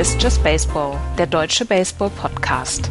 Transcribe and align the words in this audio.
Ist 0.00 0.22
Just 0.22 0.42
Baseball, 0.42 0.96
der 1.18 1.26
deutsche 1.26 1.66
Baseball-Podcast. 1.66 2.90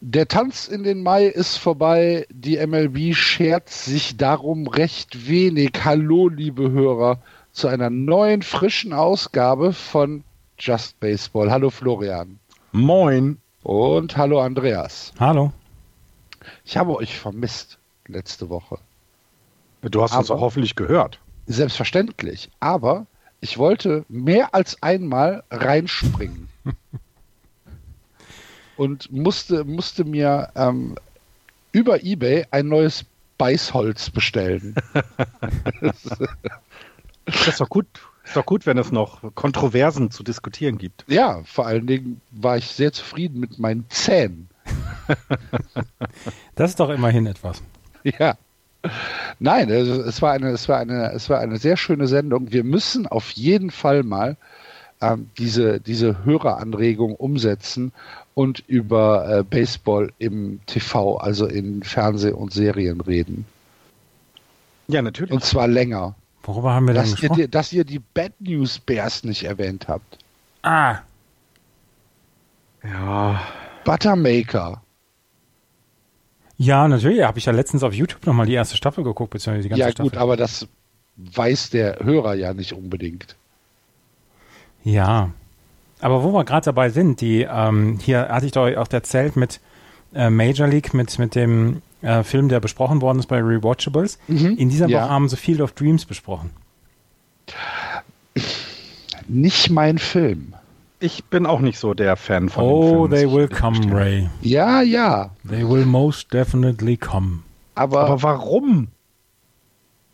Der 0.00 0.26
Tanz 0.26 0.68
in 0.68 0.84
den 0.84 1.02
Mai 1.02 1.26
ist 1.26 1.58
vorbei. 1.58 2.26
Die 2.30 2.66
MLB 2.66 3.14
schert 3.14 3.68
sich 3.68 4.16
darum 4.16 4.66
recht 4.66 5.28
wenig. 5.28 5.72
Hallo, 5.84 6.28
liebe 6.30 6.70
Hörer, 6.70 7.18
zu 7.52 7.68
einer 7.68 7.90
neuen, 7.90 8.40
frischen 8.40 8.94
Ausgabe 8.94 9.74
von 9.74 10.24
Just 10.58 10.98
Baseball. 10.98 11.50
Hallo, 11.50 11.68
Florian. 11.68 12.38
Moin. 12.72 13.36
Und 13.62 14.16
hallo, 14.16 14.40
Andreas. 14.40 15.12
Hallo. 15.20 15.52
Ich 16.64 16.76
habe 16.76 16.94
euch 16.96 17.18
vermisst 17.18 17.78
letzte 18.06 18.48
Woche. 18.48 18.78
Du 19.82 20.02
hast 20.02 20.14
uns 20.16 20.30
Aber- 20.30 20.38
auch 20.38 20.42
hoffentlich 20.44 20.76
gehört. 20.76 21.18
Selbstverständlich. 21.46 22.50
Aber 22.60 23.06
ich 23.40 23.58
wollte 23.58 24.04
mehr 24.08 24.54
als 24.54 24.82
einmal 24.82 25.44
reinspringen. 25.50 26.48
und 28.76 29.12
musste, 29.12 29.64
musste 29.64 30.04
mir 30.04 30.50
ähm, 30.56 30.96
über 31.72 32.02
Ebay 32.02 32.46
ein 32.50 32.68
neues 32.68 33.04
Beißholz 33.38 34.10
bestellen. 34.10 34.74
Das 37.26 37.48
ist 37.48 37.60
doch 37.60 37.70
gut, 37.70 37.86
ist 38.24 38.36
doch 38.36 38.44
gut, 38.44 38.66
wenn 38.66 38.76
es 38.76 38.92
noch 38.92 39.34
Kontroversen 39.34 40.10
zu 40.10 40.22
diskutieren 40.22 40.76
gibt. 40.76 41.06
ja, 41.08 41.42
vor 41.44 41.66
allen 41.66 41.86
Dingen 41.86 42.20
war 42.32 42.58
ich 42.58 42.66
sehr 42.66 42.92
zufrieden 42.92 43.40
mit 43.40 43.58
meinen 43.58 43.86
Zähnen. 43.88 44.50
Das 46.54 46.70
ist 46.70 46.80
doch 46.80 46.90
immerhin 46.90 47.26
etwas. 47.26 47.62
Ja. 48.18 48.36
Nein, 49.38 49.70
es 49.70 50.20
war 50.22 50.32
eine, 50.32 50.50
es 50.50 50.68
war 50.68 50.78
eine, 50.78 51.10
es 51.12 51.28
war 51.30 51.40
eine 51.40 51.56
sehr 51.56 51.76
schöne 51.76 52.06
Sendung. 52.06 52.52
Wir 52.52 52.64
müssen 52.64 53.06
auf 53.06 53.30
jeden 53.30 53.70
Fall 53.70 54.02
mal 54.02 54.36
ähm, 55.00 55.30
diese, 55.38 55.80
diese 55.80 56.24
Höreranregung 56.24 57.14
umsetzen 57.16 57.92
und 58.34 58.62
über 58.68 59.38
äh, 59.38 59.42
Baseball 59.42 60.12
im 60.18 60.60
TV, 60.66 61.16
also 61.16 61.46
in 61.46 61.82
Fernseh- 61.82 62.32
und 62.32 62.52
Serien 62.52 63.00
reden. 63.00 63.46
Ja, 64.86 65.00
natürlich. 65.02 65.32
Und 65.32 65.42
zwar 65.44 65.66
länger. 65.66 66.14
Worüber 66.42 66.74
haben 66.74 66.86
wir 66.86 66.92
denn 66.94 67.02
Dass 67.02 67.10
ihr, 67.12 67.16
gesprochen? 67.16 67.40
die- 67.40 67.50
dass 67.50 67.72
ihr 67.72 67.84
die 67.84 68.00
Bad 68.12 68.32
News 68.38 68.78
Bears 68.78 69.24
nicht 69.24 69.44
erwähnt 69.44 69.88
habt. 69.88 70.18
ah, 70.62 70.98
ja, 72.82 73.40
Buttermaker. 73.84 74.82
ja, 76.56 76.86
natürlich. 76.88 77.22
Habe 77.24 77.38
ich 77.38 77.44
ja 77.46 77.52
letztens 77.52 77.82
auf 77.82 77.92
YouTube 77.94 78.26
nochmal 78.26 78.46
die 78.46 78.54
erste 78.54 78.76
Staffel 78.76 79.04
geguckt, 79.04 79.30
beziehungsweise 79.30 79.64
die 79.64 79.68
ganze 79.70 79.80
Ja 79.80 79.90
Staffel. 79.90 80.10
gut, 80.10 80.18
aber 80.18 80.36
das 80.36 80.66
weiß 81.16 81.70
der 81.70 81.98
Hörer 82.02 82.34
ja 82.34 82.54
nicht 82.54 82.72
unbedingt. 82.72 83.36
Ja. 84.82 85.30
Aber 86.00 86.22
wo 86.22 86.32
wir 86.32 86.44
gerade 86.44 86.64
dabei 86.66 86.90
sind, 86.90 87.20
die, 87.20 87.42
ähm, 87.42 87.98
hier 88.02 88.28
hatte 88.28 88.46
ich 88.46 88.52
doch 88.52 88.66
auch 88.76 88.90
erzählt 88.90 89.36
mit 89.36 89.60
äh, 90.14 90.28
Major 90.28 90.66
League, 90.66 90.92
mit, 90.92 91.18
mit 91.18 91.34
dem 91.34 91.82
äh, 92.02 92.22
Film, 92.22 92.48
der 92.48 92.60
besprochen 92.60 93.00
worden 93.00 93.20
ist 93.20 93.26
bei 93.26 93.38
Rewatchables. 93.38 94.18
In 94.28 94.68
dieser 94.68 94.88
ja. 94.88 95.00
Woche 95.02 95.10
haben 95.10 95.28
sie 95.28 95.36
Field 95.36 95.60
of 95.60 95.72
Dreams 95.72 96.04
besprochen. 96.04 96.50
Nicht 99.28 99.70
mein 99.70 99.98
Film. 99.98 100.54
Ich 101.00 101.24
bin 101.24 101.46
auch 101.46 101.60
nicht 101.60 101.78
so 101.78 101.94
der 101.94 102.16
Fan 102.16 102.48
von 102.48 102.64
Oh, 102.64 102.80
dem 102.80 102.88
Film. 102.88 103.10
they 103.10 103.26
muss 103.26 103.34
will 103.34 103.48
come, 103.48 103.76
gestehen. 103.78 103.96
Ray. 103.96 104.30
Ja, 104.42 104.82
ja. 104.82 105.30
They 105.48 105.68
will 105.68 105.84
most 105.84 106.32
definitely 106.32 106.96
come. 106.96 107.40
Aber, 107.74 108.00
Aber 108.02 108.22
warum? 108.22 108.88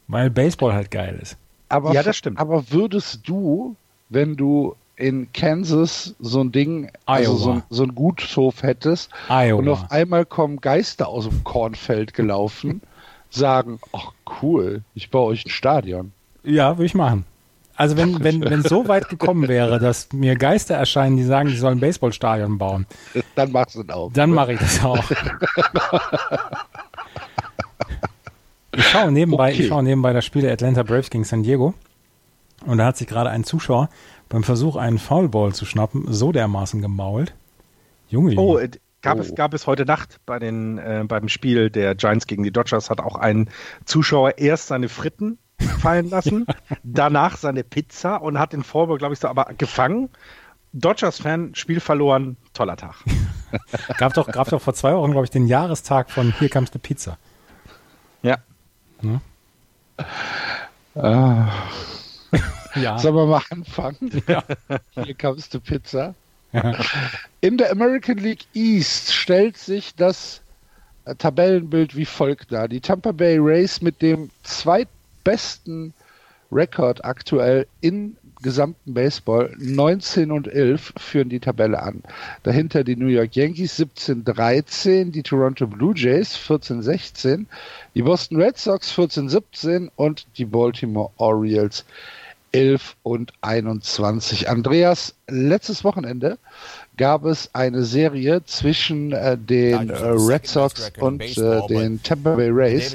Weil 0.08 0.30
Baseball 0.30 0.72
halt 0.72 0.90
geil 0.90 1.18
ist. 1.22 1.36
Aber, 1.68 1.92
Ja, 1.92 2.02
das 2.02 2.16
stimmt. 2.16 2.38
Aber 2.38 2.70
würdest 2.70 3.20
du, 3.28 3.76
wenn 4.08 4.36
du 4.36 4.74
in 4.96 5.32
Kansas 5.32 6.14
so 6.18 6.40
ein 6.42 6.52
Ding, 6.52 6.90
also 7.06 7.32
Iowa. 7.32 7.38
so, 7.38 7.50
ein- 7.52 7.62
so 7.70 7.82
ein 7.84 7.94
Gutshof 7.94 8.62
hättest 8.62 9.10
Iowa. 9.28 9.58
und 9.58 9.68
auf 9.68 9.90
einmal 9.90 10.26
kommen 10.26 10.60
Geister 10.60 11.08
aus 11.08 11.28
dem 11.28 11.42
Kornfeld 11.44 12.12
gelaufen, 12.12 12.82
sagen, 13.30 13.78
ach 13.92 14.12
cool, 14.42 14.82
ich 14.94 15.10
baue 15.10 15.28
euch 15.32 15.46
ein 15.46 15.50
Stadion. 15.50 16.12
Ja, 16.42 16.76
würde 16.76 16.86
ich 16.86 16.94
machen. 16.94 17.24
Also 17.80 17.96
wenn 17.96 18.22
wenn 18.22 18.42
wenn 18.42 18.62
so 18.62 18.88
weit 18.88 19.08
gekommen 19.08 19.48
wäre, 19.48 19.78
dass 19.78 20.12
mir 20.12 20.36
Geister 20.36 20.74
erscheinen, 20.74 21.16
die 21.16 21.24
sagen, 21.24 21.48
die 21.48 21.56
sollen 21.56 21.78
ein 21.78 21.80
Baseballstadion 21.80 22.58
bauen, 22.58 22.84
Dann 23.36 23.52
machst 23.52 23.74
du 23.76 23.80
es 23.80 23.88
auch. 23.88 24.12
dann 24.12 24.32
mache 24.32 24.52
ich 24.52 24.58
das 24.60 24.84
auch. 24.84 25.02
Ich 28.76 28.84
schaue 28.86 29.10
nebenbei, 29.10 29.52
Okay. 29.52 29.62
ich 29.62 29.68
schaue 29.68 29.82
nebenbei 29.82 30.12
das 30.12 30.24
Spiel 30.26 30.42
der 30.42 30.52
Atlanta 30.52 30.82
Braves 30.82 31.10
gegen 31.10 31.24
San 31.24 31.42
Diego 31.42 31.74
und 32.66 32.78
da 32.78 32.84
hat 32.86 32.96
sich 32.98 33.06
gerade 33.08 33.30
ein 33.30 33.44
Zuschauer 33.44 33.88
beim 34.28 34.44
Versuch, 34.44 34.76
einen 34.76 34.98
Foulball 34.98 35.54
zu 35.54 35.64
schnappen, 35.64 36.04
so 36.12 36.30
dermaßen 36.32 36.80
gemault. 36.82 37.34
Junge, 38.08 38.32
Junge. 38.32 38.46
Oh, 38.46 38.58
äh, 38.58 38.68
gab, 39.02 39.16
Oh. 39.18 39.20
Es, 39.22 39.34
gab 39.34 39.54
es 39.54 39.66
heute 39.66 39.86
Nacht 39.86 40.20
bei 40.26 40.38
den, 40.38 40.78
äh, 40.78 41.02
beim 41.08 41.28
Spiel 41.28 41.70
der 41.70 41.94
Giants 41.94 42.26
gegen 42.26 42.42
die 42.44 42.52
Dodgers, 42.52 42.90
hat 42.90 43.00
auch 43.00 43.16
ein 43.16 43.48
Zuschauer 43.86 44.36
erst 44.38 44.68
seine 44.68 44.88
Fritten 44.88 45.38
fallen 45.60 46.10
lassen, 46.10 46.46
danach 46.82 47.36
seine 47.36 47.64
Pizza 47.64 48.16
und 48.16 48.38
hat 48.38 48.52
den 48.52 48.62
Vorbau, 48.62 48.96
glaube 48.96 49.14
ich, 49.14 49.20
so 49.20 49.28
aber 49.28 49.46
gefangen. 49.56 50.08
Dodgers-Fan, 50.72 51.54
Spiel 51.54 51.80
verloren, 51.80 52.36
toller 52.54 52.76
Tag. 52.76 52.96
Gab 53.98 54.14
doch, 54.14 54.28
gab 54.28 54.48
doch 54.48 54.62
vor 54.62 54.74
zwei 54.74 54.94
Wochen, 54.94 55.10
glaube 55.10 55.24
ich, 55.24 55.30
den 55.30 55.48
Jahrestag 55.48 56.08
von 56.08 56.32
Hier 56.38 56.48
comes 56.48 56.70
the 56.72 56.78
Pizza. 56.78 57.18
Ja. 58.22 58.38
Ja. 62.76 62.98
Sollen 62.98 63.16
wir 63.16 63.26
mal 63.26 63.42
anfangen? 63.50 64.22
Hier 64.92 65.14
kommst 65.14 65.52
du 65.52 65.60
Pizza. 65.60 66.14
In 67.40 67.58
der 67.58 67.72
American 67.72 68.18
League 68.18 68.46
East 68.54 69.12
stellt 69.12 69.56
sich 69.56 69.94
das 69.96 70.40
Tabellenbild 71.18 71.96
wie 71.96 72.04
folgt 72.04 72.52
dar. 72.52 72.68
Die 72.68 72.80
Tampa 72.80 73.12
Bay 73.12 73.38
Rays 73.38 73.80
mit 73.80 74.02
dem 74.02 74.30
zweitbesten 75.24 75.94
Rekord 76.52 77.04
aktuell 77.04 77.66
in 77.80 78.16
gesamten 78.42 78.94
Baseball 78.94 79.54
19 79.58 80.32
und 80.32 80.48
11 80.48 80.94
führen 80.96 81.28
die 81.28 81.40
Tabelle 81.40 81.82
an. 81.82 82.02
Dahinter 82.42 82.84
die 82.84 82.96
New 82.96 83.06
York 83.06 83.36
Yankees 83.36 83.78
17-13, 83.78 85.12
die 85.12 85.22
Toronto 85.22 85.66
Blue 85.66 85.94
Jays 85.94 86.36
14-16, 86.36 87.44
die 87.94 88.02
Boston 88.02 88.40
Red 88.40 88.56
Sox 88.56 88.92
14-17 88.96 89.90
und 89.94 90.26
die 90.38 90.46
Baltimore 90.46 91.10
Orioles 91.18 91.84
11 92.52 92.96
und 93.02 93.32
21. 93.42 94.48
Andreas, 94.48 95.14
letztes 95.28 95.84
Wochenende 95.84 96.38
gab 96.96 97.24
es 97.24 97.48
eine 97.54 97.84
Serie 97.84 98.44
zwischen 98.44 99.12
äh, 99.12 99.38
den 99.38 99.88
äh, 99.90 99.92
Red 100.28 100.46
Sox 100.46 100.90
und 101.00 101.20
äh, 101.22 101.66
den 101.68 102.02
Tampa 102.02 102.34
Bay 102.34 102.50
Rays. 102.52 102.92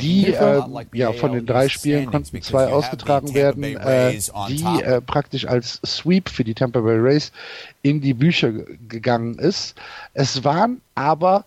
Die 0.00 0.26
äh, 0.34 0.62
ja 0.98 1.12
von 1.12 1.32
den 1.32 1.46
drei 1.46 1.68
Spielen 1.68 2.06
konnten 2.10 2.42
zwei 2.42 2.64
ausgetragen 2.72 3.26
werden, 3.34 3.62
äh, 3.76 4.10
die 4.48 4.64
äh, 4.82 5.00
praktisch 5.00 5.46
als 5.46 5.80
Sweep 5.86 6.28
für 6.28 6.42
die 6.44 6.54
Tampa 6.54 6.80
Bay 6.80 6.96
Rays 6.98 7.30
in 7.82 8.00
die 8.00 8.14
Bücher 8.14 8.50
ge- 8.50 8.78
gegangen 8.88 9.38
ist. 9.38 9.76
Es 10.14 10.42
waren 10.42 10.80
aber 10.96 11.44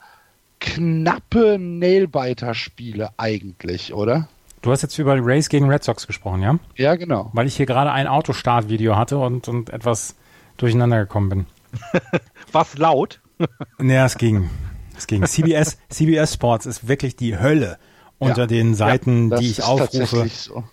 knappe 0.59 1.57
Nailbiter-Spiele 1.59 3.09
eigentlich, 3.17 3.93
oder? 3.93 4.27
Du 4.67 4.73
hast 4.73 4.81
jetzt 4.81 4.97
über 4.99 5.15
Rays 5.25 5.47
gegen 5.47 5.69
Red 5.69 5.81
Sox 5.85 6.05
gesprochen, 6.07 6.41
ja? 6.41 6.59
Ja, 6.75 6.95
genau. 6.97 7.29
Weil 7.31 7.47
ich 7.47 7.55
hier 7.55 7.65
gerade 7.65 7.89
ein 7.89 8.05
Autostart-Video 8.05 8.97
hatte 8.97 9.17
und, 9.17 9.47
und 9.47 9.69
etwas 9.69 10.15
durcheinander 10.57 10.99
gekommen 10.99 11.29
bin. 11.29 11.45
Was 12.51 12.77
laut? 12.77 13.21
Naja, 13.77 14.05
es 14.05 14.17
ging. 14.17 14.49
Es 14.97 15.07
ging. 15.07 15.25
CBS, 15.25 15.77
CBS 15.87 16.33
Sports 16.33 16.65
ist 16.65 16.85
wirklich 16.89 17.15
die 17.15 17.39
Hölle 17.39 17.77
unter 18.19 18.41
Ja. 18.41 18.47
den 18.47 18.75
Seiten, 18.75 19.29
Das 19.29 19.39
die 19.39 19.51
ich 19.51 19.63
aufrufe, 19.63 20.27
so. 20.27 20.65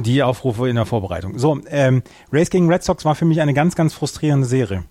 die 0.00 0.16
ich 0.16 0.22
aufrufe 0.24 0.68
in 0.68 0.74
der 0.74 0.84
Vorbereitung. 0.84 1.38
So, 1.38 1.60
ähm, 1.68 2.02
Rays 2.32 2.50
gegen 2.50 2.68
Red 2.68 2.82
Sox 2.82 3.04
war 3.04 3.14
für 3.14 3.26
mich 3.26 3.40
eine 3.40 3.54
ganz, 3.54 3.76
ganz 3.76 3.94
frustrierende 3.94 4.48
Serie. 4.48 4.82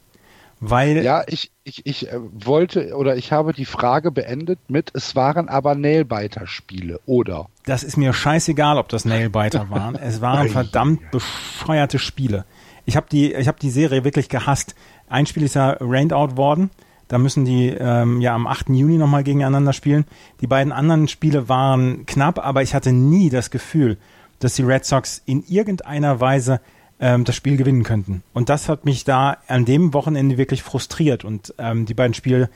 Weil 0.60 1.04
Ja, 1.04 1.24
ich, 1.28 1.52
ich, 1.64 1.86
ich 1.86 2.12
äh, 2.12 2.20
wollte 2.34 2.96
oder 2.96 3.18
ich 3.18 3.32
habe 3.32 3.54
die 3.54 3.66
Frage 3.66 4.12
beendet 4.12 4.60
mit, 4.70 4.92
es 4.94 5.16
waren 5.16 5.50
aber 5.50 5.76
Nailbiter-Spiele, 5.76 7.00
oder? 7.06 7.48
das 7.66 7.84
ist 7.84 7.98
mir 7.98 8.14
scheißegal, 8.14 8.78
ob 8.78 8.90
das 8.90 9.06
Nailbiter 9.06 9.70
waren. 9.70 9.96
Es 9.96 10.22
waren 10.22 10.50
verdammt 10.50 11.12
bescheuerte 11.12 12.00
Spiele. 12.00 12.46
Ich 12.86 12.96
habe 12.96 13.08
die, 13.12 13.34
ich 13.34 13.48
habe 13.48 13.60
die 13.60 13.72
Serie 13.72 14.04
wirklich 14.04 14.30
gehasst. 14.30 14.76
Ein 15.10 15.26
Spiel 15.26 15.44
ist 15.44 15.56
ja 15.56 15.78
rained 15.80 16.14
out 16.14 16.38
worden. 16.38 16.70
Da 17.08 17.18
müssen 17.18 17.46
die 17.46 17.68
ähm, 17.68 18.22
ja 18.22 18.34
am 18.34 18.48
8. 18.48 18.70
Juni 18.70 18.98
nochmal 18.98 19.24
gegeneinander 19.24 19.74
spielen. 19.74 20.06
Die 20.42 20.48
beiden 20.48 20.72
anderen 20.72 21.08
Spiele 21.08 21.50
waren 21.50 22.06
knapp, 22.06 22.44
aber 22.44 22.64
ich 22.64 22.74
hatte 22.74 22.92
nie 22.92 23.30
das 23.30 23.52
Gefühl, 23.52 23.98
dass 24.40 24.56
die 24.56 24.64
Red 24.64 24.86
Sox 24.86 25.22
in 25.26 25.44
irgendeiner 25.48 26.20
Weise 26.20 26.62
ähm, 27.00 27.24
das 27.24 27.36
Spiel 27.36 27.58
gewinnen 27.58 27.84
könnten. 27.84 28.24
Und 28.34 28.50
das 28.50 28.70
hat 28.70 28.86
mich 28.86 29.04
da 29.04 29.38
an 29.48 29.66
dem 29.66 29.94
Wochenende 29.94 30.38
wirklich 30.38 30.64
frustriert. 30.64 31.26
Und 31.26 31.54
ähm, 31.58 31.86
die 31.86 31.94
beiden 31.94 32.14
Spiele 32.14 32.50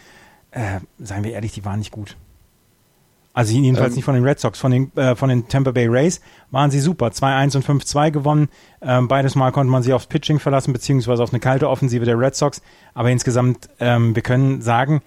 äh, 0.52 0.80
seien 1.00 1.24
wir 1.24 1.32
ehrlich, 1.32 1.54
die 1.54 1.66
waren 1.66 1.80
nicht 1.80 1.92
gut. 1.92 2.16
Also 3.34 3.54
jedenfalls 3.54 3.92
ähm, 3.92 3.96
nicht 3.96 4.06
von 4.06 4.16
den 4.16 4.24
Red 4.24 4.40
Sox, 4.40 4.60
von 4.60 4.72
den, 4.72 4.92
äh, 4.98 5.16
von 5.16 5.30
den 5.30 5.48
Tampa 5.48 5.72
Bay 5.72 5.88
Rays 5.88 6.20
waren 6.52 6.72
sie 6.72 6.80
super. 6.80 7.08
2-1 7.08 7.58
und 7.58 7.66
5-2 7.66 8.12
gewonnen. 8.12 8.50
Ähm, 8.82 9.08
beides 9.08 9.36
Mal 9.36 9.52
konnte 9.52 9.72
man 9.72 9.84
sich 9.84 9.94
aufs 9.94 10.08
Pitching 10.08 10.40
verlassen, 10.40 10.74
beziehungsweise 10.74 11.24
auf 11.24 11.32
eine 11.32 11.40
kalte 11.40 11.70
Offensive 11.70 12.06
der 12.06 12.20
Red 12.20 12.36
Sox. 12.36 12.62
Aber 12.94 13.12
insgesamt, 13.12 13.70
ähm, 13.80 14.16
wir 14.16 14.24
können 14.24 14.62
sagen, 14.62 15.02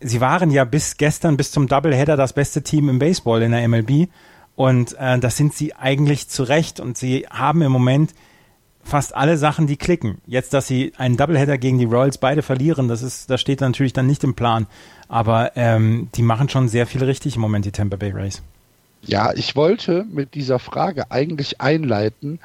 sie 0.00 0.20
waren 0.20 0.50
ja 0.50 0.64
bis 0.64 0.96
gestern, 0.96 1.36
bis 1.36 1.50
zum 1.50 1.66
Doubleheader 1.66 2.16
das 2.16 2.34
beste 2.34 2.62
Team 2.62 2.88
im 2.88 2.98
Baseball 2.98 3.42
in 3.42 3.52
der 3.52 3.66
MLB. 3.66 4.08
Und 4.54 4.94
äh, 4.98 5.18
das 5.18 5.36
sind 5.36 5.54
sie 5.54 5.74
eigentlich 5.74 6.28
zu 6.28 6.42
Recht. 6.42 6.78
Und 6.78 6.98
sie 6.98 7.26
haben 7.30 7.62
im 7.62 7.72
Moment 7.72 8.12
fast 8.82 9.14
alle 9.14 9.36
Sachen, 9.36 9.66
die 9.66 9.76
klicken. 9.76 10.18
Jetzt, 10.26 10.54
dass 10.54 10.66
sie 10.66 10.92
einen 10.96 11.16
Doubleheader 11.16 11.58
gegen 11.58 11.78
die 11.78 11.84
Royals 11.84 12.18
beide 12.18 12.42
verlieren, 12.42 12.88
das 12.88 13.02
ist, 13.02 13.30
das 13.30 13.40
steht 13.40 13.60
natürlich 13.60 13.92
dann 13.92 14.06
nicht 14.06 14.24
im 14.24 14.34
Plan. 14.34 14.66
Aber 15.08 15.52
ähm, 15.56 16.08
die 16.14 16.22
machen 16.22 16.48
schon 16.48 16.68
sehr 16.68 16.86
viel 16.86 17.04
richtig 17.04 17.36
im 17.36 17.42
Moment, 17.42 17.64
die 17.64 17.72
Tampa 17.72 17.96
Bay 17.96 18.10
Rays. 18.10 18.42
Ja, 19.02 19.32
ich 19.34 19.56
wollte 19.56 20.06
mit 20.10 20.34
dieser 20.34 20.58
Frage 20.58 21.10
eigentlich 21.10 21.60
einleiten 21.60 22.38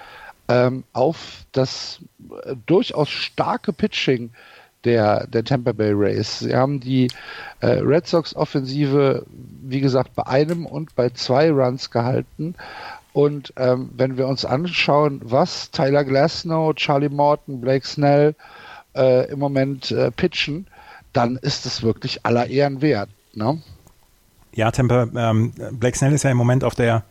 ähm, 0.48 0.84
auf 0.94 1.45
das 1.51 2.00
äh, 2.44 2.56
durchaus 2.66 3.10
starke 3.10 3.74
Pitching 3.74 4.31
der, 4.84 5.28
der 5.28 5.44
Tampa 5.44 5.72
Bay 5.72 5.92
Rays. 5.94 6.39
Sie 6.39 6.56
haben 6.56 6.80
die 6.80 7.10
äh, 7.60 7.68
Red 7.68 8.07
Sox 8.07 8.36
Offensive, 8.36 9.25
wie 9.62 9.81
gesagt, 9.81 10.16
bei 10.16 10.25
einem 10.25 10.66
und 10.66 10.95
bei 10.95 11.10
zwei 11.10 11.51
Runs 11.51 11.92
gehalten. 11.92 12.56
Und 13.13 13.54
ähm, 13.57 13.89
wenn 13.95 14.18
wir 14.18 14.27
uns 14.27 14.45
anschauen, 14.45 15.21
was 15.24 15.71
Tyler 15.71 16.04
Glasnow, 16.04 16.74
Charlie 16.75 17.09
Morton, 17.09 17.62
Blake 17.62 17.86
Snell 17.86 18.36
äh, 18.95 19.31
im 19.31 19.39
Moment 19.39 19.92
äh, 19.92 20.12
pitchen, 20.12 20.68
dann 21.13 21.38
ist 21.38 21.65
es 21.65 21.81
wirklich 21.81 22.25
aller 22.25 22.48
Ehren 22.48 22.81
wert. 22.81 23.09
Ne? 23.33 23.62
Ja, 24.54 24.71
Temper, 24.71 25.07
ähm, 25.15 25.51
Blake 25.71 25.98
Snell 25.98 26.13
ist 26.13 26.24
ja 26.24 26.31
im 26.31 26.38
Moment 26.38 26.63
auf 26.63 26.75
der, 26.75 27.04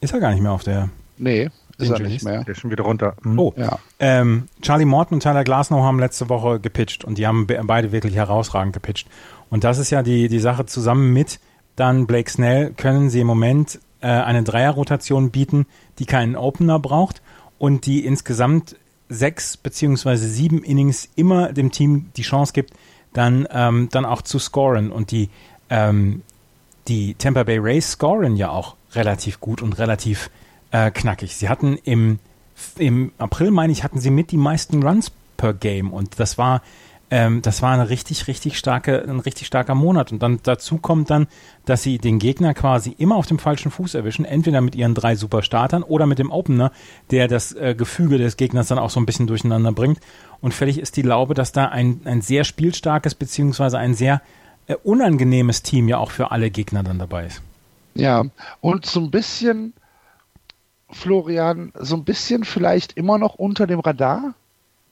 ist 0.00 0.12
er 0.12 0.20
gar 0.20 0.32
nicht 0.32 0.42
mehr 0.42 0.52
auf 0.52 0.64
der. 0.64 0.88
Nee, 1.18 1.50
ist 1.76 1.90
er 1.90 2.00
nicht 2.00 2.24
mehr. 2.24 2.44
Der 2.44 2.52
ist 2.52 2.60
schon 2.60 2.70
wieder 2.70 2.84
runter. 2.84 3.14
Mhm. 3.22 3.38
Oh, 3.38 3.54
ja. 3.56 3.78
Ähm, 3.98 4.48
Charlie 4.62 4.84
Morton 4.84 5.16
und 5.16 5.22
Tyler 5.22 5.44
Glasnow 5.44 5.82
haben 5.82 5.98
letzte 5.98 6.28
Woche 6.28 6.60
gepitcht 6.60 7.04
und 7.04 7.18
die 7.18 7.26
haben 7.26 7.46
beide 7.46 7.92
wirklich 7.92 8.14
herausragend 8.14 8.72
gepitcht. 8.72 9.08
Und 9.50 9.64
das 9.64 9.78
ist 9.78 9.90
ja 9.90 10.02
die, 10.02 10.28
die 10.28 10.38
Sache 10.38 10.66
zusammen 10.66 11.12
mit 11.12 11.40
dann 11.76 12.06
Blake 12.06 12.30
Snell 12.30 12.72
können 12.76 13.10
sie 13.10 13.20
im 13.20 13.26
Moment 13.26 13.80
äh, 14.00 14.08
eine 14.08 14.42
Dreierrotation 14.42 15.30
bieten, 15.30 15.66
die 15.98 16.06
keinen 16.06 16.36
Opener 16.36 16.78
braucht 16.78 17.22
und 17.58 17.86
die 17.86 18.04
insgesamt 18.04 18.76
sechs 19.08 19.56
beziehungsweise 19.56 20.28
sieben 20.28 20.62
Innings 20.62 21.08
immer 21.16 21.52
dem 21.52 21.70
Team 21.72 22.10
die 22.16 22.22
Chance 22.22 22.52
gibt, 22.52 22.72
dann, 23.12 23.46
ähm, 23.50 23.88
dann 23.90 24.04
auch 24.04 24.22
zu 24.22 24.38
scoren. 24.38 24.90
Und 24.92 25.10
die, 25.10 25.28
ähm, 25.68 26.22
die 26.88 27.14
Tampa 27.14 27.42
Bay 27.42 27.58
Rays 27.58 27.92
scoren 27.92 28.36
ja 28.36 28.50
auch 28.50 28.76
relativ 28.92 29.40
gut 29.40 29.62
und 29.62 29.78
relativ 29.78 30.30
äh, 30.70 30.90
knackig. 30.90 31.36
Sie 31.36 31.48
hatten 31.48 31.76
im, 31.84 32.18
im 32.78 33.12
April, 33.18 33.50
meine 33.50 33.72
ich, 33.72 33.84
hatten 33.84 34.00
sie 34.00 34.10
mit 34.10 34.30
die 34.30 34.36
meisten 34.36 34.82
Runs 34.82 35.12
per 35.36 35.54
Game 35.54 35.92
und 35.92 36.20
das 36.20 36.38
war 36.38 36.62
ähm, 37.10 37.42
das 37.42 37.60
war 37.60 37.72
eine 37.72 37.88
richtig, 37.88 38.28
richtig 38.28 38.56
starke, 38.56 39.02
ein 39.02 39.20
richtig 39.20 39.46
starker 39.48 39.74
Monat. 39.74 40.12
Und 40.12 40.22
dann 40.22 40.38
dazu 40.42 40.78
kommt 40.78 41.10
dann, 41.10 41.26
dass 41.64 41.82
sie 41.82 41.98
den 41.98 42.18
Gegner 42.18 42.54
quasi 42.54 42.94
immer 42.96 43.16
auf 43.16 43.26
dem 43.26 43.38
falschen 43.38 43.70
Fuß 43.70 43.94
erwischen, 43.94 44.24
entweder 44.24 44.60
mit 44.60 44.76
ihren 44.76 44.94
drei 44.94 45.16
Superstartern 45.16 45.82
oder 45.82 46.06
mit 46.06 46.18
dem 46.18 46.30
Opener, 46.30 46.70
der 47.10 47.26
das 47.26 47.52
äh, 47.52 47.74
Gefüge 47.76 48.18
des 48.18 48.36
Gegners 48.36 48.68
dann 48.68 48.78
auch 48.78 48.90
so 48.90 49.00
ein 49.00 49.06
bisschen 49.06 49.26
durcheinander 49.26 49.72
bringt. 49.72 49.98
Und 50.40 50.54
völlig 50.54 50.78
ist 50.78 50.96
die 50.96 51.02
Laube, 51.02 51.34
dass 51.34 51.52
da 51.52 51.66
ein, 51.66 52.00
ein 52.04 52.22
sehr 52.22 52.44
spielstarkes 52.44 53.14
beziehungsweise 53.16 53.78
ein 53.78 53.94
sehr 53.94 54.22
äh, 54.68 54.76
unangenehmes 54.84 55.62
Team 55.62 55.88
ja 55.88 55.98
auch 55.98 56.12
für 56.12 56.30
alle 56.30 56.50
Gegner 56.50 56.84
dann 56.84 56.98
dabei 56.98 57.26
ist. 57.26 57.42
Ja, 57.94 58.24
und 58.60 58.86
so 58.86 59.00
ein 59.00 59.10
bisschen, 59.10 59.74
Florian, 60.90 61.72
so 61.74 61.96
ein 61.96 62.04
bisschen 62.04 62.44
vielleicht 62.44 62.92
immer 62.92 63.18
noch 63.18 63.34
unter 63.34 63.66
dem 63.66 63.80
Radar? 63.80 64.34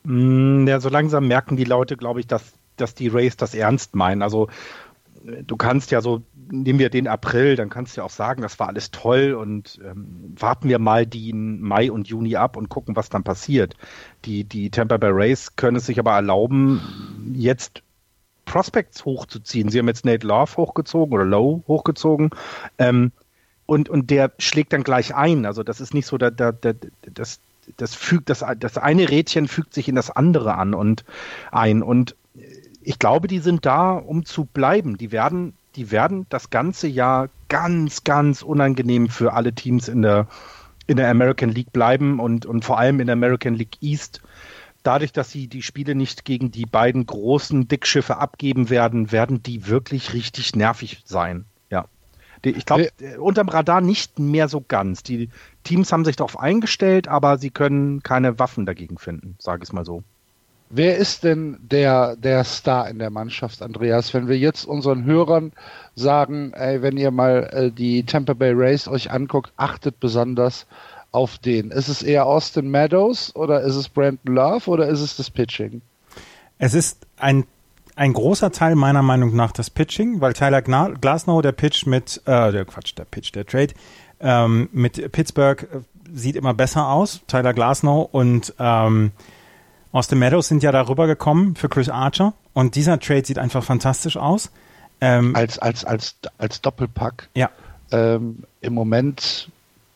Mm, 0.08 0.66
ja, 0.66 0.80
so 0.80 0.88
langsam 0.88 1.28
merken 1.28 1.56
die 1.56 1.64
Leute, 1.64 1.98
glaube 1.98 2.20
ich, 2.20 2.26
dass, 2.26 2.54
dass 2.76 2.94
die 2.94 3.08
Rays 3.08 3.36
das 3.36 3.54
ernst 3.54 3.94
meinen. 3.94 4.22
Also 4.22 4.48
du 5.22 5.56
kannst 5.58 5.90
ja 5.90 6.00
so, 6.00 6.22
nehmen 6.50 6.78
wir 6.78 6.88
den 6.88 7.08
April, 7.08 7.56
dann 7.56 7.68
kannst 7.68 7.94
du 7.94 8.00
ja 8.00 8.04
auch 8.06 8.10
sagen, 8.10 8.40
das 8.40 8.58
war 8.58 8.68
alles 8.68 8.90
toll 8.90 9.34
und 9.34 9.78
ähm, 9.84 10.34
warten 10.38 10.70
wir 10.70 10.78
mal 10.78 11.06
den 11.06 11.60
Mai 11.60 11.92
und 11.92 12.08
Juni 12.08 12.36
ab 12.36 12.56
und 12.56 12.70
gucken, 12.70 12.96
was 12.96 13.10
dann 13.10 13.22
passiert. 13.22 13.74
Die, 14.24 14.44
die 14.44 14.70
Tampa 14.70 14.96
Bay 14.96 15.10
Rays 15.10 15.56
können 15.56 15.76
es 15.76 15.84
sich 15.84 15.98
aber 15.98 16.12
erlauben, 16.12 17.34
jetzt 17.34 17.82
Prospects 18.46 19.04
hochzuziehen. 19.04 19.68
Sie 19.68 19.78
haben 19.78 19.88
jetzt 19.88 20.06
Nate 20.06 20.26
Love 20.26 20.56
hochgezogen 20.56 21.12
oder 21.12 21.26
Low 21.26 21.62
hochgezogen. 21.68 22.30
Ähm, 22.78 23.12
und, 23.66 23.90
und 23.90 24.10
der 24.10 24.32
schlägt 24.38 24.72
dann 24.72 24.84
gleich 24.84 25.14
ein. 25.14 25.44
Also 25.44 25.62
das 25.62 25.82
ist 25.82 25.92
nicht 25.92 26.06
so, 26.06 26.16
da, 26.16 26.30
da, 26.30 26.52
da, 26.52 26.72
das, 27.02 27.40
das 27.76 27.94
fügt, 27.94 28.30
das, 28.30 28.44
das 28.58 28.78
eine 28.78 29.08
Rädchen 29.08 29.48
fügt 29.48 29.74
sich 29.74 29.88
in 29.88 29.94
das 29.94 30.10
andere 30.10 30.54
an 30.54 30.74
und 30.74 31.04
ein. 31.50 31.82
Und 31.82 32.16
ich 32.80 32.98
glaube, 32.98 33.28
die 33.28 33.40
sind 33.40 33.66
da, 33.66 33.92
um 33.92 34.24
zu 34.24 34.44
bleiben. 34.44 34.96
Die 34.96 35.12
werden, 35.12 35.54
die 35.76 35.90
werden 35.90 36.26
das 36.28 36.50
ganze 36.50 36.88
Jahr 36.88 37.28
ganz, 37.48 38.04
ganz 38.04 38.42
unangenehm 38.42 39.08
für 39.08 39.32
alle 39.32 39.52
Teams 39.52 39.88
in 39.88 40.02
der, 40.02 40.26
in 40.86 40.96
der 40.96 41.10
American 41.10 41.50
League 41.50 41.72
bleiben 41.72 42.20
und, 42.20 42.46
und 42.46 42.64
vor 42.64 42.78
allem 42.78 43.00
in 43.00 43.06
der 43.06 43.14
American 43.14 43.54
League 43.54 43.76
East. 43.82 44.22
Dadurch, 44.82 45.12
dass 45.12 45.30
sie 45.30 45.48
die 45.48 45.62
Spiele 45.62 45.94
nicht 45.94 46.24
gegen 46.24 46.50
die 46.50 46.64
beiden 46.64 47.04
großen 47.04 47.68
Dickschiffe 47.68 48.16
abgeben 48.16 48.70
werden, 48.70 49.12
werden 49.12 49.42
die 49.42 49.66
wirklich 49.66 50.14
richtig 50.14 50.56
nervig 50.56 51.02
sein. 51.04 51.44
Ich 52.42 52.66
glaube, 52.66 52.88
äh, 53.00 53.16
unterm 53.16 53.48
Radar 53.48 53.80
nicht 53.80 54.18
mehr 54.18 54.48
so 54.48 54.64
ganz. 54.66 55.02
Die 55.02 55.28
Teams 55.64 55.92
haben 55.92 56.04
sich 56.04 56.16
darauf 56.16 56.38
eingestellt, 56.38 57.08
aber 57.08 57.38
sie 57.38 57.50
können 57.50 58.02
keine 58.02 58.38
Waffen 58.38 58.66
dagegen 58.66 58.98
finden, 58.98 59.36
sage 59.38 59.62
ich 59.62 59.68
es 59.68 59.72
mal 59.72 59.84
so. 59.84 60.02
Wer 60.70 60.98
ist 60.98 61.24
denn 61.24 61.56
der, 61.62 62.16
der 62.16 62.44
Star 62.44 62.90
in 62.90 62.98
der 62.98 63.08
Mannschaft, 63.08 63.62
Andreas? 63.62 64.12
Wenn 64.12 64.28
wir 64.28 64.36
jetzt 64.36 64.66
unseren 64.66 65.04
Hörern 65.04 65.52
sagen, 65.94 66.52
ey, 66.52 66.82
wenn 66.82 66.98
ihr 66.98 67.10
mal 67.10 67.48
äh, 67.52 67.70
die 67.70 68.04
Tampa 68.04 68.34
Bay 68.34 68.52
Rays 68.52 68.86
euch 68.86 69.10
anguckt, 69.10 69.52
achtet 69.56 69.98
besonders 69.98 70.66
auf 71.10 71.38
den. 71.38 71.70
Ist 71.70 71.88
es 71.88 72.02
eher 72.02 72.26
Austin 72.26 72.70
Meadows 72.70 73.34
oder 73.34 73.62
ist 73.62 73.76
es 73.76 73.88
Brandon 73.88 74.34
Love 74.34 74.68
oder 74.70 74.88
ist 74.88 75.00
es 75.00 75.16
das 75.16 75.30
Pitching? 75.30 75.80
Es 76.58 76.74
ist 76.74 77.06
ein 77.16 77.44
ein 77.98 78.12
großer 78.12 78.52
Teil 78.52 78.76
meiner 78.76 79.02
Meinung 79.02 79.34
nach 79.34 79.52
das 79.52 79.70
Pitching, 79.70 80.20
weil 80.20 80.32
Tyler 80.32 80.62
Glasnow, 80.62 81.42
der 81.42 81.52
Pitch 81.52 81.84
mit, 81.84 82.22
äh, 82.26 82.52
der 82.52 82.64
Quatsch, 82.64 82.94
der 82.96 83.04
Pitch, 83.04 83.34
der 83.34 83.44
Trade 83.44 83.74
ähm, 84.20 84.68
mit 84.72 85.12
Pittsburgh 85.12 85.62
äh, 85.62 85.80
sieht 86.12 86.36
immer 86.36 86.54
besser 86.54 86.88
aus. 86.88 87.20
Tyler 87.26 87.52
Glasnow 87.52 88.08
und 88.12 88.54
ähm, 88.58 89.10
Austin 89.92 90.18
Meadows 90.18 90.48
sind 90.48 90.62
ja 90.62 90.70
darüber 90.70 91.06
gekommen 91.06 91.56
für 91.56 91.68
Chris 91.68 91.88
Archer 91.88 92.34
und 92.52 92.76
dieser 92.76 93.00
Trade 93.00 93.24
sieht 93.24 93.38
einfach 93.38 93.64
fantastisch 93.64 94.16
aus. 94.16 94.50
Ähm, 95.00 95.34
als, 95.34 95.58
als, 95.58 95.84
als, 95.84 96.16
als 96.38 96.60
Doppelpack. 96.60 97.28
Ja. 97.34 97.50
Ähm, 97.90 98.44
Im 98.60 98.74
Moment 98.74 99.50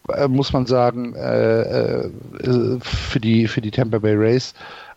äh, 0.09 0.28
muss 0.28 0.52
man 0.52 0.66
sagen, 0.66 1.14
äh, 1.14 1.61
äh, 1.61 2.11
für, 2.80 3.21
die, 3.21 3.49
für 3.49 3.61
die 3.61 3.71
Tampa 3.71 3.99
Bay 3.99 4.14
Rays 4.14 4.54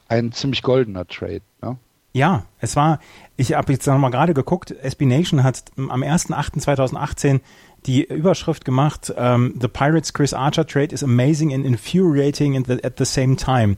ein 0.07 0.31
ziemlich 0.31 0.61
goldener 0.61 1.07
Trade. 1.07 1.41
Ne? 1.61 1.77
Ja, 2.15 2.45
es 2.61 2.77
war, 2.77 2.99
ich 3.35 3.55
habe 3.55 3.73
jetzt 3.73 3.85
nochmal 3.87 4.09
gerade 4.09 4.33
geguckt, 4.33 4.71
SB 4.71 5.05
Nation 5.05 5.43
hat 5.43 5.65
am 5.75 6.01
1.8.2018 6.01 7.41
die 7.87 8.05
Überschrift 8.05 8.63
gemacht, 8.63 9.09
um, 9.09 9.15
ähm, 9.17 9.53
The 9.59 9.67
Pirates 9.67 10.13
Chris 10.13 10.33
Archer 10.33 10.65
Trade 10.65 10.93
is 10.95 11.03
amazing 11.03 11.53
and 11.53 11.65
infuriating 11.65 12.63
the, 12.63 12.81
at 12.85 12.93
the 12.97 13.03
same 13.03 13.35
time. 13.35 13.75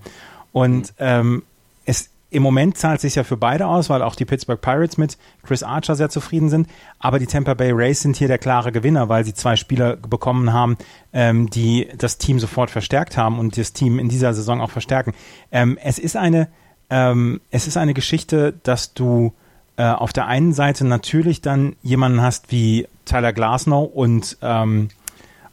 Und 0.52 0.94
ähm, 1.00 1.46
es 1.86 2.12
im 2.30 2.44
Moment 2.44 2.78
zahlt 2.78 3.02
sich 3.02 3.16
ja 3.16 3.24
für 3.24 3.38
beide 3.38 3.66
aus, 3.66 3.90
weil 3.90 4.04
auch 4.04 4.16
die 4.16 4.26
Pittsburgh 4.26 4.62
Pirates 4.62 5.00
mit 5.00 5.18
Chris 5.42 5.64
Archer 5.64 5.96
sehr 5.96 6.10
zufrieden 6.10 6.50
sind. 6.50 6.68
Aber 7.00 7.18
die 7.18 7.26
Tampa 7.26 7.56
Bay 7.56 7.72
Rays 7.72 8.02
sind 8.02 8.18
hier 8.18 8.28
der 8.28 8.38
klare 8.38 8.72
Gewinner, 8.72 9.10
weil 9.10 9.26
sie 9.26 9.34
zwei 9.34 9.56
Spieler 9.56 9.96
bekommen 9.96 10.54
haben, 10.54 10.78
ähm, 11.12 11.50
die 11.50 11.90
das 11.98 12.20
Team 12.20 12.40
sofort 12.40 12.70
verstärkt 12.70 13.18
haben 13.18 13.40
und 13.40 13.58
das 13.58 13.74
Team 13.74 13.98
in 13.98 14.10
dieser 14.10 14.36
Saison 14.36 14.62
auch 14.62 14.70
verstärken. 14.70 15.14
Ähm, 15.52 15.80
es 15.82 15.98
ist 15.98 16.16
eine 16.16 16.50
ähm, 16.90 17.42
es 17.52 17.68
ist 17.68 17.78
eine 17.78 17.94
Geschichte, 17.94 18.54
dass 18.64 18.94
du 18.94 19.34
äh, 19.78 19.84
auf 19.84 20.14
der 20.14 20.28
einen 20.28 20.54
Seite 20.54 20.86
natürlich 20.86 21.42
dann 21.42 21.76
jemanden 21.84 22.22
hast 22.22 22.52
wie 22.52 22.88
Tyler 23.06 23.34
Glasnow 23.34 23.90
und 23.94 24.38
ähm, 24.42 24.90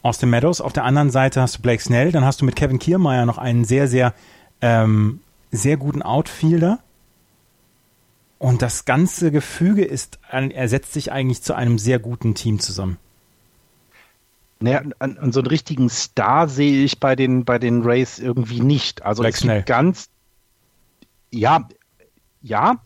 Austin 0.02 0.30
Meadows, 0.30 0.60
auf 0.60 0.72
der 0.72 0.84
anderen 0.84 1.10
Seite 1.10 1.40
hast 1.40 1.58
du 1.58 1.62
Blake 1.62 1.82
Snell, 1.82 2.12
dann 2.12 2.24
hast 2.24 2.40
du 2.40 2.44
mit 2.44 2.56
Kevin 2.56 2.78
Kiermeier 2.78 3.24
noch 3.24 3.38
einen 3.38 3.64
sehr, 3.64 3.88
sehr, 3.88 4.12
ähm, 4.60 5.20
sehr 5.50 5.78
guten 5.78 6.02
Outfielder. 6.02 6.78
Und 8.38 8.60
das 8.60 8.84
ganze 8.84 9.30
Gefüge 9.30 9.84
ist, 9.84 10.18
er 10.30 10.68
setzt 10.68 10.92
sich 10.92 11.10
eigentlich 11.10 11.40
zu 11.40 11.54
einem 11.54 11.78
sehr 11.78 11.98
guten 11.98 12.34
Team 12.34 12.60
zusammen. 12.60 12.98
Naja, 14.60 14.82
an, 14.98 15.16
an 15.16 15.32
so 15.32 15.40
einen 15.40 15.46
richtigen 15.46 15.88
Star 15.88 16.48
sehe 16.48 16.84
ich 16.84 17.00
bei 17.00 17.16
den, 17.16 17.46
bei 17.46 17.58
den 17.58 17.82
Rays 17.82 18.18
irgendwie 18.18 18.60
nicht. 18.60 19.02
Also 19.02 19.22
Black 19.22 19.34
es 19.34 19.40
gibt 19.40 19.66
ganz, 19.66 20.08
ja, 21.34 21.68
ja, 22.42 22.82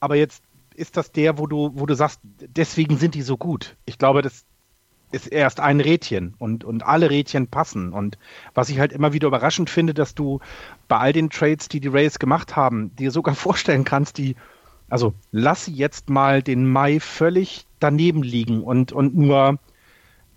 aber 0.00 0.16
jetzt 0.16 0.42
ist 0.74 0.96
das 0.96 1.12
der, 1.12 1.38
wo 1.38 1.46
du, 1.46 1.72
wo 1.74 1.86
du 1.86 1.94
sagst, 1.94 2.20
deswegen 2.22 2.98
sind 2.98 3.14
die 3.14 3.22
so 3.22 3.36
gut. 3.36 3.76
Ich 3.86 3.98
glaube, 3.98 4.22
das 4.22 4.44
ist 5.12 5.28
erst 5.28 5.60
ein 5.60 5.80
Rädchen 5.80 6.34
und, 6.38 6.64
und 6.64 6.84
alle 6.84 7.10
Rädchen 7.10 7.46
passen. 7.46 7.92
Und 7.92 8.18
was 8.54 8.68
ich 8.68 8.78
halt 8.78 8.92
immer 8.92 9.12
wieder 9.12 9.28
überraschend 9.28 9.70
finde, 9.70 9.94
dass 9.94 10.14
du 10.14 10.40
bei 10.88 10.98
all 10.98 11.12
den 11.12 11.30
Trades, 11.30 11.68
die 11.68 11.80
die 11.80 11.88
Rays 11.88 12.18
gemacht 12.18 12.56
haben, 12.56 12.94
dir 12.96 13.10
sogar 13.10 13.34
vorstellen 13.46 13.84
kannst, 13.84 14.18
die, 14.18 14.36
also 14.88 15.14
lass 15.30 15.64
sie 15.64 15.72
jetzt 15.72 16.10
mal 16.10 16.42
den 16.42 16.70
Mai 16.70 17.00
völlig 17.00 17.66
daneben 17.80 18.22
liegen 18.22 18.62
und, 18.62 18.92
und 18.92 19.16
nur 19.16 19.58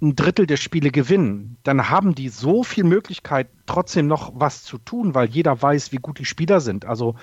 ein 0.01 0.16
Drittel 0.16 0.48
der 0.48 0.58
Spiele 0.58 0.92
gewinnen, 0.92 1.58
dann 1.63 1.89
haben 1.89 2.16
die 2.16 2.30
so 2.30 2.63
viel 2.63 2.86
Möglichkeit, 2.86 3.50
trotzdem 3.66 4.08
noch 4.08 4.32
was 4.34 4.63
zu 4.63 4.78
tun, 4.78 5.13
weil 5.13 5.28
jeder 5.30 5.62
weiß, 5.62 5.92
wie 5.92 5.98
gut 5.98 6.20
die 6.20 6.25
Spieler 6.25 6.62
sind. 6.62 6.86
Also 6.86 7.16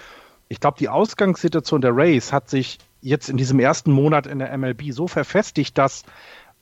ich 0.49 0.61
glaube, 0.61 0.79
die 0.79 0.88
Ausgangssituation 0.88 1.81
der 1.81 1.97
Rays 1.97 2.33
hat 2.33 2.49
sich 2.49 2.79
jetzt 3.00 3.29
in 3.29 3.37
diesem 3.37 3.61
ersten 3.61 3.93
Monat 3.93 4.26
in 4.26 4.38
der 4.38 4.57
MLB 4.57 4.93
so 4.93 5.09
verfestigt, 5.09 5.76
dass 5.79 6.05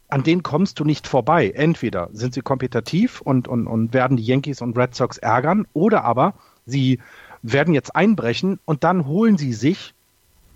an 0.09 0.23
denen 0.23 0.43
kommst 0.43 0.79
du 0.79 0.85
nicht 0.85 1.07
vorbei. 1.07 1.50
Entweder 1.50 2.09
sind 2.12 2.35
sie 2.35 2.43
kompetitiv 2.43 3.21
und, 3.21 3.49
und, 3.49 3.67
und 3.67 3.95
werden 3.95 4.17
die 4.17 4.25
Yankees 4.25 4.61
und 4.61 4.76
Red 4.76 4.95
Sox 4.95 5.19
ärgern, 5.19 5.67
oder 5.73 6.05
aber 6.05 6.35
sie 6.67 7.00
werden 7.43 7.75
jetzt 7.75 7.95
einbrechen 7.95 8.59
und 8.64 8.85
dann 8.85 9.07
holen 9.07 9.37
sie 9.37 9.53
sich, 9.53 9.95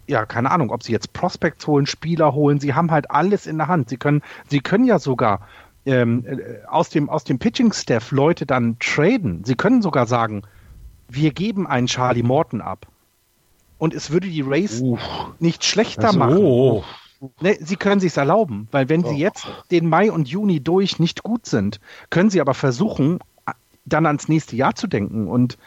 ja, 0.06 0.24
keine 0.26 0.50
Ahnung, 0.50 0.70
ob 0.70 0.82
sie 0.82 0.92
jetzt 0.92 1.12
Prospects 1.12 1.66
holen, 1.66 1.86
Spieler 1.86 2.34
holen, 2.34 2.60
sie 2.60 2.74
haben 2.74 2.90
halt 2.90 3.10
alles 3.10 3.46
in 3.46 3.58
der 3.58 3.68
Hand. 3.68 3.90
Sie 3.90 3.98
können, 3.98 4.22
sie 4.48 4.60
können 4.60 4.84
ja 4.84 4.98
sogar 4.98 5.46
ähm, 5.84 6.24
äh, 6.26 6.64
aus 6.66 6.88
dem, 6.88 7.10
aus 7.10 7.24
dem 7.24 7.38
Pitching-Staff 7.38 8.10
Leute 8.10 8.46
dann 8.46 8.78
traden. 8.78 9.44
Sie 9.44 9.54
können 9.54 9.82
sogar 9.82 10.06
sagen, 10.06 10.42
wir 11.08 11.32
geben 11.32 11.66
einen 11.66 11.88
Charlie 11.88 12.22
Morton 12.22 12.60
ab 12.60 12.86
und 13.78 13.94
es 13.94 14.10
würde 14.10 14.28
die 14.28 14.42
Race 14.42 14.80
uh, 14.80 14.98
nicht 15.38 15.64
schlechter 15.64 16.08
also, 16.08 16.18
machen. 16.18 16.38
Oh. 16.38 16.84
Ne, 17.40 17.56
sie 17.60 17.76
können 17.76 18.00
sich 18.00 18.16
erlauben, 18.16 18.68
weil 18.70 18.88
wenn 18.88 19.04
oh. 19.04 19.08
sie 19.08 19.16
jetzt 19.16 19.46
den 19.70 19.88
Mai 19.88 20.12
und 20.12 20.28
Juni 20.28 20.60
durch 20.60 20.98
nicht 20.98 21.22
gut 21.22 21.46
sind, 21.46 21.80
können 22.10 22.30
sie 22.30 22.40
aber 22.40 22.54
versuchen, 22.54 23.18
dann 23.84 24.06
ans 24.06 24.28
nächste 24.28 24.56
Jahr 24.56 24.74
zu 24.74 24.86
denken. 24.86 25.28
Und 25.28 25.58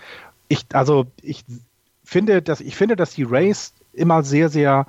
ich, 0.48 0.66
also 0.74 1.08
ich 1.22 1.44
finde, 2.04 2.42
dass 2.42 2.62
ich 2.62 2.76
finde, 2.76 2.96
dass 2.96 3.14
die 3.14 3.24
Race 3.24 3.74
immer 3.94 4.24
sehr, 4.24 4.50
sehr, 4.50 4.88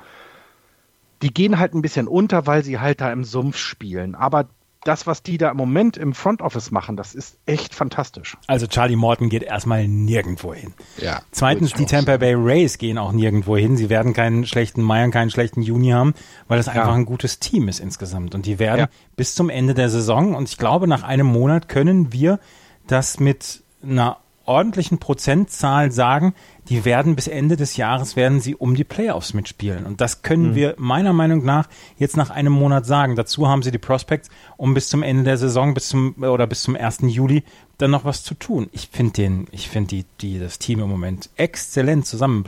die 1.23 1.33
gehen 1.33 1.59
halt 1.59 1.75
ein 1.75 1.83
bisschen 1.83 2.09
unter, 2.09 2.47
weil 2.47 2.65
sie 2.65 2.79
halt 2.79 3.01
da 3.01 3.13
im 3.13 3.25
Sumpf 3.25 3.57
spielen. 3.57 4.15
Aber 4.15 4.49
das, 4.85 5.07
was 5.07 5.23
die 5.23 5.39
da 5.39 5.51
im 5.51 5.57
Moment 5.57 5.97
im 5.97 6.13
Front 6.13 6.43
Office 6.43 6.71
machen, 6.71 6.97
das 6.97 7.15
ist 7.15 7.39
echt 7.47 7.75
fantastisch. 7.75 8.37
Also 8.47 8.67
Charlie 8.67 8.97
Morton 8.97 9.29
geht 9.29 9.43
erstmal 9.43 9.87
nirgendwo 9.87 10.55
hin. 10.55 10.75
Ja, 10.99 11.23
Zweitens, 11.31 11.73
die 11.73 11.87
Tampa 11.87 12.17
Bay 12.17 12.35
Rays 12.35 12.79
gehen 12.79 12.99
auch 12.99 13.13
nirgendwo 13.13 13.57
hin. 13.57 13.77
Sie 13.77 13.91
werden 13.91 14.13
keinen 14.13 14.47
schlechten 14.47 14.83
Mai 14.83 15.05
und 15.05 15.11
keinen 15.11 15.31
schlechten 15.31 15.63
Juni 15.63 15.91
haben, 15.91 16.15
weil 16.49 16.59
das 16.59 16.69
einfach 16.69 16.89
ja. 16.89 16.95
ein 16.95 17.05
gutes 17.05 17.39
Team 17.39 17.69
ist 17.69 17.81
insgesamt. 17.81 18.35
Und 18.35 18.47
die 18.47 18.59
werden 18.59 18.81
ja. 18.81 18.89
bis 19.17 19.35
zum 19.35 19.51
Ende 19.51 19.75
der 19.75 19.89
Saison, 19.89 20.35
und 20.35 20.49
ich 20.49 20.59
glaube, 20.59 20.89
nach 20.89 21.03
einem 21.03 21.27
Monat 21.27 21.69
können 21.69 22.13
wir 22.13 22.41
das 22.87 23.21
mit 23.21 23.63
einer 23.83 24.19
ordentlichen 24.53 24.99
Prozentzahl 24.99 25.91
sagen, 25.91 26.35
die 26.69 26.85
werden 26.85 27.17
bis 27.17 27.27
Ende 27.27 27.57
des 27.57 27.77
Jahres 27.77 28.15
werden 28.15 28.41
sie 28.41 28.55
um 28.55 28.75
die 28.75 28.85
Playoffs 28.85 29.35
mitspielen. 29.35 29.87
Und 29.87 30.01
das 30.01 30.23
können 30.23 30.51
mhm. 30.51 30.55
wir 30.55 30.75
meiner 30.77 31.13
Meinung 31.13 31.45
nach 31.45 31.69
jetzt 31.97 32.17
nach 32.17 32.31
einem 32.31 32.53
Monat 32.53 32.87
sagen. 32.87 33.17
Dazu 33.17 33.49
haben 33.49 33.63
sie 33.63 33.71
die 33.71 33.79
Prospects, 33.79 34.29
um 34.57 34.75
bis 34.75 34.89
zum 34.89 35.03
Ende 35.03 35.25
der 35.25 35.39
Saison, 35.39 35.75
bis 35.75 35.89
zum 35.89 36.15
oder 36.23 36.47
bis 36.47 36.63
zum 36.63 36.77
1. 36.77 36.99
Juli 37.03 37.43
dann 37.79 37.91
noch 37.91 38.05
was 38.05 38.23
zu 38.23 38.35
tun. 38.35 38.69
Ich 38.73 38.89
finde 38.93 39.15
den, 39.15 39.47
ich 39.51 39.69
finde 39.69 39.89
die, 39.89 40.05
die, 40.21 40.39
das 40.39 40.59
Team 40.59 40.81
im 40.81 40.89
Moment 40.89 41.31
exzellent 41.37 42.07
zusammen, 42.07 42.45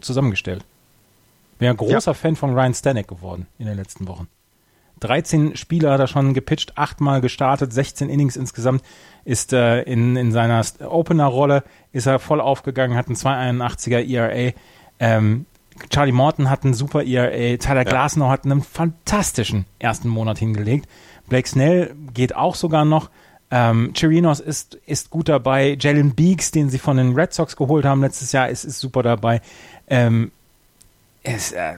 zusammengestellt. 0.00 0.64
Bin 1.58 1.68
ein 1.68 1.76
großer 1.76 2.12
ja. 2.12 2.14
Fan 2.14 2.36
von 2.36 2.54
Ryan 2.54 2.72
Stanek 2.72 3.08
geworden 3.08 3.48
in 3.58 3.66
den 3.66 3.76
letzten 3.76 4.06
Wochen. 4.06 4.28
13 5.00 5.56
Spieler 5.56 5.92
hat 5.92 6.00
er 6.00 6.06
schon 6.06 6.34
gepitcht, 6.34 6.76
achtmal 6.76 7.20
gestartet, 7.20 7.72
16 7.72 8.08
Innings 8.08 8.36
insgesamt, 8.36 8.82
ist 9.24 9.52
äh, 9.52 9.82
in, 9.82 10.16
in 10.16 10.32
seiner 10.32 10.64
Opener-Rolle, 10.80 11.64
ist 11.92 12.06
er 12.06 12.18
voll 12.18 12.40
aufgegangen, 12.40 12.96
hat 12.96 13.06
einen 13.06 13.16
281er 13.16 14.06
ERA. 14.08 14.52
Ähm, 15.00 15.46
Charlie 15.90 16.12
Morton 16.12 16.50
hat 16.50 16.64
einen 16.64 16.74
super 16.74 17.04
ERA, 17.04 17.56
Tyler 17.56 17.82
ja. 17.82 17.84
Glasnow 17.84 18.30
hat 18.30 18.44
einen 18.44 18.62
fantastischen 18.62 19.64
ersten 19.78 20.08
Monat 20.08 20.38
hingelegt. 20.38 20.88
Blake 21.28 21.48
Snell 21.48 21.94
geht 22.14 22.34
auch 22.34 22.54
sogar 22.54 22.84
noch. 22.84 23.10
Ähm, 23.50 23.92
Chirinos 23.94 24.40
ist, 24.40 24.74
ist 24.86 25.10
gut 25.10 25.28
dabei. 25.28 25.76
Jalen 25.78 26.14
Beeks, 26.14 26.50
den 26.50 26.68
sie 26.68 26.78
von 26.78 26.96
den 26.96 27.14
Red 27.14 27.32
Sox 27.32 27.56
geholt 27.56 27.84
haben 27.84 28.02
letztes 28.02 28.32
Jahr, 28.32 28.48
ist, 28.48 28.64
ist 28.64 28.80
super 28.80 29.02
dabei. 29.02 29.40
Ähm, 29.88 30.32
es, 31.22 31.52
äh, 31.52 31.76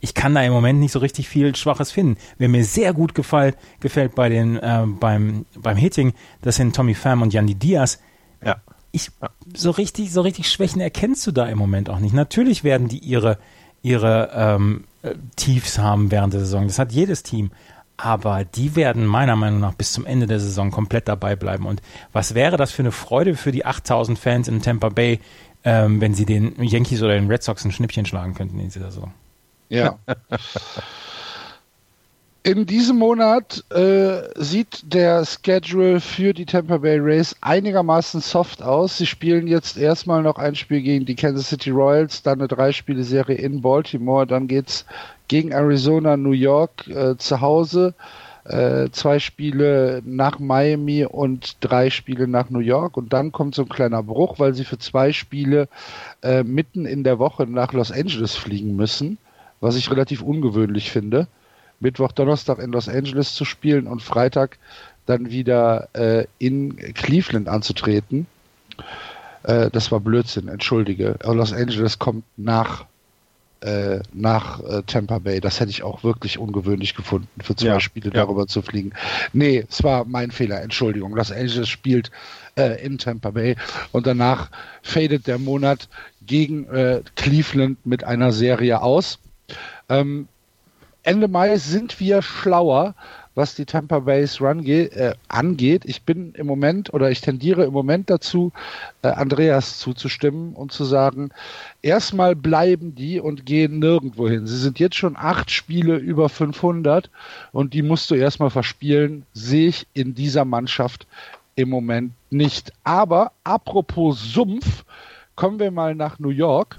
ich 0.00 0.14
kann 0.14 0.34
da 0.34 0.42
im 0.42 0.52
Moment 0.52 0.78
nicht 0.78 0.92
so 0.92 0.98
richtig 0.98 1.28
viel 1.28 1.54
Schwaches 1.56 1.90
finden. 1.90 2.16
Wer 2.38 2.48
mir 2.48 2.64
sehr 2.64 2.92
gut 2.92 3.14
gefällt, 3.14 3.56
gefällt 3.80 4.14
bei 4.14 4.28
den, 4.28 4.56
äh, 4.56 4.84
beim, 4.86 5.44
beim 5.56 5.76
Hitting, 5.76 6.12
das 6.42 6.56
sind 6.56 6.74
Tommy 6.74 6.94
Pham 6.94 7.22
und 7.22 7.32
Yanni 7.32 7.54
Diaz. 7.54 7.98
Ja. 8.44 8.56
Ich, 8.92 9.10
so 9.54 9.70
richtig, 9.70 10.12
so 10.12 10.22
richtig 10.22 10.50
Schwächen 10.50 10.80
erkennst 10.80 11.26
du 11.26 11.32
da 11.32 11.46
im 11.46 11.58
Moment 11.58 11.90
auch 11.90 11.98
nicht. 11.98 12.14
Natürlich 12.14 12.64
werden 12.64 12.88
die 12.88 12.98
ihre, 12.98 13.38
ihre 13.82 14.30
ähm, 14.34 14.84
äh, 15.02 15.14
Tiefs 15.36 15.78
haben 15.78 16.10
während 16.10 16.32
der 16.32 16.40
Saison. 16.40 16.66
Das 16.66 16.78
hat 16.78 16.92
jedes 16.92 17.22
Team. 17.22 17.50
Aber 17.96 18.44
die 18.44 18.76
werden 18.76 19.06
meiner 19.06 19.34
Meinung 19.34 19.58
nach 19.58 19.74
bis 19.74 19.92
zum 19.92 20.06
Ende 20.06 20.28
der 20.28 20.38
Saison 20.38 20.70
komplett 20.70 21.08
dabei 21.08 21.34
bleiben. 21.34 21.66
Und 21.66 21.82
was 22.12 22.34
wäre 22.34 22.56
das 22.56 22.70
für 22.70 22.82
eine 22.82 22.92
Freude 22.92 23.34
für 23.34 23.50
die 23.50 23.66
8000 23.66 24.16
Fans 24.16 24.46
in 24.46 24.62
Tampa 24.62 24.88
Bay, 24.88 25.18
ähm, 25.64 26.00
wenn 26.00 26.14
sie 26.14 26.24
den 26.24 26.62
Yankees 26.62 27.02
oder 27.02 27.14
den 27.14 27.26
Red 27.26 27.42
Sox 27.42 27.64
ein 27.64 27.72
Schnippchen 27.72 28.06
schlagen 28.06 28.34
könnten 28.34 28.60
in 28.60 28.66
dieser 28.70 28.92
Saison? 28.92 29.12
Ja. 29.68 29.98
In 32.48 32.64
diesem 32.64 32.96
Monat 32.96 33.62
äh, 33.70 34.22
sieht 34.36 34.94
der 34.94 35.26
Schedule 35.26 36.00
für 36.00 36.32
die 36.32 36.46
Tampa 36.46 36.78
Bay 36.78 36.98
Rays 36.98 37.36
einigermaßen 37.42 38.22
soft 38.22 38.62
aus. 38.62 38.96
Sie 38.96 39.04
spielen 39.04 39.46
jetzt 39.46 39.76
erstmal 39.76 40.22
noch 40.22 40.38
ein 40.38 40.54
Spiel 40.54 40.80
gegen 40.80 41.04
die 41.04 41.14
Kansas 41.14 41.50
City 41.50 41.68
Royals, 41.68 42.22
dann 42.22 42.38
eine 42.38 42.48
Drei-Spiele-Serie 42.48 43.36
in 43.36 43.60
Baltimore, 43.60 44.26
dann 44.26 44.46
geht's 44.46 44.86
gegen 45.26 45.50
Arizona, 45.50 46.16
New 46.16 46.30
York 46.30 46.86
äh, 46.88 47.18
zu 47.18 47.42
Hause, 47.42 47.92
äh, 48.44 48.88
zwei 48.92 49.18
Spiele 49.18 50.00
nach 50.06 50.38
Miami 50.38 51.04
und 51.04 51.58
drei 51.60 51.90
Spiele 51.90 52.28
nach 52.28 52.48
New 52.48 52.60
York 52.60 52.96
und 52.96 53.12
dann 53.12 53.30
kommt 53.30 53.56
so 53.56 53.62
ein 53.62 53.68
kleiner 53.68 54.02
Bruch, 54.02 54.38
weil 54.38 54.54
sie 54.54 54.64
für 54.64 54.78
zwei 54.78 55.12
Spiele 55.12 55.68
äh, 56.22 56.44
mitten 56.44 56.86
in 56.86 57.04
der 57.04 57.18
Woche 57.18 57.46
nach 57.46 57.74
Los 57.74 57.92
Angeles 57.92 58.36
fliegen 58.36 58.74
müssen 58.74 59.18
was 59.60 59.76
ich 59.76 59.90
relativ 59.90 60.22
ungewöhnlich 60.22 60.90
finde. 60.90 61.28
Mittwoch, 61.80 62.12
Donnerstag 62.12 62.58
in 62.58 62.72
Los 62.72 62.88
Angeles 62.88 63.34
zu 63.34 63.44
spielen 63.44 63.86
und 63.86 64.02
Freitag 64.02 64.58
dann 65.06 65.30
wieder 65.30 65.88
äh, 65.94 66.26
in 66.38 66.76
Cleveland 66.94 67.48
anzutreten. 67.48 68.26
Äh, 69.44 69.70
das 69.70 69.90
war 69.90 70.00
Blödsinn, 70.00 70.48
entschuldige. 70.48 71.16
Los 71.24 71.52
Angeles 71.52 71.98
kommt 71.98 72.24
nach, 72.36 72.84
äh, 73.60 74.00
nach 74.12 74.60
äh, 74.60 74.82
Tampa 74.86 75.18
Bay. 75.18 75.40
Das 75.40 75.60
hätte 75.60 75.70
ich 75.70 75.82
auch 75.82 76.04
wirklich 76.04 76.38
ungewöhnlich 76.38 76.94
gefunden, 76.94 77.28
für 77.40 77.56
zwei 77.56 77.68
ja, 77.68 77.80
Spiele 77.80 78.06
ja. 78.06 78.24
darüber 78.24 78.46
zu 78.46 78.60
fliegen. 78.60 78.92
Nee, 79.32 79.64
es 79.68 79.82
war 79.82 80.04
mein 80.04 80.30
Fehler, 80.30 80.60
Entschuldigung. 80.60 81.14
Los 81.14 81.32
Angeles 81.32 81.68
spielt 81.68 82.10
äh, 82.56 82.84
in 82.84 82.98
Tampa 82.98 83.30
Bay 83.30 83.56
und 83.92 84.06
danach 84.06 84.50
fadet 84.82 85.26
der 85.26 85.38
Monat 85.38 85.88
gegen 86.26 86.66
äh, 86.68 87.02
Cleveland 87.14 87.86
mit 87.86 88.04
einer 88.04 88.32
Serie 88.32 88.82
aus. 88.82 89.18
Ähm, 89.88 90.28
Ende 91.02 91.28
Mai 91.28 91.56
sind 91.56 92.00
wir 92.00 92.20
schlauer, 92.22 92.94
was 93.34 93.54
die 93.54 93.66
Tampa 93.66 94.00
Bay's 94.00 94.40
Run 94.40 94.66
äh, 94.66 95.14
angeht. 95.28 95.84
Ich 95.84 96.02
bin 96.02 96.34
im 96.34 96.46
Moment 96.46 96.92
oder 96.92 97.10
ich 97.10 97.20
tendiere 97.20 97.64
im 97.64 97.72
Moment 97.72 98.10
dazu, 98.10 98.52
äh, 99.02 99.08
Andreas 99.08 99.78
zuzustimmen 99.78 100.54
und 100.54 100.72
zu 100.72 100.84
sagen, 100.84 101.30
erstmal 101.80 102.34
bleiben 102.34 102.96
die 102.96 103.20
und 103.20 103.46
gehen 103.46 103.78
nirgendwo 103.78 104.28
hin. 104.28 104.46
Sie 104.46 104.58
sind 104.58 104.80
jetzt 104.80 104.96
schon 104.96 105.16
acht 105.16 105.52
Spiele 105.52 105.96
über 105.96 106.28
500 106.28 107.10
und 107.52 107.74
die 107.74 107.82
musst 107.82 108.10
du 108.10 108.16
erstmal 108.16 108.50
verspielen, 108.50 109.24
sehe 109.32 109.68
ich 109.68 109.86
in 109.94 110.16
dieser 110.16 110.44
Mannschaft 110.44 111.06
im 111.54 111.70
Moment 111.70 112.12
nicht. 112.30 112.72
Aber 112.82 113.32
apropos 113.44 114.32
Sumpf, 114.32 114.84
kommen 115.36 115.60
wir 115.60 115.70
mal 115.70 115.94
nach 115.94 116.18
New 116.18 116.30
York. 116.30 116.76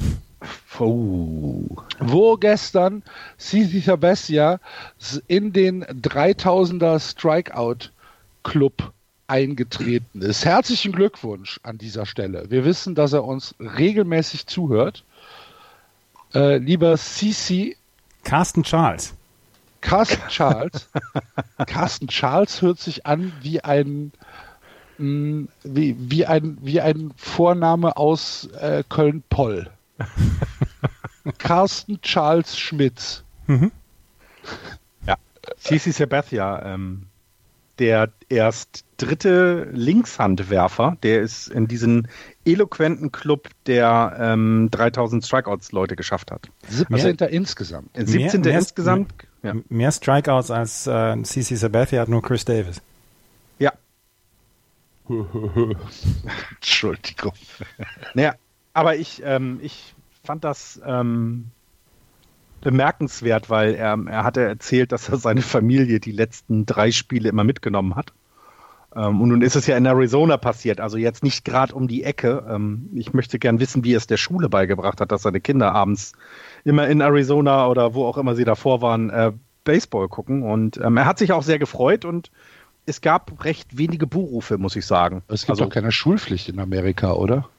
Oh. 0.80 1.66
Wo 2.00 2.38
gestern 2.38 3.04
Sisi 3.38 3.82
Sabasia 3.82 4.60
in 5.28 5.52
den 5.52 5.84
3000er 5.84 7.00
Strikeout 7.00 7.92
Club 8.44 8.94
eingetreten 9.28 10.22
ist. 10.22 10.46
Herzlichen 10.46 10.92
Glückwunsch 10.92 11.60
an 11.64 11.78
dieser 11.78 12.06
Stelle. 12.06 12.50
Wir 12.50 12.66
wissen, 12.66 12.96
dass 12.96 13.14
er 13.14 13.24
uns 13.24 13.56
regelmäßig 13.60 14.48
zuhört. 14.48 15.04
Äh, 16.34 16.58
lieber 16.58 16.98
Sisi. 16.98 17.76
Carsten 18.24 18.64
Charles. 18.64 19.14
Carsten 19.82 20.28
Charles. 20.30 20.90
Carsten 21.68 22.08
Charles 22.08 22.62
hört 22.62 22.80
sich 22.80 23.06
an 23.06 23.32
wie 23.42 23.64
ein 23.64 24.12
mm, 24.98 25.46
wie, 25.64 25.96
wie 25.98 26.26
ein 26.26 26.58
wie 26.62 26.82
ein 26.82 27.12
Vorname 27.16 27.98
aus 27.98 28.50
äh, 28.60 28.84
Köln-Poll. 28.88 29.70
Carsten 31.38 32.02
Charles 32.02 32.58
Schmitz. 32.58 33.24
Mhm. 33.48 33.72
Ja, 35.06 35.16
CC 35.58 35.92
Sabathia, 35.92 36.64
ähm, 36.66 37.08
der 37.80 38.10
erst 38.28 38.84
dritte 38.98 39.70
Linkshandwerfer, 39.72 40.98
der 41.02 41.22
es 41.24 41.48
in 41.48 41.68
diesen 41.68 42.08
eloquenten 42.46 43.12
Club 43.12 43.50
der 43.66 44.18
ähm, 44.20 44.70
3000 44.72 45.26
Strikeouts 45.26 45.72
Leute 45.72 45.96
geschafft 45.96 46.32
hat. 46.32 46.50
17. 46.68 47.16
Mehr, 47.18 47.30
insgesamt. 47.30 47.90
17. 47.96 48.42
Mehr, 48.42 48.60
insgesamt. 48.60 49.14
Mehr, 49.42 49.56
ja. 49.56 49.62
mehr 49.70 49.92
Strikeouts 49.92 50.52
als 50.52 50.88
äh, 50.88 51.22
CC 51.24 51.56
Sabathia 51.56 52.02
hat 52.02 52.10
nur 52.10 52.22
Chris 52.22 52.44
Davis. 52.44 52.82
Ja. 53.58 53.72
Entschuldigung. 56.56 57.34
Naja, 58.14 58.36
aber 58.80 58.96
ich, 58.96 59.22
ähm, 59.26 59.60
ich 59.62 59.94
fand 60.24 60.46
das 60.46 60.80
ähm, 60.86 61.48
bemerkenswert, 62.62 63.50
weil 63.50 63.76
er, 63.76 64.00
er 64.08 64.24
hatte 64.24 64.42
erzählt, 64.42 64.94
dass 64.94 65.10
er 65.10 65.18
seine 65.18 65.42
Familie 65.42 66.00
die 66.00 66.14
letzten 66.14 66.66
drei 66.66 66.92
Spiele 66.92 67.28
immer 67.28 67.44
mitgenommen 67.44 67.96
hat. 67.98 68.14
Ähm, 68.96 69.20
und 69.20 69.30
nun 69.30 69.42
ist 69.42 69.58
es 69.58 69.68
ja 69.68 69.76
in 69.76 69.86
Arizona 69.86 70.38
passiert, 70.38 70.80
also 70.80 70.98
jetzt 70.98 71.24
nicht 71.24 71.44
gerade 71.44 71.76
um 71.76 71.90
die 71.90 72.04
Ecke. 72.04 72.46
Ähm, 72.50 72.90
ich 72.96 73.14
möchte 73.14 73.38
gern 73.38 73.60
wissen, 73.60 73.84
wie 73.84 73.94
es 73.94 74.08
der 74.08 74.16
Schule 74.16 74.48
beigebracht 74.48 75.02
hat, 75.02 75.12
dass 75.12 75.24
seine 75.24 75.42
Kinder 75.42 75.74
abends 75.74 76.14
immer 76.64 76.88
in 76.88 77.02
Arizona 77.02 77.68
oder 77.68 77.94
wo 77.94 78.06
auch 78.06 78.18
immer 78.18 78.34
sie 78.34 78.46
davor 78.46 78.82
waren, 78.82 79.10
äh, 79.10 79.34
Baseball 79.66 80.08
gucken. 80.08 80.44
Und 80.44 80.78
ähm, 80.78 80.96
er 80.96 81.06
hat 81.06 81.20
sich 81.20 81.34
auch 81.34 81.44
sehr 81.44 81.60
gefreut 81.60 82.06
und 82.06 82.32
es 82.86 83.02
gab 83.02 83.44
recht 83.44 83.78
wenige 83.78 84.08
Buhrufe, 84.08 84.58
muss 84.58 84.78
ich 84.78 84.86
sagen. 84.86 85.22
Es 85.28 85.42
gibt 85.42 85.50
also, 85.50 85.66
doch 85.66 85.74
keine 85.74 85.92
Schulpflicht 85.92 86.48
in 86.48 86.60
Amerika, 86.60 87.12
oder? 87.12 87.50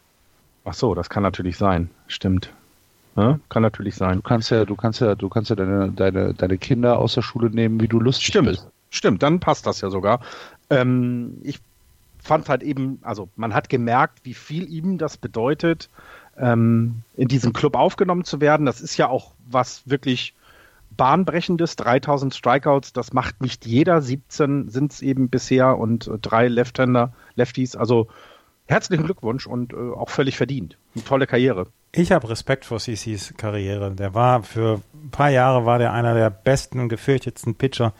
Ach 0.70 0.74
so, 0.74 0.94
das 0.94 1.10
kann 1.10 1.24
natürlich 1.24 1.56
sein. 1.56 1.90
Stimmt. 2.06 2.52
Ja, 3.16 3.40
kann 3.48 3.62
natürlich 3.62 3.96
sein. 3.96 4.18
Du 4.18 4.22
kannst 4.22 4.52
ja, 4.52 4.64
du 4.64 4.76
kannst 4.76 5.00
ja, 5.00 5.16
du 5.16 5.28
kannst 5.28 5.50
ja 5.50 5.56
deine, 5.56 5.90
deine, 5.90 6.32
deine 6.32 6.58
Kinder 6.58 7.00
aus 7.00 7.14
der 7.14 7.22
Schule 7.22 7.50
nehmen, 7.50 7.80
wie 7.80 7.88
du 7.88 7.98
lustig 7.98 8.26
Stimmt. 8.26 8.46
bist. 8.46 8.68
Stimmt, 8.88 9.20
dann 9.24 9.40
passt 9.40 9.66
das 9.66 9.80
ja 9.80 9.90
sogar. 9.90 10.20
Ähm, 10.70 11.38
ich 11.42 11.58
fand 12.22 12.48
halt 12.48 12.62
eben, 12.62 13.00
also 13.02 13.28
man 13.34 13.52
hat 13.52 13.68
gemerkt, 13.68 14.20
wie 14.22 14.34
viel 14.34 14.72
ihm 14.72 14.96
das 14.96 15.16
bedeutet, 15.16 15.90
ähm, 16.38 17.02
in 17.16 17.26
diesem 17.26 17.52
Club 17.52 17.74
aufgenommen 17.74 18.22
zu 18.22 18.40
werden. 18.40 18.64
Das 18.64 18.80
ist 18.80 18.96
ja 18.96 19.08
auch 19.08 19.32
was 19.48 19.82
wirklich 19.90 20.34
bahnbrechendes. 20.96 21.74
3000 21.74 22.32
Strikeouts, 22.32 22.92
das 22.92 23.12
macht 23.12 23.40
nicht 23.40 23.66
jeder. 23.66 24.00
17 24.00 24.68
sind 24.68 24.92
es 24.92 25.02
eben 25.02 25.30
bisher 25.30 25.78
und 25.78 26.08
drei 26.22 26.46
Left-Hander, 26.46 27.12
Lefties. 27.34 27.74
Also 27.74 28.06
herzlichen 28.70 29.04
Glückwunsch 29.04 29.46
und 29.46 29.72
äh, 29.72 29.76
auch 29.76 30.10
völlig 30.10 30.36
verdient. 30.36 30.76
Eine 30.94 31.04
tolle 31.04 31.26
Karriere. 31.26 31.66
Ich 31.92 32.12
habe 32.12 32.28
Respekt 32.30 32.64
vor 32.64 32.78
CCs 32.78 33.34
Karriere. 33.36 33.90
Der 33.92 34.14
war 34.14 34.42
für 34.42 34.80
ein 34.94 35.10
paar 35.10 35.30
Jahre 35.30 35.66
war 35.66 35.78
der 35.78 35.92
einer 35.92 36.14
der 36.14 36.30
besten 36.30 36.80
und 36.80 36.88
gefürchtetsten 36.88 37.56
Pitcher 37.56 37.92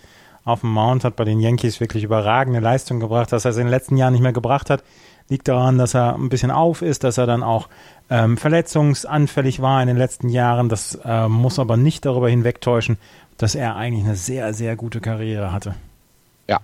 auf 0.45 0.61
dem 0.61 0.71
Mount, 0.71 1.05
hat 1.05 1.17
bei 1.17 1.25
den 1.25 1.41
Yankees 1.41 1.81
wirklich 1.81 2.05
überragende 2.05 2.61
Leistung 2.61 3.01
gebracht. 3.01 3.33
Dass 3.33 3.45
er 3.45 3.51
es 3.51 3.57
in 3.57 3.65
den 3.65 3.71
letzten 3.71 3.97
Jahren 3.97 4.13
nicht 4.13 4.23
mehr 4.23 4.33
gebracht 4.33 4.71
hat, 4.71 4.83
liegt 5.29 5.49
daran, 5.49 5.79
dass 5.79 5.95
er 5.95 6.15
ein 6.15 6.29
bisschen 6.29 6.51
auf 6.51 6.83
ist, 6.83 7.05
dass 7.05 7.19
er 7.19 7.27
dann 7.27 7.43
auch 7.43 7.69
ähm, 8.09 8.37
verletzungsanfällig 8.37 9.61
war 9.61 9.81
in 9.81 9.89
den 9.89 9.97
letzten 9.97 10.29
Jahren. 10.29 10.69
Das 10.69 10.99
äh, 11.05 11.29
muss 11.29 11.59
aber 11.59 11.77
nicht 11.77 12.05
darüber 12.05 12.29
hinwegtäuschen, 12.29 12.97
dass 13.39 13.55
er 13.55 13.77
eigentlich 13.77 14.05
eine 14.05 14.17
sehr, 14.17 14.53
sehr 14.55 14.77
gute 14.77 15.01
Karriere 15.01 15.53
hatte. 15.53 15.75
Ja. 16.49 16.61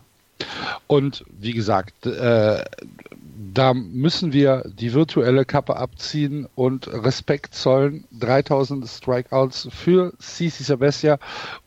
Und 0.86 1.24
wie 1.38 1.52
gesagt, 1.52 2.06
äh, 2.06 2.64
da 3.36 3.74
müssen 3.74 4.32
wir 4.32 4.64
die 4.66 4.94
virtuelle 4.94 5.44
Kappe 5.44 5.76
abziehen 5.76 6.46
und 6.54 6.88
Respekt 6.88 7.54
zollen. 7.54 8.04
3000 8.12 8.86
Strikeouts 8.86 9.68
für 9.70 10.12
CC 10.18 10.64
Sabathia. 10.64 11.18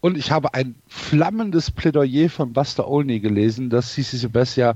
Und 0.01 0.17
ich 0.17 0.31
habe 0.31 0.53
ein 0.53 0.75
flammendes 0.87 1.71
Plädoyer 1.71 2.29
von 2.29 2.53
Buster 2.53 2.87
Olney 2.87 3.19
gelesen, 3.19 3.69
dass 3.69 3.93
CC 3.93 4.17
Sabathia 4.17 4.75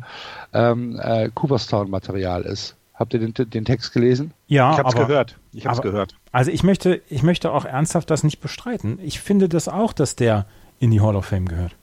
ähm, 0.54 1.00
äh, 1.02 1.30
Cooperstown-Material 1.34 2.44
ist. 2.44 2.76
Habt 2.94 3.14
ihr 3.14 3.20
den, 3.20 3.34
den, 3.34 3.66
Text 3.66 3.92
gelesen? 3.92 4.34
Ja, 4.48 4.74
ich 4.74 4.78
habe 4.78 4.90
es 4.90 4.96
gehört. 4.96 5.40
Ich 5.52 5.66
habe 5.66 5.82
gehört. 5.82 6.16
Also 6.32 6.52
ich 6.52 6.64
möchte, 6.64 7.02
ich 7.10 7.24
möchte 7.24 7.52
auch 7.52 7.66
ernsthaft 7.66 8.12
das 8.12 8.24
nicht 8.24 8.40
bestreiten. 8.40 9.00
Ich 9.02 9.20
finde 9.20 9.50
das 9.50 9.68
auch, 9.68 9.94
dass 9.94 10.16
der 10.16 10.46
in 10.80 10.92
die 10.92 11.02
Hall 11.02 11.16
of 11.16 11.26
Fame 11.26 11.48
gehört. 11.48 11.76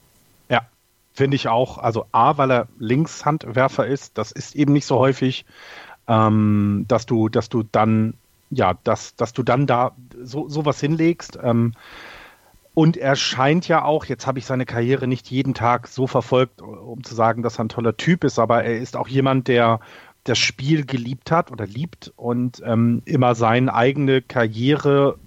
Finde 1.13 1.35
ich 1.35 1.47
auch. 1.47 1.77
Also 1.77 2.05
A, 2.11 2.37
weil 2.37 2.51
er 2.51 2.67
Linkshandwerfer 2.79 3.85
ist, 3.85 4.17
das 4.17 4.31
ist 4.31 4.55
eben 4.55 4.73
nicht 4.73 4.85
so 4.85 4.97
häufig, 4.97 5.45
ähm, 6.07 6.85
dass 6.87 7.05
du, 7.05 7.29
dass 7.29 7.49
du 7.49 7.63
dann, 7.63 8.15
ja, 8.49 8.75
dass, 8.83 9.15
dass 9.15 9.33
du 9.33 9.43
dann 9.43 9.67
da 9.67 9.91
so 10.21 10.47
sowas 10.47 10.79
hinlegst. 10.79 11.37
Ähm, 11.41 11.73
und 12.73 12.95
er 12.95 13.17
scheint 13.17 13.67
ja 13.67 13.83
auch, 13.83 14.05
jetzt 14.05 14.25
habe 14.25 14.39
ich 14.39 14.45
seine 14.45 14.65
Karriere 14.65 15.07
nicht 15.07 15.29
jeden 15.29 15.53
Tag 15.53 15.87
so 15.87 16.07
verfolgt, 16.07 16.61
um 16.61 17.03
zu 17.03 17.13
sagen, 17.15 17.43
dass 17.43 17.59
er 17.59 17.65
ein 17.65 17.69
toller 17.69 17.97
Typ 17.97 18.23
ist, 18.23 18.39
aber 18.39 18.63
er 18.63 18.77
ist 18.77 18.95
auch 18.95 19.09
jemand, 19.09 19.49
der 19.49 19.81
das 20.23 20.37
Spiel 20.37 20.85
geliebt 20.85 21.31
hat 21.31 21.51
oder 21.51 21.65
liebt 21.65 22.13
und 22.15 22.61
ähm, 22.65 23.01
immer 23.05 23.35
seine 23.35 23.73
eigene 23.73 24.21
Karriere. 24.21 25.17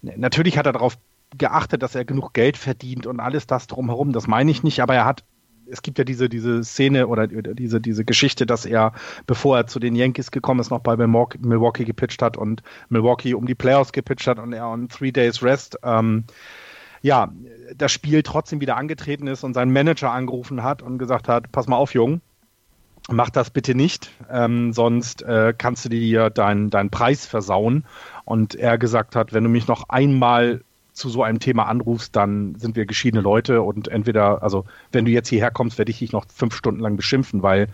Natürlich 0.00 0.56
hat 0.56 0.66
er 0.66 0.72
darauf 0.72 0.96
geachtet, 1.36 1.82
dass 1.82 1.94
er 1.94 2.04
genug 2.04 2.32
Geld 2.32 2.56
verdient 2.56 3.06
und 3.06 3.20
alles 3.20 3.46
das 3.46 3.66
drumherum. 3.66 4.12
Das 4.12 4.26
meine 4.26 4.50
ich 4.50 4.62
nicht, 4.62 4.80
aber 4.80 4.94
er 4.94 5.04
hat 5.04 5.24
es 5.66 5.82
gibt 5.82 5.98
ja 5.98 6.04
diese, 6.04 6.28
diese 6.28 6.62
Szene 6.62 7.06
oder 7.06 7.26
diese, 7.26 7.80
diese 7.80 8.04
Geschichte, 8.04 8.46
dass 8.46 8.66
er, 8.66 8.92
bevor 9.26 9.56
er 9.56 9.66
zu 9.66 9.78
den 9.78 9.96
Yankees 9.96 10.30
gekommen 10.30 10.60
ist, 10.60 10.70
noch 10.70 10.80
bei 10.80 10.96
Milwaukee, 10.96 11.84
gepitcht 11.84 12.22
hat 12.22 12.36
und 12.36 12.62
Milwaukee 12.88 13.34
um 13.34 13.46
die 13.46 13.54
Playoffs 13.54 13.92
gepitcht 13.92 14.26
hat 14.26 14.38
und 14.38 14.52
er 14.52 14.68
on 14.68 14.88
Three 14.88 15.12
Days 15.12 15.42
Rest, 15.42 15.78
ähm, 15.82 16.24
ja, 17.02 17.32
das 17.76 17.92
Spiel 17.92 18.22
trotzdem 18.22 18.60
wieder 18.60 18.76
angetreten 18.76 19.26
ist 19.26 19.44
und 19.44 19.54
seinen 19.54 19.72
Manager 19.72 20.10
angerufen 20.10 20.62
hat 20.62 20.82
und 20.82 20.98
gesagt 20.98 21.28
hat, 21.28 21.52
pass 21.52 21.66
mal 21.66 21.76
auf, 21.76 21.92
Jung, 21.92 22.22
mach 23.10 23.28
das 23.28 23.50
bitte 23.50 23.74
nicht, 23.74 24.10
ähm, 24.30 24.72
sonst 24.72 25.22
äh, 25.22 25.52
kannst 25.56 25.84
du 25.84 25.90
dir 25.90 26.30
deinen 26.30 26.70
dein 26.70 26.88
Preis 26.88 27.26
versauen. 27.26 27.84
Und 28.24 28.54
er 28.54 28.78
gesagt 28.78 29.16
hat, 29.16 29.34
wenn 29.34 29.44
du 29.44 29.50
mich 29.50 29.68
noch 29.68 29.90
einmal 29.90 30.62
zu 30.94 31.08
so 31.08 31.22
einem 31.22 31.40
Thema 31.40 31.64
anrufst, 31.64 32.16
dann 32.16 32.54
sind 32.54 32.76
wir 32.76 32.86
geschiedene 32.86 33.20
Leute 33.20 33.62
und 33.62 33.88
entweder, 33.88 34.42
also 34.42 34.64
wenn 34.92 35.04
du 35.04 35.10
jetzt 35.10 35.28
hierher 35.28 35.50
kommst, 35.50 35.76
werde 35.76 35.90
ich 35.90 35.98
dich 35.98 36.12
noch 36.12 36.24
fünf 36.32 36.54
Stunden 36.54 36.80
lang 36.80 36.96
beschimpfen, 36.96 37.42
weil 37.42 37.68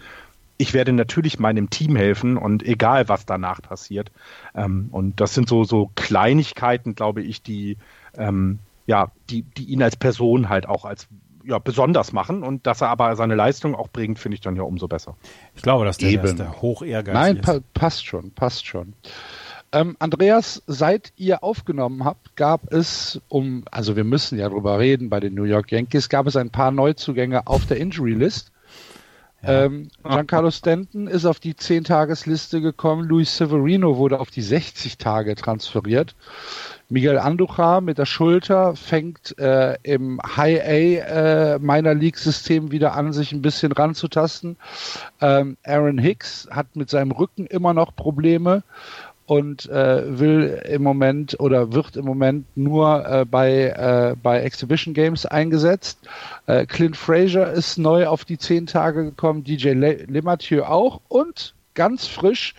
ich 0.56 0.74
werde 0.74 0.92
natürlich 0.92 1.38
meinem 1.38 1.70
Team 1.70 1.96
helfen 1.96 2.36
und 2.36 2.62
egal 2.62 3.08
was 3.08 3.26
danach 3.26 3.62
passiert. 3.62 4.10
Ähm, 4.54 4.88
und 4.90 5.20
das 5.20 5.34
sind 5.34 5.48
so, 5.48 5.64
so 5.64 5.90
Kleinigkeiten, 5.94 6.94
glaube 6.94 7.22
ich, 7.22 7.42
die, 7.42 7.76
ähm, 8.16 8.58
ja, 8.86 9.10
die, 9.28 9.42
die 9.42 9.64
ihn 9.64 9.82
als 9.82 9.96
Person 9.96 10.48
halt 10.48 10.66
auch 10.66 10.84
als 10.84 11.06
ja, 11.44 11.58
besonders 11.58 12.12
machen 12.12 12.42
und 12.42 12.66
dass 12.66 12.80
er 12.80 12.88
aber 12.88 13.16
seine 13.16 13.34
Leistung 13.34 13.74
auch 13.74 13.88
bringt, 13.88 14.18
finde 14.18 14.34
ich 14.34 14.40
dann 14.40 14.56
ja 14.56 14.62
umso 14.62 14.88
besser. 14.88 15.16
Ich 15.54 15.62
glaube, 15.62 15.84
dass 15.84 15.98
der, 15.98 16.10
Eben. 16.10 16.36
der 16.36 16.60
hoch 16.60 16.82
ehrgeizig 16.82 17.14
Nein, 17.14 17.40
pa 17.40 17.60
passt 17.74 18.04
schon, 18.06 18.30
passt 18.32 18.66
schon. 18.66 18.94
Ähm, 19.72 19.96
Andreas, 20.00 20.62
seit 20.66 21.12
ihr 21.16 21.44
aufgenommen 21.44 22.04
habt, 22.04 22.34
gab 22.34 22.72
es, 22.72 23.20
um, 23.28 23.64
also 23.70 23.94
wir 23.94 24.04
müssen 24.04 24.38
ja 24.38 24.48
drüber 24.48 24.78
reden, 24.80 25.10
bei 25.10 25.20
den 25.20 25.34
New 25.34 25.44
York 25.44 25.70
Yankees 25.70 26.08
gab 26.08 26.26
es 26.26 26.34
ein 26.36 26.50
paar 26.50 26.72
Neuzugänge 26.72 27.46
auf 27.46 27.66
der 27.66 27.76
Injury 27.76 28.14
List. 28.14 28.50
Ja. 29.42 29.64
Ähm, 29.64 29.88
Giancarlo 30.02 30.50
Stanton 30.50 31.06
ist 31.06 31.24
auf 31.24 31.38
die 31.38 31.54
10-Tages-Liste 31.54 32.60
gekommen, 32.60 33.08
Luis 33.08 33.36
Severino 33.36 33.96
wurde 33.96 34.18
auf 34.18 34.30
die 34.30 34.42
60 34.42 34.98
Tage 34.98 35.36
transferiert. 35.36 36.16
Miguel 36.88 37.18
Andujar 37.18 37.80
mit 37.80 37.98
der 37.98 38.04
Schulter 38.04 38.74
fängt 38.74 39.38
äh, 39.38 39.76
im 39.84 40.20
High 40.36 40.60
A 40.60 41.54
äh, 41.54 41.58
Minor 41.60 41.94
League 41.94 42.18
System 42.18 42.72
wieder 42.72 42.94
an, 42.94 43.12
sich 43.12 43.30
ein 43.30 43.42
bisschen 43.42 43.70
ranzutasten. 43.70 44.56
Ähm, 45.20 45.56
Aaron 45.64 45.98
Hicks 45.98 46.48
hat 46.50 46.74
mit 46.74 46.90
seinem 46.90 47.12
Rücken 47.12 47.46
immer 47.46 47.72
noch 47.72 47.94
Probleme 47.94 48.64
und 49.30 49.68
äh, 49.68 50.18
will 50.18 50.60
im 50.68 50.82
Moment 50.82 51.38
oder 51.38 51.72
wird 51.72 51.96
im 51.96 52.04
Moment 52.04 52.46
nur 52.56 53.06
äh, 53.06 53.24
bei, 53.24 53.66
äh, 53.68 54.16
bei 54.20 54.40
Exhibition 54.40 54.92
Games 54.92 55.24
eingesetzt. 55.24 56.00
Äh, 56.46 56.66
Clint 56.66 56.96
Fraser 56.96 57.52
ist 57.52 57.78
neu 57.78 58.08
auf 58.08 58.24
die 58.24 58.38
zehn 58.38 58.66
Tage 58.66 59.04
gekommen, 59.04 59.44
DJ 59.44 59.68
Le 59.74 60.04
LeMathieu 60.08 60.64
auch 60.64 61.00
und 61.06 61.54
ganz 61.74 62.08
frisch 62.08 62.56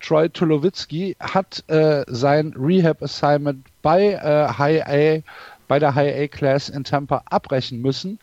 Troy 0.00 0.28
Tulowitzki 0.28 1.14
hat 1.20 1.62
äh, 1.68 2.04
sein 2.08 2.54
Rehab 2.58 3.04
Assignment 3.04 3.68
bei 3.80 4.14
äh, 4.14 4.48
High 4.58 4.82
A, 4.88 5.22
bei 5.68 5.78
der 5.78 5.94
High 5.94 6.24
A 6.24 6.26
Class 6.26 6.68
in 6.68 6.82
Tampa 6.82 7.22
abbrechen 7.26 7.80
müssen. 7.80 8.18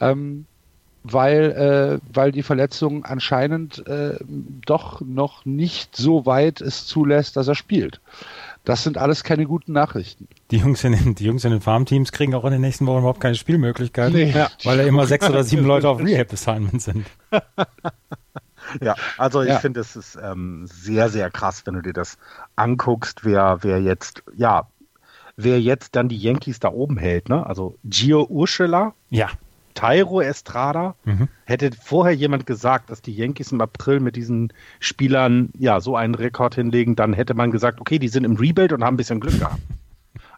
Ähm, 0.00 0.46
weil, 1.02 2.00
äh, 2.02 2.06
weil 2.12 2.32
die 2.32 2.42
Verletzung 2.42 3.04
anscheinend 3.04 3.86
äh, 3.86 4.18
doch 4.66 5.00
noch 5.00 5.44
nicht 5.44 5.96
so 5.96 6.26
weit 6.26 6.60
es 6.60 6.86
zulässt, 6.86 7.36
dass 7.36 7.48
er 7.48 7.54
spielt. 7.54 8.00
Das 8.64 8.84
sind 8.84 8.98
alles 8.98 9.24
keine 9.24 9.46
guten 9.46 9.72
Nachrichten. 9.72 10.28
Die 10.50 10.58
Jungs 10.58 10.84
in 10.84 10.92
den, 10.92 11.14
die 11.14 11.24
Jungs 11.24 11.44
in 11.44 11.50
den 11.52 11.62
Farmteams 11.62 12.12
kriegen 12.12 12.34
auch 12.34 12.44
in 12.44 12.52
den 12.52 12.60
nächsten 12.60 12.86
Wochen 12.86 12.98
überhaupt 12.98 13.20
keine 13.20 13.34
Spielmöglichkeiten, 13.34 14.12
nee. 14.12 14.34
weil 14.64 14.76
da 14.76 14.82
immer 14.84 15.06
sechs 15.06 15.28
oder 15.28 15.44
sieben 15.44 15.64
Leute 15.64 15.88
auf 15.88 16.00
Rehab-Assignment 16.00 16.82
sind. 16.82 17.06
Ja, 18.80 18.94
also 19.18 19.42
ich 19.42 19.48
Ja. 19.48 19.58
finde, 19.58 19.80
es 19.80 19.96
ist 19.96 20.16
ähm, 20.22 20.64
sehr, 20.66 21.08
sehr 21.08 21.30
krass, 21.30 21.62
wenn 21.64 21.74
du 21.74 21.82
dir 21.82 21.92
das 21.92 22.18
anguckst, 22.56 23.24
wer, 23.24 23.58
wer 23.62 23.80
jetzt, 23.80 24.22
ja, 24.36 24.68
wer 25.36 25.60
jetzt 25.60 25.96
dann 25.96 26.08
die 26.08 26.18
Yankees 26.18 26.60
da 26.60 26.68
oben 26.68 26.96
hält, 26.96 27.28
ne? 27.28 27.44
Also 27.44 27.76
Gio 27.84 28.24
Urshela, 28.28 28.92
Ja. 29.08 29.30
Tyro 29.74 30.20
Estrada. 30.20 30.94
Mhm. 31.04 31.28
Hätte 31.44 31.70
vorher 31.80 32.14
jemand 32.14 32.46
gesagt, 32.46 32.90
dass 32.90 33.02
die 33.02 33.14
Yankees 33.14 33.52
im 33.52 33.60
April 33.60 34.00
mit 34.00 34.16
diesen 34.16 34.52
Spielern 34.78 35.50
ja 35.58 35.80
so 35.80 35.96
einen 35.96 36.14
Rekord 36.14 36.54
hinlegen, 36.54 36.96
dann 36.96 37.12
hätte 37.12 37.34
man 37.34 37.50
gesagt, 37.50 37.80
okay, 37.80 37.98
die 37.98 38.08
sind 38.08 38.24
im 38.24 38.36
Rebuild 38.36 38.72
und 38.72 38.84
haben 38.84 38.94
ein 38.94 38.96
bisschen 38.96 39.20
Glück 39.20 39.38
gehabt. 39.38 39.60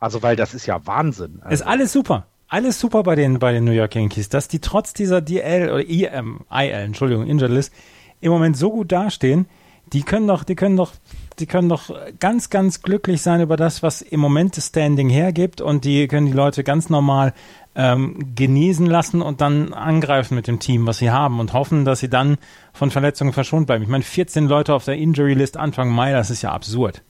Also, 0.00 0.22
weil 0.22 0.36
das 0.36 0.54
ist 0.54 0.66
ja 0.66 0.84
Wahnsinn. 0.86 1.38
Also, 1.42 1.54
Ist 1.54 1.62
alles 1.62 1.92
super. 1.92 2.26
Alles 2.48 2.78
super 2.78 3.02
bei 3.02 3.14
den, 3.14 3.38
bei 3.38 3.52
den 3.52 3.64
New 3.64 3.72
York 3.72 3.94
Yankees, 3.94 4.28
dass 4.28 4.46
die 4.46 4.58
trotz 4.58 4.92
dieser 4.92 5.22
DL 5.22 5.70
oder 5.70 5.88
IM, 5.88 6.40
IL, 6.50 6.70
Entschuldigung, 6.72 7.26
Injured 7.26 7.50
List, 7.50 7.72
im 8.20 8.30
Moment 8.30 8.56
so 8.56 8.70
gut 8.70 8.92
dastehen, 8.92 9.46
die 9.92 10.02
können 10.02 10.26
doch, 10.26 10.44
die 10.44 10.54
können 10.54 10.76
doch, 10.76 10.92
die 11.38 11.46
können 11.46 11.68
doch 11.68 11.90
ganz, 12.20 12.50
ganz 12.50 12.82
glücklich 12.82 13.22
sein 13.22 13.40
über 13.40 13.56
das, 13.56 13.82
was 13.82 14.02
im 14.02 14.20
Moment 14.20 14.56
das 14.56 14.68
Standing 14.68 15.08
hergibt 15.08 15.60
und 15.60 15.84
die 15.84 16.08
können 16.08 16.26
die 16.26 16.32
Leute 16.32 16.64
ganz 16.64 16.88
normal 16.90 17.32
ähm, 17.74 18.34
genesen 18.34 18.86
lassen 18.86 19.22
und 19.22 19.40
dann 19.40 19.72
angreifen 19.72 20.34
mit 20.34 20.46
dem 20.46 20.58
Team, 20.60 20.86
was 20.86 20.98
sie 20.98 21.10
haben 21.10 21.40
und 21.40 21.52
hoffen, 21.54 21.84
dass 21.84 22.00
sie 22.00 22.10
dann 22.10 22.36
von 22.72 22.90
Verletzungen 22.90 23.32
verschont 23.32 23.66
bleiben. 23.66 23.82
Ich 23.82 23.88
meine, 23.88 24.04
14 24.04 24.46
Leute 24.46 24.74
auf 24.74 24.84
der 24.84 24.96
Injury 24.96 25.34
List 25.34 25.56
Anfang 25.56 25.90
Mai, 25.90 26.12
das 26.12 26.30
ist 26.30 26.42
ja 26.42 26.52
absurd. 26.52 27.02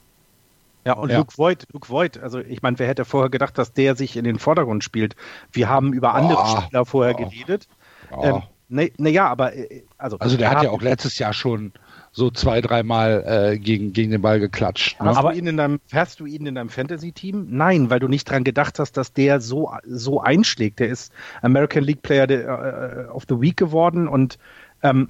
ja, 0.86 0.94
und 0.94 1.10
Ja. 1.10 1.18
Luke 1.18 1.32
Voigt, 1.36 1.66
Luke 1.72 1.88
Voigt, 1.88 2.18
also 2.18 2.38
ich 2.40 2.62
meine, 2.62 2.78
wer 2.78 2.86
hätte 2.88 3.04
vorher 3.04 3.30
gedacht, 3.30 3.58
dass 3.58 3.72
der 3.72 3.96
sich 3.96 4.16
in 4.16 4.24
den 4.24 4.38
Vordergrund 4.38 4.84
spielt? 4.84 5.16
Wir 5.52 5.68
haben 5.68 5.92
über 5.92 6.14
andere 6.14 6.38
Boah. 6.38 6.62
Spieler 6.62 6.84
vorher 6.86 7.14
Boah. 7.14 7.28
geredet. 7.28 7.68
Ja. 8.10 8.22
Ähm, 8.36 8.42
ne, 8.68 8.90
ne, 8.98 9.10
ja, 9.10 9.28
aber 9.28 9.54
äh, 9.56 9.82
also, 9.98 10.18
Also 10.18 10.36
der 10.36 10.50
hat 10.50 10.62
ja 10.62 10.70
auch 10.70 10.82
letztes 10.82 11.18
Jahr 11.18 11.32
schon 11.32 11.72
so 12.12 12.30
zwei, 12.30 12.60
dreimal 12.60 13.24
äh, 13.26 13.58
gegen, 13.58 13.92
gegen 13.94 14.10
den 14.10 14.20
Ball 14.20 14.38
geklatscht. 14.38 15.00
Ne? 15.00 15.06
Hast, 15.06 15.16
Aber- 15.16 15.32
du 15.32 15.38
ihn 15.38 15.46
in 15.46 15.56
deinem, 15.56 15.80
hast 15.92 16.20
du 16.20 16.26
ihn 16.26 16.46
in 16.46 16.54
deinem 16.54 16.68
Fantasy-Team? 16.68 17.46
Nein, 17.50 17.88
weil 17.88 18.00
du 18.00 18.08
nicht 18.08 18.28
dran 18.28 18.44
gedacht 18.44 18.78
hast, 18.78 18.96
dass 18.98 19.12
der 19.14 19.40
so, 19.40 19.72
so 19.86 20.20
einschlägt. 20.20 20.78
Der 20.78 20.88
ist 20.88 21.12
American 21.40 21.82
League 21.82 22.02
Player 22.02 22.26
der, 22.26 23.06
äh, 23.08 23.10
of 23.10 23.24
the 23.28 23.40
Week 23.40 23.56
geworden 23.56 24.08
und 24.08 24.38
ähm, 24.82 25.08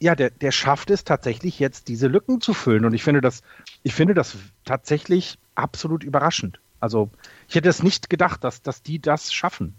ja, 0.00 0.14
der, 0.14 0.30
der 0.30 0.52
schafft 0.52 0.90
es 0.90 1.04
tatsächlich 1.04 1.58
jetzt, 1.58 1.88
diese 1.88 2.08
Lücken 2.08 2.40
zu 2.40 2.52
füllen. 2.52 2.84
Und 2.84 2.94
ich 2.94 3.02
finde 3.02 3.20
das, 3.20 3.42
ich 3.82 3.94
finde 3.94 4.14
das 4.14 4.36
tatsächlich 4.64 5.38
absolut 5.54 6.04
überraschend. 6.04 6.60
Also 6.78 7.10
ich 7.48 7.54
hätte 7.54 7.68
es 7.68 7.82
nicht 7.82 8.10
gedacht, 8.10 8.44
dass, 8.44 8.60
dass 8.62 8.82
die 8.82 8.98
das 8.98 9.32
schaffen. 9.32 9.74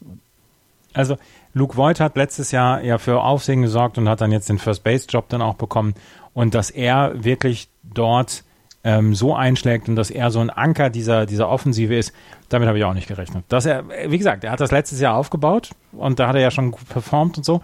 Also 0.96 1.18
Luke 1.54 1.78
Voigt 1.78 2.00
hat 2.00 2.16
letztes 2.18 2.52
Jahr 2.52 2.82
ja 2.82 2.98
für 2.98 3.22
Aufsehen 3.22 3.62
gesorgt 3.62 3.98
und 3.98 4.10
hat 4.10 4.22
dann 4.22 4.32
jetzt 4.32 4.50
den 4.50 4.58
First 4.60 4.84
Base 4.84 5.06
Job 5.10 5.30
dann 5.30 5.42
auch 5.42 5.56
bekommen 5.56 5.94
und 6.34 6.54
dass 6.56 6.70
er 6.70 7.24
wirklich 7.24 7.70
dort 7.84 8.44
ähm, 8.84 9.16
so 9.16 9.36
einschlägt 9.36 9.90
und 9.90 9.96
dass 9.96 10.12
er 10.12 10.30
so 10.32 10.40
ein 10.40 10.50
Anker 10.50 10.90
dieser 10.90 11.26
dieser 11.26 11.50
Offensive 11.50 11.96
ist, 11.96 12.14
damit 12.50 12.68
habe 12.68 12.78
ich 12.78 12.84
auch 12.84 12.94
nicht 12.94 13.08
gerechnet. 13.08 13.44
Dass 13.50 13.66
er, 13.66 13.84
wie 14.10 14.18
gesagt, 14.18 14.44
er 14.44 14.52
hat 14.52 14.60
das 14.60 14.72
letztes 14.72 15.00
Jahr 15.00 15.16
aufgebaut 15.16 15.72
und 15.92 16.20
da 16.20 16.28
hat 16.28 16.36
er 16.36 16.42
ja 16.42 16.52
schon 16.52 16.72
gut 16.72 16.88
performt 16.88 17.38
und 17.38 17.44
so, 17.44 17.62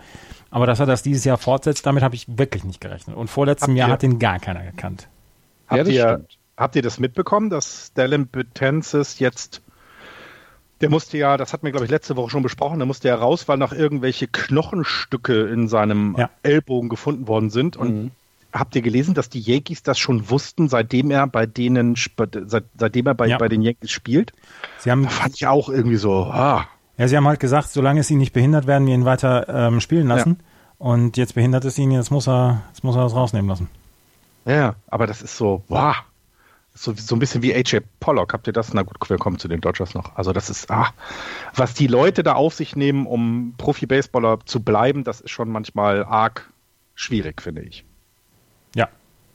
aber 0.49 0.65
dass 0.65 0.79
er 0.79 0.85
das 0.87 1.03
dieses 1.03 1.23
Jahr 1.23 1.37
fortsetzt, 1.37 1.85
damit 1.85 2.01
habe 2.03 2.15
ich 2.15 2.25
wirklich 2.27 2.63
nicht 2.63 2.81
gerechnet. 2.81 3.15
Und 3.15 3.29
vorletztem 3.29 3.69
Habt 3.71 3.77
Jahr 3.77 3.89
ihr- 3.89 3.93
hat 3.93 4.03
ihn 4.03 4.19
gar 4.19 4.39
keiner 4.39 4.63
gekannt. 4.63 5.07
Ja, 5.69 5.77
Habt, 5.77 5.81
das 5.87 5.93
ihr, 5.93 6.25
habt 6.57 6.75
ihr 6.75 6.81
das 6.81 6.99
mitbekommen, 6.99 7.49
dass 7.51 7.93
Dylan 7.93 8.27
Betances 8.27 9.19
jetzt, 9.19 9.61
der 10.81 10.89
musste 10.89 11.17
ja, 11.17 11.37
das 11.37 11.53
hatten 11.53 11.63
wir 11.65 11.71
glaube 11.71 11.85
ich 11.85 11.91
letzte 11.91 12.15
Woche 12.15 12.29
schon 12.29 12.43
besprochen, 12.43 12.79
der 12.79 12.85
musste 12.85 13.07
ja 13.07 13.15
raus, 13.15 13.47
weil 13.47 13.57
noch 13.57 13.71
irgendwelche 13.73 14.27
Knochenstücke 14.27 15.47
in 15.47 15.67
seinem 15.67 16.15
Ja. 16.17 16.29
Ellbogen 16.43 16.89
gefunden 16.89 17.27
worden 17.27 17.49
sind. 17.49 17.77
Und 17.77 18.03
Mhm. 18.05 18.11
habt 18.53 18.75
ihr 18.75 18.81
gelesen, 18.81 19.13
dass 19.13 19.29
die 19.29 19.39
Yankees 19.39 19.83
das 19.83 19.97
schon 19.99 20.29
wussten, 20.29 20.67
seitdem 20.69 21.11
er 21.11 21.27
bei 21.27 21.45
denen, 21.45 21.95
seit, 21.95 22.65
seitdem 22.77 23.07
er 23.07 23.13
bei, 23.15 23.27
Ja. 23.27 23.37
bei 23.37 23.47
den 23.47 23.61
Yankees 23.61 23.91
spielt? 23.91 24.33
Sie 24.79 24.91
haben 24.91 25.03
Da 25.03 25.09
fand 25.09 25.35
ich 25.35 25.47
auch 25.47 25.69
irgendwie 25.69 25.97
so, 25.97 26.25
ah, 26.25 26.65
Ja, 26.97 27.07
sie 27.07 27.17
haben 27.17 27.27
halt 27.27 27.39
gesagt, 27.39 27.69
solange 27.69 28.01
es 28.01 28.11
ihn 28.11 28.17
nicht 28.19 28.33
behindert, 28.33 28.67
werden 28.67 28.85
wir 28.85 28.93
ihn 28.93 29.05
weiter 29.05 29.47
ähm, 29.49 29.79
spielen 29.81 30.07
lassen. 30.07 30.39
Und 30.77 31.15
jetzt 31.17 31.35
behindert 31.35 31.63
es 31.65 31.77
ihn, 31.77 31.91
jetzt 31.91 32.11
muss 32.11 32.27
er, 32.27 32.63
jetzt 32.69 32.83
muss 32.83 32.95
er 32.95 33.03
das 33.03 33.15
rausnehmen 33.15 33.47
lassen. 33.49 33.69
ja, 34.45 34.75
aber 34.87 35.07
das 35.07 35.21
ist 35.21 35.37
so, 35.37 35.63
wow. 35.67 35.95
So, 36.73 36.93
so 36.95 37.15
ein 37.15 37.19
bisschen 37.19 37.41
wie 37.41 37.53
AJ 37.53 37.81
Pollock. 37.99 38.33
Habt 38.33 38.47
ihr 38.47 38.53
das? 38.53 38.73
Na 38.73 38.83
gut, 38.83 38.97
wir 39.09 39.17
kommen 39.17 39.37
zu 39.37 39.47
den 39.47 39.59
Dodgers 39.59 39.93
noch. 39.93 40.15
Also 40.15 40.31
das 40.31 40.49
ist, 40.49 40.71
ah, 40.71 40.93
was 41.53 41.73
die 41.73 41.87
Leute 41.87 42.23
da 42.23 42.33
auf 42.33 42.53
sich 42.53 42.75
nehmen, 42.75 43.05
um 43.05 43.53
Profi-Baseballer 43.57 44.39
zu 44.45 44.61
bleiben, 44.61 45.03
das 45.03 45.19
ist 45.21 45.31
schon 45.31 45.49
manchmal 45.49 46.05
arg 46.05 46.49
schwierig, 46.95 47.41
finde 47.41 47.63
ich. 47.63 47.83
Ja, 48.75 48.87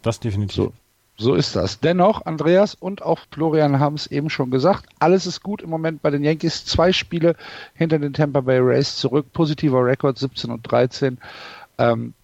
das 0.03 0.19
definitiv. 0.19 0.57
So, 0.57 0.73
so 1.19 1.35
ist 1.35 1.57
das. 1.57 1.81
Dennoch, 1.81 2.25
Andreas 2.25 2.75
und 2.75 3.03
auch 3.03 3.21
Florian 3.31 3.81
haben 3.81 3.95
es 3.95 4.07
eben 4.07 4.29
schon 4.31 4.51
gesagt, 4.51 4.87
alles 4.99 5.27
ist 5.27 5.43
gut 5.43 5.63
im 5.63 5.71
Moment 5.71 6.03
bei 6.03 6.11
den 6.11 6.23
Yankees. 6.23 6.65
Zwei 6.65 6.93
Spiele 6.93 7.37
hinter 7.75 7.99
den 7.99 8.13
Tampa 8.13 8.41
Bay 8.41 8.59
Rays 8.59 8.97
zurück, 8.97 9.33
positiver 9.33 9.85
Rekord 9.85 10.19
17 10.19 10.51
und 10.51 10.63
13. 10.63 11.19
Ähm, 11.79 12.15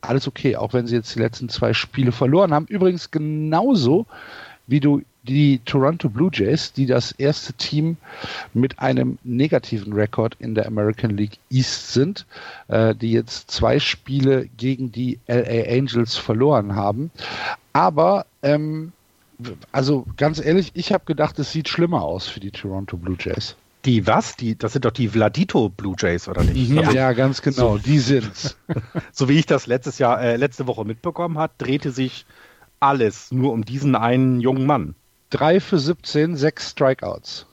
alles 0.00 0.26
okay, 0.26 0.56
auch 0.56 0.72
wenn 0.72 0.86
sie 0.86 0.96
jetzt 0.96 1.14
die 1.14 1.20
letzten 1.20 1.48
zwei 1.48 1.72
Spiele 1.72 2.12
verloren 2.12 2.52
haben. 2.52 2.66
Übrigens 2.66 3.10
genauso 3.10 4.06
wie 4.66 4.80
du 4.80 5.02
die 5.24 5.60
Toronto 5.64 6.08
Blue 6.08 6.30
Jays, 6.32 6.72
die 6.72 6.86
das 6.86 7.12
erste 7.12 7.52
Team 7.54 7.96
mit 8.54 8.78
einem 8.78 9.18
negativen 9.22 9.92
Rekord 9.92 10.36
in 10.38 10.54
der 10.54 10.66
American 10.66 11.16
League 11.16 11.38
East 11.50 11.92
sind, 11.92 12.24
äh, 12.68 12.94
die 12.94 13.12
jetzt 13.12 13.50
zwei 13.50 13.78
Spiele 13.78 14.48
gegen 14.56 14.92
die 14.92 15.18
LA 15.26 15.68
Angels 15.68 16.16
verloren 16.16 16.74
haben. 16.74 17.10
Aber 17.72 18.24
ähm, 18.42 18.92
also 19.72 20.06
ganz 20.16 20.44
ehrlich, 20.44 20.70
ich 20.74 20.92
habe 20.92 21.04
gedacht, 21.04 21.38
es 21.38 21.52
sieht 21.52 21.68
schlimmer 21.68 22.02
aus 22.02 22.28
für 22.28 22.40
die 22.40 22.50
Toronto 22.50 22.96
Blue 22.96 23.16
Jays. 23.18 23.56
Die 23.84 24.06
was? 24.06 24.36
Die, 24.36 24.56
das 24.56 24.72
sind 24.74 24.84
doch 24.84 24.90
die 24.90 25.08
Vladito 25.08 25.70
Blue 25.70 25.94
Jays, 25.98 26.28
oder 26.28 26.44
nicht? 26.44 26.76
Also, 26.76 26.92
Ja, 26.92 27.12
ganz 27.12 27.40
genau, 27.42 27.78
die 27.78 27.98
sind's. 27.98 28.56
So 29.12 29.28
wie 29.28 29.38
ich 29.38 29.46
das 29.46 29.66
letztes 29.66 29.98
Jahr, 29.98 30.20
äh, 30.20 30.36
letzte 30.36 30.66
Woche 30.66 30.84
mitbekommen 30.84 31.38
hat, 31.38 31.52
drehte 31.58 31.90
sich 31.90 32.26
alles 32.78 33.32
nur 33.32 33.52
um 33.52 33.64
diesen 33.64 33.94
einen 33.94 34.40
jungen 34.40 34.66
Mann. 34.66 34.94
Drei 35.30 35.60
für 35.60 35.78
17, 35.78 36.36
sechs 36.36 36.70
Strikeouts. 36.70 37.46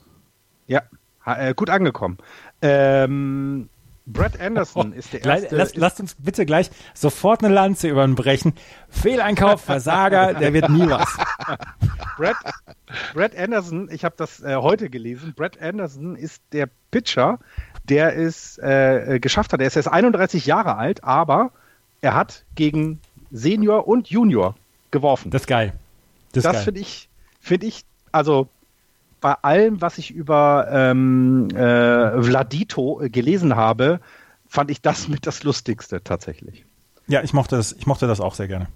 Ja, 0.67 0.83
äh, 1.25 1.53
gut 1.53 1.69
angekommen. 1.69 2.17
Ähm, 2.61 3.69
Brett 4.07 4.39
Anderson 4.39 4.93
ist 4.93 5.11
der 5.11 5.23
erste. 5.23 5.55
lasst, 5.55 5.75
lasst 5.75 5.99
uns 5.99 6.15
bitte 6.15 6.45
gleich 6.45 6.71
sofort 6.93 7.43
eine 7.43 7.53
Lanze 7.53 7.89
über 7.89 8.05
ihn 8.05 8.15
brechen. 8.15 8.53
Fehleinkauf, 8.89 9.61
Versager, 9.61 10.33
der 10.39 10.53
wird 10.53 10.69
nie 10.69 10.89
was. 10.89 11.17
Brett, 12.15 12.37
Brett 13.13 13.37
Anderson, 13.37 13.89
ich 13.91 14.05
habe 14.05 14.15
das 14.17 14.41
äh, 14.41 14.55
heute 14.55 14.89
gelesen. 14.89 15.33
Brett 15.35 15.61
Anderson 15.61 16.15
ist 16.15 16.41
der 16.53 16.69
Pitcher, 16.89 17.39
der 17.89 18.17
es 18.17 18.57
äh, 18.59 19.15
äh, 19.15 19.19
geschafft 19.19 19.51
hat. 19.51 19.59
Er 19.59 19.67
ist 19.67 19.75
erst 19.75 19.91
31 19.91 20.45
Jahre 20.45 20.77
alt, 20.77 21.03
aber 21.03 21.51
er 21.99 22.15
hat 22.15 22.45
gegen 22.55 23.01
Senior 23.31 23.87
und 23.89 24.09
Junior 24.09 24.55
geworfen. 24.89 25.31
Das 25.31 25.41
ist 25.43 25.47
geil. 25.47 25.73
Das, 26.31 26.43
Das 26.43 26.63
finde 26.63 26.79
ich, 26.79 27.09
finde 27.41 27.67
ich, 27.67 27.83
also 28.13 28.47
bei 29.27 29.33
allem, 29.41 29.81
was 29.81 29.97
ich 29.97 30.11
über 30.11 30.69
ähm, 30.71 31.49
äh, 31.49 32.21
Vladito 32.21 33.01
äh, 33.01 33.09
gelesen 33.09 33.57
habe, 33.57 33.99
fand 34.47 34.71
ich 34.71 34.81
das 34.81 35.09
mit 35.09 35.27
das 35.27 35.43
Lustigste 35.43 36.01
tatsächlich. 36.01 36.65
Ja, 37.07 37.21
ich 37.23 37.33
mochte 37.33 37.57
das, 37.57 37.73
ich 37.73 37.85
mochte 37.85 38.07
das 38.07 38.21
auch 38.21 38.35
sehr 38.35 38.47
gerne. 38.47 38.67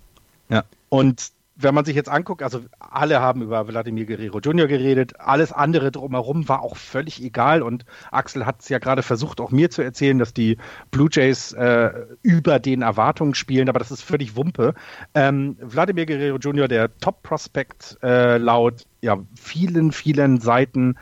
Ja. 0.50 0.66
Und 0.90 1.32
wenn 1.64 1.76
man 1.76 1.86
sich 1.86 1.96
jetzt 1.96 2.10
anguckt, 2.10 2.44
also 2.44 2.62
alle 2.80 3.22
haben 3.22 3.42
über 3.42 3.68
Wladimir 3.68 4.06
Guerrero 4.06 4.40
Jr. 4.40 4.68
geredet, 4.68 5.20
alles 5.20 5.52
andere 5.52 5.92
drumherum 5.92 6.48
war 6.50 6.62
auch 6.62 6.78
völlig 6.78 7.24
egal 7.24 7.62
und 7.62 7.86
Axel 8.12 8.46
hat 8.46 8.62
es 8.62 8.70
ja 8.70 8.80
gerade 8.80 9.04
versucht, 9.04 9.40
auch 9.42 9.52
mir 9.52 9.70
zu 9.70 9.82
erzählen, 9.82 10.20
dass 10.20 10.34
die 10.34 10.58
Blue 10.92 11.10
Jays 11.12 11.54
äh, 11.54 11.92
über 12.22 12.60
den 12.60 12.82
Erwartungen 12.82 13.36
spielen, 13.36 13.70
aber 13.70 13.80
das 13.80 13.92
ist 13.92 14.02
völlig 14.02 14.36
Wumpe. 14.36 14.74
Ähm, 15.14 15.58
Wladimir 15.60 16.06
Guerrero 16.06 16.38
Jr., 16.38 16.68
der 16.68 16.98
Top-Prospect 17.00 18.00
äh, 18.04 18.38
laut 18.38 18.86
ja, 19.02 19.18
vielen, 19.36 19.92
vielen 19.92 20.40
Seiten, 20.40 20.96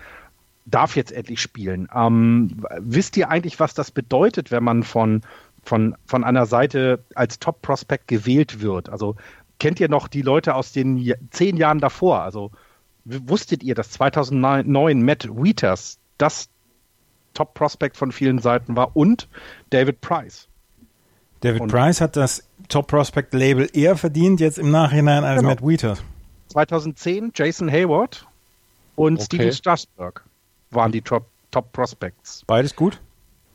darf 0.65 0.95
jetzt 0.95 1.11
endlich 1.11 1.41
spielen. 1.41 1.87
Ähm, 1.93 2.65
wisst 2.79 3.17
ihr 3.17 3.29
eigentlich, 3.29 3.59
was 3.59 3.73
das 3.73 3.91
bedeutet, 3.91 4.51
wenn 4.51 4.63
man 4.63 4.83
von, 4.83 5.21
von, 5.63 5.95
von 6.05 6.23
einer 6.23 6.45
Seite 6.45 7.03
als 7.15 7.39
Top-Prospect 7.39 8.07
gewählt 8.07 8.61
wird? 8.61 8.89
Also 8.89 9.15
kennt 9.59 9.79
ihr 9.79 9.89
noch 9.89 10.07
die 10.07 10.21
Leute 10.21 10.55
aus 10.55 10.71
den 10.71 11.13
zehn 11.31 11.57
Jahren 11.57 11.79
davor? 11.79 12.21
Also 12.21 12.51
wusstet 13.05 13.63
ihr, 13.63 13.75
dass 13.75 13.91
2009 13.91 15.01
Matt 15.03 15.27
Wieters 15.29 15.97
das 16.17 16.49
Top-Prospect 17.33 17.95
von 17.97 18.11
vielen 18.11 18.39
Seiten 18.39 18.75
war 18.75 18.95
und 18.95 19.27
David 19.69 20.01
Price? 20.01 20.47
David 21.41 21.61
Und- 21.61 21.71
Price 21.71 22.01
hat 22.01 22.15
das 22.15 22.43
Top 22.67 22.87
Prospect 22.87 23.33
Label 23.33 23.69
eher 23.73 23.95
verdient, 23.95 24.39
jetzt 24.41 24.57
im 24.59 24.71
Nachhinein 24.71 25.23
als 25.23 25.39
Genau. 25.39 25.49
Matt 25.49 25.61
Wheater. 25.61 25.97
2010 26.49 27.31
Jason 27.33 27.71
Hayward 27.71 28.25
und 28.95 29.15
Okay. 29.15 29.23
Steven 29.25 29.51
Strasberg 29.53 30.23
waren 30.71 30.91
die 30.91 31.01
Top, 31.01 31.25
Top 31.51 31.71
Prospects. 31.71 32.43
Beides 32.45 32.75
gut? 32.75 32.99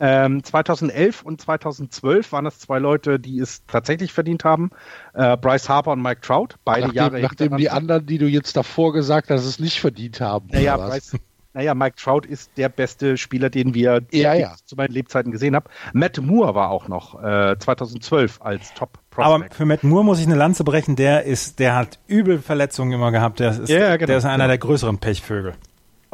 Ähm, 0.00 0.42
2011 0.42 1.22
und 1.22 1.40
2012 1.40 2.32
waren 2.32 2.44
das 2.44 2.58
zwei 2.58 2.78
Leute, 2.78 3.20
die 3.20 3.38
es 3.38 3.64
tatsächlich 3.66 4.12
verdient 4.12 4.44
haben. 4.44 4.70
Äh, 5.12 5.36
Bryce 5.36 5.68
Harper 5.68 5.92
und 5.92 6.02
Mike 6.02 6.20
Trout, 6.20 6.56
beide 6.64 6.88
nachdem, 6.88 6.96
Jahre 6.96 7.20
Nachdem 7.20 7.56
die 7.56 7.70
anderen, 7.70 8.06
die 8.06 8.18
du 8.18 8.26
jetzt 8.26 8.56
davor 8.56 8.92
gesagt 8.92 9.30
hast, 9.30 9.44
es 9.44 9.58
nicht 9.58 9.80
verdient 9.80 10.20
haben. 10.20 10.48
Naja, 10.50 10.76
Bryce, 10.76 11.16
naja, 11.54 11.74
Mike 11.74 11.96
Trout 11.96 12.22
ist 12.28 12.50
der 12.56 12.68
beste 12.68 13.16
Spieler, 13.16 13.48
den 13.48 13.74
wir 13.74 14.02
ja, 14.10 14.34
ja. 14.34 14.54
zu 14.64 14.74
meinen 14.74 14.92
Lebzeiten 14.92 15.30
gesehen 15.30 15.54
haben. 15.54 15.66
Matt 15.92 16.20
Moore 16.20 16.56
war 16.56 16.70
auch 16.70 16.88
noch 16.88 17.22
äh, 17.22 17.56
2012 17.56 18.42
als 18.42 18.74
Top 18.74 18.98
Prospect. 19.10 19.44
Aber 19.44 19.54
für 19.54 19.64
Matt 19.64 19.84
Moore 19.84 20.04
muss 20.04 20.18
ich 20.18 20.26
eine 20.26 20.34
Lanze 20.34 20.64
brechen. 20.64 20.96
Der 20.96 21.22
ist, 21.22 21.60
der 21.60 21.76
hat 21.76 22.00
übel 22.08 22.40
Verletzungen 22.40 22.92
immer 22.92 23.12
gehabt. 23.12 23.38
Der 23.38 23.50
ist, 23.52 23.68
ja, 23.68 23.96
genau, 23.96 24.06
der 24.08 24.18
ist 24.18 24.24
einer 24.24 24.48
der 24.48 24.58
größeren 24.58 24.98
Pechvögel. 24.98 25.54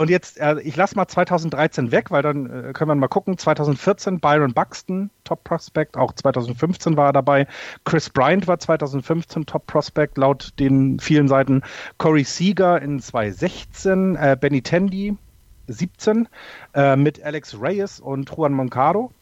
Und 0.00 0.08
jetzt, 0.08 0.40
äh, 0.40 0.58
ich 0.60 0.76
lasse 0.76 0.96
mal 0.96 1.06
2013 1.06 1.92
weg, 1.92 2.10
weil 2.10 2.22
dann 2.22 2.46
äh, 2.46 2.72
können 2.72 2.88
wir 2.88 2.94
mal 2.94 3.08
gucken. 3.08 3.36
2014 3.36 4.18
Byron 4.18 4.54
Buxton, 4.54 5.10
Top 5.24 5.44
Prospect, 5.44 5.98
auch 5.98 6.14
2015 6.14 6.96
war 6.96 7.10
er 7.10 7.12
dabei. 7.12 7.46
Chris 7.84 8.08
Bryant 8.08 8.48
war 8.48 8.58
2015 8.58 9.44
Top 9.44 9.66
Prospect, 9.66 10.16
laut 10.16 10.58
den 10.58 10.98
vielen 11.00 11.28
Seiten. 11.28 11.60
Corey 11.98 12.24
Seager 12.24 12.80
in 12.80 12.98
2016, 12.98 14.16
äh, 14.16 14.38
Benny 14.40 14.62
Tandy 14.62 15.18
17 15.66 16.28
äh, 16.72 16.96
mit 16.96 17.22
Alex 17.22 17.60
Reyes 17.60 18.00
und 18.00 18.30
Juan 18.34 18.54
Moncado. 18.54 19.12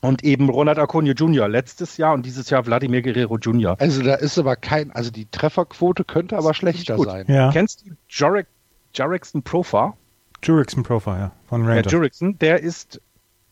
Und 0.00 0.24
eben 0.24 0.48
Ronald 0.48 0.80
Acuna 0.80 1.12
Jr. 1.12 1.46
letztes 1.48 1.98
Jahr 1.98 2.14
und 2.14 2.26
dieses 2.26 2.50
Jahr 2.50 2.64
Vladimir 2.64 3.02
Guerrero 3.02 3.38
Jr. 3.38 3.76
Also 3.78 4.02
da 4.02 4.16
ist 4.16 4.38
aber 4.38 4.56
kein, 4.56 4.90
also 4.90 5.12
die 5.12 5.26
Trefferquote 5.26 6.02
könnte 6.02 6.36
aber 6.36 6.52
schlechter 6.52 6.98
sein. 6.98 7.26
Ja. 7.28 7.52
Kennst 7.52 7.86
du 7.86 7.90
Jorek 8.08 8.48
Jurickson 8.94 9.42
Profar. 9.42 9.96
Jurickson 10.42 10.82
Profar, 10.82 11.18
ja, 11.18 11.32
von 11.48 11.66
Rangers. 11.66 11.84
Der 11.84 11.92
Jurickson, 11.92 12.38
der 12.38 12.60
ist 12.62 13.00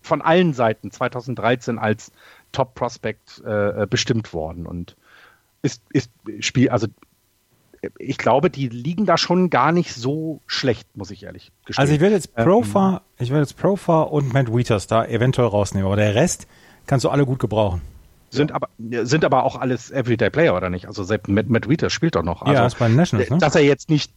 von 0.03 0.23
allen 0.23 0.55
Seiten 0.55 0.91
2013 0.91 1.79
als 1.79 2.13
Top 2.53 2.75
Prospect 2.75 3.43
äh, 3.45 3.83
äh, 3.83 3.87
bestimmt 3.87 4.33
worden 4.33 4.67
und 4.67 4.97
ist, 5.63 5.83
ist 5.91 6.11
Spiel, 6.41 6.71
also 6.71 6.87
ich 7.99 8.19
glaube, 8.19 8.51
die 8.51 8.69
liegen 8.69 9.05
da 9.05 9.19
schon 9.19 9.51
gar 9.51 9.73
nicht 9.73 9.95
so 9.95 10.41
schlecht, 10.47 10.97
muss 10.97 11.11
ich 11.11 11.25
ehrlich 11.25 11.53
gestehen. 11.67 11.83
Also 11.83 11.93
ich 11.95 12.01
werde 12.01 12.15
jetzt 12.15 12.35
Profar, 12.35 12.95
ähm, 12.95 13.25
ich 13.25 13.31
werde 13.31 13.43
jetzt 13.43 13.57
Profar 13.57 14.13
und 14.13 14.33
Matt 14.33 14.53
Wieters 14.55 14.87
da 14.87 15.05
eventuell 15.05 15.49
rausnehmen, 15.49 15.87
aber 15.87 15.97
der 15.97 16.15
Rest 16.15 16.47
kannst 16.87 17.05
du 17.05 17.11
alle 17.11 17.27
gut 17.27 17.39
gebrauchen. 17.39 17.83
Sind 18.31 18.53
aber, 18.53 18.69
sind 18.79 19.25
aber 19.25 19.45
auch 19.45 19.57
alles 19.57 19.91
Everyday 19.91 20.31
Player, 20.31 20.57
oder 20.57 20.69
nicht? 20.69 20.87
Also 20.87 21.05
selbst 21.05 21.29
Matt, 21.29 21.49
Matt 21.49 21.69
Wieters 21.69 21.93
spielt 21.93 22.17
doch 22.17 22.23
noch. 22.23 22.43
Also, 22.43 22.55
ja, 22.55 22.67
ist 22.67 22.79
bei 22.79 22.89
den 22.89 22.97
Nationals, 22.97 23.31
ne? 23.31 23.39
Dass 23.39 23.55
er 23.55 23.63
jetzt 23.63 23.89
nicht 23.89 24.13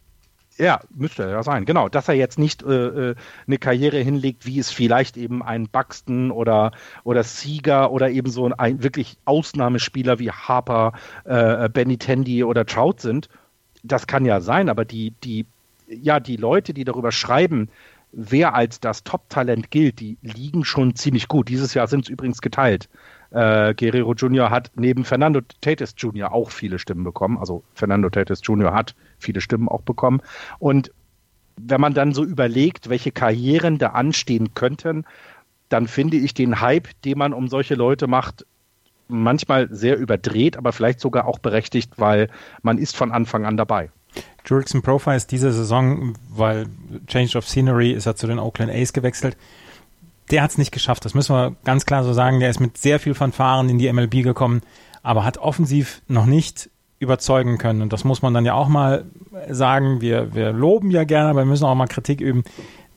ja, 0.60 0.80
müsste 0.94 1.22
ja 1.24 1.42
sein, 1.42 1.64
genau. 1.64 1.88
Dass 1.88 2.08
er 2.08 2.14
jetzt 2.14 2.38
nicht 2.38 2.62
äh, 2.62 3.10
äh, 3.10 3.14
eine 3.46 3.58
Karriere 3.58 3.98
hinlegt, 3.98 4.46
wie 4.46 4.58
es 4.58 4.70
vielleicht 4.70 5.16
eben 5.16 5.42
ein 5.42 5.68
Buxton 5.68 6.30
oder, 6.30 6.72
oder 7.02 7.24
Sieger 7.24 7.90
oder 7.90 8.10
eben 8.10 8.30
so 8.30 8.50
ein, 8.56 8.82
wirklich 8.82 9.16
Ausnahmespieler 9.24 10.18
wie 10.18 10.30
Harper, 10.30 10.92
äh, 11.24 11.68
Benny 11.68 11.96
Tandy 11.96 12.44
oder 12.44 12.66
Trout 12.66 12.96
sind. 12.98 13.28
Das 13.82 14.06
kann 14.06 14.24
ja 14.24 14.40
sein, 14.40 14.68
aber 14.68 14.84
die, 14.84 15.14
die, 15.24 15.46
ja, 15.88 16.20
die 16.20 16.36
Leute, 16.36 16.74
die 16.74 16.84
darüber 16.84 17.10
schreiben, 17.10 17.70
wer 18.12 18.54
als 18.54 18.80
das 18.80 19.04
Top-Talent 19.04 19.70
gilt, 19.70 20.00
die 20.00 20.18
liegen 20.22 20.64
schon 20.64 20.94
ziemlich 20.94 21.28
gut. 21.28 21.48
Dieses 21.48 21.74
Jahr 21.74 21.86
sind 21.86 22.04
es 22.04 22.10
übrigens 22.10 22.42
geteilt. 22.42 22.88
Äh, 23.30 23.74
Guerrero 23.74 24.14
Jr. 24.14 24.50
hat 24.50 24.72
neben 24.74 25.04
Fernando 25.04 25.40
Tatis 25.60 25.94
Jr. 25.96 26.32
auch 26.32 26.50
viele 26.50 26.78
Stimmen 26.78 27.04
bekommen. 27.04 27.38
Also 27.38 27.62
Fernando 27.74 28.10
Tatis 28.10 28.40
Jr. 28.42 28.72
hat 28.72 28.94
viele 29.18 29.40
Stimmen 29.40 29.68
auch 29.68 29.82
bekommen. 29.82 30.20
Und 30.58 30.92
wenn 31.56 31.80
man 31.80 31.94
dann 31.94 32.12
so 32.12 32.24
überlegt, 32.24 32.88
welche 32.88 33.12
Karrieren 33.12 33.78
da 33.78 33.88
anstehen 33.88 34.54
könnten, 34.54 35.04
dann 35.68 35.86
finde 35.86 36.16
ich 36.16 36.34
den 36.34 36.60
Hype, 36.60 36.88
den 37.04 37.18
man 37.18 37.32
um 37.32 37.48
solche 37.48 37.74
Leute 37.74 38.06
macht, 38.06 38.44
manchmal 39.08 39.68
sehr 39.70 39.96
überdreht, 39.96 40.56
aber 40.56 40.72
vielleicht 40.72 41.00
sogar 41.00 41.26
auch 41.26 41.38
berechtigt, 41.38 41.94
weil 41.96 42.28
man 42.62 42.78
ist 42.78 42.96
von 42.96 43.12
Anfang 43.12 43.44
an 43.44 43.56
dabei. 43.56 43.90
Jurickson 44.44 44.82
Profile 44.82 45.16
ist 45.16 45.30
diese 45.30 45.52
Saison, 45.52 46.14
weil 46.30 46.66
Change 47.06 47.38
of 47.38 47.46
Scenery 47.46 47.92
ist 47.92 48.06
er 48.06 48.16
zu 48.16 48.26
den 48.26 48.38
Oakland 48.38 48.72
A's 48.72 48.92
gewechselt. 48.92 49.36
Der 50.30 50.42
hat 50.42 50.50
es 50.50 50.58
nicht 50.58 50.72
geschafft, 50.72 51.04
das 51.04 51.14
müssen 51.14 51.34
wir 51.34 51.56
ganz 51.64 51.86
klar 51.86 52.04
so 52.04 52.12
sagen. 52.12 52.40
Der 52.40 52.50
ist 52.50 52.60
mit 52.60 52.78
sehr 52.78 53.00
viel 53.00 53.14
Fanfaren 53.14 53.68
in 53.68 53.78
die 53.78 53.92
MLB 53.92 54.22
gekommen, 54.22 54.62
aber 55.02 55.24
hat 55.24 55.38
offensiv 55.38 56.02
noch 56.06 56.26
nicht 56.26 56.70
überzeugen 57.00 57.58
können. 57.58 57.82
Und 57.82 57.92
das 57.92 58.04
muss 58.04 58.22
man 58.22 58.34
dann 58.34 58.44
ja 58.44 58.54
auch 58.54 58.68
mal 58.68 59.06
sagen. 59.48 60.00
Wir, 60.00 60.34
wir 60.34 60.52
loben 60.52 60.90
ja 60.90 61.04
gerne, 61.04 61.30
aber 61.30 61.40
wir 61.40 61.46
müssen 61.46 61.64
auch 61.64 61.74
mal 61.74 61.86
Kritik 61.86 62.20
üben. 62.20 62.44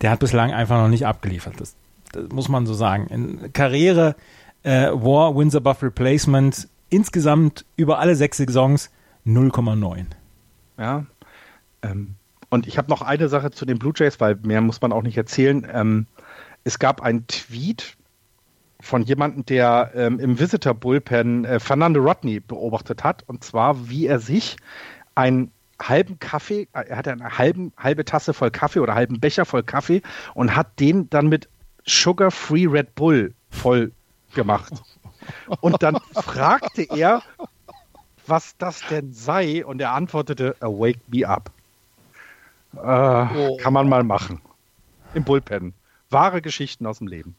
Der 0.02 0.12
hat 0.12 0.20
bislang 0.20 0.52
einfach 0.52 0.78
noch 0.78 0.90
nicht 0.90 1.08
abgeliefert. 1.08 1.60
Das, 1.60 1.76
das 2.12 2.30
muss 2.30 2.50
man 2.50 2.66
so 2.66 2.74
sagen. 2.74 3.08
In 3.08 3.54
Karriere, 3.54 4.16
äh, 4.64 4.90
War, 4.92 5.36
Wins 5.36 5.56
Above 5.56 5.88
Replacement, 5.88 6.68
insgesamt 6.90 7.66
über 7.78 8.00
alle 8.00 8.16
sechs 8.16 8.38
Saisons 8.38 8.92
0,9. 9.26 10.06
Ja. 10.78 11.06
Ähm, 11.82 12.16
und 12.50 12.68
ich 12.68 12.78
habe 12.78 12.90
noch 12.90 13.02
eine 13.02 13.30
Sache 13.30 13.52
zu 13.52 13.66
den 13.66 13.80
Blue 13.80 13.94
Jays, 13.96 14.20
weil 14.20 14.36
mehr 14.44 14.62
muss 14.62 14.82
man 14.82 14.92
auch 14.92 15.02
nicht 15.02 15.18
erzählen. 15.18 15.66
Ähm, 15.74 16.08
es 16.64 16.80
gab 16.80 17.02
einen 17.02 17.28
Tweet 17.28 17.96
von 18.80 19.04
jemandem, 19.04 19.46
der 19.46 19.92
ähm, 19.96 20.20
im 20.20 20.40
Visitor 20.40 20.74
Bullpen 20.74 21.46
äh, 21.46 21.60
Fernando 21.60 22.02
Rodney 22.02 22.40
beobachtet 22.40 23.04
hat, 23.04 23.24
und 23.28 23.44
zwar, 23.44 23.90
wie 23.90 24.08
er 24.08 24.20
sich 24.20 24.58
einen 25.16 25.52
halben 25.82 26.20
Kaffee, 26.20 26.68
äh, 26.74 26.88
er 26.88 26.98
hatte 26.98 27.12
eine 27.12 27.38
halben, 27.38 27.72
halbe 27.78 28.06
Tasse 28.06 28.34
voll 28.34 28.52
Kaffee 28.52 28.80
oder 28.80 28.96
halben 28.96 29.20
Becher 29.20 29.46
voll 29.46 29.64
Kaffee 29.64 30.02
und 30.34 30.56
hat 30.56 30.80
den 30.80 31.10
dann 31.10 31.28
mit 31.28 31.48
Sugar-Free 31.86 32.68
Red 32.68 32.96
Bull 32.96 33.34
voll 33.50 33.92
gemacht. 34.34 34.74
Und 35.62 35.82
dann 35.82 35.98
fragte 36.14 36.84
er, 36.84 37.22
was 38.28 38.58
das 38.58 38.82
denn 38.90 39.14
sei, 39.14 39.66
und 39.66 39.80
er 39.80 39.92
antwortete, 39.92 40.56
Wake 40.60 41.00
me 41.08 41.28
up. 41.28 41.52
Äh, 42.76 42.80
oh. 42.80 43.58
Kann 43.58 43.74
man 43.74 43.88
mal 43.88 44.04
machen. 44.04 44.42
Im 45.14 45.24
Bullpen. 45.24 45.74
Wahre 46.14 46.42
Geschichten 46.42 46.86
aus 46.86 47.00
dem 47.00 47.08
Leben 47.08 47.36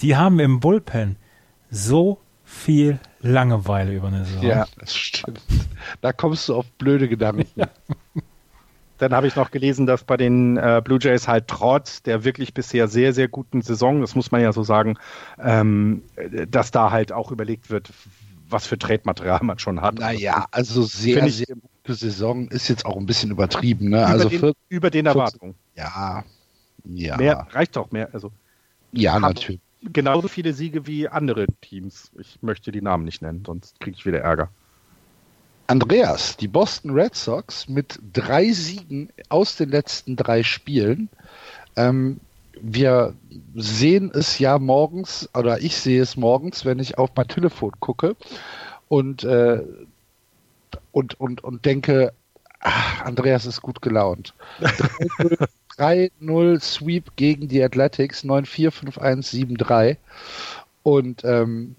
die 0.00 0.16
haben 0.16 0.38
im 0.38 0.60
Bullpen 0.60 1.16
so 1.70 2.18
viel 2.44 2.98
Langeweile 3.20 3.92
über 3.92 4.08
eine 4.08 4.24
Saison. 4.24 4.42
Ja, 4.42 4.66
das 4.78 4.94
stimmt. 4.94 5.40
Da 6.00 6.12
kommst 6.12 6.48
du 6.48 6.54
auf 6.54 6.66
blöde 6.72 7.08
Gedanken. 7.08 7.46
Ja. 7.56 7.68
Dann 8.98 9.12
habe 9.12 9.26
ich 9.26 9.36
noch 9.36 9.50
gelesen, 9.50 9.84
dass 9.84 10.04
bei 10.04 10.16
den 10.16 10.56
äh, 10.56 10.80
Blue 10.82 10.98
Jays 10.98 11.28
halt 11.28 11.48
trotz 11.48 12.02
der 12.02 12.24
wirklich 12.24 12.54
bisher 12.54 12.88
sehr, 12.88 13.12
sehr 13.12 13.28
guten 13.28 13.60
Saison, 13.60 14.00
das 14.00 14.14
muss 14.14 14.30
man 14.30 14.40
ja 14.40 14.54
so 14.54 14.62
sagen, 14.62 14.96
ähm, 15.38 16.02
dass 16.48 16.70
da 16.70 16.90
halt 16.92 17.12
auch 17.12 17.30
überlegt 17.30 17.68
wird, 17.68 17.92
was 18.48 18.66
für 18.66 18.78
Trade-Material 18.78 19.40
man 19.42 19.58
schon 19.58 19.82
hat. 19.82 19.98
Naja, 19.98 20.46
also 20.50 20.82
sehr, 20.82 21.28
sehr 21.28 21.56
gute 21.56 21.94
Saison 21.94 22.48
ist 22.48 22.68
jetzt 22.68 22.86
auch 22.86 22.96
ein 22.96 23.04
bisschen 23.04 23.30
übertrieben. 23.30 23.90
Ne? 23.90 23.98
Über, 23.98 24.06
also 24.06 24.28
den, 24.30 24.52
über 24.70 24.88
den 24.88 25.04
Erwartungen. 25.04 25.56
Ja, 25.74 26.24
ja. 26.88 27.16
Mehr 27.16 27.46
reicht 27.50 27.76
doch 27.76 27.90
mehr. 27.90 28.08
Also, 28.12 28.32
ja, 28.92 29.18
natürlich 29.18 29.60
genauso 29.92 30.28
viele 30.28 30.52
Siege 30.52 30.86
wie 30.86 31.08
andere 31.08 31.46
Teams. 31.60 32.10
Ich 32.18 32.38
möchte 32.42 32.72
die 32.72 32.82
Namen 32.82 33.04
nicht 33.04 33.22
nennen, 33.22 33.44
sonst 33.46 33.78
kriege 33.80 33.96
ich 33.96 34.06
wieder 34.06 34.20
Ärger. 34.20 34.50
Andreas, 35.66 36.36
die 36.36 36.48
Boston 36.48 36.92
Red 36.92 37.14
Sox 37.14 37.68
mit 37.68 37.98
drei 38.12 38.52
Siegen 38.52 39.10
aus 39.28 39.56
den 39.56 39.70
letzten 39.70 40.16
drei 40.16 40.42
Spielen. 40.42 41.08
Ähm, 41.74 42.20
wir 42.60 43.14
sehen 43.54 44.10
es 44.14 44.38
ja 44.38 44.58
morgens, 44.58 45.28
oder 45.34 45.60
ich 45.60 45.76
sehe 45.76 46.00
es 46.00 46.16
morgens, 46.16 46.64
wenn 46.64 46.78
ich 46.78 46.98
auf 46.98 47.10
mein 47.16 47.28
Telefon 47.28 47.72
gucke 47.80 48.16
und, 48.88 49.24
äh, 49.24 49.62
und, 50.92 51.20
und, 51.20 51.42
und 51.42 51.64
denke, 51.64 52.12
ach, 52.60 53.04
Andreas 53.04 53.44
ist 53.44 53.60
gut 53.60 53.82
gelaunt. 53.82 54.34
3-0 55.78 56.60
Sweep 56.60 57.16
gegen 57.16 57.48
die 57.48 57.62
Athletics, 57.62 58.24
9-4-5-1-7-3. 58.24 59.96
Und 60.82 61.24
ähm, 61.24 61.76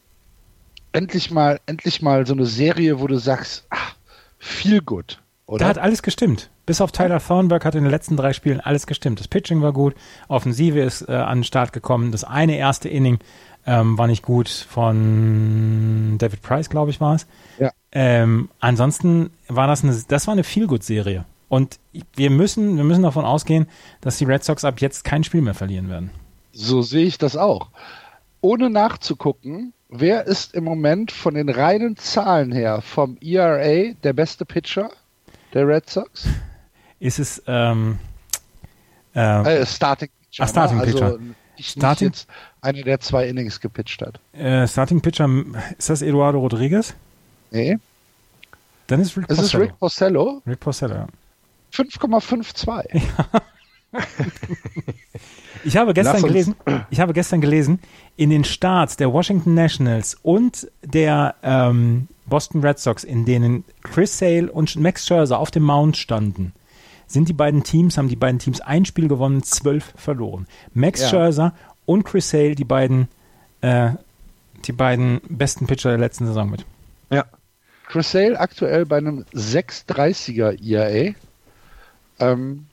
endlich 0.91 1.31
mal, 1.31 1.59
endlich 1.65 2.01
mal 2.01 2.25
so 2.25 2.33
eine 2.33 2.45
Serie, 2.45 2.99
wo 2.99 3.07
du 3.07 3.17
sagst, 3.17 3.65
ach, 3.69 3.95
viel 4.37 4.81
gut. 4.81 5.21
Oder? 5.45 5.59
Da 5.59 5.69
hat 5.69 5.77
alles 5.77 6.01
gestimmt. 6.01 6.49
Bis 6.65 6.81
auf 6.81 6.91
Tyler 6.91 7.21
Thornburg 7.25 7.63
hat 7.63 7.75
in 7.75 7.83
den 7.83 7.91
letzten 7.91 8.17
drei 8.17 8.33
Spielen 8.33 8.59
alles 8.59 8.85
gestimmt. 8.85 9.21
Das 9.21 9.29
Pitching 9.29 9.61
war 9.61 9.71
gut, 9.71 9.95
Offensive 10.27 10.79
ist 10.79 11.07
äh, 11.07 11.13
an 11.13 11.39
den 11.39 11.43
Start 11.45 11.71
gekommen. 11.71 12.11
Das 12.11 12.25
eine 12.25 12.57
erste 12.57 12.89
Inning 12.89 13.19
ähm, 13.65 13.97
war 13.97 14.07
nicht 14.07 14.23
gut 14.23 14.49
von 14.49 16.17
David 16.17 16.41
Price, 16.41 16.69
glaube 16.69 16.91
ich, 16.91 16.99
war 16.99 17.15
es. 17.15 17.27
Ja. 17.57 17.71
Ähm, 17.93 18.49
ansonsten 18.59 19.29
war 19.47 19.67
das 19.67 19.83
eine, 19.83 19.97
das 20.07 20.27
war 20.27 20.33
eine 20.33 20.43
Feel-Good-Serie. 20.43 21.23
Und 21.49 21.79
wir 22.15 22.29
müssen, 22.29 22.77
wir 22.77 22.83
müssen 22.83 23.03
davon 23.03 23.25
ausgehen, 23.25 23.67
dass 24.01 24.17
die 24.17 24.25
Red 24.25 24.43
Sox 24.43 24.65
ab 24.65 24.81
jetzt 24.81 25.03
kein 25.03 25.23
Spiel 25.23 25.41
mehr 25.41 25.53
verlieren 25.53 25.89
werden. 25.89 26.11
So 26.51 26.81
sehe 26.81 27.05
ich 27.05 27.17
das 27.17 27.37
auch. 27.37 27.69
Ohne 28.41 28.69
nachzugucken, 28.69 29.73
wer 29.89 30.25
ist 30.25 30.53
im 30.53 30.63
Moment 30.63 31.11
von 31.11 31.35
den 31.35 31.49
reinen 31.49 31.95
Zahlen 31.97 32.51
her 32.51 32.81
vom 32.81 33.17
ERA 33.21 33.93
der 34.03 34.13
beste 34.13 34.45
Pitcher 34.45 34.89
der 35.53 35.67
Red 35.67 35.89
Sox? 35.89 36.27
Ist 36.99 37.19
es 37.19 37.41
ähm, 37.47 37.99
äh, 39.15 39.61
äh, 39.61 39.65
Starting 39.65 40.09
Pitcher? 40.21 40.43
Ah, 40.43 40.47
Starting 40.47 40.77
ne? 40.77 40.83
Pitcher. 40.83 41.05
Also, 41.05 41.19
nicht, 41.57 41.71
Starting, 41.71 42.07
nicht 42.09 42.17
jetzt 42.17 42.29
einer, 42.61 42.83
der 42.83 42.99
zwei 42.99 43.27
Innings 43.27 43.59
gepitcht 43.59 44.01
hat. 44.01 44.19
Äh, 44.33 44.67
Starting 44.67 45.01
Pitcher, 45.01 45.29
ist 45.77 45.89
das 45.89 46.01
Eduardo 46.01 46.39
Rodriguez? 46.39 46.93
Nee. 47.51 47.77
Dann 48.87 49.01
ist 49.01 49.17
Rick 49.17 49.25
es 49.29 49.37
Porcello. 49.37 49.63
ist 49.63 49.69
Rick 49.69 49.79
Porcello. 49.79 50.41
Rick 50.45 50.59
Porcello, 50.59 50.95
ja. 50.95 51.07
5,52. 51.73 53.01
Ja. 53.91 54.01
ich 55.63 55.77
habe 55.77 55.93
gestern 55.93 56.21
gelesen, 56.21 56.55
ich 56.89 56.99
habe 56.99 57.13
gestern 57.13 57.41
gelesen, 57.41 57.79
in 58.15 58.29
den 58.29 58.43
Starts 58.43 58.97
der 58.97 59.11
Washington 59.13 59.53
Nationals 59.53 60.17
und 60.21 60.69
der 60.83 61.35
ähm, 61.41 62.07
Boston 62.25 62.61
Red 62.61 62.79
Sox, 62.79 63.03
in 63.03 63.25
denen 63.25 63.63
Chris 63.83 64.17
Sale 64.17 64.51
und 64.51 64.75
Max 64.75 65.07
Scherzer 65.07 65.39
auf 65.39 65.51
dem 65.51 65.63
Mount 65.63 65.97
standen, 65.97 66.53
sind 67.07 67.29
die 67.29 67.33
beiden 67.33 67.63
Teams, 67.63 67.97
haben 67.97 68.09
die 68.09 68.17
beiden 68.17 68.39
Teams 68.39 68.59
ein 68.61 68.85
Spiel 68.85 69.07
gewonnen, 69.07 69.43
zwölf 69.43 69.93
verloren. 69.95 70.45
Max 70.73 71.01
ja. 71.01 71.09
Scherzer 71.09 71.53
und 71.85 72.03
Chris 72.03 72.29
Sale, 72.29 72.55
die 72.55 72.65
beiden, 72.65 73.07
äh, 73.61 73.91
die 74.65 74.73
beiden 74.73 75.21
besten 75.29 75.67
Pitcher 75.67 75.89
der 75.89 75.99
letzten 75.99 76.27
Saison 76.27 76.49
mit. 76.49 76.65
Ja. 77.09 77.25
Chris 77.87 78.11
Sale 78.11 78.37
aktuell 78.37 78.85
bei 78.85 78.97
einem 78.97 79.23
6,30er 79.33 80.61
ERA. 80.61 81.13
Ähm, 82.19 82.65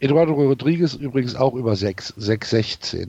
Eduardo 0.00 0.32
Rodriguez 0.32 0.94
übrigens 0.94 1.36
auch 1.36 1.54
über 1.54 1.76
6, 1.76 2.14
6,16. 2.18 3.08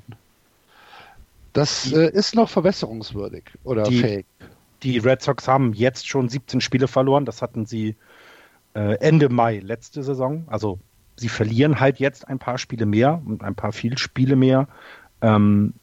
Das 1.53 1.91
äh, 1.91 2.11
ist 2.11 2.35
noch 2.35 2.49
verbesserungswürdig 2.49 3.43
oder 3.63 3.83
die, 3.83 3.99
fähig. 3.99 4.25
Die 4.83 4.97
Red 4.97 5.21
Sox 5.21 5.47
haben 5.47 5.73
jetzt 5.73 6.07
schon 6.07 6.29
17 6.29 6.61
Spiele 6.61 6.87
verloren. 6.87 7.25
Das 7.25 7.41
hatten 7.41 7.65
sie 7.65 7.95
äh, 8.73 8.95
Ende 8.99 9.29
Mai 9.29 9.59
letzte 9.59 10.03
Saison. 10.03 10.45
Also 10.47 10.79
sie 11.15 11.29
verlieren 11.29 11.79
halt 11.79 11.99
jetzt 11.99 12.27
ein 12.27 12.39
paar 12.39 12.57
Spiele 12.57 12.85
mehr 12.85 13.21
und 13.25 13.43
ein 13.43 13.55
paar 13.55 13.73
viel 13.73 13.97
Spiele 13.97 14.35
mehr. 14.35 14.67
Ähm, 15.21 15.73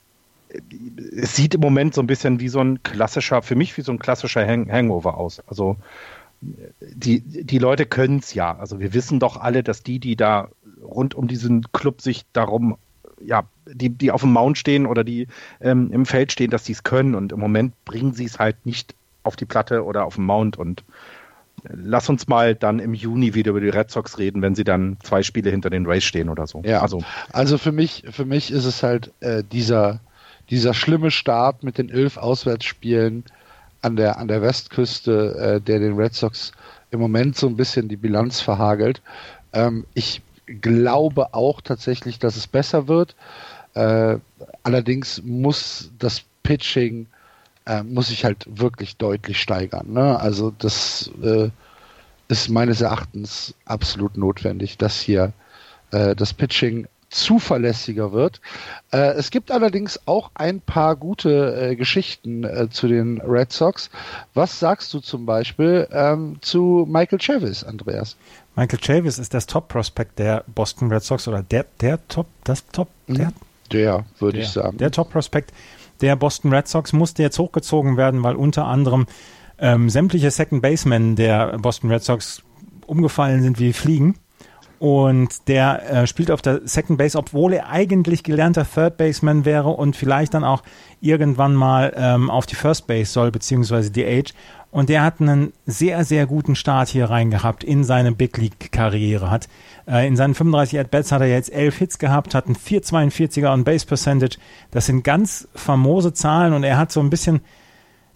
es 1.16 1.36
sieht 1.36 1.54
im 1.54 1.60
Moment 1.60 1.94
so 1.94 2.00
ein 2.00 2.06
bisschen 2.06 2.40
wie 2.40 2.48
so 2.48 2.60
ein 2.60 2.82
klassischer, 2.82 3.42
für 3.42 3.54
mich 3.54 3.76
wie 3.76 3.82
so 3.82 3.92
ein 3.92 3.98
klassischer 3.98 4.46
Hang 4.46 4.70
Hangover 4.70 5.18
aus. 5.18 5.42
Also 5.46 5.76
die, 6.40 7.20
die 7.20 7.59
Leute 7.59 7.87
können 7.87 8.18
es 8.18 8.35
ja. 8.35 8.57
Also 8.57 8.81
wir 8.81 8.94
wissen 8.94 9.20
doch 9.20 9.37
alle, 9.37 9.62
dass 9.62 9.83
die, 9.83 9.98
die 9.98 10.16
da 10.16 10.48
rund 10.83 11.14
um 11.14 11.29
diesen 11.29 11.70
Club 11.72 12.01
sich 12.01 12.24
darum, 12.33 12.77
ja, 13.20 13.44
die, 13.66 13.90
die 13.90 14.12
auf 14.12 14.20
dem 14.20 14.33
Mount 14.33 14.59
stehen 14.59 14.87
oder 14.87 15.05
die 15.05 15.27
ähm, 15.61 15.90
im 15.92 16.07
Feld 16.07 16.33
stehen, 16.33 16.51
dass 16.51 16.64
sie 16.64 16.72
es 16.72 16.85
können. 16.85 17.14
Und 17.14 17.33
im 17.33 17.40
Moment 17.40 17.72
bringen 17.85 18.14
sie 18.14 18.24
es 18.24 18.38
halt 18.38 18.64
nicht 18.64 18.94
auf 19.24 19.37
die 19.37 19.46
Platte 19.46 19.85
oder 19.85 20.05
auf 20.05 20.14
dem 20.14 20.24
Mount. 20.24 20.57
Und 20.57 20.85
lass 21.64 22.09
uns 22.09 22.29
mal 22.29 22.55
dann 22.55 22.79
im 22.79 22.94
Juni 22.94 23.35
wieder 23.35 23.51
über 23.51 23.61
die 23.61 23.68
Red 23.68 23.90
Sox 23.90 24.18
reden, 24.18 24.40
wenn 24.40 24.55
sie 24.55 24.64
dann 24.64 24.96
zwei 25.03 25.24
Spiele 25.24 25.51
hinter 25.51 25.70
den 25.70 25.87
Rays 25.87 26.05
stehen 26.05 26.29
oder 26.29 26.46
so. 26.46 26.62
Ja, 26.64 26.81
also, 26.81 27.03
also 27.33 27.59
für 27.59 27.72
mich, 27.72 28.05
für 28.11 28.24
mich 28.24 28.53
ist 28.53 28.64
es 28.64 28.85
halt 28.85 29.12
äh, 29.20 29.42
dieser, 29.51 30.01
dieser 30.51 30.72
schlimme 30.72 31.11
Start 31.11 31.64
mit 31.64 31.79
den 31.79 31.90
elf 31.90 32.16
Auswärtsspielen 32.16 33.24
an 33.82 33.96
der, 33.96 34.18
an 34.18 34.28
der 34.28 34.42
Westküste, 34.42 35.56
äh, 35.56 35.60
der 35.60 35.78
den 35.78 35.96
Red 35.96 36.14
Sox 36.14 36.52
im 36.90 37.00
Moment 37.00 37.36
so 37.36 37.46
ein 37.46 37.56
bisschen 37.56 37.88
die 37.88 37.96
Bilanz 37.96 38.40
verhagelt. 38.40 39.02
Ähm, 39.52 39.84
ich 39.94 40.22
glaube 40.46 41.34
auch 41.34 41.60
tatsächlich, 41.60 42.18
dass 42.18 42.36
es 42.36 42.46
besser 42.46 42.88
wird. 42.88 43.14
Äh, 43.74 44.16
allerdings 44.62 45.22
muss 45.22 45.90
das 45.98 46.22
Pitching 46.42 47.06
äh, 47.68 47.82
muss 47.82 48.08
sich 48.08 48.24
halt 48.24 48.46
wirklich 48.48 48.96
deutlich 48.96 49.40
steigern. 49.40 49.92
Ne? 49.92 50.18
Also 50.18 50.50
das 50.58 51.10
äh, 51.22 51.50
ist 52.28 52.48
meines 52.48 52.80
Erachtens 52.80 53.54
absolut 53.66 54.16
notwendig, 54.16 54.78
dass 54.78 54.98
hier 55.00 55.32
äh, 55.90 56.16
das 56.16 56.32
Pitching 56.32 56.88
zuverlässiger 57.11 58.12
wird. 58.12 58.40
Äh, 58.92 59.12
es 59.14 59.31
gibt 59.31 59.51
allerdings 59.51 60.01
auch 60.07 60.31
ein 60.35 60.61
paar 60.61 60.97
gute 60.97 61.71
äh, 61.71 61.77
Geschichten 61.77 62.44
äh, 62.44 62.68
zu 62.71 62.88
den 62.88 63.21
Red 63.21 63.53
Sox. 63.53 63.90
Was 64.35 64.59
sagst 64.59 64.92
du 64.92 65.01
zum 65.01 65.27
Beispiel 65.27 65.88
ähm, 65.90 66.37
zu 66.40 66.87
Michael 66.88 67.21
Chavis, 67.21 67.64
Andreas? 67.64 68.16
Michael 68.57 68.81
Chavis 68.83 69.18
ist 69.18 69.33
das 69.35 69.47
Top-Prospect 69.47 70.18
der 70.18 70.44
Boston 70.47 70.92
Red 70.92 71.03
Sox 71.03 71.29
oder 71.29 71.42
der, 71.42 71.64
der 71.81 72.07
Top, 72.09 72.27
das 72.44 72.66
Top, 72.66 72.88
mhm. 73.07 73.14
der, 73.14 73.33
der 73.73 74.05
würde 74.18 74.40
ich 74.40 74.49
sagen. 74.49 74.79
Der 74.79 74.90
Top-Prospect 74.90 75.53
der 76.01 76.16
Boston 76.16 76.53
Red 76.53 76.68
Sox 76.68 76.92
musste 76.92 77.23
jetzt 77.23 77.38
hochgezogen 77.38 77.97
werden, 77.97 78.23
weil 78.23 78.37
unter 78.37 78.66
anderem 78.66 79.07
ähm, 79.59 79.90
sämtliche 79.90 80.31
Second 80.31 80.62
Basemen 80.62 81.16
der 81.16 81.59
Boston 81.59 81.90
Red 81.90 82.05
Sox 82.05 82.42
umgefallen 82.87 83.42
sind 83.42 83.59
wie 83.59 83.73
Fliegen. 83.73 84.16
Und 84.78 85.48
der 85.48 85.90
äh, 85.90 86.06
spielt 86.06 86.30
auf 86.30 86.40
der 86.40 86.60
Second 86.64 86.98
Base, 86.98 87.18
obwohl 87.18 87.52
er 87.52 87.68
eigentlich 87.68 88.22
gelernter 88.22 88.64
Third 88.64 88.96
Baseman 88.96 89.44
wäre 89.44 89.70
und 89.70 89.96
vielleicht 89.96 90.34
dann 90.34 90.44
auch 90.44 90.62
irgendwann 91.00 91.54
mal 91.54 91.92
ähm, 91.96 92.30
auf 92.30 92.46
die 92.46 92.54
First 92.54 92.86
Base 92.86 93.10
soll, 93.10 93.32
beziehungsweise 93.32 93.90
die 93.90 94.04
Age. 94.04 94.32
Und 94.70 94.88
der 94.90 95.02
hat 95.02 95.20
einen 95.20 95.52
sehr, 95.66 96.04
sehr 96.04 96.26
guten 96.26 96.54
Start 96.54 96.88
hier 96.88 97.08
rein 97.08 97.30
gehabt 97.30 97.64
in 97.64 97.84
seine 97.84 98.12
Big 98.12 98.36
League-Karriere. 98.36 99.30
Hat 99.30 99.48
äh, 99.88 100.06
in 100.06 100.14
seinen 100.14 100.34
35 100.34 100.78
At-Bats 100.78 101.10
hat 101.10 101.22
er 101.22 101.28
jetzt 101.28 101.52
11 101.52 101.76
Hits 101.76 101.98
gehabt, 101.98 102.34
hat 102.34 102.46
einen 102.46 102.56
4,42er 102.56 103.52
on 103.52 103.64
Base 103.64 103.86
Percentage. 103.86 104.36
Das 104.70 104.86
sind 104.86 105.02
ganz 105.04 105.48
famose 105.54 106.12
Zahlen 106.12 106.52
und 106.52 106.64
er 106.64 106.76
hat 106.76 106.92
so 106.92 107.00
ein 107.00 107.10
bisschen 107.10 107.40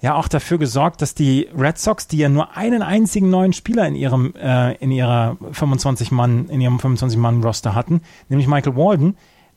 ja 0.02 0.16
auch 0.16 0.28
dafür 0.28 0.58
gesorgt, 0.58 1.00
dass 1.00 1.14
die 1.14 1.48
Red 1.56 1.78
Sox, 1.78 2.08
die 2.08 2.18
ja 2.18 2.28
nur 2.28 2.56
einen 2.56 2.82
einzigen 2.82 3.30
neuen 3.30 3.52
Spieler 3.52 3.86
in 3.86 3.94
ihrem 3.94 4.34
äh, 4.34 4.74
in 4.74 4.90
ihrer 4.90 5.38
25 5.52 6.10
Mann 6.10 6.48
in 6.48 6.60
ihrem 6.60 6.78
25 6.78 7.18
Mann 7.18 7.42
Roster 7.42 7.74
hatten, 7.74 8.02
nämlich 8.28 8.48
Michael 8.48 8.76
Walden, 8.76 9.16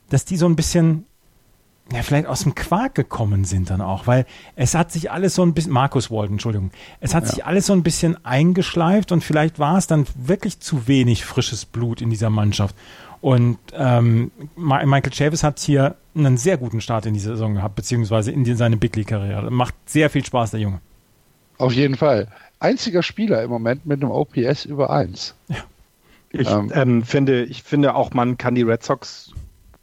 dass 0.10 0.24
die 0.24 0.38
so 0.38 0.46
ein 0.46 0.56
bisschen 0.56 1.06
ja, 1.94 2.02
vielleicht 2.02 2.26
aus 2.26 2.42
dem 2.42 2.56
Quark 2.56 2.96
gekommen 2.96 3.46
sind 3.46 3.70
dann 3.70 3.82
auch, 3.82 4.08
weil 4.08 4.26
es 4.56 4.74
hat 4.74 4.92
sich 4.92 5.12
alles 5.12 5.36
so 5.36 5.44
ein 5.44 5.54
bisschen, 5.54 5.72
Markus 5.72 6.10
Walden, 6.10 6.34
Entschuldigung, 6.34 6.72
es 7.00 7.14
hat 7.14 7.26
ja. 7.26 7.30
sich 7.30 7.46
alles 7.46 7.68
so 7.68 7.74
ein 7.74 7.84
bisschen 7.84 8.24
eingeschleift 8.26 9.12
und 9.12 9.24
vielleicht 9.24 9.60
war 9.60 9.78
es 9.78 9.86
dann 9.86 10.08
wirklich 10.16 10.60
zu 10.60 10.88
wenig 10.88 11.26
frisches 11.26 11.66
Blut 11.66 12.02
in 12.02 12.10
dieser 12.10 12.30
Mannschaft. 12.30 12.76
Und 13.22 13.58
ähm, 13.74 14.32
Michael 14.56 15.12
Chavis 15.12 15.44
hat 15.44 15.60
hier 15.60 15.96
einen 16.16 16.38
sehr 16.38 16.58
guten 16.58 16.82
Start 16.82 17.06
in 17.06 17.14
die 17.14 17.20
Saison 17.20 17.56
gehabt, 17.56 17.76
beziehungsweise 17.76 18.32
in 18.32 18.46
seine 18.56 18.78
Big 18.78 18.96
League-Karriere. 18.96 19.50
Macht 19.50 19.74
sehr 19.86 20.10
viel 20.10 20.24
Spaß, 20.24 20.52
der 20.52 20.60
Junge. 20.60 20.80
Auf 21.58 21.74
jeden 21.74 21.96
Fall. 21.96 22.28
Einziger 22.60 23.04
Spieler 23.04 23.42
im 23.44 23.50
Moment 23.50 23.86
mit 23.86 24.02
einem 24.02 24.12
OPS 24.12 24.66
über 24.66 24.92
1. 24.92 25.36
Ja. 25.48 25.58
Ich 26.30 26.50
ähm, 26.50 26.72
ähm, 26.74 27.04
finde, 27.04 27.46
ich 27.46 27.64
finde 27.64 27.96
auch, 27.96 28.14
man 28.14 28.38
kann 28.38 28.56
die 28.56 28.64
Red 28.64 28.84
Sox 28.84 29.32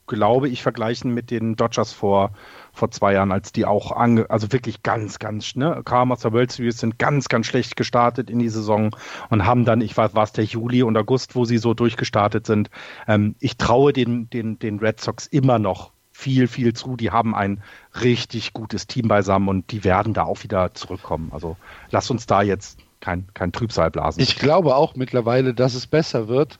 glaube 0.07 0.49
ich, 0.49 0.63
vergleichen 0.63 1.13
mit 1.13 1.31
den 1.31 1.57
Dodgers 1.57 1.93
vor, 1.93 2.33
vor 2.73 2.91
zwei 2.91 3.15
Jahren, 3.15 3.33
als 3.33 3.53
die 3.53 3.65
auch, 3.65 3.93
ange 3.93 4.29
also 4.29 4.53
wirklich 4.53 4.83
ganz, 4.83 5.19
ganz, 5.19 5.55
ne, 5.57 5.83
kamen 5.85 6.13
aus 6.13 6.21
der 6.21 6.33
World 6.33 6.53
Series, 6.53 6.79
sind 6.79 6.99
ganz, 6.99 7.29
ganz 7.29 7.47
schlecht 7.47 7.77
gestartet 7.77 8.29
in 8.31 8.39
die 8.39 8.49
Saison 8.49 8.95
und 9.31 9.47
haben 9.47 9.65
dann, 9.65 9.81
ich 9.81 9.97
weiß, 9.97 10.15
war 10.15 10.25
es 10.25 10.33
der 10.33 10.45
Juli 10.45 10.83
und 10.83 10.97
August, 10.97 11.35
wo 11.35 11.45
sie 11.45 11.59
so 11.59 11.75
durchgestartet 11.75 12.47
sind. 12.47 12.71
Ähm, 13.07 13.37
ich 13.41 13.57
traue 13.57 13.93
den, 13.93 14.29
den, 14.31 14.59
den 14.59 14.79
Red 14.79 15.01
Sox 15.01 15.27
immer 15.27 15.59
noch 15.59 15.93
viel, 16.11 16.47
viel 16.47 16.73
zu. 16.73 16.97
Die 16.97 17.11
haben 17.11 17.35
ein 17.35 17.63
richtig 18.01 18.53
gutes 18.53 18.87
Team 18.87 19.09
beisammen 19.09 19.49
und 19.49 19.73
die 19.73 19.85
werden 19.85 20.15
da 20.15 20.25
auch 20.25 20.43
wieder 20.43 20.75
zurückkommen. 20.75 21.31
Also 21.33 21.57
lass 21.91 22.11
uns 22.11 22.27
da 22.27 22.43
jetzt 22.43 22.79
kein, 23.01 23.27
kein 23.35 23.53
Trübsal 23.53 23.91
blasen. 23.91 24.23
Ich 24.23 24.37
glaube 24.37 24.77
auch 24.77 24.95
mittlerweile, 24.95 25.55
dass 25.55 25.75
es 25.75 25.87
besser 25.87 26.29
wird 26.29 26.59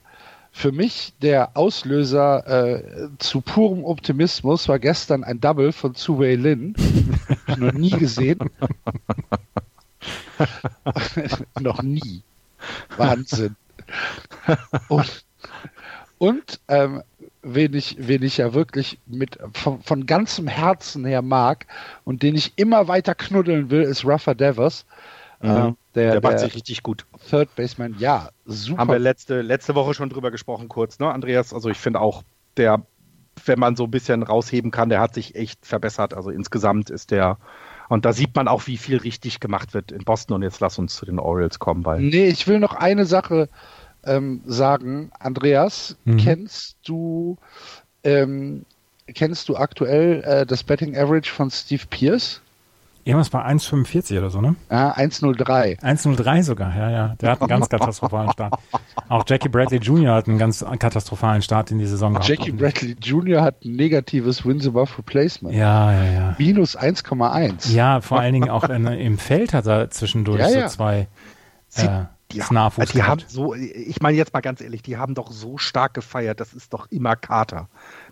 für 0.53 0.71
mich 0.71 1.15
der 1.23 1.57
Auslöser 1.57 2.47
äh, 2.47 3.09
zu 3.19 3.41
purem 3.41 3.85
Optimismus 3.85 4.69
war 4.69 4.79
gestern 4.79 5.25
ein 5.25 5.41
Double 5.41 5.73
von 5.73 5.95
Zu 5.95 6.21
Wei 6.21 6.35
Lin. 6.35 6.75
noch 7.57 7.73
nie 7.73 7.91
gesehen. 7.91 8.39
noch 11.61 11.83
nie. 11.83 12.23
Wahnsinn. 12.97 13.57
Und, 14.89 15.25
und 16.19 16.61
ähm, 16.69 17.03
wen, 17.43 17.75
ich, 17.75 17.97
wen 17.99 18.23
ich 18.23 18.37
ja 18.37 18.53
wirklich 18.53 18.99
mit 19.07 19.39
von, 19.55 19.83
von 19.83 20.07
ganzem 20.07 20.49
Herzen 20.49 21.05
her 21.05 21.23
mag 21.23 21.67
und 22.05 22.23
den 22.23 22.35
ich 22.35 22.53
immer 22.57 22.89
weiter 22.89 23.15
knuddeln 23.15 23.71
will, 23.71 23.83
ist 23.83 24.07
Rafa 24.07 24.35
Devers. 24.35 24.85
Mhm. 25.41 25.51
Äh, 25.51 25.73
der, 25.95 26.13
der 26.13 26.23
macht 26.23 26.39
sich 26.39 26.55
richtig 26.55 26.83
gut. 26.83 27.07
Third 27.29 27.55
Baseman, 27.55 27.97
ja, 27.99 28.31
super. 28.47 28.81
Haben 28.81 28.91
wir 28.91 28.99
letzte, 28.99 29.43
letzte 29.43 29.75
Woche 29.75 29.95
schon 29.95 30.09
drüber 30.09 30.31
gesprochen, 30.31 30.69
kurz, 30.69 30.99
ne, 30.99 31.11
Andreas? 31.11 31.53
Also 31.53 31.69
ich 31.69 31.79
finde 31.79 32.01
auch, 32.01 32.23
der, 32.57 32.87
wenn 33.45 33.59
man 33.59 33.77
so 33.77 33.85
ein 33.85 33.91
bisschen 33.91 34.23
rausheben 34.23 34.71
kann, 34.71 34.89
der 34.89 35.01
hat 35.01 35.15
sich 35.15 35.35
echt 35.35 35.67
verbessert. 35.67 36.15
Also 36.15 36.31
insgesamt 36.31 36.91
ist 36.91 37.11
der, 37.11 37.39
und 37.89 38.05
da 38.05 38.13
sieht 38.13 38.35
man 38.35 38.49
auch, 38.49 38.67
wie 38.67 38.79
viel 38.79 38.97
richtig 38.97 39.41
gemacht 39.41 39.75
wird 39.75 39.93
in 39.93 40.05
Boston. 40.05 40.37
Und 40.37 40.43
jetzt 40.43 40.61
lass 40.61 40.79
uns 40.79 40.95
zu 40.95 41.05
den 41.05 41.19
Orioles 41.19 41.59
kommen, 41.59 41.85
weil. 41.85 42.01
Nee, 42.01 42.29
ich 42.29 42.47
will 42.47 42.59
noch 42.59 42.75
eine 42.75 43.05
Sache 43.05 43.49
ähm, 44.05 44.41
sagen. 44.47 45.11
Andreas, 45.19 45.97
mhm. 46.05 46.17
kennst 46.17 46.77
du, 46.85 47.37
ähm, 48.03 48.65
kennst 49.15 49.49
du 49.49 49.57
aktuell 49.57 50.23
äh, 50.25 50.47
das 50.47 50.63
Betting 50.63 50.97
Average 50.97 51.31
von 51.31 51.51
Steve 51.51 51.83
Pierce? 51.91 52.41
Irgendwas 53.05 53.31
bei 53.31 53.45
1,45 53.45 54.19
oder 54.19 54.31
so, 54.31 54.41
ne? 54.41 54.55
Ja, 54.71 54.95
1,03. 54.95 55.81
1,03 55.81 56.43
sogar, 56.43 56.77
ja, 56.77 56.91
ja. 56.91 57.17
Der 57.21 57.33
hat 57.33 57.41
einen 57.41 57.49
ganz 57.49 57.69
katastrophalen 57.71 58.31
Start. 58.31 58.55
Auch 59.09 59.25
Jackie 59.27 59.49
Bradley 59.49 59.79
Jr. 59.79 60.15
hat 60.15 60.29
einen 60.29 60.39
ganz 60.39 60.65
katastrophalen 60.79 61.43
Start 61.43 61.71
in 61.73 61.79
die 61.79 61.87
Saison 61.87 62.13
gehabt. 62.13 62.29
Jackie 62.29 62.53
Bradley 62.53 62.97
Jr. 63.01 63.43
hat 63.43 63.65
ein 63.65 63.75
negatives 63.75 64.45
Wins 64.47 64.67
above 64.67 64.99
Replacement. 64.99 65.55
Ja, 65.55 65.93
ja, 65.93 66.13
ja. 66.13 66.37
Minus 66.39 66.79
1,1. 66.79 67.73
Ja, 67.73 68.01
vor 68.01 68.21
allen 68.21 68.35
Dingen 68.35 68.51
auch 68.51 68.69
in, 68.69 68.87
im 68.87 69.19
Feld 69.19 69.53
hat 69.53 69.67
er 69.67 69.91
zwischendurch 69.91 70.41
ja, 70.41 70.49
ja. 70.49 70.69
so 70.69 70.77
zwei 70.77 71.09
Sie, 71.75 71.87
äh, 71.87 72.05
die, 72.33 72.43
die 72.93 73.03
haben 73.03 73.23
so, 73.27 73.55
ich 73.55 74.01
meine 74.01 74.17
jetzt 74.17 74.33
mal 74.33 74.41
ganz 74.41 74.61
ehrlich, 74.61 74.83
die 74.83 74.97
haben 74.97 75.15
doch 75.15 75.31
so 75.31 75.59
stark 75.59 75.95
gefeiert, 75.95 76.41
das 76.41 76.53
ist 76.53 76.73
doch 76.73 76.87
immer 76.91 77.17
Kater. 77.17 77.69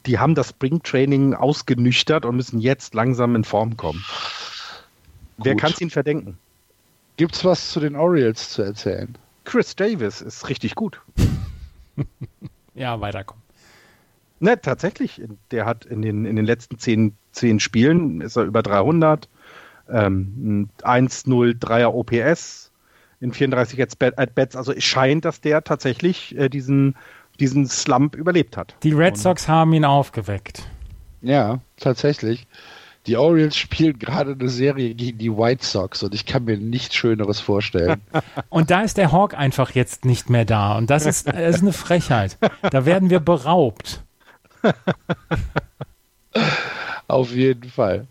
Die 0.07 0.19
haben 0.19 0.35
das 0.35 0.51
Springtraining 0.51 1.35
ausgenüchtert 1.35 2.25
und 2.25 2.37
müssen 2.37 2.61
jetzt 2.61 2.95
langsam 2.95 3.37
in 3.37 3.45
Form 3.45 3.77
kommen. 3.77 4.05
Wer 5.43 5.57
kann 5.57 5.73
es 5.73 5.81
ihnen 5.81 5.91
verdenken? 5.91 6.39
Gibt 7.17 7.35
es 7.35 7.45
was 7.45 7.71
zu 7.71 7.81
den 7.81 7.97
Orioles 7.97 8.51
zu 8.51 8.63
erzählen? 8.63 9.17
Chris 9.45 9.77
Davis 9.77 10.21
ist 10.21 10.49
richtig 10.49 10.75
gut. 10.75 11.01
ja, 12.75 13.01
weiterkommen. 13.01 13.43
Ne, 14.39 14.61
tatsächlich. 14.61 15.23
Der 15.51 15.67
hat 15.67 15.85
in 15.85 16.03
den, 16.03 16.25
in 16.25 16.37
den 16.37 16.45
letzten 16.47 16.79
zehn, 16.79 17.15
zehn 17.33 17.61
Spielen 17.61 18.21
ist 18.21 18.37
er 18.37 18.45
über 18.45 18.63
300. 18.63 19.29
Ähm, 19.89 20.71
1-0 20.83 21.59
3er 21.59 21.89
OPS 21.89 22.71
in 23.21 23.33
34 23.33 23.83
At-Bats. 23.83 24.57
Also 24.57 24.73
es 24.73 24.85
scheint, 24.85 25.25
dass 25.25 25.41
der 25.41 25.63
tatsächlich 25.63 26.37
äh, 26.39 26.49
diesen, 26.49 26.97
diesen 27.39 27.67
Slump 27.67 28.15
überlebt 28.15 28.57
hat. 28.57 28.75
Die 28.83 28.93
Red 28.93 29.19
Sox 29.19 29.49
haben 29.49 29.73
ihn 29.75 29.85
aufgeweckt. 29.85 30.67
Ja, 31.23 31.61
tatsächlich. 31.77 32.47
Die 33.07 33.17
Orioles 33.17 33.57
spielen 33.57 33.99
gerade 33.99 34.33
eine 34.33 34.49
Serie 34.49 34.95
gegen 34.95 35.19
die 35.19 35.35
White 35.35 35.65
Sox 35.65 36.03
und 36.03 36.15
ich 36.15 36.27
kann 36.27 36.45
mir 36.45 36.59
nichts 36.59 36.95
Schöneres 36.95 37.41
vorstellen. 37.41 38.03
Und 38.51 38.71
da 38.71 38.83
ist 38.83 38.99
der 38.99 39.11
Hawk 39.11 39.35
einfach 39.35 39.71
jetzt 39.71 40.05
nicht 40.05 40.29
mehr 40.29 40.45
da 40.45 40.77
und 40.77 40.91
das 40.91 41.07
ist, 41.07 41.27
das 41.29 41.57
ist 41.57 41.63
eine 41.63 41.73
Frechheit. 41.73 42.37
Da 42.71 42.85
werden 42.85 43.09
wir 43.09 43.21
beraubt. 43.21 44.03
Auf 47.09 47.33
jeden 47.33 47.71
Fall. 47.71 48.07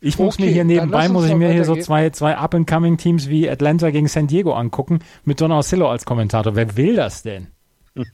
Ich 0.00 0.18
muss 0.18 0.34
okay, 0.34 0.46
mir 0.46 0.52
hier 0.52 0.64
nebenbei, 0.64 1.08
muss 1.08 1.26
ich 1.26 1.34
mir 1.34 1.50
hier 1.50 1.64
so 1.64 1.74
zwei, 1.76 2.10
zwei 2.10 2.36
Up-and-Coming-Teams 2.36 3.28
wie 3.28 3.48
Atlanta 3.48 3.90
gegen 3.90 4.08
San 4.08 4.26
Diego 4.26 4.52
angucken, 4.52 5.00
mit 5.24 5.40
Don 5.40 5.52
Orsillo 5.52 5.90
als 5.90 6.04
Kommentator. 6.04 6.54
Wer 6.54 6.76
will 6.76 6.96
das 6.96 7.22
denn? 7.22 7.48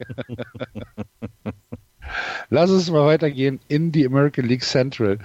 Lass 2.50 2.70
uns 2.70 2.90
mal 2.90 3.04
weitergehen 3.06 3.60
in 3.68 3.92
die 3.92 4.06
American 4.06 4.46
League 4.46 4.62
Central. 4.62 5.18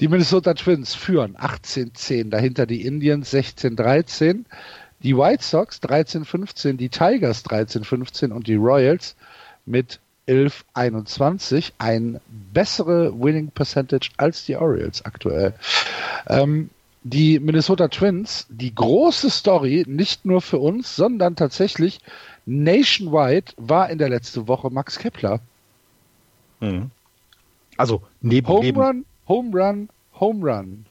Die 0.00 0.08
Minnesota 0.08 0.52
Twins 0.54 0.94
führen 0.94 1.36
18-10, 1.36 2.28
dahinter 2.28 2.66
die 2.66 2.84
Indians 2.84 3.32
16-13, 3.32 4.44
die 5.02 5.16
White 5.16 5.42
Sox 5.42 5.80
13-15, 5.82 6.74
die 6.74 6.90
Tigers 6.90 7.44
13-15 7.46 8.30
und 8.30 8.46
die 8.46 8.56
Royals 8.56 9.16
mit 9.64 10.00
11-21. 10.28 11.72
Ein 11.78 12.20
bessere 12.52 13.18
Winning 13.18 13.50
Percentage 13.50 14.10
als 14.18 14.44
die 14.44 14.56
Orioles 14.56 15.04
aktuell. 15.04 15.54
Ähm, 16.26 16.70
die 17.02 17.38
Minnesota 17.38 17.88
Twins, 17.88 18.46
die 18.50 18.74
große 18.74 19.30
Story, 19.30 19.84
nicht 19.86 20.26
nur 20.26 20.42
für 20.42 20.58
uns, 20.58 20.96
sondern 20.96 21.36
tatsächlich 21.36 22.00
nationwide, 22.44 23.52
war 23.56 23.88
in 23.88 23.98
der 23.98 24.08
letzten 24.08 24.48
Woche 24.48 24.70
Max 24.70 24.98
Kepler. 24.98 25.40
Mhm. 26.60 26.90
Also 27.76 28.02
neben 28.20 28.48
Home 28.48 28.72
Run, 28.72 29.04
Home 29.28 29.50
Run, 29.52 29.88
Home 30.20 30.44
Run. 30.44 30.86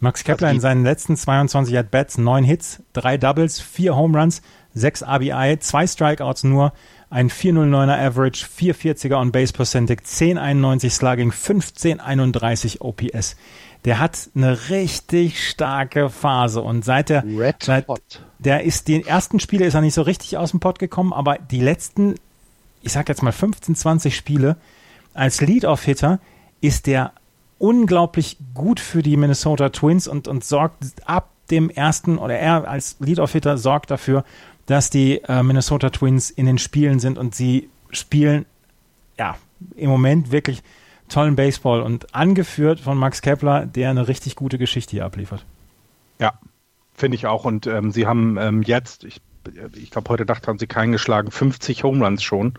Max 0.00 0.24
Kepler 0.24 0.48
also 0.48 0.56
in 0.56 0.60
seinen 0.60 0.84
letzten 0.84 1.16
22 1.16 1.76
At-Bats, 1.76 2.16
9 2.16 2.42
Hits, 2.42 2.82
3 2.94 3.18
Doubles, 3.18 3.60
4 3.60 3.94
Home 3.94 4.18
Runs, 4.18 4.40
6 4.74 5.02
RBI, 5.02 5.58
2 5.60 5.86
Strikeouts 5.86 6.44
nur, 6.44 6.72
ein 7.10 7.28
409er 7.28 7.98
Average, 7.98 8.46
440er 8.46 9.20
On 9.20 9.30
Base 9.30 9.52
Percentage, 9.52 10.00
1091 10.00 10.92
Slugging, 10.92 11.32
1531 11.32 12.80
OPS. 12.80 13.36
Der 13.84 13.98
hat 13.98 14.30
eine 14.34 14.70
richtig 14.70 15.46
starke 15.46 16.08
Phase 16.08 16.62
und 16.62 16.84
seit 16.84 17.10
der 17.10 17.24
Red 17.24 17.62
seit, 17.62 17.88
Hot. 17.88 18.22
der 18.38 18.64
ist 18.64 18.88
die 18.88 19.04
ersten 19.04 19.40
Spiele 19.40 19.66
ist 19.66 19.74
er 19.74 19.80
nicht 19.80 19.94
so 19.94 20.02
richtig 20.02 20.36
aus 20.36 20.50
dem 20.50 20.60
Pott 20.60 20.78
gekommen, 20.78 21.12
aber 21.12 21.38
die 21.38 21.60
letzten, 21.60 22.14
ich 22.82 22.92
sag 22.92 23.08
jetzt 23.08 23.22
mal 23.22 23.32
15, 23.32 23.74
20 23.74 24.16
Spiele 24.16 24.56
als 25.14 25.40
Lead-Off-Hitter 25.40 26.20
ist 26.60 26.86
der 26.86 27.12
unglaublich 27.60 28.38
gut 28.54 28.80
für 28.80 29.02
die 29.02 29.16
Minnesota 29.16 29.68
Twins 29.68 30.08
und, 30.08 30.26
und 30.26 30.44
sorgt 30.44 30.84
ab 31.04 31.30
dem 31.50 31.68
ersten 31.68 32.18
oder 32.18 32.38
er 32.38 32.66
als 32.66 32.96
Lead-Off-Hitter 33.00 33.58
sorgt 33.58 33.90
dafür, 33.90 34.24
dass 34.66 34.88
die 34.88 35.20
äh, 35.24 35.42
Minnesota 35.42 35.90
Twins 35.90 36.30
in 36.30 36.46
den 36.46 36.58
Spielen 36.58 37.00
sind 37.00 37.18
und 37.18 37.34
sie 37.34 37.68
spielen 37.90 38.46
ja 39.18 39.36
im 39.76 39.90
Moment 39.90 40.32
wirklich 40.32 40.62
tollen 41.08 41.36
Baseball 41.36 41.82
und 41.82 42.14
angeführt 42.14 42.80
von 42.80 42.96
Max 42.96 43.20
Kepler, 43.20 43.66
der 43.66 43.90
eine 43.90 44.08
richtig 44.08 44.36
gute 44.36 44.56
Geschichte 44.56 44.92
hier 44.92 45.04
abliefert. 45.04 45.44
Ja, 46.18 46.34
finde 46.94 47.16
ich 47.16 47.26
auch. 47.26 47.44
Und 47.44 47.66
ähm, 47.66 47.90
sie 47.90 48.06
haben 48.06 48.38
ähm, 48.38 48.62
jetzt, 48.62 49.04
ich, 49.04 49.20
ich 49.74 49.90
glaube, 49.90 50.10
heute 50.10 50.24
Nacht 50.24 50.46
haben 50.46 50.58
sie 50.58 50.66
keinen 50.66 50.92
geschlagen, 50.92 51.30
50 51.30 51.84
Home 51.84 52.04
Runs 52.04 52.22
schon 52.22 52.54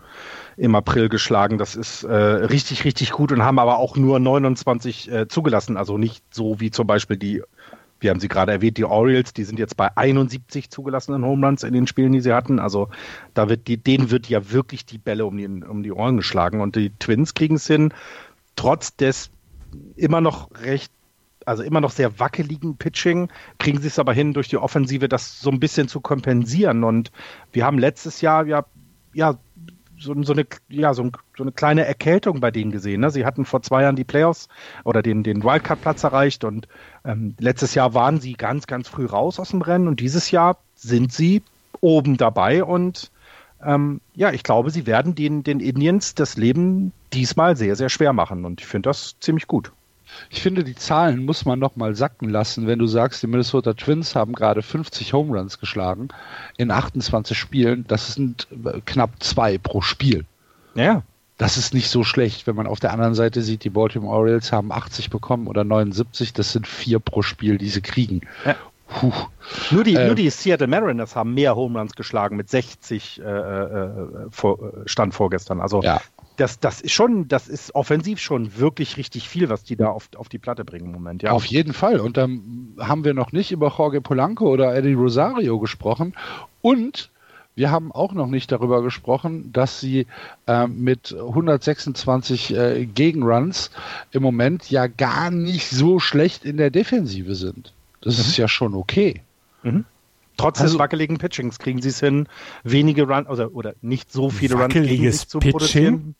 im 0.56 0.74
April 0.74 1.08
geschlagen. 1.08 1.58
Das 1.58 1.76
ist 1.76 2.04
äh, 2.04 2.14
richtig, 2.14 2.84
richtig 2.84 3.12
gut 3.12 3.32
und 3.32 3.42
haben 3.42 3.58
aber 3.58 3.78
auch 3.78 3.96
nur 3.96 4.18
29 4.18 5.10
äh, 5.10 5.28
zugelassen. 5.28 5.76
Also 5.76 5.98
nicht 5.98 6.24
so 6.30 6.60
wie 6.60 6.70
zum 6.70 6.86
Beispiel 6.86 7.16
die, 7.16 7.42
wir 8.00 8.10
haben 8.10 8.20
sie 8.20 8.28
gerade 8.28 8.52
erwähnt, 8.52 8.78
die 8.78 8.84
Orioles, 8.84 9.32
die 9.32 9.44
sind 9.44 9.58
jetzt 9.58 9.76
bei 9.76 9.96
71 9.96 10.70
zugelassenen 10.70 11.24
Home 11.24 11.46
Runs 11.46 11.62
in 11.62 11.72
den 11.72 11.86
Spielen, 11.86 12.12
die 12.12 12.20
sie 12.20 12.34
hatten. 12.34 12.58
Also 12.58 12.88
da 13.34 13.48
wird 13.48 13.68
die, 13.68 13.76
denen 13.76 14.10
wird 14.10 14.28
ja 14.28 14.50
wirklich 14.50 14.84
die 14.84 14.98
Bälle 14.98 15.24
um 15.24 15.36
die, 15.36 15.46
um 15.46 15.82
die 15.82 15.92
Ohren 15.92 16.16
geschlagen. 16.16 16.60
Und 16.60 16.76
die 16.76 16.90
Twins 16.98 17.34
kriegen 17.34 17.56
es 17.56 17.66
hin, 17.66 17.94
trotz 18.56 18.96
des 18.96 19.30
immer 19.96 20.20
noch 20.20 20.50
recht 20.62 20.92
also 21.46 21.62
immer 21.62 21.80
noch 21.80 21.90
sehr 21.90 22.18
wackeligen 22.18 22.76
Pitching, 22.76 23.28
kriegen 23.58 23.80
sie 23.80 23.88
es 23.88 23.98
aber 23.98 24.12
hin, 24.12 24.32
durch 24.32 24.48
die 24.48 24.58
Offensive 24.58 25.08
das 25.08 25.40
so 25.40 25.50
ein 25.50 25.60
bisschen 25.60 25.88
zu 25.88 26.00
kompensieren. 26.00 26.84
Und 26.84 27.12
wir 27.52 27.64
haben 27.64 27.78
letztes 27.78 28.20
Jahr 28.20 28.46
ja, 28.46 28.64
ja 29.12 29.38
so, 30.02 30.20
so, 30.22 30.32
eine, 30.32 30.46
ja, 30.68 30.94
so, 30.94 31.10
so, 31.36 31.44
eine 31.44 31.52
kleine 31.52 31.86
Erkältung 31.86 32.40
bei 32.40 32.50
denen 32.50 32.72
gesehen. 32.72 33.00
Ne? 33.00 33.10
Sie 33.10 33.24
hatten 33.24 33.44
vor 33.44 33.62
zwei 33.62 33.82
Jahren 33.82 33.96
die 33.96 34.04
Playoffs 34.04 34.48
oder 34.84 35.02
den, 35.02 35.22
den 35.22 35.44
Wildcard-Platz 35.44 36.04
erreicht 36.04 36.44
und 36.44 36.68
ähm, 37.04 37.34
letztes 37.38 37.74
Jahr 37.74 37.94
waren 37.94 38.20
sie 38.20 38.34
ganz, 38.34 38.66
ganz 38.66 38.88
früh 38.88 39.06
raus 39.06 39.38
aus 39.38 39.50
dem 39.50 39.62
Rennen 39.62 39.88
und 39.88 40.00
dieses 40.00 40.30
Jahr 40.30 40.58
sind 40.74 41.12
sie 41.12 41.42
oben 41.80 42.16
dabei 42.16 42.64
und 42.64 43.10
ähm, 43.64 44.00
ja, 44.14 44.32
ich 44.32 44.42
glaube, 44.42 44.70
sie 44.70 44.86
werden 44.86 45.14
den, 45.14 45.44
den 45.44 45.60
Indians 45.60 46.14
das 46.14 46.36
Leben 46.36 46.92
diesmal 47.12 47.56
sehr, 47.56 47.76
sehr 47.76 47.88
schwer 47.88 48.12
machen 48.12 48.44
und 48.44 48.60
ich 48.60 48.66
finde 48.66 48.88
das 48.88 49.16
ziemlich 49.20 49.46
gut. 49.46 49.72
Ich 50.30 50.42
finde, 50.42 50.64
die 50.64 50.74
Zahlen 50.74 51.24
muss 51.24 51.44
man 51.44 51.58
noch 51.58 51.76
mal 51.76 51.94
sacken 51.94 52.28
lassen, 52.28 52.66
wenn 52.66 52.78
du 52.78 52.86
sagst, 52.86 53.22
die 53.22 53.26
Minnesota 53.26 53.74
Twins 53.74 54.14
haben 54.14 54.34
gerade 54.34 54.62
50 54.62 55.12
Home 55.12 55.36
Runs 55.36 55.58
geschlagen 55.58 56.08
in 56.56 56.70
28 56.70 57.36
Spielen. 57.36 57.84
Das 57.88 58.14
sind 58.14 58.48
äh, 58.64 58.80
knapp 58.84 59.10
zwei 59.20 59.58
pro 59.58 59.80
Spiel. 59.80 60.24
Ja. 60.74 61.02
Das 61.38 61.56
ist 61.56 61.74
nicht 61.74 61.88
so 61.88 62.04
schlecht, 62.04 62.46
wenn 62.46 62.54
man 62.54 62.66
auf 62.66 62.78
der 62.78 62.92
anderen 62.92 63.14
Seite 63.14 63.42
sieht, 63.42 63.64
die 63.64 63.70
Baltimore 63.70 64.16
Orioles 64.16 64.52
haben 64.52 64.70
80 64.70 65.10
bekommen 65.10 65.46
oder 65.48 65.64
79. 65.64 66.32
Das 66.32 66.52
sind 66.52 66.66
vier 66.66 66.98
pro 66.98 67.22
Spiel, 67.22 67.58
die 67.58 67.68
sie 67.68 67.80
kriegen. 67.80 68.20
Ja. 68.44 68.56
Puh. 68.88 69.12
Nur 69.70 69.84
die, 69.84 69.94
äh, 69.94 70.06
nur 70.06 70.14
die 70.14 70.28
Seattle 70.28 70.66
Mariners 70.66 71.16
haben 71.16 71.34
mehr 71.34 71.56
Home 71.56 71.78
Runs 71.78 71.94
geschlagen 71.94 72.36
mit 72.36 72.50
60 72.50 73.20
äh, 73.20 73.24
äh, 73.24 73.90
vor, 74.30 74.58
äh, 74.60 74.88
Stand 74.88 75.14
vorgestern. 75.14 75.60
Also 75.60 75.82
ja 75.82 76.00
das, 76.36 76.60
das 76.60 76.80
ist 76.80 76.92
schon, 76.92 77.28
das 77.28 77.48
ist 77.48 77.74
offensiv 77.74 78.18
schon 78.18 78.56
wirklich 78.56 78.96
richtig 78.96 79.28
viel, 79.28 79.48
was 79.48 79.64
die 79.64 79.76
da 79.76 79.88
auf, 79.88 80.08
auf 80.16 80.28
die 80.28 80.38
Platte 80.38 80.64
bringen 80.64 80.86
im 80.86 80.92
Moment. 80.92 81.22
Ja. 81.22 81.32
Auf 81.32 81.44
jeden 81.44 81.72
Fall. 81.72 82.00
Und 82.00 82.16
dann 82.16 82.74
haben 82.78 83.04
wir 83.04 83.14
noch 83.14 83.32
nicht 83.32 83.52
über 83.52 83.72
Jorge 83.76 84.00
Polanco 84.00 84.48
oder 84.48 84.74
Eddie 84.74 84.94
Rosario 84.94 85.58
gesprochen. 85.58 86.14
Und 86.60 87.10
wir 87.54 87.70
haben 87.70 87.92
auch 87.92 88.14
noch 88.14 88.28
nicht 88.28 88.50
darüber 88.50 88.82
gesprochen, 88.82 89.52
dass 89.52 89.80
sie 89.80 90.06
äh, 90.46 90.66
mit 90.66 91.14
126 91.14 92.54
äh, 92.54 92.86
Gegenruns 92.86 93.70
im 94.10 94.22
Moment 94.22 94.70
ja 94.70 94.86
gar 94.86 95.30
nicht 95.30 95.68
so 95.68 95.98
schlecht 95.98 96.44
in 96.44 96.56
der 96.56 96.70
Defensive 96.70 97.34
sind. 97.34 97.74
Das 98.00 98.16
mhm. 98.16 98.20
ist 98.22 98.36
ja 98.38 98.48
schon 98.48 98.74
okay. 98.74 99.20
Mhm. 99.62 99.84
Trotz 100.38 100.60
also, 100.60 100.74
des 100.74 100.78
wackeligen 100.78 101.18
Pitchings 101.18 101.58
kriegen 101.58 101.82
sie 101.82 101.90
es 101.90 102.00
hin, 102.00 102.26
wenige 102.64 103.06
Runs, 103.06 103.28
also, 103.28 103.44
oder 103.48 103.74
nicht 103.82 104.10
so 104.10 104.30
viele 104.30 104.54
Runs 104.54 104.72
gegen 104.72 105.12
zu 105.12 105.38
Pitching? 105.38 105.52
produzieren. 105.52 106.14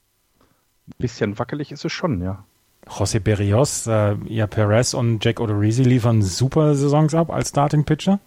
Ein 0.89 0.95
bisschen 0.99 1.39
wackelig 1.39 1.73
ist 1.73 1.85
es 1.85 1.93
schon, 1.93 2.23
ja. 2.23 2.45
José 2.87 3.21
Berrios, 3.21 3.87
äh, 3.87 4.17
ja, 4.27 4.47
Perez 4.47 4.95
und 4.95 5.25
Jack 5.25 5.41
Odorizzi 5.41 5.85
liefern 5.85 6.21
super 6.23 6.75
Saisons 6.75 7.15
ab 7.15 7.31
als 7.31 7.51
Starting 7.51 7.85
Pitcher. 7.85 8.19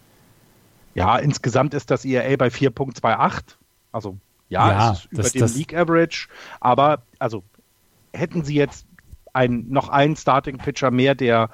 Ja, 0.94 1.18
insgesamt 1.18 1.74
ist 1.74 1.92
das 1.92 2.06
ERA 2.06 2.38
bei 2.38 2.48
4.28. 2.48 3.56
Also 3.92 4.18
ja, 4.48 4.72
ja 4.72 4.92
es 4.92 5.00
ist 5.00 5.12
über 5.12 5.24
das, 5.24 5.32
dem 5.34 5.42
das 5.42 5.56
League 5.56 5.76
Average. 5.76 6.30
Aber 6.62 7.02
also 7.20 7.44
hätten 8.14 8.46
sie 8.46 8.56
jetzt 8.56 8.86
ein, 9.34 9.66
noch 9.70 9.90
einen 9.90 10.16
Starting 10.16 10.58
Pitcher 10.58 10.90
mehr, 10.90 11.16
der 11.16 11.50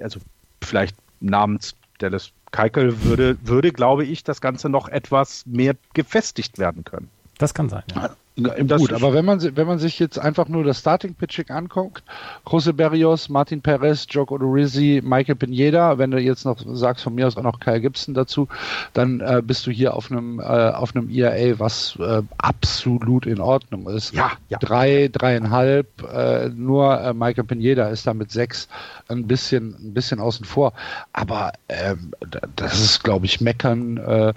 also 0.00 0.20
vielleicht 0.62 0.96
namens 1.20 1.74
Dallas 1.98 2.32
Keikel 2.52 3.02
würde, 3.02 3.36
würde, 3.42 3.72
glaube 3.72 4.04
ich, 4.04 4.24
das 4.24 4.40
Ganze 4.40 4.68
noch 4.68 4.88
etwas 4.88 5.44
mehr 5.46 5.74
gefestigt 5.94 6.58
werden 6.58 6.84
können. 6.84 7.08
Das 7.38 7.54
kann 7.54 7.68
sein, 7.68 7.82
ja. 7.94 8.14
Das 8.34 8.80
Gut, 8.80 8.94
aber 8.94 9.12
wenn 9.12 9.26
man, 9.26 9.42
wenn 9.56 9.66
man 9.66 9.78
sich 9.78 9.98
jetzt 9.98 10.18
einfach 10.18 10.48
nur 10.48 10.64
das 10.64 10.78
Starting 10.78 11.14
Pitching 11.14 11.50
anguckt, 11.50 12.02
José 12.46 12.72
Berrios, 12.72 13.28
Martin 13.28 13.60
Perez, 13.60 14.06
Joe 14.08 14.24
Odorizzi, 14.24 15.02
Michael 15.04 15.34
Pineda, 15.34 15.98
wenn 15.98 16.10
du 16.10 16.18
jetzt 16.18 16.46
noch 16.46 16.58
sagst 16.66 17.04
von 17.04 17.14
mir 17.14 17.26
aus 17.26 17.36
auch 17.36 17.42
noch 17.42 17.60
Kyle 17.60 17.82
Gibson 17.82 18.14
dazu, 18.14 18.48
dann 18.94 19.20
äh, 19.20 19.42
bist 19.44 19.66
du 19.66 19.70
hier 19.70 19.94
auf 19.94 20.10
einem 20.10 20.40
äh, 20.40 20.44
auf 20.44 20.96
einem 20.96 21.10
ERA, 21.10 21.58
was 21.58 21.98
äh, 22.00 22.22
absolut 22.38 23.26
in 23.26 23.38
Ordnung 23.38 23.86
ist. 23.88 24.14
Ja, 24.14 24.32
ja. 24.48 24.58
Drei, 24.58 25.10
dreieinhalb, 25.12 25.86
äh, 26.10 26.48
nur 26.48 26.98
äh, 27.02 27.12
Michael 27.12 27.44
Pineda 27.44 27.88
ist 27.88 28.06
da 28.06 28.14
mit 28.14 28.30
sechs 28.30 28.66
ein 29.08 29.26
bisschen 29.26 29.74
ein 29.78 29.92
bisschen 29.92 30.20
außen 30.20 30.46
vor. 30.46 30.72
Aber 31.12 31.52
ähm, 31.68 32.12
das 32.56 32.80
ist, 32.80 33.04
glaube 33.04 33.26
ich, 33.26 33.42
meckern 33.42 33.98
äh, 33.98 34.32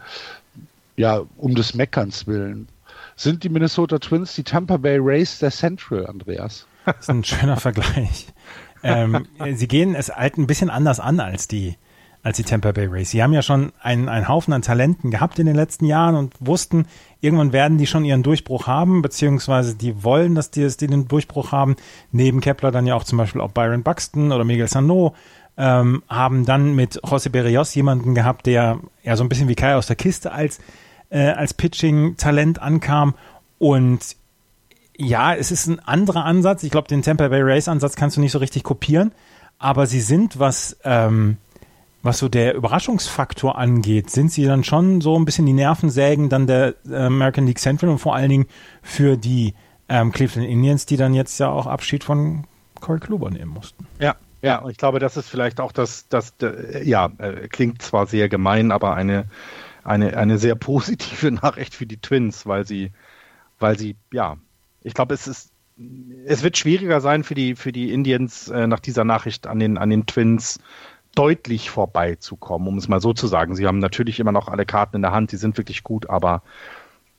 ja, 0.98 1.22
um 1.38 1.56
des 1.56 1.76
Meckerns 1.76 2.28
willen 2.28 2.68
sind 3.16 3.43
die 3.43 3.49
Minnesota 3.49 3.99
Twins 3.99 4.36
die 4.36 4.43
Tampa 4.43 4.78
Bay 4.78 4.97
Rays 4.99 5.39
der 5.39 5.51
Central, 5.51 6.05
Andreas? 6.07 6.68
Das 6.86 6.99
ist 6.99 7.09
ein 7.09 7.24
schöner 7.24 7.57
Vergleich. 7.57 8.28
ähm, 8.84 9.26
sie 9.55 9.68
gehen 9.68 9.95
es 9.95 10.09
halt 10.09 10.38
ein 10.38 10.47
bisschen 10.47 10.70
anders 10.70 10.99
an 10.99 11.20
als 11.20 11.47
die, 11.47 11.78
als 12.22 12.38
die 12.38 12.43
Tampa 12.43 12.72
Bay 12.74 12.86
Rays. 12.86 13.11
Sie 13.11 13.24
haben 13.24 13.34
ja 13.34 13.41
schon 13.41 13.72
einen, 13.82 14.09
einen 14.09 14.28
Haufen 14.28 14.53
an 14.53 14.61
Talenten 14.61 15.11
gehabt 15.11 15.39
in 15.39 15.45
den 15.45 15.55
letzten 15.55 15.86
Jahren 15.86 16.16
und 16.16 16.34
wussten, 16.39 16.86
irgendwann 17.22 17.53
werden 17.53 17.78
die 17.78 17.88
schon 17.88 18.05
ihren 18.05 18.22
Durchbruch 18.22 18.68
haben, 18.68 19.01
beziehungsweise 19.01 19.76
die 19.76 20.03
wollen, 20.03 20.36
dass 20.36 20.51
die, 20.51 20.68
die 20.68 20.88
den 20.88 21.07
Durchbruch 21.07 21.51
haben. 21.51 21.76
Neben 22.11 22.41
Kepler 22.41 22.72
dann 22.72 22.86
ja 22.86 22.95
auch 22.95 23.03
zum 23.03 23.18
Beispiel 23.18 23.41
auch 23.41 23.51
Byron 23.51 23.84
Buxton 23.84 24.32
oder 24.32 24.43
Miguel 24.43 24.68
Sano. 24.68 25.16
Ähm, 25.57 26.03
haben 26.09 26.45
dann 26.45 26.76
mit 26.76 27.01
José 27.01 27.30
Berrios 27.30 27.74
jemanden 27.76 28.13
gehabt, 28.13 28.45
der 28.45 28.80
ja 29.03 29.16
so 29.16 29.24
ein 29.24 29.30
bisschen 29.30 29.47
wie 29.47 29.55
Kai 29.55 29.76
aus 29.76 29.88
der 29.88 29.95
Kiste 29.95 30.34
als 30.34 30.59
äh, 31.10 31.30
als 31.30 31.53
Pitching-Talent 31.53 32.62
ankam. 32.62 33.16
Und 33.58 34.16
ja, 34.97 35.34
es 35.34 35.51
ist 35.51 35.68
ein 35.68 35.80
anderer 35.80 36.26
Ansatz. 36.26 36.64
Ich 36.64 36.72
glaube, 36.72 36.88
den 36.88 37.01
Tampa 37.01 37.28
Bay 37.28 37.41
Race-Ansatz 37.41 37.95
kannst 37.95 38.18
du 38.18 38.22
nicht 38.22 38.32
so 38.32 38.39
richtig 38.39 38.64
kopieren. 38.64 39.12
Aber 39.58 39.88
sie 39.88 40.01
sind, 40.01 40.39
was, 40.39 40.78
ähm, 40.84 41.38
was 42.03 42.20
so 42.20 42.30
der 42.30 42.56
Überraschungsfaktor 42.56 43.58
angeht, 43.58 44.10
sind 44.10 44.32
sie 44.32 44.45
dann 44.45 44.64
schon 44.64 45.01
so 45.01 45.18
ein 45.18 45.26
bisschen 45.26 45.45
die 45.45 45.53
Nervensägen 45.53 46.30
dann 46.30 46.47
der 46.47 46.76
äh, 46.89 46.95
American 46.95 47.47
League 47.47 47.60
Central 47.60 47.89
und 47.89 47.99
vor 47.99 48.16
allen 48.16 48.30
Dingen 48.30 48.45
für 48.82 49.18
die 49.18 49.53
ähm, 49.89 50.12
Cleveland 50.12 50.49
Indians, 50.49 50.86
die 50.86 50.97
dann 50.97 51.14
jetzt 51.14 51.39
ja 51.39 51.49
auch 51.49 51.68
Abschied 51.68 52.03
von 52.03 52.45
Corey 52.80 52.99
Kluber 52.99 53.32
nehmen 53.32 53.51
mussten. 53.51 53.88
Ja, 53.99 54.16
ja, 54.41 54.64
ich 54.70 54.78
glaube, 54.78 54.99
das 54.99 55.18
ist 55.18 55.30
vielleicht 55.30 55.60
auch 55.60 55.72
das, 55.72 56.08
das, 56.08 56.34
äh, 56.41 56.84
ja, 56.84 57.10
äh, 57.18 57.47
klingt 57.47 57.82
zwar 57.82 58.06
sehr 58.06 58.30
gemein, 58.30 58.72
aber 58.72 58.93
eine 58.93 59.26
eine, 59.86 60.17
eine 60.17 60.38
sehr 60.38 60.55
positive 60.55 61.31
Nachricht 61.31 61.73
für 61.75 61.86
die 61.86 61.97
Twins, 61.97 62.45
weil 62.45 62.65
sie, 62.65 62.91
weil 63.59 63.77
sie, 63.77 63.95
ja, 64.11 64.38
ich 64.81 64.93
glaube, 64.93 65.13
es 65.13 65.27
ist, 65.27 65.51
es 66.25 66.43
wird 66.43 66.57
schwieriger 66.57 67.01
sein 67.01 67.23
für 67.23 67.36
die, 67.36 67.55
für 67.55 67.71
die 67.71 67.91
Indians 67.91 68.49
äh, 68.49 68.67
nach 68.67 68.79
dieser 68.79 69.03
Nachricht 69.03 69.47
an 69.47 69.59
den, 69.59 69.77
an 69.77 69.89
den 69.89 70.05
Twins 70.05 70.59
deutlich 71.15 71.69
vorbeizukommen, 71.69 72.67
um 72.67 72.77
es 72.77 72.88
mal 72.88 73.01
so 73.01 73.13
zu 73.13 73.27
sagen. 73.27 73.55
Sie 73.55 73.65
haben 73.65 73.79
natürlich 73.79 74.19
immer 74.19 74.31
noch 74.31 74.47
alle 74.47 74.65
Karten 74.65 74.97
in 74.97 75.01
der 75.01 75.11
Hand, 75.11 75.31
die 75.31 75.38
sind 75.38 75.57
wirklich 75.57 75.83
gut, 75.83 76.09
aber 76.09 76.43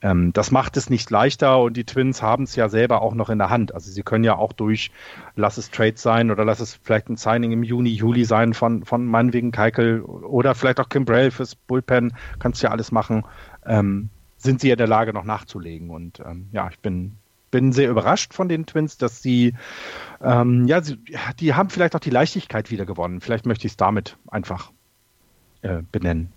ähm, 0.01 0.31
das 0.33 0.51
macht 0.51 0.77
es 0.77 0.89
nicht 0.89 1.09
leichter 1.09 1.59
und 1.59 1.75
die 1.75 1.83
Twins 1.83 2.21
haben 2.21 2.43
es 2.43 2.55
ja 2.55 2.69
selber 2.69 3.01
auch 3.01 3.15
noch 3.15 3.29
in 3.29 3.39
der 3.39 3.49
Hand. 3.49 3.73
Also 3.73 3.91
sie 3.91 4.03
können 4.03 4.23
ja 4.23 4.35
auch 4.35 4.53
durch, 4.53 4.91
lass 5.35 5.57
es 5.57 5.71
Trade 5.71 5.97
sein 5.97 6.29
oder 6.29 6.45
lass 6.45 6.59
es 6.59 6.79
vielleicht 6.83 7.09
ein 7.09 7.17
Signing 7.17 7.51
im 7.51 7.63
Juni, 7.63 7.89
Juli 7.89 8.23
sein 8.23 8.53
von, 8.53 8.85
von 8.85 9.05
meinetwegen 9.05 9.51
Keikel 9.51 10.01
oder 10.01 10.53
vielleicht 10.53 10.79
auch 10.79 10.89
Kimbrell 10.89 11.31
fürs 11.31 11.55
Bullpen, 11.55 12.13
kannst 12.37 12.61
ja 12.61 12.69
alles 12.69 12.91
machen, 12.91 13.25
ähm, 13.65 14.09
sind 14.37 14.61
sie 14.61 14.67
ja 14.67 14.73
in 14.73 14.79
der 14.79 14.87
Lage 14.87 15.13
noch 15.13 15.23
nachzulegen. 15.23 15.89
Und 15.89 16.19
ähm, 16.19 16.49
ja, 16.51 16.69
ich 16.69 16.79
bin, 16.79 17.17
bin 17.49 17.71
sehr 17.71 17.89
überrascht 17.89 18.35
von 18.35 18.47
den 18.47 18.67
Twins, 18.67 18.99
dass 18.99 19.23
sie, 19.23 19.55
ähm, 20.21 20.67
ja, 20.67 20.83
sie, 20.83 20.99
die 21.39 21.55
haben 21.55 21.71
vielleicht 21.71 21.95
auch 21.95 21.99
die 21.99 22.11
Leichtigkeit 22.11 22.69
wieder 22.69 22.85
gewonnen. 22.85 23.19
Vielleicht 23.19 23.47
möchte 23.47 23.65
ich 23.65 23.73
es 23.73 23.77
damit 23.77 24.17
einfach 24.27 24.71
äh, 25.63 25.81
benennen. 25.91 26.33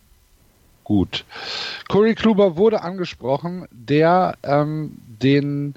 Gut. 0.91 1.24
Corey 1.88 2.16
Kluber 2.16 2.57
wurde 2.57 2.82
angesprochen, 2.82 3.68
der 3.70 4.34
ähm, 4.43 4.99
den 5.07 5.76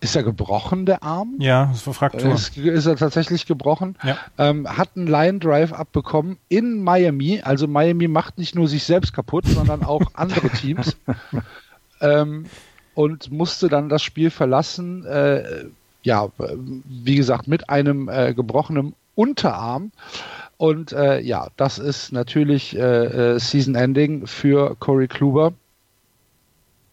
ist 0.00 0.16
er 0.16 0.24
gebrochen, 0.24 0.86
der 0.86 1.04
Arm? 1.04 1.36
Ja, 1.38 1.66
das 1.66 1.86
war 1.86 1.94
Fraktur. 1.94 2.34
Ist, 2.34 2.56
ist 2.56 2.86
er 2.86 2.96
tatsächlich 2.96 3.46
gebrochen? 3.46 3.96
Ja. 4.02 4.18
Ähm, 4.38 4.66
hat 4.68 4.96
einen 4.96 5.06
Line 5.06 5.38
Drive 5.38 5.72
abbekommen 5.72 6.36
in 6.48 6.82
Miami. 6.82 7.42
Also 7.44 7.68
Miami 7.68 8.08
macht 8.08 8.38
nicht 8.38 8.56
nur 8.56 8.66
sich 8.66 8.82
selbst 8.82 9.12
kaputt, 9.12 9.46
sondern 9.46 9.84
auch 9.84 10.02
andere 10.14 10.50
Teams. 10.50 10.96
ähm, 12.00 12.46
und 12.96 13.30
musste 13.30 13.68
dann 13.68 13.88
das 13.88 14.02
Spiel 14.02 14.30
verlassen. 14.30 15.06
Äh, 15.06 15.66
ja, 16.02 16.28
wie 16.38 17.14
gesagt, 17.14 17.46
mit 17.46 17.70
einem 17.70 18.08
äh, 18.08 18.34
gebrochenen 18.34 18.96
Unterarm. 19.14 19.92
Und 20.58 20.92
äh, 20.92 21.20
ja, 21.20 21.48
das 21.56 21.78
ist 21.78 22.12
natürlich 22.12 22.76
äh, 22.76 23.34
äh, 23.34 23.38
Season 23.38 23.74
Ending 23.74 24.26
für 24.26 24.74
Corey 24.76 25.08
Kluber. 25.08 25.52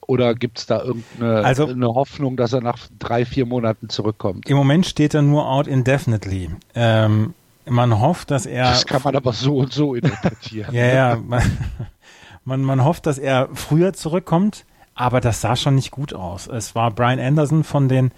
Oder 0.06 0.36
gibt 0.36 0.60
es 0.60 0.66
da 0.66 0.82
irgendeine 0.82 1.46
also, 1.46 1.68
Hoffnung, 1.96 2.36
dass 2.36 2.52
er 2.52 2.60
nach 2.60 2.78
drei, 3.00 3.24
vier 3.24 3.46
Monaten 3.46 3.88
zurückkommt? 3.88 4.50
Im 4.50 4.58
Moment 4.58 4.86
steht 4.86 5.14
er 5.14 5.22
nur 5.22 5.50
out 5.50 5.66
indefinitely. 5.66 6.50
Ähm, 6.76 7.34
man 7.66 8.02
hofft, 8.02 8.30
dass 8.30 8.46
er. 8.46 8.66
Das 8.66 8.86
kann 8.86 9.02
man 9.04 9.16
aber 9.16 9.32
so 9.32 9.58
und 9.58 9.72
so 9.72 9.96
interpretieren. 9.96 10.74
ja, 10.76 10.86
ja. 10.86 11.16
Man, 11.16 11.42
man, 12.44 12.62
man 12.62 12.84
hofft, 12.84 13.06
dass 13.06 13.18
er 13.18 13.48
früher 13.54 13.94
zurückkommt, 13.94 14.66
aber 14.94 15.22
das 15.22 15.40
sah 15.40 15.56
schon 15.56 15.76
nicht 15.76 15.92
gut 15.92 16.14
aus. 16.14 16.48
Es 16.48 16.76
war 16.76 16.92
Brian 16.92 17.20
Anderson 17.20 17.64
von 17.64 17.88
den 17.88 18.12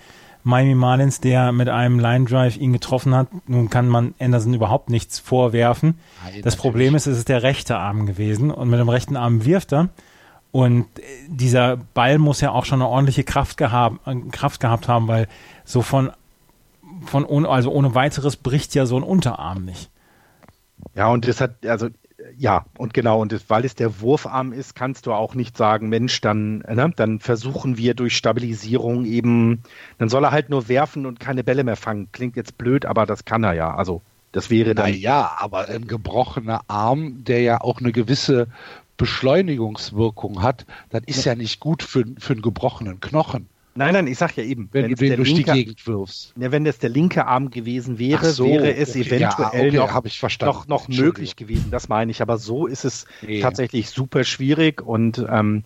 Miami 0.45 0.75
Marlins, 0.75 1.19
der 1.21 1.51
mit 1.51 1.69
einem 1.69 1.99
Line 1.99 2.25
Drive 2.25 2.55
ihn 2.55 2.71
getroffen 2.71 3.15
hat. 3.15 3.27
Nun 3.47 3.71
kann 3.71 3.89
man 3.89 4.13
Anderson 4.19 4.53
überhaupt 4.53 4.91
nichts 4.91 5.17
vorwerfen. 5.17 5.97
Nein, 6.23 6.43
das 6.43 6.55
Problem 6.55 6.93
ist, 6.93 7.07
es 7.07 7.17
ist 7.17 7.29
der 7.29 7.41
rechte 7.41 7.77
Arm 7.77 8.05
gewesen 8.05 8.51
und 8.51 8.69
mit 8.69 8.79
dem 8.79 8.87
rechten 8.87 9.17
Arm 9.17 9.43
wirft 9.43 9.73
er. 9.73 9.89
Und 10.51 10.85
dieser 11.27 11.77
Ball 11.77 12.19
muss 12.19 12.41
ja 12.41 12.51
auch 12.51 12.65
schon 12.65 12.79
eine 12.79 12.89
ordentliche 12.89 13.23
Kraft, 13.23 13.57
gehabt, 13.57 13.99
Kraft 14.31 14.59
gehabt 14.59 14.87
haben, 14.87 15.07
weil 15.07 15.27
so 15.63 15.81
von, 15.81 16.11
von 17.07 17.25
ohne, 17.25 17.49
also 17.49 17.71
ohne 17.71 17.95
weiteres 17.95 18.35
bricht 18.35 18.75
ja 18.75 18.85
so 18.85 18.97
ein 18.97 19.03
Unterarm 19.03 19.65
nicht. 19.65 19.89
Ja, 20.93 21.07
und 21.07 21.27
das 21.27 21.41
hat, 21.41 21.65
also 21.65 21.89
ja, 22.37 22.65
und 22.77 22.93
genau, 22.93 23.21
und 23.21 23.31
das, 23.31 23.49
weil 23.49 23.65
es 23.65 23.75
der 23.75 24.01
Wurfarm 24.01 24.53
ist, 24.53 24.75
kannst 24.75 25.05
du 25.05 25.13
auch 25.13 25.35
nicht 25.35 25.57
sagen, 25.57 25.89
Mensch, 25.89 26.21
dann, 26.21 26.59
ne, 26.59 26.91
dann 26.95 27.19
versuchen 27.19 27.77
wir 27.77 27.93
durch 27.93 28.15
Stabilisierung 28.15 29.05
eben, 29.05 29.61
dann 29.97 30.09
soll 30.09 30.23
er 30.23 30.31
halt 30.31 30.49
nur 30.49 30.67
werfen 30.67 31.05
und 31.05 31.19
keine 31.19 31.43
Bälle 31.43 31.63
mehr 31.63 31.75
fangen. 31.75 32.09
Klingt 32.11 32.35
jetzt 32.35 32.57
blöd, 32.57 32.85
aber 32.85 33.05
das 33.05 33.25
kann 33.25 33.43
er 33.43 33.53
ja. 33.53 33.73
Also 33.75 34.01
das 34.31 34.49
wäre 34.49 34.75
dann. 34.75 34.91
Naja, 34.91 35.35
aber 35.39 35.69
ein 35.69 35.87
gebrochener 35.87 36.61
Arm, 36.67 37.23
der 37.23 37.41
ja 37.41 37.61
auch 37.61 37.79
eine 37.79 37.91
gewisse 37.91 38.47
Beschleunigungswirkung 38.97 40.41
hat, 40.41 40.65
das 40.89 41.03
ist 41.05 41.25
ja 41.25 41.35
nicht 41.35 41.59
gut 41.59 41.83
für, 41.83 42.05
für 42.17 42.33
einen 42.33 42.41
gebrochenen 42.41 42.99
Knochen. 42.99 43.47
Nein, 43.77 43.93
nein, 43.93 44.07
ich 44.07 44.17
sag 44.17 44.37
ja 44.37 44.43
eben, 44.43 44.69
wenn 44.71 44.89
du 44.89 44.95
den 44.95 45.17
durch 45.17 45.33
linke, 45.33 45.51
die 45.51 45.65
Gegend 45.65 45.85
wirfst. 45.85 46.33
Ja, 46.39 46.51
wenn 46.53 46.63
das 46.63 46.77
der 46.77 46.89
linke 46.89 47.27
Arm 47.27 47.49
gewesen 47.49 47.99
wäre, 47.99 48.31
so, 48.31 48.45
wäre 48.45 48.73
es 48.73 48.91
okay, 48.91 49.01
eventuell 49.01 49.73
ja, 49.73 49.83
okay, 49.83 50.09
noch, 50.21 50.39
noch, 50.39 50.67
noch 50.67 50.87
möglich 50.87 51.35
gewesen. 51.35 51.71
Das 51.71 51.89
meine 51.89 52.09
ich. 52.09 52.21
Aber 52.21 52.37
so 52.37 52.67
ist 52.67 52.85
es 52.85 53.05
nee. 53.21 53.41
tatsächlich 53.41 53.89
super 53.89 54.23
schwierig 54.23 54.81
und 54.81 55.25
ähm, 55.29 55.65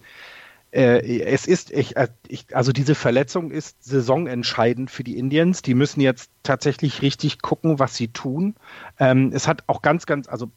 äh, 0.72 1.22
es 1.22 1.46
ist, 1.46 1.72
ich, 1.72 1.98
äh, 1.98 2.08
ich, 2.28 2.56
also 2.56 2.72
diese 2.72 2.96
Verletzung 2.96 3.52
ist 3.52 3.84
saisonentscheidend 3.84 4.90
für 4.90 5.04
die 5.04 5.18
Indians. 5.18 5.62
Die 5.62 5.74
müssen 5.74 6.02
jetzt 6.02 6.32
tatsächlich 6.42 7.04
richtig 7.04 7.42
gucken, 7.42 7.78
was 7.78 7.96
sie 7.96 8.08
tun. 8.08 8.56
Ähm, 9.00 9.32
es 9.34 9.48
hat 9.48 9.64
auch 9.68 9.84
ganz, 9.84 10.08
ganz, 10.08 10.28
also 10.28 10.50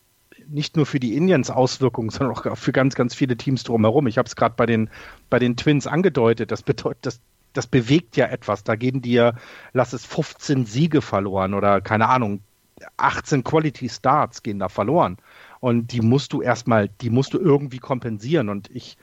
nicht 0.49 0.77
nur 0.77 0.87
für 0.87 1.01
die 1.01 1.17
Indians 1.17 1.51
Auswirkungen, 1.51 2.11
sondern 2.11 2.37
auch 2.37 2.57
für 2.57 2.73
ganz, 2.73 2.95
ganz 2.95 3.15
viele 3.15 3.37
Teams 3.37 3.63
drumherum. 3.63 4.07
Ich 4.07 4.19
habe 4.19 4.27
es 4.27 4.37
gerade 4.37 4.55
bei 4.57 4.67
den, 4.67 4.91
bei 5.31 5.39
den 5.39 5.57
Twins 5.57 5.87
angedeutet. 5.87 6.51
Das 6.51 6.63
bedeutet, 6.63 7.07
das 7.07 7.21
das 7.53 7.67
bewegt 7.67 8.17
ja 8.17 8.27
etwas. 8.27 8.65
Da 8.65 8.77
gehen 8.77 9.03
dir, 9.03 9.35
lass 9.73 9.93
es 9.93 10.05
15 10.07 10.67
Siege 10.67 11.03
verloren 11.03 11.55
oder 11.55 11.81
keine 11.81 12.09
Ahnung, 12.09 12.41
18 12.97 13.45
Quality 13.45 13.89
Starts 13.89 14.43
gehen 14.43 14.59
da 14.59 14.69
verloren. 14.69 15.19
Und 15.61 15.93
die 15.93 16.01
musst 16.01 16.33
du 16.33 16.43
erstmal, 16.43 16.89
die 16.89 17.11
musst 17.11 17.35
du 17.35 17.39
irgendwie 17.39 17.79
kompensieren. 17.79 18.49
Und 18.49 18.69
ich, 18.75 18.97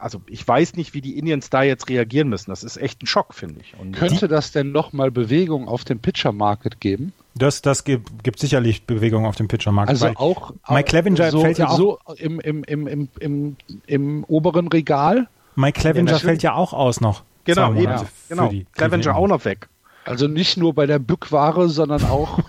also 0.00 0.20
ich 0.26 0.46
weiß 0.46 0.74
nicht, 0.74 0.94
wie 0.94 1.00
die 1.00 1.18
Indians 1.18 1.50
da 1.50 1.62
jetzt 1.62 1.88
reagieren 1.88 2.28
müssen. 2.28 2.50
Das 2.50 2.64
ist 2.64 2.76
echt 2.76 3.02
ein 3.02 3.06
Schock, 3.06 3.34
finde 3.34 3.60
ich. 3.60 3.74
Und 3.78 3.92
Könnte 3.92 4.26
das 4.26 4.50
denn 4.50 4.72
nochmal 4.72 5.10
Bewegung 5.10 5.68
auf 5.68 5.84
dem 5.84 6.00
Pitcher-Market 6.00 6.80
geben? 6.80 7.12
Das, 7.34 7.62
das 7.62 7.84
gibt, 7.84 8.24
gibt 8.24 8.40
sicherlich 8.40 8.84
Bewegung 8.84 9.24
auf 9.24 9.36
dem 9.36 9.46
Pitcher-Market. 9.46 9.90
Also 9.90 10.08
auch 10.16 10.52
Mike 10.68 10.88
Clevenger 10.88 11.30
so, 11.30 11.40
fällt 11.42 11.58
ja 11.58 11.68
auch 11.68 11.76
so 11.76 11.98
im, 12.16 12.40
im, 12.40 12.64
im, 12.64 12.86
im, 12.88 13.08
im, 13.20 13.56
im 13.86 14.24
oberen 14.24 14.66
Regal. 14.66 15.28
Mike 15.54 15.80
Clevenger 15.80 16.12
ja, 16.12 16.18
fällt 16.18 16.42
ja 16.42 16.54
auch 16.54 16.72
aus 16.72 17.00
noch. 17.00 17.22
Genau, 17.48 17.72
eben. 17.72 17.84
Ja. 17.84 18.04
genau. 18.28 18.52
Clevenger 18.72 19.16
auch 19.16 19.26
noch 19.26 19.44
weg. 19.46 19.68
Also 20.04 20.28
nicht 20.28 20.58
nur 20.58 20.74
bei 20.74 20.86
der 20.86 20.98
Bückware, 20.98 21.68
sondern 21.68 22.04
auch 22.04 22.40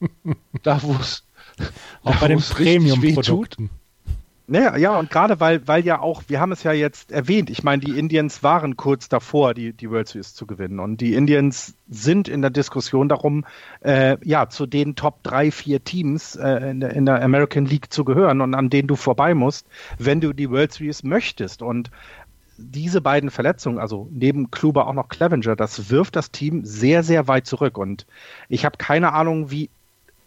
da, 0.62 0.82
wo 0.82 0.94
es 0.94 1.22
Auch 2.02 2.16
bei 2.16 2.28
den 2.28 2.40
Premium-Produkten. 2.40 3.70
Naja, 4.50 4.78
ja, 4.78 4.98
und 4.98 5.10
gerade 5.10 5.40
weil, 5.40 5.68
weil 5.68 5.84
ja 5.84 6.00
auch, 6.00 6.22
wir 6.28 6.40
haben 6.40 6.52
es 6.52 6.62
ja 6.62 6.72
jetzt 6.72 7.12
erwähnt, 7.12 7.50
ich 7.50 7.64
meine, 7.64 7.82
die 7.82 7.98
Indians 7.98 8.42
waren 8.42 8.78
kurz 8.78 9.10
davor, 9.10 9.52
die, 9.52 9.74
die 9.74 9.90
World 9.90 10.08
Series 10.08 10.32
zu 10.32 10.46
gewinnen. 10.46 10.80
Und 10.80 11.02
die 11.02 11.12
Indians 11.12 11.74
sind 11.90 12.28
in 12.28 12.40
der 12.40 12.50
Diskussion 12.50 13.10
darum, 13.10 13.44
äh, 13.80 14.16
ja, 14.24 14.48
zu 14.48 14.64
den 14.64 14.96
Top 14.96 15.22
drei, 15.22 15.50
vier 15.50 15.84
Teams 15.84 16.34
äh, 16.34 16.70
in, 16.70 16.80
der, 16.80 16.94
in 16.94 17.04
der 17.04 17.22
American 17.22 17.66
League 17.66 17.92
zu 17.92 18.06
gehören 18.06 18.40
und 18.40 18.54
an 18.54 18.70
denen 18.70 18.88
du 18.88 18.96
vorbei 18.96 19.34
musst, 19.34 19.66
wenn 19.98 20.22
du 20.22 20.32
die 20.32 20.50
World 20.50 20.72
Series 20.72 21.02
möchtest. 21.02 21.60
Und 21.60 21.90
diese 22.58 23.00
beiden 23.00 23.30
Verletzungen, 23.30 23.78
also 23.78 24.08
neben 24.10 24.50
Kluber 24.50 24.88
auch 24.88 24.92
noch 24.92 25.08
Clevenger, 25.08 25.56
das 25.56 25.90
wirft 25.90 26.16
das 26.16 26.32
Team 26.32 26.64
sehr, 26.64 27.02
sehr 27.02 27.28
weit 27.28 27.46
zurück. 27.46 27.78
Und 27.78 28.04
ich 28.48 28.64
habe 28.64 28.76
keine 28.76 29.12
Ahnung, 29.12 29.50
wie 29.50 29.70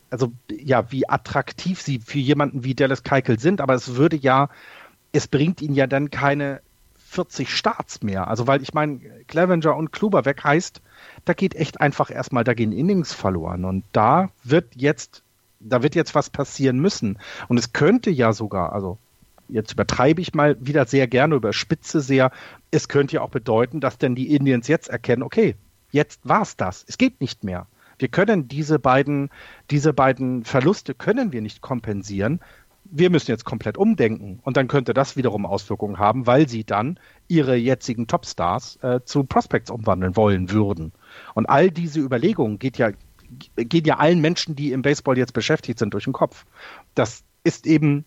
also 0.10 0.34
ja, 0.52 0.92
wie 0.92 1.08
attraktiv 1.08 1.82
sie 1.82 2.00
für 2.00 2.20
jemanden 2.20 2.64
wie 2.64 2.76
Dallas 2.76 3.04
Keuchel 3.04 3.40
sind, 3.40 3.62
aber 3.62 3.74
es 3.74 3.96
würde 3.96 4.18
ja, 4.18 4.50
es 5.14 5.28
bringt 5.28 5.62
ihnen 5.62 5.74
ja 5.74 5.88
dann 5.88 6.12
keine 6.12 6.62
40 7.08 7.50
Starts 7.50 8.04
mehr. 8.04 8.28
Also 8.28 8.46
weil 8.46 8.62
ich 8.62 8.74
meine, 8.74 9.00
Clevenger 9.28 9.76
und 9.76 9.92
Kluber 9.92 10.26
weg 10.26 10.44
heißt, 10.44 10.82
da 11.26 11.34
geht 11.34 11.56
echt 11.56 11.80
einfach 11.82 12.12
erstmal, 12.12 12.44
da 12.44 12.54
gehen 12.54 12.74
Innings 12.74 13.14
verloren 13.14 13.66
und 13.66 13.84
da 13.94 14.30
wird 14.44 14.76
jetzt, 14.76 15.24
da 15.60 15.82
wird 15.82 15.96
jetzt 15.96 16.14
was 16.14 16.30
passieren 16.30 16.80
müssen 16.80 17.18
und 17.48 17.58
es 17.58 17.72
könnte 17.72 18.10
ja 18.10 18.34
sogar, 18.34 18.74
also 18.74 18.98
jetzt 19.52 19.74
übertreibe 19.74 20.22
ich 20.22 20.34
mal 20.34 20.58
wieder 20.60 20.86
sehr 20.86 21.08
gerne, 21.08 21.36
über 21.36 21.54
Spitze 21.54 22.02
sehr, 22.02 22.32
es 22.72 22.88
könnte 22.88 23.16
ja 23.16 23.22
auch 23.22 23.30
bedeuten, 23.30 23.80
dass 23.80 23.98
denn 23.98 24.16
die 24.16 24.34
Indians 24.34 24.68
jetzt 24.68 24.90
erkennen, 24.90 25.24
okay, 25.24 25.56
jetzt 25.92 26.22
war's 26.24 26.58
das, 26.58 26.86
es 26.88 26.98
geht 26.98 27.22
nicht 27.22 27.44
mehr. 27.44 27.68
Wir 28.00 28.08
können 28.08 28.48
diese 28.48 28.80
beiden, 28.80 29.30
diese 29.70 29.94
beiden 29.94 30.44
Verluste 30.44 30.96
können 30.96 31.32
wir 31.32 31.42
nicht 31.42 31.62
kompensieren. 31.62 32.40
Wir 32.84 33.12
müssen 33.12 33.30
jetzt 33.30 33.46
komplett 33.46 33.78
umdenken. 33.78 34.40
Und 34.42 34.58
dann 34.58 34.68
könnte 34.68 34.96
das 34.96 35.16
wiederum 35.16 35.46
Auswirkungen 35.46 36.00
haben, 36.00 36.26
weil 36.26 36.50
sie 36.50 36.64
dann 36.64 37.00
ihre 37.28 37.56
jetzigen 37.56 38.08
Topstars 38.08 38.80
äh, 38.82 39.02
zu 39.06 39.24
Prospects 39.24 39.70
umwandeln 39.70 40.16
wollen 40.16 40.50
würden. 40.50 40.94
Und 41.36 41.46
all 41.46 41.70
diese 41.70 42.00
Überlegungen 42.00 42.58
geht 42.58 42.80
ja, 42.80 42.90
geht 43.56 43.86
ja 43.86 43.98
allen 43.98 44.20
Menschen, 44.20 44.56
die 44.56 44.72
im 44.72 44.82
Baseball 44.82 45.20
jetzt 45.20 45.34
beschäftigt 45.34 45.78
sind, 45.78 45.94
durch 45.94 46.06
den 46.06 46.14
Kopf. 46.14 46.46
Das 46.96 47.24
ist 47.44 47.68
eben 47.68 48.06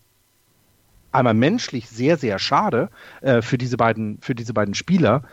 einmal 1.15 1.33
menschlich 1.33 1.89
sehr, 1.89 2.17
sehr 2.17 2.39
schade 2.39 2.89
äh, 3.21 3.41
für 3.41 3.57
diese 3.57 3.77
beiden, 3.77 4.19
für 4.21 4.35
diese 4.35 4.53
beiden 4.53 4.73
Spieler, 4.73 5.23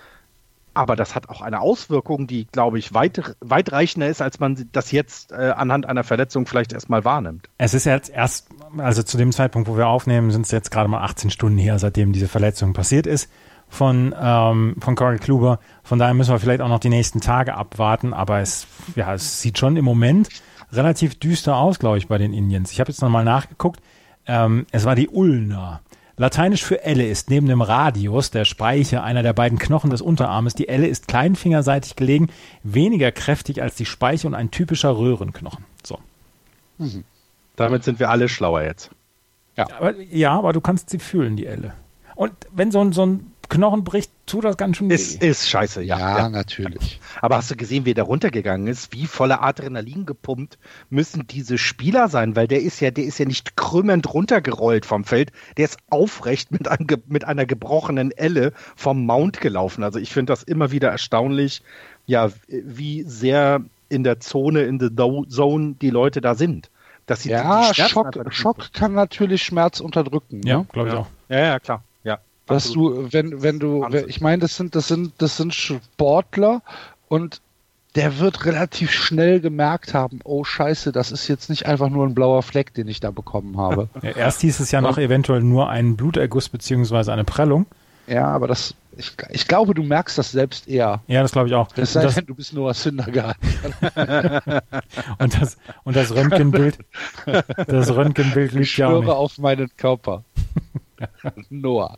aber 0.74 0.96
das 0.96 1.14
hat 1.14 1.28
auch 1.28 1.42
eine 1.42 1.60
Auswirkung, 1.60 2.26
die, 2.26 2.46
glaube 2.46 2.78
ich, 2.78 2.94
weit, 2.94 3.36
weitreichender 3.40 4.08
ist, 4.08 4.22
als 4.22 4.40
man 4.40 4.68
das 4.72 4.90
jetzt 4.90 5.32
äh, 5.32 5.52
anhand 5.54 5.86
einer 5.86 6.04
Verletzung 6.04 6.46
vielleicht 6.46 6.72
erstmal 6.72 7.04
wahrnimmt. 7.04 7.48
Es 7.58 7.74
ist 7.74 7.84
jetzt 7.84 8.10
erst, 8.10 8.48
also 8.78 9.02
zu 9.02 9.18
dem 9.18 9.32
Zeitpunkt, 9.32 9.68
wo 9.68 9.76
wir 9.76 9.86
aufnehmen, 9.86 10.30
sind 10.30 10.46
es 10.46 10.50
jetzt 10.50 10.70
gerade 10.70 10.88
mal 10.88 11.02
18 11.02 11.30
Stunden 11.30 11.58
her, 11.58 11.78
seitdem 11.78 12.12
diese 12.12 12.28
Verletzung 12.28 12.72
passiert 12.72 13.06
ist 13.06 13.30
von, 13.68 14.14
ähm, 14.18 14.76
von 14.80 14.94
Corey 14.94 15.18
Kluber. 15.18 15.58
Von 15.82 15.98
daher 15.98 16.14
müssen 16.14 16.32
wir 16.32 16.38
vielleicht 16.38 16.62
auch 16.62 16.68
noch 16.68 16.80
die 16.80 16.88
nächsten 16.88 17.20
Tage 17.20 17.54
abwarten, 17.54 18.14
aber 18.14 18.40
es, 18.40 18.66
ja, 18.96 19.12
es 19.12 19.42
sieht 19.42 19.58
schon 19.58 19.76
im 19.76 19.84
Moment 19.84 20.28
relativ 20.72 21.18
düster 21.18 21.56
aus, 21.56 21.78
glaube 21.78 21.98
ich, 21.98 22.08
bei 22.08 22.16
den 22.16 22.32
Indians. 22.32 22.72
Ich 22.72 22.80
habe 22.80 22.90
jetzt 22.90 23.02
nochmal 23.02 23.24
nachgeguckt. 23.24 23.80
Ähm, 24.26 24.66
es 24.70 24.84
war 24.84 24.94
die 24.94 25.08
Ulna. 25.08 25.80
Lateinisch 26.16 26.62
für 26.62 26.84
Elle 26.84 27.08
ist 27.08 27.30
neben 27.30 27.48
dem 27.48 27.62
Radius, 27.62 28.30
der 28.30 28.44
Speiche, 28.44 29.02
einer 29.02 29.22
der 29.22 29.32
beiden 29.32 29.58
Knochen 29.58 29.90
des 29.90 30.02
Unterarmes. 30.02 30.54
Die 30.54 30.68
Elle 30.68 30.86
ist 30.86 31.08
kleinfingerseitig 31.08 31.96
gelegen, 31.96 32.28
weniger 32.62 33.10
kräftig 33.10 33.62
als 33.62 33.76
die 33.76 33.86
Speiche 33.86 34.26
und 34.26 34.34
ein 34.34 34.50
typischer 34.50 34.96
Röhrenknochen. 34.96 35.64
So. 35.82 35.98
Mhm. 36.78 37.04
Damit 37.56 37.84
sind 37.84 37.98
wir 37.98 38.10
alle 38.10 38.28
schlauer 38.28 38.62
jetzt. 38.62 38.90
Ja. 39.56 39.66
Aber, 39.78 39.98
ja, 40.00 40.32
aber 40.32 40.52
du 40.52 40.60
kannst 40.60 40.90
sie 40.90 40.98
fühlen, 40.98 41.36
die 41.36 41.46
Elle. 41.46 41.74
Und 42.14 42.32
wenn 42.52 42.70
so 42.70 42.80
ein, 42.80 42.92
so 42.92 43.06
ein 43.06 43.31
Knochen 43.48 43.84
bricht, 43.84 44.10
tut 44.26 44.44
das 44.44 44.56
ganz 44.56 44.76
schön 44.76 44.88
weh. 44.88 44.94
Ist, 44.94 45.22
ist 45.22 45.48
scheiße, 45.48 45.82
ja. 45.82 45.98
Ja, 45.98 46.18
ja. 46.18 46.28
natürlich. 46.28 47.00
Aber 47.20 47.36
hast 47.36 47.50
du 47.50 47.56
gesehen, 47.56 47.84
wie 47.84 47.94
der 47.94 48.04
runtergegangen 48.04 48.66
ist? 48.66 48.92
Wie 48.92 49.06
voller 49.06 49.42
Adrenalin 49.42 50.06
gepumpt 50.06 50.58
müssen 50.90 51.26
diese 51.26 51.58
Spieler 51.58 52.08
sein? 52.08 52.34
Weil 52.36 52.48
der 52.48 52.62
ist 52.62 52.80
ja, 52.80 52.90
der 52.90 53.04
ist 53.04 53.18
ja 53.18 53.26
nicht 53.26 53.56
krümmend 53.56 54.12
runtergerollt 54.12 54.86
vom 54.86 55.04
Feld. 55.04 55.32
Der 55.56 55.66
ist 55.66 55.78
aufrecht 55.90 56.50
mit, 56.50 56.68
einem, 56.68 56.86
mit 57.06 57.24
einer 57.24 57.46
gebrochenen 57.46 58.10
Elle 58.12 58.52
vom 58.76 59.04
Mount 59.04 59.40
gelaufen. 59.40 59.84
Also 59.84 59.98
ich 59.98 60.12
finde 60.12 60.32
das 60.32 60.42
immer 60.42 60.70
wieder 60.70 60.90
erstaunlich, 60.90 61.62
ja, 62.06 62.30
wie 62.48 63.02
sehr 63.02 63.62
in 63.88 64.04
der 64.04 64.20
Zone, 64.20 64.62
in 64.62 64.78
der 64.78 64.90
Zone 65.28 65.74
die 65.80 65.90
Leute 65.90 66.20
da 66.20 66.34
sind. 66.34 66.70
Dass 67.06 67.22
sie 67.22 67.30
ja, 67.30 67.74
Schock, 67.74 68.14
Schock 68.30 68.72
kann 68.72 68.94
natürlich 68.94 69.42
Schmerz 69.42 69.80
unterdrücken. 69.80 70.40
Ja, 70.44 70.58
ne? 70.58 70.66
glaube 70.72 70.88
ich 70.88 70.94
ja. 70.94 71.00
auch. 71.00 71.08
Ja, 71.28 71.38
ja, 71.38 71.60
klar. 71.60 71.82
Dass 72.46 72.72
du, 72.72 73.08
wenn, 73.12 73.42
wenn 73.42 73.58
du, 73.58 73.86
ich 74.06 74.20
meine, 74.20 74.40
das 74.40 74.56
sind, 74.56 74.74
das 74.74 74.88
sind, 74.88 75.12
das 75.18 75.36
sind 75.36 75.54
Sportler 75.54 76.62
und 77.08 77.40
der 77.94 78.18
wird 78.18 78.46
relativ 78.46 78.90
schnell 78.90 79.40
gemerkt 79.40 79.94
haben, 79.94 80.20
oh 80.24 80.44
Scheiße, 80.44 80.92
das 80.92 81.12
ist 81.12 81.28
jetzt 81.28 81.50
nicht 81.50 81.66
einfach 81.66 81.90
nur 81.90 82.06
ein 82.06 82.14
blauer 82.14 82.42
Fleck, 82.42 82.72
den 82.74 82.88
ich 82.88 83.00
da 83.00 83.10
bekommen 83.10 83.58
habe. 83.58 83.88
Ja, 84.02 84.10
erst 84.10 84.40
hieß 84.40 84.60
es 84.60 84.70
ja 84.70 84.80
noch 84.80 84.98
eventuell 84.98 85.42
nur 85.42 85.68
ein 85.68 85.96
Bluterguss 85.96 86.48
beziehungsweise 86.48 87.12
eine 87.12 87.24
Prellung. 87.24 87.66
Ja, 88.06 88.26
aber 88.26 88.48
das, 88.48 88.74
ich, 88.96 89.12
ich 89.30 89.46
glaube, 89.46 89.74
du 89.74 89.82
merkst 89.82 90.18
das 90.18 90.32
selbst 90.32 90.66
eher. 90.68 91.02
Ja, 91.06 91.22
das 91.22 91.32
glaube 91.32 91.48
ich 91.48 91.54
auch. 91.54 91.68
Das 91.72 91.92
sei 91.92 92.06
denn, 92.06 92.26
du 92.26 92.34
bist 92.34 92.52
Noah 92.52 92.74
Syndergaard. 92.74 93.36
und 95.18 95.40
das, 95.40 95.56
und 95.84 95.94
das 95.94 96.14
Röntgenbild, 96.14 96.78
das 97.66 97.94
Röntgenbild 97.94 98.52
liegt 98.52 98.76
ja 98.76 98.88
auch 98.88 99.00
nicht. 99.00 99.10
auf 99.10 99.38
meinen 99.38 99.70
Körper. 99.76 100.24
Noah. 101.50 101.96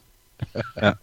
Ja. 0.80 0.94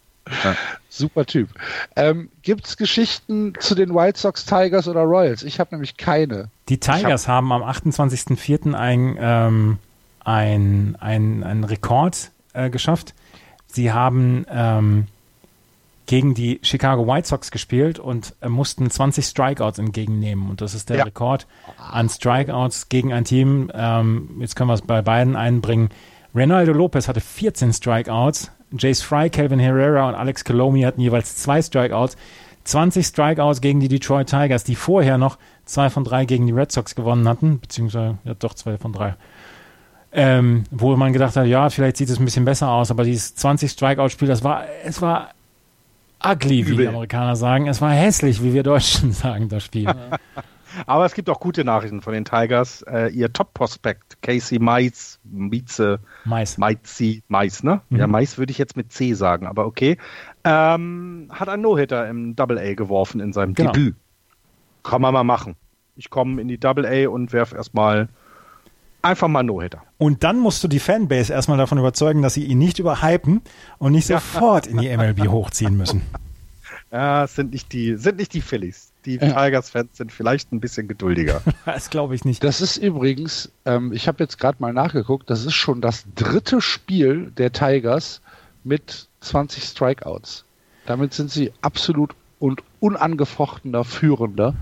Ja. 0.44 0.54
Super 0.88 1.26
Typ. 1.26 1.48
Ähm, 1.96 2.30
Gibt 2.42 2.66
es 2.66 2.76
Geschichten 2.76 3.54
zu 3.58 3.74
den 3.74 3.94
White 3.94 4.18
Sox, 4.18 4.44
Tigers 4.44 4.86
oder 4.86 5.02
Royals? 5.02 5.42
Ich 5.42 5.58
habe 5.58 5.74
nämlich 5.74 5.96
keine. 5.96 6.48
Die 6.68 6.78
Tigers 6.78 7.26
hab... 7.26 7.34
haben 7.34 7.52
am 7.52 7.62
28.04. 7.62 8.74
ein, 8.74 9.16
ähm, 9.18 9.78
ein, 10.24 10.96
ein, 11.00 11.42
ein 11.42 11.64
Rekord 11.64 12.30
äh, 12.52 12.70
geschafft. 12.70 13.14
Sie 13.66 13.92
haben 13.92 14.46
ähm, 14.48 15.06
gegen 16.06 16.34
die 16.34 16.60
Chicago 16.62 17.06
White 17.06 17.28
Sox 17.28 17.50
gespielt 17.50 17.98
und 17.98 18.34
äh, 18.40 18.48
mussten 18.48 18.90
20 18.90 19.24
Strikeouts 19.24 19.78
entgegennehmen. 19.78 20.50
Und 20.50 20.60
das 20.60 20.74
ist 20.74 20.90
der 20.90 20.98
ja. 20.98 21.04
Rekord 21.04 21.46
an 21.78 22.08
Strikeouts 22.08 22.88
gegen 22.88 23.12
ein 23.12 23.24
Team. 23.24 23.70
Ähm, 23.74 24.36
jetzt 24.40 24.56
können 24.56 24.68
wir 24.68 24.74
es 24.74 24.82
bei 24.82 25.02
beiden 25.02 25.36
einbringen. 25.36 25.88
Ronaldo 26.34 26.72
Lopez 26.72 27.08
hatte 27.08 27.20
14 27.20 27.72
Strikeouts, 27.72 28.50
Jace 28.78 29.02
Fry, 29.02 29.30
Calvin 29.30 29.58
Herrera 29.58 30.08
und 30.08 30.14
Alex 30.14 30.44
Colomi 30.44 30.82
hatten 30.82 31.00
jeweils 31.00 31.36
zwei 31.36 31.60
Strikeouts. 31.60 32.16
20 32.64 33.04
Strikeouts 33.06 33.60
gegen 33.60 33.80
die 33.80 33.88
Detroit 33.88 34.28
Tigers, 34.28 34.64
die 34.64 34.76
vorher 34.76 35.18
noch 35.18 35.38
zwei 35.64 35.90
von 35.90 36.04
drei 36.04 36.24
gegen 36.24 36.46
die 36.46 36.52
Red 36.52 36.70
Sox 36.70 36.94
gewonnen 36.94 37.28
hatten, 37.28 37.58
beziehungsweise 37.58 38.18
ja 38.24 38.34
doch 38.34 38.54
zwei 38.54 38.78
von 38.78 38.92
drei. 38.92 39.14
Ähm, 40.12 40.64
wo 40.70 40.94
man 40.96 41.12
gedacht 41.12 41.36
hat, 41.36 41.46
ja, 41.46 41.70
vielleicht 41.70 41.96
sieht 41.96 42.10
es 42.10 42.18
ein 42.18 42.24
bisschen 42.24 42.44
besser 42.44 42.68
aus, 42.68 42.90
aber 42.90 43.04
dieses 43.04 43.34
20 43.34 43.70
Strikeout-Spiel, 43.70 44.28
das 44.28 44.44
war, 44.44 44.64
es 44.84 45.00
war 45.00 45.30
ugly, 46.24 46.66
wie 46.66 46.76
die 46.76 46.88
Amerikaner 46.88 47.34
sagen. 47.34 47.66
Es 47.66 47.80
war 47.80 47.92
hässlich, 47.92 48.42
wie 48.42 48.52
wir 48.52 48.62
Deutschen 48.62 49.12
sagen, 49.12 49.48
das 49.48 49.64
Spiel. 49.64 49.88
Aber 50.86 51.04
es 51.04 51.14
gibt 51.14 51.28
auch 51.30 51.40
gute 51.40 51.64
Nachrichten 51.64 52.00
von 52.00 52.12
den 52.12 52.24
Tigers. 52.24 52.82
Äh, 52.82 53.08
ihr 53.08 53.32
Top-Prospekt, 53.32 54.22
Casey 54.22 54.58
Mais, 54.58 55.18
Mieze, 55.24 56.00
Mais. 56.24 56.58
Meizi, 56.58 57.22
Mais, 57.28 57.62
ne? 57.62 57.80
Mhm. 57.90 57.98
Ja, 57.98 58.06
Mais 58.06 58.38
würde 58.38 58.50
ich 58.50 58.58
jetzt 58.58 58.76
mit 58.76 58.92
C 58.92 59.14
sagen, 59.14 59.46
aber 59.46 59.66
okay. 59.66 59.98
Ähm, 60.44 61.28
hat 61.30 61.48
einen 61.48 61.62
No-Hitter 61.62 62.08
im 62.08 62.36
Double 62.36 62.58
A 62.58 62.74
geworfen 62.74 63.20
in 63.20 63.32
seinem 63.32 63.54
genau. 63.54 63.72
Debüt. 63.72 63.96
Kann 64.82 65.02
man 65.02 65.12
mal 65.12 65.24
machen. 65.24 65.56
Ich 65.96 66.10
komme 66.10 66.40
in 66.40 66.48
die 66.48 66.58
Double 66.58 66.86
A 66.86 67.08
und 67.08 67.32
werfe 67.32 67.56
erstmal 67.56 68.08
einfach 69.02 69.28
mal 69.28 69.42
No-Hitter. 69.42 69.82
Und 69.98 70.24
dann 70.24 70.38
musst 70.38 70.64
du 70.64 70.68
die 70.68 70.80
Fanbase 70.80 71.32
erstmal 71.32 71.58
davon 71.58 71.78
überzeugen, 71.78 72.22
dass 72.22 72.34
sie 72.34 72.44
ihn 72.44 72.58
nicht 72.58 72.78
überhypen 72.78 73.42
und 73.78 73.92
nicht 73.92 74.06
sofort 74.06 74.66
in 74.66 74.78
die 74.78 74.94
MLB 74.96 75.28
hochziehen 75.28 75.76
müssen. 75.76 76.02
Ja, 76.90 77.26
sind 77.26 77.52
nicht 77.52 77.72
die, 77.72 77.96
sind 77.96 78.18
nicht 78.18 78.34
die 78.34 78.42
Phillies 78.42 78.91
die 79.04 79.16
ja. 79.16 79.32
Tigers-Fans 79.32 79.96
sind 79.96 80.12
vielleicht 80.12 80.52
ein 80.52 80.60
bisschen 80.60 80.88
geduldiger. 80.88 81.42
das 81.64 81.90
glaube 81.90 82.14
ich 82.14 82.24
nicht. 82.24 82.42
Das 82.44 82.60
ist 82.60 82.76
übrigens, 82.76 83.50
ähm, 83.64 83.92
ich 83.92 84.08
habe 84.08 84.22
jetzt 84.22 84.38
gerade 84.38 84.58
mal 84.60 84.72
nachgeguckt, 84.72 85.28
das 85.30 85.44
ist 85.44 85.54
schon 85.54 85.80
das 85.80 86.04
dritte 86.14 86.60
Spiel 86.60 87.32
der 87.36 87.52
Tigers 87.52 88.20
mit 88.64 89.08
20 89.20 89.64
Strikeouts. 89.64 90.44
Damit 90.86 91.14
sind 91.14 91.30
sie 91.30 91.52
absolut 91.62 92.14
und 92.38 92.62
unangefochtener 92.80 93.84
Führender 93.84 94.54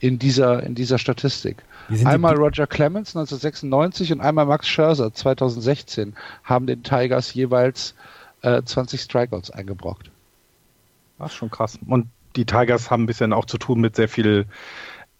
in 0.00 0.18
dieser, 0.18 0.62
in 0.62 0.74
dieser 0.74 0.98
Statistik. 0.98 1.62
Einmal 2.04 2.36
Roger 2.36 2.66
Clemens 2.66 3.16
1996 3.16 4.12
und 4.12 4.20
einmal 4.20 4.46
Max 4.46 4.68
Scherzer 4.68 5.12
2016 5.12 6.14
haben 6.44 6.66
den 6.66 6.82
Tigers 6.82 7.34
jeweils 7.34 7.94
äh, 8.42 8.62
20 8.62 9.00
Strikeouts 9.00 9.50
eingebrockt. 9.50 10.10
Das 11.18 11.32
ist 11.32 11.36
schon 11.36 11.50
krass. 11.50 11.78
Und 11.86 12.06
die 12.36 12.44
Tigers 12.44 12.90
haben 12.90 13.04
ein 13.04 13.06
bisschen 13.06 13.32
auch 13.32 13.44
zu 13.44 13.58
tun 13.58 13.80
mit 13.80 13.96
sehr 13.96 14.08
viel 14.08 14.46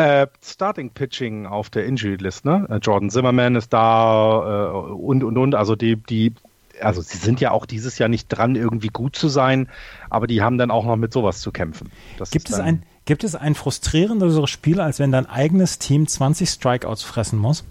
Äh, 0.00 0.28
Starting 0.42 0.92
Pitching 0.92 1.44
auf 1.44 1.68
der 1.68 1.84
Injury 1.84 2.16
List, 2.16 2.46
ne? 2.46 2.66
Äh, 2.70 2.76
Jordan 2.76 3.10
Zimmerman 3.10 3.54
ist 3.54 3.70
da 3.70 4.70
äh, 4.70 4.92
und 4.94 5.22
und 5.22 5.36
und. 5.36 5.54
Also 5.54 5.76
die, 5.76 5.96
die, 5.96 6.32
also 6.80 7.02
sie 7.02 7.18
sind 7.18 7.38
ja 7.38 7.50
auch 7.50 7.66
dieses 7.66 7.98
Jahr 7.98 8.08
nicht 8.08 8.28
dran, 8.28 8.56
irgendwie 8.56 8.88
gut 8.88 9.14
zu 9.14 9.28
sein, 9.28 9.68
aber 10.08 10.26
die 10.26 10.40
haben 10.40 10.56
dann 10.56 10.70
auch 10.70 10.86
noch 10.86 10.96
mit 10.96 11.12
sowas 11.12 11.42
zu 11.42 11.52
kämpfen. 11.52 11.92
Das 12.16 12.30
gibt 12.30 12.48
es 12.48 12.58
ein, 12.58 12.82
gibt 13.04 13.24
es 13.24 13.34
ein 13.34 13.54
frustrierenderes 13.54 14.48
Spiel, 14.48 14.80
als 14.80 15.00
wenn 15.00 15.12
dein 15.12 15.26
eigenes 15.26 15.78
Team 15.78 16.06
20 16.06 16.48
Strikeouts 16.48 17.02
fressen 17.02 17.38
muss? 17.38 17.64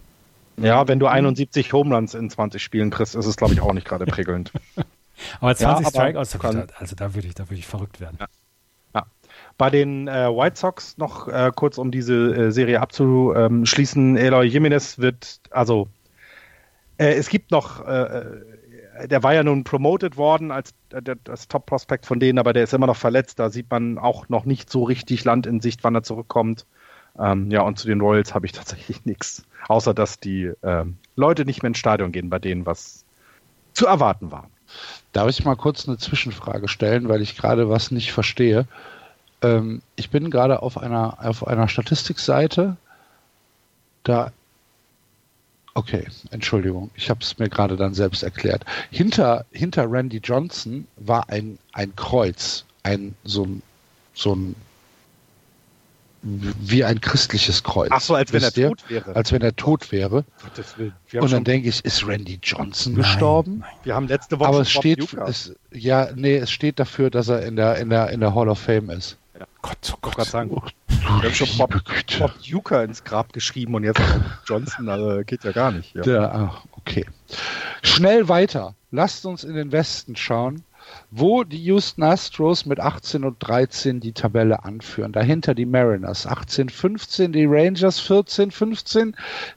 Ja, 0.57 0.87
wenn 0.87 0.99
du 0.99 1.07
71 1.07 1.73
Home 1.73 1.95
Runs 1.95 2.13
in 2.13 2.29
20 2.29 2.61
Spielen 2.61 2.91
kriegst, 2.91 3.15
ist 3.15 3.25
es, 3.25 3.37
glaube 3.37 3.53
ich, 3.53 3.61
auch 3.61 3.73
nicht 3.73 3.87
gerade 3.87 4.05
prickelnd. 4.05 4.51
aber 5.41 5.55
20 5.55 5.83
ja, 5.83 5.89
Strikeouts, 5.89 6.37
also 6.75 6.95
da 6.95 7.15
würde 7.15 7.27
ich, 7.27 7.33
da 7.33 7.45
ich 7.49 7.65
verrückt 7.65 7.99
werden. 7.99 8.17
Ja. 8.19 8.27
Bei 9.59 9.69
den 9.69 10.07
äh, 10.07 10.29
White 10.29 10.57
Sox 10.57 10.97
noch 10.97 11.27
äh, 11.27 11.51
kurz, 11.53 11.77
um 11.77 11.91
diese 11.91 12.15
äh, 12.33 12.51
Serie 12.51 12.79
abzuschließen. 12.79 14.15
Eloy 14.15 14.45
Jimenez 14.45 14.99
wird, 14.99 15.41
also 15.51 15.89
äh, 16.97 17.15
es 17.15 17.27
gibt 17.27 17.51
noch, 17.51 17.85
äh, 17.85 18.21
äh, 18.99 19.07
der 19.09 19.21
war 19.21 19.33
ja 19.33 19.43
nun 19.43 19.65
promoted 19.65 20.15
worden 20.15 20.51
als 20.51 20.73
das 21.25 21.49
Top-Prospect 21.49 22.05
von 22.05 22.21
denen, 22.21 22.39
aber 22.39 22.53
der 22.53 22.63
ist 22.63 22.73
immer 22.73 22.87
noch 22.87 22.95
verletzt. 22.95 23.37
Da 23.37 23.49
sieht 23.49 23.69
man 23.69 23.97
auch 23.97 24.29
noch 24.29 24.45
nicht 24.45 24.69
so 24.69 24.83
richtig 24.83 25.25
Land 25.25 25.45
in 25.45 25.59
Sicht, 25.59 25.83
wann 25.83 25.93
er 25.93 26.03
zurückkommt. 26.03 26.65
Ähm, 27.19 27.51
ja, 27.51 27.61
und 27.61 27.77
zu 27.77 27.85
den 27.85 27.99
Royals 27.99 28.33
habe 28.33 28.45
ich 28.45 28.51
tatsächlich 28.53 29.03
nichts, 29.03 29.43
außer 29.67 29.93
dass 29.93 30.21
die 30.21 30.53
ähm, 30.63 30.95
Leute 31.17 31.43
nicht 31.43 31.63
mehr 31.63 31.67
ins 31.67 31.79
Stadion 31.79 32.13
gehen, 32.13 32.29
bei 32.29 32.39
denen 32.39 32.65
was 32.65 33.03
zu 33.73 33.87
erwarten 33.87 34.31
war. 34.31 34.49
Darf 35.11 35.29
ich 35.29 35.43
mal 35.43 35.55
kurz 35.55 35.85
eine 35.85 35.97
Zwischenfrage 35.97 36.69
stellen, 36.69 37.09
weil 37.09 37.21
ich 37.21 37.35
gerade 37.35 37.69
was 37.69 37.91
nicht 37.91 38.13
verstehe? 38.13 38.67
Ähm, 39.41 39.81
ich 39.95 40.09
bin 40.09 40.29
gerade 40.29 40.61
auf 40.61 40.77
einer, 40.77 41.17
auf 41.19 41.47
einer 41.47 41.67
Statistikseite. 41.67 42.77
Da. 44.03 44.31
Okay, 45.75 46.05
Entschuldigung, 46.31 46.89
ich 46.95 47.09
habe 47.09 47.21
es 47.21 47.37
mir 47.37 47.47
gerade 47.47 47.77
dann 47.77 47.93
selbst 47.93 48.23
erklärt. 48.23 48.65
Hinter, 48.91 49.45
hinter 49.51 49.89
Randy 49.89 50.17
Johnson 50.17 50.87
war 50.97 51.29
ein, 51.29 51.57
ein 51.73 51.95
Kreuz, 51.95 52.65
ein 52.83 53.15
so 53.23 53.45
ein, 53.45 53.61
so 54.13 54.35
ein 54.35 54.55
wie 56.21 56.83
ein 56.83 56.99
christliches 56.99 57.63
Kreuz. 57.63 57.89
Ach 57.91 58.01
so, 58.01 58.15
als 58.15 58.33
wenn 58.33 58.43
er 58.43 58.55
ihr? 58.57 58.69
tot 58.69 58.89
wäre. 58.89 59.15
Als 59.15 59.31
wenn 59.31 59.41
er 59.41 59.55
tot 59.55 59.91
wäre. 59.91 60.25
Und 61.13 61.31
dann 61.31 61.43
denke 61.45 61.69
ich, 61.69 61.83
ist 61.85 62.05
Randy 62.05 62.39
Johnson 62.43 62.93
nein, 62.93 63.03
gestorben? 63.03 63.59
Nein. 63.59 63.69
Wir 63.83 63.95
haben 63.95 64.07
letzte 64.07 64.39
Woche 64.39 64.49
Aber 64.49 64.59
es 64.61 64.71
steht, 64.71 65.13
es, 65.13 65.55
ja, 65.71 66.09
nee, 66.15 66.35
es 66.35 66.51
steht 66.51 66.79
dafür, 66.79 67.09
dass 67.09 67.29
er 67.29 67.45
in 67.45 67.55
der, 67.55 67.77
in 67.77 67.89
der, 67.89 68.09
in 68.09 68.19
der 68.19 68.35
Hall 68.35 68.49
of 68.49 68.59
Fame 68.59 68.89
ist. 68.89 69.17
Ja. 69.39 69.45
Gott, 69.61 69.77
oh 69.93 69.97
Gott. 70.01 70.15
Gott 70.15 70.27
sagen. 70.27 70.51
Oh, 70.53 70.61
wir 70.89 71.29
haben 71.29 71.33
schon 71.33 71.47
Bob, 71.57 71.71
Bob 72.19 72.33
Duker 72.43 72.83
ins 72.83 73.03
Grab 73.03 73.31
geschrieben 73.31 73.73
und 73.75 73.83
jetzt 73.83 74.01
Johnson, 74.45 74.89
also 74.89 75.23
geht 75.23 75.43
ja 75.43 75.51
gar 75.51 75.71
nicht. 75.71 75.95
Ja. 75.95 76.01
Der, 76.01 76.53
okay. 76.73 77.05
Schnell 77.81 78.27
weiter. 78.27 78.75
Lasst 78.91 79.25
uns 79.25 79.43
in 79.43 79.55
den 79.55 79.71
Westen 79.71 80.15
schauen 80.15 80.63
wo 81.11 81.43
die 81.43 81.63
Houston 81.63 82.03
Astros 82.03 82.65
mit 82.65 82.79
18 82.79 83.23
und 83.23 83.37
13 83.39 83.99
die 83.99 84.13
Tabelle 84.13 84.63
anführen. 84.63 85.11
Dahinter 85.11 85.53
die 85.53 85.65
Mariners 85.65 86.27
18, 86.27 86.69
15, 86.69 87.33
die 87.33 87.45
Rangers 87.45 87.99
14, 87.99 88.51
15, 88.51 89.15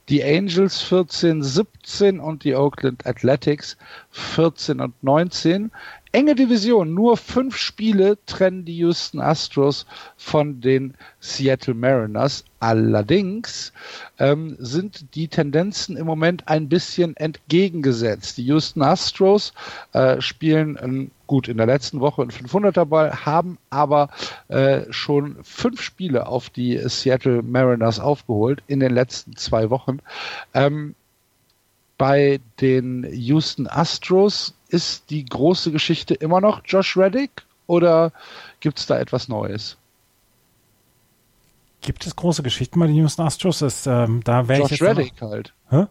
die 0.08 0.22
Angels 0.24 0.80
14, 0.82 1.42
17 1.42 2.20
und 2.20 2.44
die 2.44 2.54
Oakland 2.54 3.06
Athletics 3.06 3.76
14 4.10 4.80
und 4.80 5.02
19. 5.02 5.70
Enge 6.14 6.34
Division, 6.34 6.92
nur 6.92 7.16
fünf 7.16 7.56
Spiele 7.56 8.18
trennen 8.26 8.66
die 8.66 8.76
Houston 8.76 9.18
Astros 9.18 9.86
von 10.18 10.60
den 10.60 10.92
Seattle 11.20 11.72
Mariners. 11.72 12.44
Allerdings 12.60 13.72
ähm, 14.18 14.54
sind 14.58 15.14
die 15.14 15.28
Tendenzen 15.28 15.96
im 15.96 16.04
Moment 16.04 16.48
ein 16.48 16.68
bisschen 16.68 17.16
entgegengesetzt. 17.16 18.36
Die 18.36 18.44
Houston 18.44 18.82
Astros 18.82 19.54
äh, 19.94 20.20
spielen 20.20 20.78
ähm, 20.82 21.10
gut 21.26 21.48
in 21.48 21.56
der 21.56 21.64
letzten 21.64 22.00
Woche 22.00 22.20
einen 22.20 22.30
500er 22.30 22.84
Ball, 22.84 23.24
haben 23.24 23.56
aber 23.70 24.10
äh, 24.48 24.82
schon 24.90 25.38
fünf 25.42 25.80
Spiele 25.80 26.26
auf 26.26 26.50
die 26.50 26.76
Seattle 26.90 27.42
Mariners 27.42 27.98
aufgeholt 27.98 28.62
in 28.66 28.80
den 28.80 28.92
letzten 28.92 29.34
zwei 29.36 29.70
Wochen. 29.70 30.00
Ähm, 30.52 30.94
bei 31.96 32.40
den 32.60 33.06
Houston 33.10 33.66
Astros 33.66 34.54
ist 34.72 35.10
die 35.10 35.24
große 35.24 35.70
Geschichte 35.70 36.14
immer 36.14 36.40
noch 36.40 36.62
Josh 36.64 36.96
Reddick 36.96 37.42
oder 37.66 38.12
gibt 38.60 38.78
es 38.78 38.86
da 38.86 38.98
etwas 38.98 39.28
Neues? 39.28 39.76
Gibt 41.82 42.06
es 42.06 42.16
große 42.16 42.42
Geschichten 42.42 42.78
bei 42.78 42.86
den 42.86 42.96
Houston 42.96 43.22
Astros? 43.22 43.58
Das, 43.58 43.86
ähm, 43.86 44.22
da 44.24 44.42
Josh 44.42 44.80
Reddick 44.80 45.20
halt. 45.20 45.52
Hä? 45.68 45.86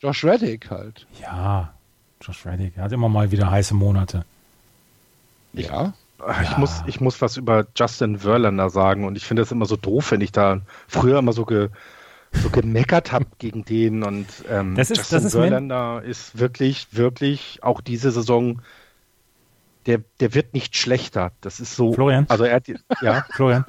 Josh 0.00 0.24
Reddick 0.24 0.70
halt. 0.70 1.06
Ja, 1.20 1.74
Josh 2.20 2.46
Reddick. 2.46 2.76
Er 2.76 2.84
hat 2.84 2.92
immer 2.92 3.08
mal 3.08 3.30
wieder 3.30 3.50
heiße 3.50 3.74
Monate. 3.74 4.24
Ja. 5.52 5.92
Ich, 6.42 6.50
ja. 6.50 6.58
muss, 6.58 6.82
ich 6.86 7.00
muss 7.00 7.20
was 7.20 7.36
über 7.36 7.66
Justin 7.76 8.20
Verlander 8.20 8.70
sagen 8.70 9.04
und 9.04 9.16
ich 9.16 9.24
finde 9.24 9.42
es 9.42 9.52
immer 9.52 9.66
so 9.66 9.76
doof, 9.76 10.12
wenn 10.12 10.22
ich 10.22 10.32
da 10.32 10.60
früher 10.88 11.18
immer 11.18 11.32
so 11.32 11.44
ge, 11.44 11.68
so 12.32 12.50
gemeckert 12.50 13.12
habe 13.12 13.26
gegen 13.38 13.64
den 13.64 14.02
und 14.02 14.26
ähm, 14.48 14.74
das 14.74 14.90
ist, 14.90 14.98
Justin 14.98 15.16
das 15.16 15.24
ist 15.24 15.32
Verlander 15.32 16.02
ist 16.04 16.38
wirklich, 16.38 16.88
wirklich 16.92 17.62
auch 17.62 17.80
diese 17.80 18.10
Saison, 18.10 18.62
der, 19.86 20.00
der 20.20 20.34
wird 20.34 20.54
nicht 20.54 20.76
schlechter. 20.76 21.32
Das 21.40 21.60
ist 21.60 21.76
so. 21.76 21.92
Florian. 21.92 22.26
Also 22.28 22.44
er 22.44 22.56
hat, 22.56 22.66
ja. 23.00 23.24
Florian. 23.30 23.64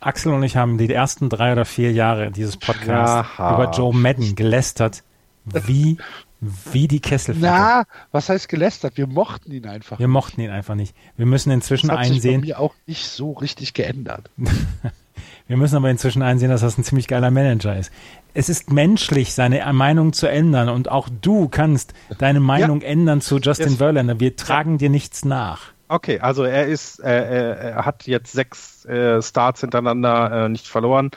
Axel 0.00 0.32
und 0.32 0.42
ich 0.42 0.56
haben 0.56 0.76
die 0.76 0.92
ersten 0.92 1.30
drei 1.30 1.52
oder 1.52 1.64
vier 1.64 1.92
Jahre 1.92 2.30
dieses 2.30 2.58
Podcasts 2.58 3.38
Aha. 3.38 3.54
über 3.54 3.70
Joe 3.70 3.94
Madden 3.94 4.34
gelästert, 4.34 5.02
wie, 5.46 5.96
wie 6.40 6.88
die 6.88 7.00
Kessel. 7.00 7.36
Na, 7.38 7.84
was 8.12 8.28
heißt 8.28 8.50
gelästert? 8.50 8.98
Wir 8.98 9.06
mochten 9.06 9.50
ihn 9.50 9.66
einfach. 9.66 9.98
Wir 9.98 10.06
nicht. 10.06 10.12
mochten 10.12 10.40
ihn 10.42 10.50
einfach 10.50 10.74
nicht. 10.74 10.94
Wir 11.16 11.24
müssen 11.24 11.50
inzwischen 11.50 11.88
das 11.88 11.98
hat 11.98 12.06
einsehen. 12.06 12.42
Sich 12.42 12.50
bei 12.50 12.58
mir 12.58 12.60
auch 12.60 12.74
nicht 12.86 13.06
so 13.08 13.32
richtig 13.32 13.72
geändert. 13.72 14.30
Wir 15.46 15.58
müssen 15.58 15.76
aber 15.76 15.90
inzwischen 15.90 16.22
einsehen, 16.22 16.50
dass 16.50 16.62
das 16.62 16.78
ein 16.78 16.84
ziemlich 16.84 17.06
geiler 17.06 17.30
Manager 17.30 17.76
ist. 17.76 17.92
Es 18.32 18.48
ist 18.48 18.72
menschlich, 18.72 19.34
seine 19.34 19.70
Meinung 19.74 20.14
zu 20.14 20.26
ändern 20.26 20.70
und 20.70 20.90
auch 20.90 21.08
du 21.20 21.48
kannst 21.48 21.92
deine 22.18 22.40
Meinung 22.40 22.80
ja. 22.80 22.88
ändern 22.88 23.20
zu 23.20 23.38
Justin 23.38 23.68
yes. 23.68 23.76
Verlander. 23.76 24.20
Wir 24.20 24.36
tragen 24.36 24.78
dir 24.78 24.88
nichts 24.88 25.24
nach. 25.24 25.74
Okay, 25.88 26.18
also 26.18 26.44
er 26.44 26.66
ist, 26.66 26.98
äh, 27.00 27.72
er 27.72 27.84
hat 27.84 28.06
jetzt 28.06 28.32
sechs 28.32 28.86
äh, 28.86 29.20
Starts 29.20 29.60
hintereinander 29.60 30.46
äh, 30.46 30.48
nicht 30.48 30.66
verloren. 30.66 31.10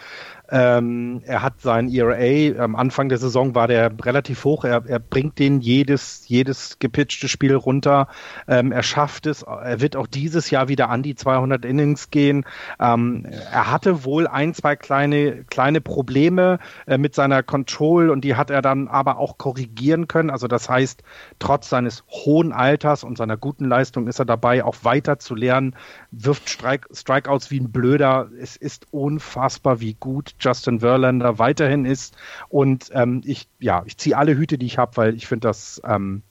Ähm, 0.50 1.22
er 1.26 1.42
hat 1.42 1.62
sein 1.62 1.90
ERA, 1.90 2.64
am 2.64 2.76
Anfang 2.76 3.10
der 3.10 3.18
Saison 3.18 3.54
war 3.56 3.68
der 3.68 3.92
relativ 4.02 4.46
hoch. 4.46 4.64
Er, 4.64 4.84
er 4.88 5.00
bringt 5.00 5.40
den 5.40 5.60
jedes, 5.60 6.28
jedes 6.28 6.80
gepitchte 6.80 7.28
Spiel 7.28 7.56
runter. 7.56 8.08
Ähm, 8.48 8.72
er 8.72 8.84
schafft 8.84 9.26
es. 9.26 9.42
Er 9.42 9.82
wird 9.82 9.96
auch 9.96 10.08
dieses 10.08 10.50
Jahr 10.50 10.70
wieder 10.70 10.90
an 10.90 11.04
die 11.04 11.16
200 11.16 11.66
Innings 11.66 12.12
gehen. 12.12 12.46
Ähm, 12.80 13.26
er 13.52 13.72
hatte 13.72 14.06
wohl 14.06 14.28
ein, 14.28 14.54
zwei 14.54 14.76
kleine, 14.76 15.44
kleine 15.46 15.82
Probleme 15.82 16.60
äh, 16.86 16.98
mit 16.98 17.14
seiner 17.14 17.44
Control 17.44 18.10
und 18.10 18.22
die 18.22 18.36
hat 18.36 18.50
er 18.50 18.62
dann 18.62 18.88
aber 18.88 19.18
auch 19.18 19.38
korrigieren 19.38 20.08
können. 20.08 20.30
Also 20.30 20.48
das 20.48 20.70
heißt, 20.70 21.04
trotz 21.40 21.70
seines 21.70 22.04
hohen 22.10 22.54
Alters 22.54 23.04
und 23.04 23.18
seiner 23.18 23.36
guten 23.36 23.66
Leistung 23.66 24.08
ist 24.08 24.20
er 24.20 24.26
dabei, 24.26 24.64
auch 24.64 24.78
weiter 24.84 25.20
zu 25.20 25.36
lernen, 25.36 25.76
wirft 26.12 26.50
Strike, 26.50 26.88
Strikeouts 26.94 27.52
wie 27.52 27.60
ein 27.60 27.72
Blöder. 27.72 28.30
Es 28.40 28.56
ist 28.56 28.88
unfassbar, 28.92 29.82
wie 29.82 29.94
gut 29.94 30.37
Justin 30.40 30.80
Verlander 30.80 31.40
weiterhin 31.40 31.86
ist. 31.86 32.16
Und 32.50 32.90
ähm, 32.94 33.22
ich, 33.26 33.48
ja, 33.60 33.84
ich 33.86 33.98
ziehe 33.98 34.18
alle 34.18 34.36
Hüte, 34.36 34.58
die 34.58 34.66
ich 34.66 34.78
habe, 34.78 34.98
weil 34.98 35.16
ich 35.16 35.28
finde, 35.28 35.48
dass 35.48 35.82
ähm, 35.86 36.22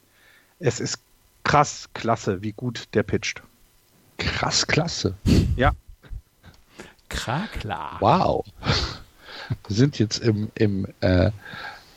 es 0.59 0.81
ist 0.81 0.99
krass 1.45 1.89
klasse, 1.95 2.43
wie 2.43 2.53
gut 2.53 2.89
der 2.95 3.03
pitcht. 3.03 3.43
Krass 4.19 4.67
klasse. 4.67 5.15
Ja. 5.57 5.73
Kraklar. 7.09 7.97
Wow. 8.01 8.45
Wir 9.69 9.77
sind 9.77 9.99
jetzt 9.99 10.19
im, 10.19 10.51
im 10.55 10.87
äh, 11.01 11.31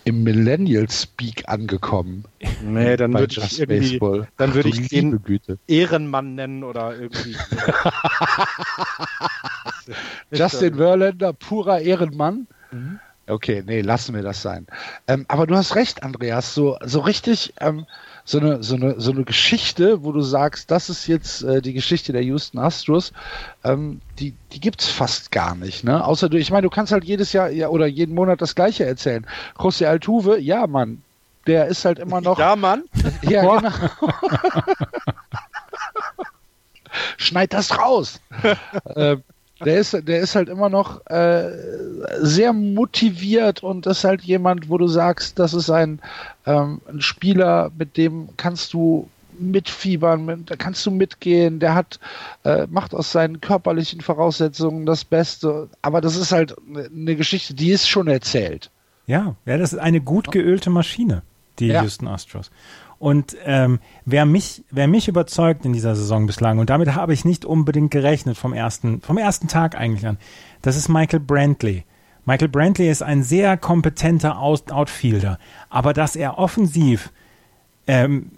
im 0.10 0.24
Millennial 0.24 0.90
Speak 0.90 1.44
angekommen. 1.48 2.26
Nee, 2.64 2.98
dann 2.98 3.14
würde 3.14 3.42
ich 3.42 3.60
irgendwie, 3.60 4.00
Baseball. 4.00 4.28
dann 4.38 4.56
würde 4.56 4.70
ich 4.70 4.88
den 4.88 5.22
Güte. 5.24 5.60
Ehrenmann 5.68 6.34
nennen 6.36 6.64
oder 6.64 6.98
irgendwie. 6.98 7.36
Justin 10.32 10.76
Verlander, 10.76 11.34
purer 11.34 11.80
Ehrenmann. 11.80 12.48
Mhm. 12.72 13.00
Okay, 13.28 13.64
nee, 13.66 13.82
lassen 13.82 14.16
wir 14.16 14.24
das 14.24 14.42
sein. 14.42 14.66
Ähm, 15.08 15.26
aber 15.28 15.46
du 15.46 15.56
hast 15.56 15.76
recht, 15.76 16.02
Andreas, 16.02 16.56
so, 16.56 16.78
so 16.84 17.00
richtig 17.02 17.54
ähm, 17.62 17.86
so 18.30 18.40
eine, 18.40 18.62
so 18.62 18.76
eine, 18.76 19.00
so 19.02 19.12
eine 19.12 19.24
Geschichte, 19.24 20.04
wo 20.04 20.12
du 20.12 20.22
sagst, 20.22 20.70
das 20.70 20.90
ist 20.90 21.08
jetzt 21.08 21.42
äh, 21.42 21.64
die 21.64 21.74
Geschichte 21.74 22.14
der 22.14 22.22
Houston 22.24 22.60
Astros, 22.60 23.12
ähm, 23.64 24.02
die, 24.20 24.36
die 24.52 24.60
gibt's 24.60 24.88
fast 24.88 25.32
gar 25.32 25.56
nicht, 25.56 25.84
ne? 25.84 26.06
Außer 26.06 26.30
du, 26.30 26.38
ich 26.38 26.52
meine, 26.52 26.62
du 26.62 26.70
kannst 26.70 26.92
halt 26.92 27.04
jedes 27.06 27.34
Jahr 27.34 27.50
ja, 27.50 27.70
oder 27.70 27.88
jeden 27.88 28.14
Monat 28.14 28.40
das 28.40 28.54
Gleiche 28.54 28.86
erzählen. 28.86 29.26
José 29.58 29.86
Altuve, 29.86 30.40
ja, 30.40 30.68
Mann, 30.68 31.02
der 31.48 31.66
ist 31.68 31.86
halt 31.86 31.98
immer 31.98 32.22
noch. 32.22 32.38
Ja, 32.38 32.56
Mann. 32.56 32.84
Ja, 33.24 33.42
genau. 33.58 33.72
Schneid 37.18 37.54
das 37.54 37.80
raus. 37.80 38.22
äh, 38.96 39.18
der 39.66 39.78
ist, 39.78 39.94
der 39.94 40.20
ist 40.20 40.36
halt 40.36 40.50
immer 40.50 40.70
noch 40.70 41.06
äh, 41.08 41.50
sehr 42.20 42.54
motiviert 42.54 43.64
und 43.64 43.86
ist 43.86 44.04
halt 44.04 44.22
jemand, 44.22 44.70
wo 44.70 44.78
du 44.78 44.88
sagst, 44.88 45.40
das 45.40 45.54
ist 45.54 45.70
ein, 45.70 46.02
ähm, 46.46 46.82
ein 46.88 47.02
Spieler, 47.02 47.72
mit 47.78 47.98
dem 47.98 48.30
kannst 48.38 48.74
du 48.74 49.10
mitfiebern, 49.40 50.26
mit, 50.26 50.52
da 50.52 50.56
kannst 50.56 50.86
du 50.86 50.92
mitgehen, 50.92 51.60
der 51.60 51.74
hat, 51.74 52.00
äh, 52.44 52.68
macht 52.68 52.94
aus 52.94 53.12
seinen 53.12 53.42
körperlichen 53.42 54.02
Voraussetzungen 54.02 54.86
das 54.86 55.06
Beste, 55.06 55.70
aber 55.82 56.02
das 56.02 56.16
ist 56.16 56.32
halt 56.32 56.56
eine 56.68 57.16
Geschichte, 57.16 57.54
die 57.54 57.72
ist 57.72 57.88
schon 57.88 58.08
erzählt. 58.08 58.70
Ja, 59.08 59.36
ja, 59.46 59.58
das 59.58 59.74
ist 59.74 59.80
eine 59.80 60.02
gut 60.02 60.32
geölte 60.32 60.70
Maschine, 60.70 61.24
die 61.58 61.68
ja. 61.68 61.82
Houston 61.82 62.08
Astros. 62.08 62.52
Und 63.00 63.38
ähm, 63.46 63.80
wer 64.06 64.26
mich, 64.26 64.64
wer 64.72 64.88
mich 64.88 65.08
überzeugt 65.08 65.66
in 65.66 65.72
dieser 65.72 65.96
Saison 65.96 66.28
bislang, 66.28 66.60
und 66.60 66.70
damit 66.70 66.94
habe 66.96 67.14
ich 67.14 67.24
nicht 67.24 67.46
unbedingt 67.46 67.92
gerechnet 67.92 68.38
vom 68.38 68.54
ersten, 68.54 69.02
vom 69.02 69.18
ersten 69.18 69.48
Tag 69.48 69.76
eigentlich 69.76 70.06
an, 70.06 70.18
das 70.62 70.76
ist 70.76 70.90
Michael 70.90 71.22
Brantley. 71.22 71.86
Michael 72.26 72.50
Brantley 72.50 72.90
ist 72.90 73.02
ein 73.02 73.24
sehr 73.24 73.56
kompetenter 73.58 74.40
Outfielder, 74.40 75.40
aber 75.70 75.94
dass 75.94 76.18
er 76.18 76.38
offensiv 76.38 77.12
ähm, 77.88 78.32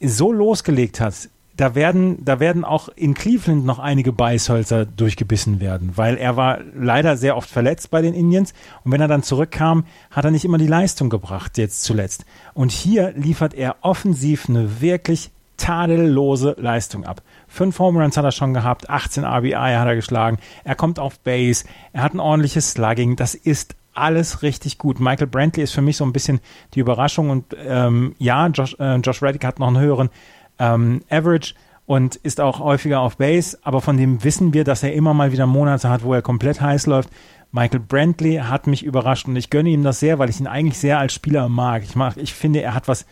so 0.00 0.32
losgelegt 0.32 1.00
hat, 1.00 1.28
da 1.58 1.74
werden, 1.74 2.24
da 2.24 2.38
werden 2.38 2.64
auch 2.64 2.88
in 2.94 3.14
Cleveland 3.14 3.66
noch 3.66 3.80
einige 3.80 4.12
Beißhölzer 4.12 4.86
durchgebissen 4.86 5.60
werden, 5.60 5.92
weil 5.96 6.16
er 6.16 6.36
war 6.36 6.60
leider 6.72 7.16
sehr 7.16 7.36
oft 7.36 7.50
verletzt 7.50 7.90
bei 7.90 8.00
den 8.00 8.14
Indians 8.14 8.54
und 8.84 8.92
wenn 8.92 9.00
er 9.00 9.08
dann 9.08 9.24
zurückkam, 9.24 9.84
hat 10.12 10.24
er 10.24 10.30
nicht 10.30 10.44
immer 10.44 10.58
die 10.58 10.68
Leistung 10.68 11.10
gebracht, 11.10 11.58
jetzt 11.58 11.82
zuletzt. 11.82 12.24
Und 12.54 12.70
hier 12.70 13.12
liefert 13.12 13.54
er 13.54 13.76
offensiv 13.80 14.48
eine 14.48 14.80
wirklich 14.80 15.32
tadellose 15.56 16.54
Leistung 16.58 17.04
ab. 17.04 17.22
Fünf 17.48 17.76
Home 17.80 18.00
Runs 18.00 18.16
hat 18.16 18.24
er 18.24 18.30
schon 18.30 18.54
gehabt, 18.54 18.88
18 18.88 19.24
RBI 19.24 19.52
hat 19.52 19.88
er 19.88 19.96
geschlagen, 19.96 20.38
er 20.62 20.76
kommt 20.76 21.00
auf 21.00 21.18
Base, 21.18 21.64
er 21.92 22.04
hat 22.04 22.14
ein 22.14 22.20
ordentliches 22.20 22.70
Slugging, 22.70 23.16
das 23.16 23.34
ist 23.34 23.74
alles 23.98 24.42
richtig 24.42 24.78
gut. 24.78 25.00
Michael 25.00 25.26
Brantley 25.26 25.64
ist 25.64 25.72
für 25.72 25.82
mich 25.82 25.96
so 25.96 26.04
ein 26.04 26.12
bisschen 26.12 26.38
die 26.74 26.80
Überraschung 26.80 27.30
und 27.30 27.56
ähm, 27.58 28.14
ja, 28.18 28.46
Josh, 28.46 28.76
äh, 28.78 28.96
Josh 28.96 29.22
Reddick 29.22 29.44
hat 29.44 29.58
noch 29.58 29.66
einen 29.66 29.80
höheren 29.80 30.10
ähm, 30.58 31.02
Average 31.10 31.54
und 31.86 32.16
ist 32.16 32.40
auch 32.40 32.60
häufiger 32.60 33.00
auf 33.00 33.16
Base, 33.16 33.58
aber 33.62 33.80
von 33.80 33.96
dem 33.96 34.22
wissen 34.22 34.52
wir, 34.52 34.64
dass 34.64 34.82
er 34.82 34.92
immer 34.92 35.14
mal 35.14 35.32
wieder 35.32 35.46
Monate 35.46 35.88
hat, 35.88 36.02
wo 36.02 36.12
er 36.12 36.22
komplett 36.22 36.60
heiß 36.60 36.86
läuft. 36.86 37.08
Michael 37.50 37.80
Brantley 37.80 38.36
hat 38.36 38.66
mich 38.66 38.84
überrascht 38.84 39.26
und 39.26 39.36
ich 39.36 39.48
gönne 39.48 39.70
ihm 39.70 39.82
das 39.82 40.00
sehr, 40.00 40.18
weil 40.18 40.28
ich 40.28 40.38
ihn 40.38 40.46
eigentlich 40.46 40.78
sehr 40.78 40.98
als 40.98 41.14
Spieler 41.14 41.48
mag. 41.48 41.82
Ich 41.82 41.96
mag, 41.96 42.18
ich 42.18 42.34
finde, 42.34 42.60
er 42.60 42.74
hat 42.74 42.88
was, 42.88 43.06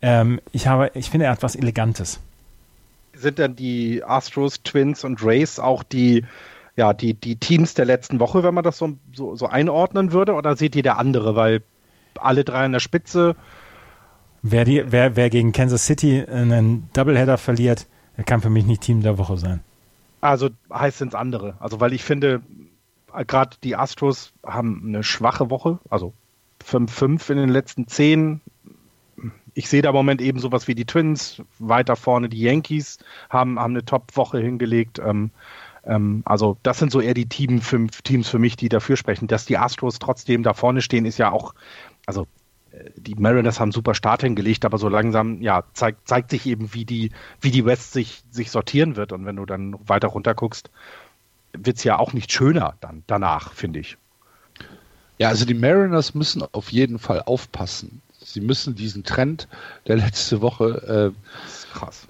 ähm, 0.00 0.40
ich 0.52 0.66
habe, 0.66 0.90
ich 0.94 1.10
finde, 1.10 1.26
er 1.26 1.32
hat 1.32 1.42
was 1.42 1.56
Elegantes. 1.56 2.20
Sind 3.14 3.38
dann 3.38 3.54
die 3.54 4.02
Astros, 4.02 4.62
Twins 4.62 5.04
und 5.04 5.22
Rays 5.22 5.58
auch 5.58 5.82
die, 5.82 6.24
ja, 6.76 6.94
die, 6.94 7.12
die 7.12 7.36
Teams 7.36 7.74
der 7.74 7.84
letzten 7.84 8.18
Woche, 8.18 8.42
wenn 8.42 8.54
man 8.54 8.64
das 8.64 8.78
so, 8.78 8.94
so, 9.12 9.36
so 9.36 9.46
einordnen 9.46 10.12
würde, 10.12 10.32
oder 10.32 10.56
seht 10.56 10.74
ihr 10.74 10.82
der 10.82 10.96
andere, 10.96 11.36
weil 11.36 11.60
alle 12.18 12.44
drei 12.44 12.64
in 12.64 12.72
der 12.72 12.80
Spitze 12.80 13.36
Wer, 14.42 14.64
die, 14.64 14.84
wer, 14.86 15.14
wer 15.14 15.30
gegen 15.30 15.52
Kansas 15.52 15.86
City 15.86 16.24
einen 16.26 16.88
Doubleheader 16.92 17.38
verliert, 17.38 17.86
der 18.16 18.24
kann 18.24 18.40
für 18.40 18.50
mich 18.50 18.66
nicht 18.66 18.82
Team 18.82 19.02
der 19.02 19.16
Woche 19.16 19.38
sein. 19.38 19.60
Also 20.20 20.50
heißt 20.72 21.02
es 21.02 21.14
andere. 21.14 21.54
Also 21.60 21.80
weil 21.80 21.92
ich 21.92 22.02
finde, 22.02 22.42
gerade 23.26 23.56
die 23.62 23.76
Astros 23.76 24.32
haben 24.44 24.82
eine 24.86 25.04
schwache 25.04 25.50
Woche, 25.50 25.78
also 25.90 26.12
5-5 26.64 27.30
in 27.30 27.38
den 27.38 27.48
letzten 27.48 27.86
10. 27.86 28.40
Ich 29.54 29.68
sehe 29.68 29.82
da 29.82 29.90
im 29.90 29.94
Moment 29.94 30.20
eben 30.20 30.38
sowas 30.38 30.66
wie 30.66 30.74
die 30.74 30.86
Twins, 30.86 31.42
weiter 31.58 31.96
vorne 31.96 32.28
die 32.28 32.40
Yankees 32.40 32.98
haben, 33.30 33.58
haben 33.58 33.74
eine 33.74 33.84
Top-Woche 33.84 34.38
hingelegt. 34.38 34.98
Ähm, 34.98 35.30
ähm, 35.84 36.22
also 36.24 36.56
das 36.62 36.78
sind 36.78 36.90
so 36.90 37.00
eher 37.00 37.14
die 37.14 37.28
Team, 37.28 37.60
fünf 37.60 38.02
Teams 38.02 38.28
für 38.28 38.38
mich, 38.38 38.56
die 38.56 38.68
dafür 38.68 38.96
sprechen. 38.96 39.28
Dass 39.28 39.44
die 39.44 39.58
Astros 39.58 39.98
trotzdem 39.98 40.42
da 40.42 40.54
vorne 40.54 40.82
stehen, 40.82 41.04
ist 41.04 41.18
ja 41.18 41.30
auch, 41.30 41.54
also 42.06 42.26
die 42.96 43.14
Mariners 43.14 43.60
haben 43.60 43.72
super 43.72 43.94
Start 43.94 44.22
hingelegt, 44.22 44.64
aber 44.64 44.78
so 44.78 44.88
langsam, 44.88 45.40
ja, 45.42 45.64
zeigt, 45.74 46.08
zeigt 46.08 46.30
sich 46.30 46.46
eben, 46.46 46.74
wie 46.74 46.84
die, 46.84 47.10
wie 47.40 47.50
die 47.50 47.64
West 47.64 47.92
sich, 47.92 48.22
sich 48.30 48.50
sortieren 48.50 48.96
wird. 48.96 49.12
Und 49.12 49.26
wenn 49.26 49.36
du 49.36 49.46
dann 49.46 49.76
weiter 49.86 50.08
runter 50.08 50.34
guckst, 50.34 50.70
wird 51.52 51.78
es 51.78 51.84
ja 51.84 51.98
auch 51.98 52.12
nicht 52.12 52.32
schöner 52.32 52.74
dann 52.80 53.02
danach, 53.06 53.52
finde 53.52 53.80
ich. 53.80 53.96
Ja, 55.18 55.28
also 55.28 55.44
die 55.44 55.54
Mariners 55.54 56.14
müssen 56.14 56.42
auf 56.52 56.72
jeden 56.72 56.98
Fall 56.98 57.22
aufpassen. 57.22 58.00
Sie 58.24 58.40
müssen 58.40 58.74
diesen 58.74 59.04
Trend 59.04 59.48
der 59.86 59.96
letzte 59.96 60.40
Woche 60.40 61.12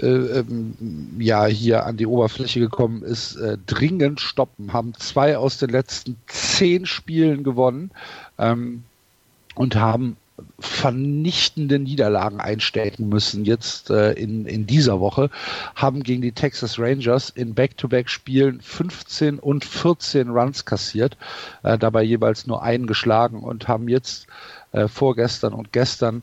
äh, 0.01 0.05
äh, 0.05 0.07
ähm, 0.07 1.16
ja 1.18 1.47
hier 1.47 1.87
an 1.87 1.97
die 1.97 2.07
Oberfläche 2.07 2.61
gekommen 2.61 3.03
ist, 3.03 3.37
äh, 3.37 3.59
dringend 3.66 4.20
stoppen. 4.20 4.73
Haben 4.73 4.95
zwei 4.95 5.37
aus 5.37 5.59
den 5.59 5.70
letzten 5.70 6.16
zehn 6.27 6.87
Spielen 6.87 7.45
gewonnen 7.45 7.91
ähm, 8.39 8.85
und 9.55 9.77
haben 9.77 10.16
vernichtende 10.59 11.78
Niederlagen 11.78 12.40
einstecken 12.40 13.09
müssen 13.09 13.45
jetzt 13.45 13.90
äh, 13.90 14.12
in, 14.12 14.47
in 14.47 14.66
dieser 14.66 15.01
Woche, 15.01 15.30
haben 15.74 16.03
gegen 16.03 16.22
die 16.22 16.32
Texas 16.32 16.78
Rangers 16.78 17.30
in 17.30 17.55
Back-to-Back-Spielen 17.55 18.61
15 18.61 19.38
und 19.38 19.64
14 19.64 20.30
Runs 20.30 20.64
kassiert, 20.64 21.16
äh, 21.62 21.78
dabei 21.78 22.03
jeweils 22.03 22.47
nur 22.47 22.62
einen 22.62 22.86
geschlagen 22.86 23.40
und 23.40 23.68
haben 23.68 23.88
jetzt 23.88 24.26
äh, 24.72 24.88
vorgestern 24.88 25.53
und 25.53 25.72
gestern 25.72 26.22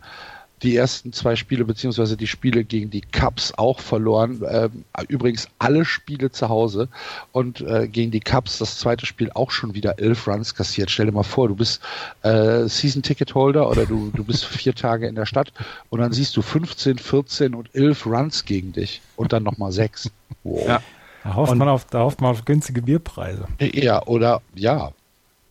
die 0.62 0.76
ersten 0.76 1.14
zwei 1.14 1.36
Spiele 1.36 1.66
beziehungsweise 1.66 2.18
die 2.18 2.28
Spiele 2.28 2.64
gegen 2.64 2.90
die 2.90 3.02
Cubs 3.02 3.54
auch 3.58 3.80
verloren. 3.80 4.44
Ähm, 4.48 4.86
übrigens 5.08 5.48
alle 5.60 5.86
Spiele 5.86 6.32
zu 6.32 6.50
Hause 6.50 6.90
und 7.32 7.62
äh, 7.62 7.88
gegen 7.88 8.12
die 8.12 8.20
Cubs 8.20 8.58
das 8.58 8.78
zweite 8.78 9.06
Spiel 9.06 9.32
auch 9.34 9.52
schon 9.52 9.74
wieder 9.74 10.00
elf 10.00 10.28
Runs 10.28 10.56
kassiert. 10.56 10.92
Stell 10.92 11.06
dir 11.06 11.12
mal 11.12 11.24
vor, 11.24 11.48
du 11.48 11.56
bist 11.56 11.82
äh, 12.24 12.68
Season 12.68 13.02
Ticket 13.02 13.34
Holder 13.36 13.70
oder 13.70 13.86
du, 13.86 14.12
du 14.14 14.24
bist 14.24 14.46
vier 14.60 14.76
Tage 14.76 15.08
in 15.08 15.16
der 15.16 15.26
Stadt 15.26 15.54
und 15.90 16.00
dann 16.00 16.12
siehst 16.12 16.36
du 16.36 16.42
15, 16.42 16.98
14 16.98 17.56
und 17.56 17.74
11 17.74 18.06
Runs 18.06 18.46
gegen 18.46 18.74
dich 18.74 19.02
und 19.16 19.34
dann 19.34 19.44
nochmal 19.44 19.72
sechs. 19.72 20.12
Wow. 20.44 20.68
Ja. 20.68 20.82
Da 21.24 21.36
hofft, 21.36 21.56
man 21.56 21.68
auf, 21.68 21.86
da 21.86 22.00
hofft 22.00 22.22
man 22.22 22.32
auf 22.32 22.46
günstige 22.46 22.82
Bierpreise. 22.82 23.46
Ja, 23.60 24.02
oder 24.06 24.42
ja. 24.56 24.92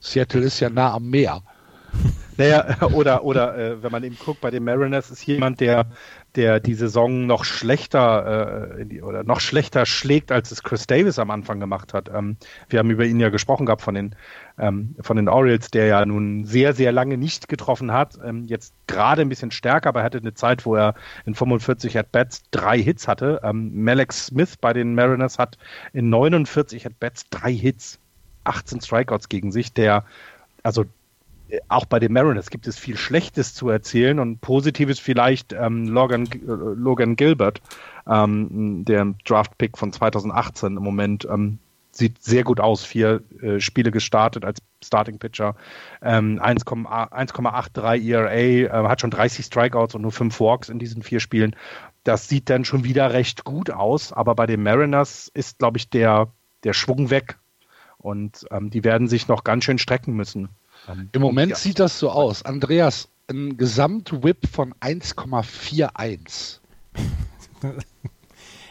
Seattle 0.01 0.43
ist 0.43 0.61
ja 0.61 0.71
nah 0.71 0.95
am 0.95 1.11
Meer. 1.11 1.43
Naja, 2.39 2.81
oder, 2.93 3.25
oder 3.25 3.59
äh, 3.59 3.83
wenn 3.83 3.93
man 3.93 4.05
eben 4.05 4.17
guckt, 4.17 4.41
bei 4.41 4.51
den 4.51 4.65
Mariners 4.65 5.11
ist 5.11 5.27
jemand, 5.27 5.61
der, 5.61 5.87
der 6.37 6.61
die 6.61 6.75
Saison 6.75 7.27
noch 7.27 7.45
schlechter 7.45 8.79
äh, 8.79 8.87
die, 8.87 9.03
oder 9.03 9.25
noch 9.25 9.41
schlechter 9.41 9.85
schlägt, 9.85 10.31
als 10.31 10.53
es 10.53 10.63
Chris 10.63 10.87
Davis 10.87 11.19
am 11.19 11.33
Anfang 11.33 11.59
gemacht 11.59 11.93
hat. 11.93 12.09
Ähm, 12.09 12.37
wir 12.69 12.79
haben 12.79 12.91
über 12.91 13.05
ihn 13.05 13.19
ja 13.19 13.29
gesprochen 13.29 13.67
gehabt 13.67 13.83
von 13.83 13.97
den, 13.97 14.15
ähm, 14.57 14.95
von 15.01 15.17
den 15.17 15.29
Orioles, 15.29 15.73
der 15.73 15.87
ja 15.87 16.07
nun 16.07 16.45
sehr, 16.45 16.75
sehr 16.75 16.93
lange 16.93 17.19
nicht 17.19 17.49
getroffen 17.49 17.93
hat. 17.93 18.17
Ähm, 18.25 18.45
jetzt 18.45 18.73
gerade 18.87 19.23
ein 19.23 19.29
bisschen 19.29 19.51
stärker, 19.51 19.89
aber 19.89 20.01
er 20.01 20.05
hatte 20.05 20.19
eine 20.19 20.35
Zeit, 20.35 20.65
wo 20.65 20.77
er 20.77 20.95
in 21.27 21.35
45 21.35 21.99
At-Bats 21.99 22.45
drei 22.53 22.81
Hits 22.81 23.09
hatte. 23.09 23.41
Ähm, 23.43 23.83
Malex 23.83 24.27
Smith 24.27 24.57
bei 24.57 24.73
den 24.73 24.95
Mariners 24.95 25.41
hat 25.41 25.59
in 25.93 26.09
49 26.09 26.87
At-Bats 26.87 27.29
drei 27.31 27.53
Hits, 27.53 27.99
18 28.45 28.81
Strikeouts 28.81 29.29
gegen 29.29 29.51
sich, 29.51 29.73
der 29.73 30.05
also 30.63 30.85
auch 31.69 31.87
bei 31.87 31.99
den 31.99 32.13
Mariners 32.13 32.51
gibt 32.51 32.67
es 32.67 32.79
viel 32.79 32.97
Schlechtes 32.97 33.55
zu 33.55 33.69
erzählen 33.69 34.19
und 34.19 34.41
Positives 34.41 34.99
vielleicht 34.99 35.53
ähm, 35.53 35.89
Logan, 35.89 36.27
äh, 36.27 36.39
Logan 36.45 37.17
Gilbert, 37.17 37.61
ähm, 38.07 38.85
der 38.85 39.15
Draft-Pick 39.25 39.79
von 39.79 39.93
2018 39.93 40.77
im 40.77 40.83
Moment, 40.83 41.27
ähm, 41.31 41.59
sieht 41.91 42.23
sehr 42.23 42.45
gut 42.45 42.61
aus. 42.61 42.85
Vier 42.85 43.23
äh, 43.41 43.61
Spiele 43.61 43.91
gestartet 43.91 44.45
als 44.45 44.61
Starting 44.83 45.19
Pitcher, 45.19 45.57
ähm, 46.03 46.41
1,83 46.41 48.09
ERA, 48.09 48.31
äh, 48.33 48.89
hat 48.89 49.01
schon 49.01 49.11
30 49.11 49.45
Strikeouts 49.45 49.95
und 49.95 50.03
nur 50.03 50.13
5 50.13 50.39
Walks 50.41 50.69
in 50.69 50.79
diesen 50.79 51.03
vier 51.03 51.21
Spielen. 51.21 51.57
Das 52.05 52.29
sieht 52.29 52.49
dann 52.49 52.65
schon 52.65 52.85
wieder 52.85 53.13
recht 53.13 53.45
gut 53.45 53.71
aus, 53.71 54.13
aber 54.13 54.35
bei 54.35 54.47
den 54.47 54.63
Mariners 54.63 55.31
ist, 55.35 55.59
glaube 55.59 55.79
ich, 55.79 55.91
der, 55.91 56.29
der 56.65 56.73
Schwung 56.73 57.11
weg 57.11 57.39
und 57.99 58.47
ähm, 58.51 58.71
die 58.71 58.85
werden 58.85 59.09
sich 59.09 59.29
noch 59.29 59.45
ganz 59.45 59.65
schön 59.65 59.79
strecken 59.79 60.15
müssen. 60.15 60.49
Im 61.13 61.21
Moment 61.21 61.51
ja. 61.51 61.57
sieht 61.57 61.79
das 61.79 61.99
so 61.99 62.11
aus. 62.11 62.45
Andreas, 62.45 63.09
ein 63.29 63.57
Gesamtwhip 63.57 64.49
von 64.49 64.75
1,41. 64.75 66.61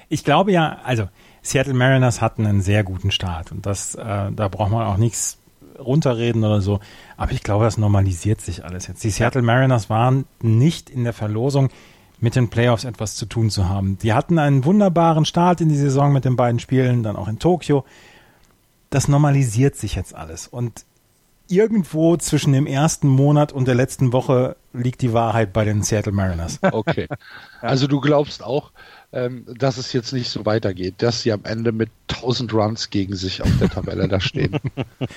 Ich 0.09 0.23
glaube 0.23 0.53
ja, 0.53 0.77
also 0.85 1.09
Seattle 1.41 1.73
Mariners 1.73 2.21
hatten 2.21 2.45
einen 2.45 2.61
sehr 2.61 2.85
guten 2.85 3.11
Start 3.11 3.51
und 3.51 3.65
das, 3.65 3.95
äh, 3.95 4.31
da 4.31 4.47
braucht 4.47 4.71
man 4.71 4.87
auch 4.87 4.95
nichts 4.95 5.37
runterreden 5.77 6.43
oder 6.43 6.61
so. 6.61 6.79
Aber 7.17 7.31
ich 7.31 7.43
glaube, 7.43 7.65
das 7.65 7.77
normalisiert 7.77 8.41
sich 8.41 8.65
alles 8.65 8.87
jetzt. 8.87 9.03
Die 9.03 9.09
Seattle 9.09 9.41
Mariners 9.41 9.89
waren 9.89 10.25
nicht 10.41 10.89
in 10.89 11.03
der 11.03 11.13
Verlosung, 11.13 11.69
mit 12.19 12.35
den 12.35 12.49
Playoffs 12.49 12.83
etwas 12.83 13.15
zu 13.15 13.27
tun 13.27 13.49
zu 13.49 13.69
haben. 13.69 13.97
Die 13.99 14.13
hatten 14.13 14.39
einen 14.39 14.65
wunderbaren 14.65 15.25
Start 15.25 15.61
in 15.61 15.69
die 15.69 15.77
Saison 15.77 16.13
mit 16.13 16.25
den 16.25 16.35
beiden 16.35 16.59
Spielen, 16.59 17.03
dann 17.03 17.15
auch 17.15 17.27
in 17.27 17.37
Tokio. 17.37 17.85
Das 18.89 19.07
normalisiert 19.07 19.75
sich 19.75 19.95
jetzt 19.95 20.15
alles. 20.15 20.47
Und 20.47 20.85
irgendwo 21.49 22.17
zwischen 22.17 22.53
dem 22.53 22.65
ersten 22.67 23.07
Monat 23.07 23.51
und 23.51 23.67
der 23.67 23.75
letzten 23.75 24.13
Woche 24.13 24.55
liegt 24.73 25.01
die 25.01 25.13
Wahrheit 25.13 25.53
bei 25.53 25.65
den 25.65 25.83
Seattle 25.83 26.11
Mariners. 26.11 26.59
Okay. 26.71 27.07
Also 27.61 27.87
du 27.87 27.99
glaubst 27.99 28.43
auch, 28.43 28.71
ähm, 29.11 29.45
dass 29.57 29.77
es 29.77 29.93
jetzt 29.93 30.11
nicht 30.13 30.29
so 30.29 30.45
weitergeht, 30.45 30.95
dass 30.99 31.21
sie 31.21 31.31
am 31.31 31.43
Ende 31.43 31.71
mit 31.71 31.89
1000 32.09 32.53
Runs 32.53 32.89
gegen 32.89 33.15
sich 33.15 33.41
auf 33.41 33.49
der 33.59 33.69
Tabelle 33.69 34.07
da 34.07 34.19
stehen. 34.19 34.57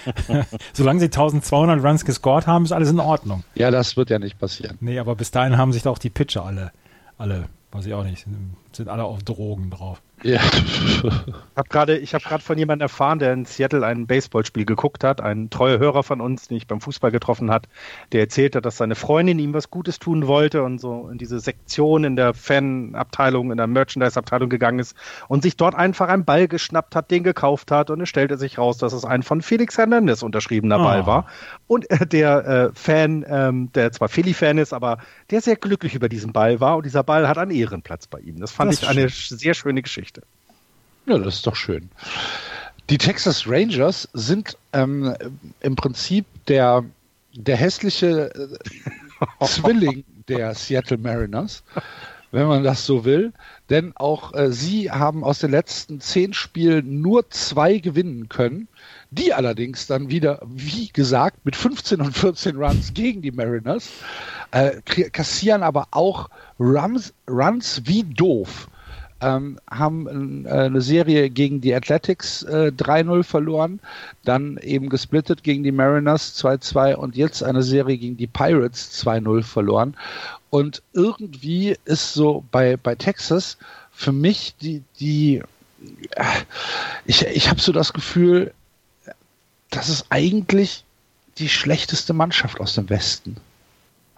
Solange 0.73 1.01
sie 1.01 1.07
1200 1.07 1.85
Runs 1.85 2.05
gescored 2.05 2.47
haben, 2.47 2.65
ist 2.65 2.73
alles 2.73 2.91
in 2.91 3.01
Ordnung. 3.01 3.45
Ja, 3.55 3.71
das 3.71 3.97
wird 3.97 4.11
ja 4.11 4.19
nicht 4.19 4.39
passieren. 4.39 4.79
Nee, 4.81 4.99
aber 4.99 5.17
bis 5.17 5.31
dahin 5.31 5.59
haben 5.59 5.73
sich 5.73 5.83
doch 5.83 5.99
die 5.99 6.11
Pitcher 6.11 6.45
alle, 6.45 6.73
alle, 7.19 7.47
weiß 7.73 7.87
ich 7.87 7.95
auch 7.95 8.05
nicht, 8.05 8.27
sind 8.73 8.89
alle 8.89 9.05
auf 9.05 9.23
Drogen 9.23 9.71
drauf. 9.71 10.01
Ja. 10.23 10.41
Ich 10.43 11.03
habe 11.57 11.69
gerade 11.69 11.97
hab 12.03 12.43
von 12.43 12.59
jemandem 12.59 12.85
erfahren, 12.85 13.19
der 13.19 13.33
in 13.33 13.45
Seattle 13.45 13.85
ein 13.85 14.07
Baseballspiel 14.07 14.65
geguckt 14.65 15.05
hat, 15.05 15.21
ein 15.21 15.51
treuer 15.51 15.79
Hörer 15.79 16.03
von 16.03 16.21
uns, 16.21 16.49
den 16.49 16.57
ich 16.57 16.67
beim 16.67 16.81
Fußball 16.81 17.11
getroffen 17.11 17.51
hat, 17.51 17.69
der 18.13 18.21
erzählte, 18.21 18.61
dass 18.61 18.77
seine 18.77 18.95
Freundin 18.95 19.39
ihm 19.39 19.55
was 19.55 19.71
Gutes 19.71 19.99
tun 19.99 20.27
wollte 20.27 20.63
und 20.63 20.79
so 20.81 21.09
in 21.11 21.19
diese 21.19 21.41
Sektion 21.41 22.05
in 22.05 22.17
der 22.17 22.35
Fanabteilung, 22.35 23.51
in 23.51 23.57
der 23.57 23.67
Merchandise-Abteilung 23.67 24.49
gegangen 24.49 24.79
ist 24.79 24.97
und 25.29 25.43
sich 25.43 25.57
dort 25.57 25.75
einfach 25.75 26.09
einen 26.09 26.25
Ball 26.25 26.49
geschnappt 26.49 26.95
hat, 26.95 27.11
den 27.11 27.25
gekauft 27.25 27.71
hat 27.71 27.91
und 27.91 28.01
es 28.01 28.09
stellte 28.09 28.37
sich 28.37 28.59
raus, 28.59 28.79
dass 28.79 28.93
es 28.93 29.05
ein 29.05 29.23
von 29.23 29.43
Felix 29.43 29.79
Hernandez 29.79 30.23
unterschriebener 30.23 30.81
oh. 30.81 30.85
Ball 30.85 31.07
war. 31.07 31.27
Und 31.67 31.91
äh, 31.91 32.07
der 32.07 32.47
äh, 32.47 32.71
Fan, 32.75 33.25
ähm, 33.29 33.71
der 33.75 33.93
zwar 33.93 34.09
Philly-Fan 34.09 34.59
ist, 34.59 34.73
aber 34.73 34.99
der 35.31 35.41
sehr 35.41 35.57
glücklich 35.57 35.95
über 35.95 36.09
diesen 36.09 36.33
Ball 36.33 36.61
war 36.61 36.77
und 36.77 36.87
dieser 36.87 37.05
Ball 37.05 37.29
hat 37.29 37.39
einen 37.39 37.51
Ehrenplatz 37.51 38.07
bei 38.07 38.21
ihm. 38.21 38.41
Das 38.41 38.53
fand 38.53 38.73
das 38.73 38.83
ich 38.83 38.89
eine 38.89 39.09
schön. 39.09 39.39
sehr 39.39 39.55
schöne 39.55 39.83
Geschichte. 39.83 40.10
Geschichte. 40.11 40.23
Ja, 41.07 41.19
das 41.19 41.37
ist 41.37 41.47
doch 41.47 41.57
schön. 41.57 41.91
Die 42.89 42.99
Texas 42.99 43.45
Rangers 43.47 44.09
sind 44.13 44.57
ähm, 44.73 45.15
im 45.61 45.77
Prinzip 45.77 46.27
der, 46.47 46.85
der 47.35 47.57
hässliche 47.57 48.33
äh, 48.35 49.45
Zwilling 49.47 50.05
der 50.29 50.55
Seattle 50.55 50.99
Mariners, 50.99 51.63
wenn 52.33 52.47
man 52.47 52.65
das 52.65 52.85
so 52.85 53.05
will. 53.05 53.33
Denn 53.71 53.93
auch 53.97 54.35
äh, 54.35 54.51
sie 54.53 54.91
haben 54.91 55.25
aus 55.25 55.39
den 55.39 55.53
letzten 55.53 56.01
zehn 56.01 56.33
Spielen 56.33 57.01
nur 57.01 57.31
zwei 57.31 57.79
gewinnen 57.79 58.29
können. 58.29 58.69
Die 59.13 59.33
allerdings 59.33 59.87
dann 59.87 60.11
wieder, 60.11 60.41
wie 60.45 60.89
gesagt, 60.89 61.45
mit 61.45 61.57
15 61.57 62.01
und 62.01 62.17
14 62.17 62.57
Runs 62.57 62.95
gegen 62.95 63.23
die 63.23 63.33
Mariners, 63.33 63.91
äh, 64.53 64.81
kassieren 64.83 65.63
aber 65.63 65.89
auch 65.91 66.29
Runs, 66.59 67.13
Runs 67.29 67.83
wie 67.87 68.05
doof 68.05 68.69
ähm, 69.21 69.59
haben 69.71 70.47
äh, 70.47 70.51
eine 70.51 70.81
Serie 70.81 71.31
gegen 71.31 71.61
die 71.61 71.75
Athletics 71.75 72.43
äh, 72.43 72.73
3-0 72.77 73.23
verloren, 73.23 73.81
dann 74.25 74.57
eben 74.59 74.89
gesplittet 74.89 75.43
gegen 75.43 75.63
die 75.63 75.73
Mariners 75.73 76.39
2-2 76.43 76.95
und 76.95 77.17
jetzt 77.17 77.43
eine 77.43 77.63
Serie 77.63 77.99
gegen 77.99 78.17
die 78.17 78.27
Pirates 78.27 79.05
2-0 79.05 79.43
verloren. 79.43 79.97
Und 80.51 80.83
irgendwie 80.93 81.77
ist 81.85 82.13
so 82.15 82.45
bei, 82.51 82.77
bei 82.77 82.95
Texas 82.95 83.57
für 83.93 84.13
mich 84.13 84.55
die, 84.61 84.83
die 84.99 85.43
äh, 86.13 86.25
ich, 87.05 87.27
ich 87.27 87.49
habe 87.49 87.61
so 87.61 87.73
das 87.73 87.93
Gefühl, 87.93 88.53
das 89.71 89.89
ist 89.89 90.07
eigentlich 90.11 90.85
die 91.39 91.49
schlechteste 91.49 92.13
Mannschaft 92.13 92.61
aus 92.61 92.75
dem 92.75 92.89
Westen. 92.91 93.37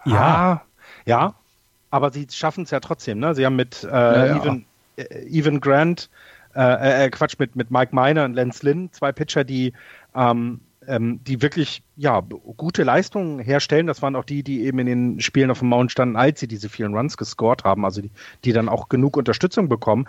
Ja, 0.05 0.63
ja, 1.05 1.35
aber 1.89 2.11
sie 2.11 2.27
schaffen 2.31 2.63
es 2.63 2.71
ja 2.71 2.79
trotzdem. 2.79 3.19
Ne? 3.19 3.35
Sie 3.35 3.45
haben 3.45 3.55
mit 3.55 3.83
äh, 3.83 3.87
ja, 3.87 4.25
ja. 4.25 4.37
Even, 4.37 4.65
Evan 4.97 5.59
Grant, 5.59 6.09
äh, 6.55 6.61
äh, 6.61 7.05
äh, 7.05 7.09
Quatsch, 7.09 7.39
mit, 7.39 7.55
mit 7.55 7.71
Mike 7.71 7.95
Miner 7.95 8.25
und 8.25 8.33
Lance 8.33 8.65
Lynn, 8.65 8.91
zwei 8.91 9.11
Pitcher, 9.11 9.43
die, 9.43 9.73
ähm, 10.15 10.61
ähm, 10.87 11.19
die 11.23 11.41
wirklich 11.41 11.81
ja, 11.95 12.21
gute 12.21 12.83
Leistungen 12.83 13.39
herstellen. 13.39 13.87
Das 13.87 14.01
waren 14.01 14.15
auch 14.15 14.25
die, 14.25 14.43
die 14.43 14.63
eben 14.65 14.79
in 14.79 14.85
den 14.85 15.19
Spielen 15.19 15.49
auf 15.49 15.59
dem 15.59 15.69
Mount 15.69 15.91
standen, 15.91 16.15
als 16.15 16.39
sie 16.39 16.47
diese 16.47 16.69
vielen 16.69 16.95
Runs 16.95 17.17
gescored 17.17 17.63
haben, 17.63 17.85
also 17.85 18.01
die, 18.01 18.11
die 18.43 18.53
dann 18.53 18.69
auch 18.69 18.89
genug 18.89 19.17
Unterstützung 19.17 19.69
bekommen 19.69 20.07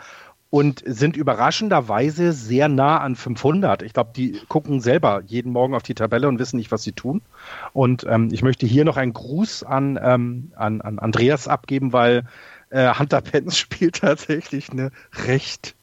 und 0.54 0.84
sind 0.86 1.16
überraschenderweise 1.16 2.32
sehr 2.32 2.68
nah 2.68 2.98
an 2.98 3.16
500. 3.16 3.82
Ich 3.82 3.92
glaube, 3.92 4.10
die 4.14 4.40
gucken 4.46 4.80
selber 4.80 5.20
jeden 5.26 5.50
Morgen 5.50 5.74
auf 5.74 5.82
die 5.82 5.96
Tabelle 5.96 6.28
und 6.28 6.38
wissen 6.38 6.58
nicht, 6.58 6.70
was 6.70 6.84
sie 6.84 6.92
tun. 6.92 7.22
Und 7.72 8.06
ähm, 8.08 8.28
ich 8.30 8.42
möchte 8.42 8.64
hier 8.64 8.84
noch 8.84 8.96
einen 8.96 9.14
Gruß 9.14 9.64
an, 9.64 9.98
ähm, 10.00 10.52
an, 10.54 10.80
an 10.80 11.00
Andreas 11.00 11.48
abgeben, 11.48 11.92
weil 11.92 12.22
äh, 12.74 12.92
Hunter 12.98 13.20
Pence 13.20 13.56
spielt 13.58 14.00
tatsächlich 14.00 14.70
eine 14.70 14.90
recht 15.26 15.76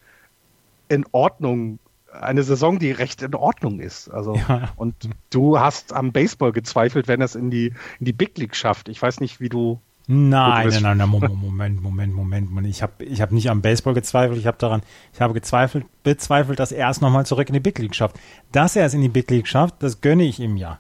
in 0.90 1.06
Ordnung, 1.14 1.80
eine 2.12 2.44
Saison, 2.44 2.80
die 2.80 2.92
recht 2.92 3.22
in 3.22 3.34
Ordnung 3.34 3.80
ist. 3.80 4.10
Also 4.10 4.36
ja. 4.36 4.74
und 4.76 4.94
du 5.30 5.60
hast 5.60 5.94
am 5.94 6.12
Baseball 6.12 6.52
gezweifelt, 6.52 7.08
wenn 7.08 7.22
es 7.22 7.36
in 7.36 7.50
die 7.50 7.68
in 8.00 8.06
die 8.06 8.14
Big 8.14 8.38
League 8.38 8.56
schafft. 8.56 8.90
Ich 8.90 9.02
weiß 9.02 9.22
nicht, 9.22 9.40
wie 9.40 9.50
du 9.50 9.80
Nein, 10.08 10.68
nein, 10.68 10.82
nein, 10.82 10.98
nein, 10.98 11.10
Moment, 11.10 11.42
Moment, 11.82 11.82
Moment, 12.14 12.50
Moment. 12.50 12.68
Ich 12.68 12.82
habe 12.82 13.06
ich 13.06 13.22
hab 13.22 13.32
nicht 13.32 13.50
am 13.50 13.62
Baseball 13.62 13.94
gezweifelt, 13.94 14.38
ich 14.38 14.48
habe 14.48 14.58
daran, 14.58 14.82
ich 15.14 15.22
habe 15.22 15.34
gezweifelt, 15.34 15.86
bezweifelt, 16.04 16.60
dass 16.60 16.74
er 16.74 16.90
es 16.90 17.00
nochmal 17.00 17.26
zurück 17.26 17.48
in 17.48 17.54
die 17.54 17.62
Big 17.62 17.80
League 17.80 17.96
schafft. 17.96 18.20
Dass 18.52 18.76
er 18.76 18.86
es 18.86 18.94
in 18.94 19.02
die 19.02 19.10
Big 19.10 19.32
League 19.32 19.48
schafft, 19.48 19.76
das 19.80 20.02
gönne 20.02 20.24
ich 20.24 20.40
ihm 20.40 20.58
ja. 20.58 20.80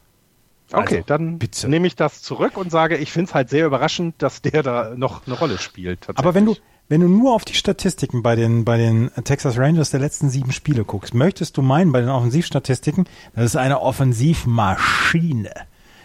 Okay, 0.73 0.97
also, 0.97 1.05
dann 1.07 1.37
bitte. 1.37 1.69
nehme 1.69 1.87
ich 1.87 1.95
das 1.95 2.21
zurück 2.21 2.57
und 2.57 2.71
sage, 2.71 2.97
ich 2.97 3.11
finde 3.11 3.29
es 3.29 3.35
halt 3.35 3.49
sehr 3.49 3.65
überraschend, 3.65 4.15
dass 4.19 4.41
der 4.41 4.63
da 4.63 4.93
noch 4.95 5.25
eine 5.27 5.35
Rolle 5.35 5.57
spielt. 5.57 6.07
Aber 6.15 6.33
wenn 6.33 6.45
du, 6.45 6.55
wenn 6.89 7.01
du 7.01 7.07
nur 7.07 7.33
auf 7.33 7.45
die 7.45 7.53
Statistiken 7.53 8.23
bei 8.23 8.35
den, 8.35 8.65
bei 8.65 8.77
den 8.77 9.11
Texas 9.23 9.57
Rangers 9.57 9.91
der 9.91 9.99
letzten 9.99 10.29
sieben 10.29 10.51
Spiele 10.51 10.83
guckst, 10.83 11.13
möchtest 11.13 11.57
du 11.57 11.61
meinen, 11.61 11.91
bei 11.91 12.01
den 12.01 12.09
Offensivstatistiken, 12.09 13.05
das 13.33 13.45
ist 13.45 13.55
eine 13.55 13.81
Offensivmaschine. 13.81 15.51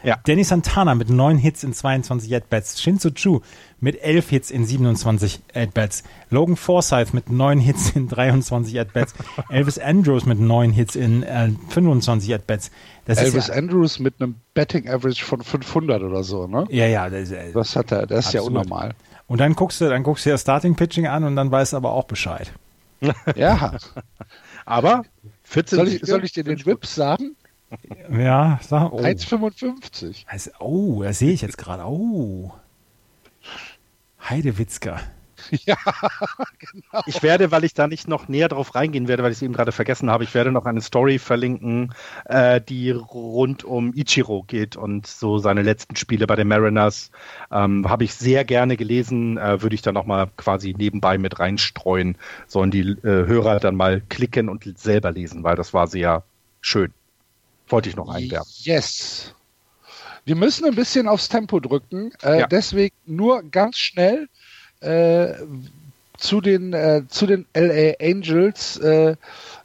Ja. 0.06 0.18
Danny 0.24 0.44
Santana 0.44 0.94
mit 0.94 1.10
neun 1.10 1.36
Hits 1.36 1.64
in 1.64 1.72
22 1.72 2.32
At-Bats. 2.32 2.80
Shinzo 2.80 3.10
Chu 3.10 3.40
mit 3.80 4.00
elf 4.00 4.28
Hits 4.28 4.52
in 4.52 4.64
27 4.64 5.40
At-Bats. 5.52 6.04
Logan 6.30 6.54
Forsyth 6.54 7.12
mit 7.12 7.28
neun 7.28 7.58
Hits 7.58 7.90
in 7.90 8.06
23 8.06 8.78
At-Bats. 8.78 9.14
Elvis 9.48 9.80
Andrews 9.80 10.24
mit 10.24 10.38
neun 10.38 10.70
Hits 10.70 10.94
in 10.94 11.24
äh, 11.24 11.50
25 11.70 12.32
At-Bats. 12.32 12.70
Elvis 13.06 13.48
ja, 13.48 13.54
Andrews 13.54 13.98
mit 13.98 14.20
einem 14.20 14.36
Betting 14.54 14.88
Average 14.88 15.24
von 15.24 15.42
500 15.42 16.02
oder 16.02 16.24
so, 16.24 16.46
ne? 16.46 16.66
Ja, 16.70 16.86
ja. 16.86 17.08
Das, 17.08 17.30
äh, 17.30 17.52
das 17.52 17.76
hat 17.76 17.92
er, 17.92 18.06
das 18.06 18.26
ist 18.26 18.34
absolut. 18.34 18.54
ja 18.54 18.60
unnormal. 18.60 18.94
Und 19.28 19.40
dann 19.40 19.54
guckst 19.54 19.80
du, 19.80 19.88
dann 19.88 20.02
guckst 20.02 20.26
du 20.26 20.30
ja 20.30 20.38
Starting 20.38 20.74
Pitching 20.74 21.06
an 21.06 21.24
und 21.24 21.36
dann 21.36 21.50
weißt 21.50 21.72
du 21.72 21.76
aber 21.76 21.92
auch 21.92 22.04
Bescheid. 22.04 22.52
ja. 23.36 23.76
aber 24.64 25.04
14 25.44 25.76
soll 25.76 25.88
ich, 25.88 26.00
soll 26.02 26.24
ich 26.24 26.32
dir 26.32 26.44
den 26.44 26.64
Whips 26.64 26.94
sagen? 26.94 27.36
Ja, 28.10 28.60
sag, 28.62 28.92
oh. 28.92 29.00
1,55. 29.00 30.24
Also, 30.26 30.50
oh, 30.60 31.02
das 31.02 31.18
sehe 31.18 31.32
ich 31.32 31.42
jetzt 31.42 31.58
gerade. 31.58 31.84
Oh. 31.84 32.52
Heidewitzka. 34.28 35.00
Ja, 35.66 35.76
genau. 36.58 37.02
Ich 37.06 37.22
werde, 37.22 37.50
weil 37.50 37.64
ich 37.64 37.74
da 37.74 37.86
nicht 37.86 38.08
noch 38.08 38.28
näher 38.28 38.48
drauf 38.48 38.74
reingehen 38.74 39.08
werde, 39.08 39.22
weil 39.22 39.32
ich 39.32 39.38
es 39.38 39.42
eben 39.42 39.54
gerade 39.54 39.72
vergessen 39.72 40.10
habe, 40.10 40.24
ich 40.24 40.34
werde 40.34 40.52
noch 40.52 40.64
eine 40.64 40.80
Story 40.80 41.18
verlinken, 41.18 41.94
äh, 42.24 42.60
die 42.60 42.90
rund 42.90 43.64
um 43.64 43.92
Ichiro 43.94 44.42
geht 44.42 44.76
und 44.76 45.06
so 45.06 45.38
seine 45.38 45.62
letzten 45.62 45.96
Spiele 45.96 46.26
bei 46.26 46.36
den 46.36 46.48
Mariners. 46.48 47.10
Ähm, 47.50 47.88
habe 47.88 48.04
ich 48.04 48.14
sehr 48.14 48.44
gerne 48.44 48.76
gelesen, 48.76 49.38
äh, 49.38 49.62
würde 49.62 49.74
ich 49.74 49.82
dann 49.82 49.94
noch 49.94 50.06
mal 50.06 50.30
quasi 50.36 50.74
nebenbei 50.76 51.18
mit 51.18 51.38
reinstreuen. 51.38 52.16
Sollen 52.46 52.70
die 52.70 52.80
äh, 52.80 53.26
Hörer 53.26 53.60
dann 53.60 53.76
mal 53.76 54.02
klicken 54.08 54.48
und 54.48 54.64
selber 54.78 55.12
lesen, 55.12 55.44
weil 55.44 55.56
das 55.56 55.74
war 55.74 55.86
sehr 55.86 56.24
schön. 56.60 56.92
Wollte 57.68 57.88
ich 57.88 57.96
noch 57.96 58.08
einwerfen. 58.08 58.52
Yes. 58.62 59.34
Wir 60.26 60.34
müssen 60.34 60.64
ein 60.64 60.74
bisschen 60.74 61.06
aufs 61.06 61.28
Tempo 61.28 61.60
drücken. 61.60 62.12
Äh, 62.22 62.40
ja. 62.40 62.46
Deswegen 62.48 62.94
nur 63.06 63.44
ganz 63.44 63.78
schnell 63.78 64.28
äh, 64.80 65.34
zu, 66.16 66.40
den, 66.40 66.72
äh, 66.72 67.02
zu 67.08 67.26
den 67.26 67.46
LA 67.54 67.94
Angels 68.00 68.78
äh, 68.78 69.16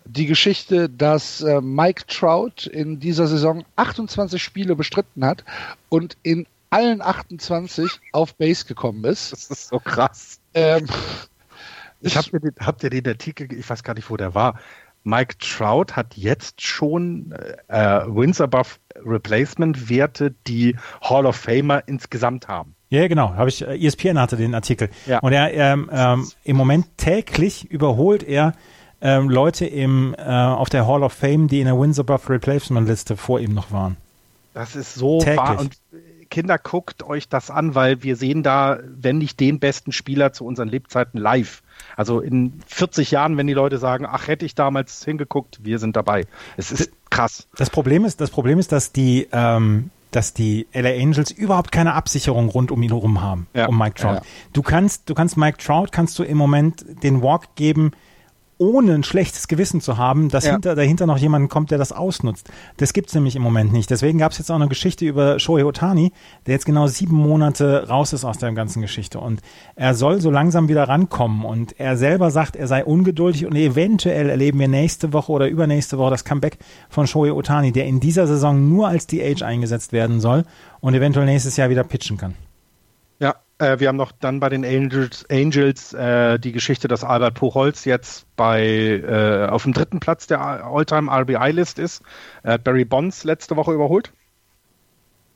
die 0.06 0.26
Geschichte, 0.26 0.90
dass 0.90 1.42
äh, 1.42 1.62
Mike 1.62 2.04
Trout 2.08 2.70
in 2.72 3.00
dieser 3.00 3.28
Saison 3.28 3.64
28 3.76 4.42
Spiele 4.42 4.76
bestritten 4.76 5.26
hat 5.26 5.44
und 5.90 6.18
in 6.24 6.48
allen 6.70 7.02
28 7.02 8.00
auf 8.14 8.36
Base 8.36 8.66
gekommen 8.66 9.04
ist. 9.06 9.32
Das 9.32 9.46
ist 9.46 9.68
so 9.70 9.80
krass. 9.80 10.40
Ähm, 10.54 10.88
ich 12.02 12.18
hab 12.18 12.32
mir 12.34 12.40
den, 12.40 12.56
habt 12.60 12.84
ihr 12.84 12.90
den 12.90 13.08
Artikel, 13.08 13.52
ich 13.54 13.70
weiß 13.70 13.84
gar 13.84 13.94
nicht, 13.94 14.10
wo 14.10 14.18
der 14.18 14.34
war, 14.34 14.60
Mike 15.04 15.38
Trout 15.40 15.94
hat 15.96 16.16
jetzt 16.16 16.62
schon 16.62 17.34
äh, 17.68 18.02
Wins 18.06 18.40
above 18.40 18.76
Replacement 19.04 19.90
Werte, 19.90 20.34
die 20.48 20.76
Hall 21.02 21.26
of 21.26 21.36
Famer 21.36 21.84
insgesamt 21.88 22.48
haben. 22.48 22.76
Ja, 22.92 23.08
genau. 23.08 23.34
Habe 23.36 23.50
ich. 23.50 23.66
Äh, 23.66 23.84
ESPN 23.84 24.20
hatte 24.20 24.36
den 24.38 24.54
Artikel. 24.54 24.90
Ja. 25.08 25.20
Und 25.20 25.32
er 25.32 25.54
ähm, 25.54 25.90
ähm, 25.92 26.28
im 26.44 26.58
Moment 26.58 26.98
täglich 26.98 27.72
überholt 27.72 28.22
er 28.22 28.54
ähm, 29.02 29.30
Leute 29.30 29.66
im 29.66 30.14
äh, 30.18 30.22
auf 30.22 30.70
der 30.70 30.86
Hall 30.86 31.02
of 31.02 31.14
Fame, 31.14 31.48
die 31.48 31.62
in 31.62 31.66
der 31.66 31.80
Wins 31.80 32.00
above 32.00 32.30
Replacement 32.30 32.88
Liste 32.88 33.16
vor 33.18 33.40
ihm 33.40 33.54
noch 33.54 33.72
waren. 33.72 33.96
Das 34.54 34.76
ist 34.76 34.94
so 34.94 35.20
täglich. 35.20 35.38
wahr. 35.38 35.60
Und 35.60 35.78
Kinder, 36.30 36.58
guckt 36.58 37.04
euch 37.04 37.30
das 37.30 37.50
an, 37.50 37.76
weil 37.76 38.04
wir 38.04 38.16
sehen 38.18 38.44
da, 38.44 38.80
wenn 38.84 39.18
nicht 39.18 39.40
den 39.40 39.60
besten 39.60 39.92
Spieler 39.92 40.34
zu 40.34 40.46
unseren 40.46 40.68
Lebzeiten 40.68 41.20
live. 41.20 41.64
Also 41.96 42.20
in 42.20 42.62
40 42.68 43.12
Jahren, 43.12 43.38
wenn 43.38 43.48
die 43.48 43.54
Leute 43.54 43.78
sagen, 43.78 44.06
ach, 44.08 44.28
hätte 44.28 44.46
ich 44.46 44.56
damals 44.56 45.04
hingeguckt, 45.04 45.60
wir 45.64 45.80
sind 45.80 45.96
dabei. 45.96 46.26
Es 46.58 46.72
ist 46.72 46.92
krass. 47.10 47.48
Das 47.58 47.70
Problem 47.70 48.06
ist, 48.06 48.22
das 48.22 48.30
Problem 48.30 48.60
ist, 48.60 48.72
dass 48.72 48.92
die, 48.92 49.28
ähm, 49.32 49.90
dass 50.12 50.34
die 50.34 50.68
LA 50.74 50.92
Angels 50.92 51.32
überhaupt 51.32 51.72
keine 51.72 51.94
Absicherung 51.94 52.50
rund 52.50 52.72
um 52.72 52.82
ihn 52.84 52.92
herum 52.92 53.22
haben, 53.22 53.48
ja. 53.54 53.68
um 53.68 53.78
Mike 53.78 53.96
Trout. 53.96 54.16
Ja. 54.16 54.22
Du 54.54 54.62
kannst, 54.62 55.10
du 55.10 55.14
kannst 55.14 55.38
Mike 55.38 55.58
Trout, 55.58 55.88
kannst 55.92 56.20
du 56.20 56.24
im 56.24 56.38
Moment 56.38 56.86
den 57.04 57.22
Walk 57.22 57.56
geben, 57.56 57.92
ohne 58.62 58.94
ein 58.94 59.04
schlechtes 59.04 59.48
Gewissen 59.48 59.82
zu 59.82 59.98
haben, 59.98 60.30
dass 60.30 60.46
ja. 60.46 60.52
hinter, 60.52 60.76
dahinter 60.76 61.08
noch 61.08 61.18
jemand 61.18 61.50
kommt, 61.50 61.72
der 61.72 61.80
das 61.80 61.92
ausnutzt. 61.92 62.48
Das 62.78 62.94
gibt's 62.94 63.16
nämlich 63.16 63.36
im 63.36 63.42
Moment 63.42 63.74
nicht. 63.74 63.90
Deswegen 63.90 64.20
gab's 64.20 64.38
jetzt 64.38 64.52
auch 64.52 64.56
eine 64.56 64.68
Geschichte 64.68 65.04
über 65.04 65.40
Shohei 65.40 65.66
Otani, 65.66 66.12
der 66.46 66.54
jetzt 66.54 66.68
genau 66.68 66.86
sieben 66.86 67.16
Monate 67.16 67.88
raus 67.90 68.14
ist 68.14 68.24
aus 68.24 68.38
der 68.38 68.52
ganzen 68.52 68.84
Geschichte. 68.84 69.20
Und 69.20 69.42
er 69.76 69.96
soll 69.96 70.22
so 70.22 70.30
langsam 70.30 70.70
wieder 70.70 70.84
rankommen. 70.84 71.44
Und 71.44 71.80
er 71.80 71.98
selber 71.98 72.30
sagt, 72.30 72.56
er 72.56 72.68
sei 72.68 72.86
ungeduldig 72.86 73.48
und 73.48 73.56
eventuell 73.56 74.30
erleben 74.30 74.60
wir 74.60 74.68
nächste 74.68 75.12
Woche 75.12 75.32
oder 75.32 75.48
übernächste 75.48 75.98
Woche 75.98 76.12
das 76.12 76.24
Comeback 76.24 76.60
von 76.88 77.08
Shohei 77.08 77.34
Otani, 77.34 77.72
der 77.72 77.88
in 77.88 78.00
dieser 78.00 78.28
Saison 78.28 78.70
nur 78.70 78.88
als 78.88 79.08
DH 79.08 79.44
eingesetzt 79.44 79.92
werden 79.92 80.22
soll 80.22 80.44
und 80.82 80.94
eventuell 80.94 81.26
nächstes 81.26 81.58
Jahr 81.58 81.72
wieder 81.72 81.84
pitchen 81.84 82.18
kann. 82.18 82.36
Äh, 83.62 83.80
wir 83.80 83.90
haben 83.90 83.98
noch 83.98 84.12
dann 84.12 84.40
bei 84.40 84.50
den 84.50 84.66
Angels, 84.66 85.24
Angels 85.30 85.94
äh, 85.94 86.40
die 86.40 86.52
Geschichte, 86.52 86.88
dass 86.88 87.04
Albert 87.04 87.36
Puchholz 87.36 87.86
jetzt 87.86 88.26
bei 88.36 88.64
äh, 88.64 89.48
auf 89.48 89.64
dem 89.64 89.74
dritten 89.74 90.00
Platz 90.00 90.26
der 90.26 90.42
All-Time 90.42 91.12
RBI-List 91.12 91.78
ist. 91.78 92.02
Er 92.42 92.54
hat 92.54 92.64
Barry 92.64 92.86
Bonds 92.86 93.24
letzte 93.24 93.56
Woche 93.56 93.74
überholt. 93.74 94.14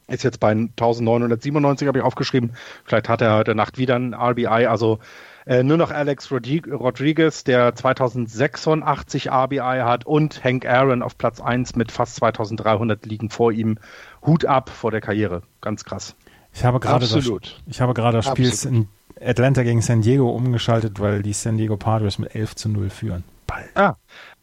Ist 0.08 0.24
jetzt 0.24 0.40
bei 0.40 0.52
1997, 0.52 1.88
habe 1.88 2.00
ich 2.00 2.04
aufgeschrieben. 2.04 2.54
Vielleicht 2.84 3.10
hat 3.10 3.22
er 3.22 3.36
heute 3.36 3.54
Nacht 3.54 3.78
wieder 3.78 3.96
ein 3.96 4.16
RBI. 4.16 4.66
Also 4.68 5.00
äh, 5.46 5.62
nur 5.62 5.78
noch 5.78 5.92
Alex 5.92 6.32
Rodriguez, 6.32 7.44
der 7.44 7.76
2086 7.76 9.32
RBI 9.32 9.82
hat 9.84 10.06
und 10.08 10.44
Hank 10.44 10.66
Aaron 10.66 11.04
auf 11.04 11.18
Platz 11.20 11.42
1 11.42 11.76
mit 11.76 11.92
fast 11.92 12.16
2300 12.16 13.06
liegen 13.06 13.30
vor 13.30 13.52
ihm. 13.52 13.78
Hut 14.26 14.46
ab 14.46 14.70
vor 14.70 14.90
der 14.90 15.02
Karriere. 15.02 15.44
Ganz 15.62 15.86
krass. 15.86 16.16
Ich 16.56 16.64
habe 16.64 16.80
gerade 16.80 17.06
das, 17.06 17.30
ich 17.68 17.82
habe 17.82 17.94
gerade 17.94 18.18
das 18.18 18.26
Spiel 18.28 18.52
in 18.66 18.88
Atlanta 19.22 19.64
gegen 19.64 19.82
San 19.82 20.02
Diego 20.02 20.30
umgeschaltet, 20.30 21.00
weil 21.00 21.22
die 21.22 21.34
San 21.34 21.58
Diego 21.58 21.76
Padres 21.76 22.18
mit 22.18 22.34
11 22.34 22.56
zu 22.56 22.70
0 22.70 22.90
führen. 22.90 23.24
Bald. 23.46 23.70
Ah. 23.76 23.98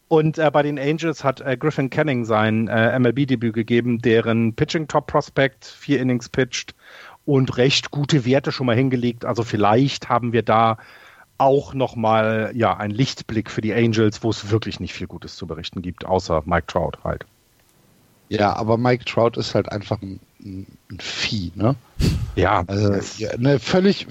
Und 0.09 0.37
äh, 0.37 0.51
bei 0.53 0.63
den 0.63 0.79
Angels 0.79 1.25
hat 1.25 1.41
äh, 1.41 1.57
Griffin 1.57 1.89
Canning 1.89 2.27
sein 2.27 2.69
äh, 2.69 2.99
MLB-Debüt 2.99 3.55
gegeben, 3.55 4.03
deren 4.03 4.55
Pitching 4.55 4.87
Top 4.87 5.07
Prospect 5.07 5.65
vier 5.65 6.01
Innings 6.01 6.29
pitcht 6.29 6.75
und 7.25 7.57
recht 7.57 7.91
gute 7.91 8.27
Werte 8.27 8.53
schon 8.53 8.67
mal 8.67 8.77
hingelegt. 8.77 9.25
Also 9.25 9.43
vielleicht 9.43 10.11
haben 10.11 10.35
wir 10.35 10.43
da 10.43 10.77
auch 11.39 11.73
nochmal 11.73 12.53
ja, 12.55 12.77
einen 12.77 12.93
Lichtblick 12.93 13.51
für 13.51 13.63
die 13.63 13.73
Angels, 13.73 14.23
wo 14.23 14.29
es 14.29 14.51
wirklich 14.51 14.81
nicht 14.81 14.93
viel 14.93 15.07
Gutes 15.07 15.37
zu 15.37 15.47
berichten 15.47 15.81
gibt, 15.81 16.05
außer 16.05 16.43
Mike 16.45 16.67
Trout 16.67 16.99
halt. 17.05 17.25
Ja, 18.29 18.55
aber 18.55 18.77
Mike 18.77 19.07
Trout 19.07 19.33
ist 19.37 19.55
halt 19.55 19.73
einfach 19.73 20.01
ein, 20.03 20.21
ein 20.45 20.99
Vieh, 20.99 21.53
ne? 21.55 21.76
Ja. 22.34 22.64
Also, 22.66 22.95
ja, 23.18 23.36
ne, 23.38 23.59
völlig, 23.59 24.07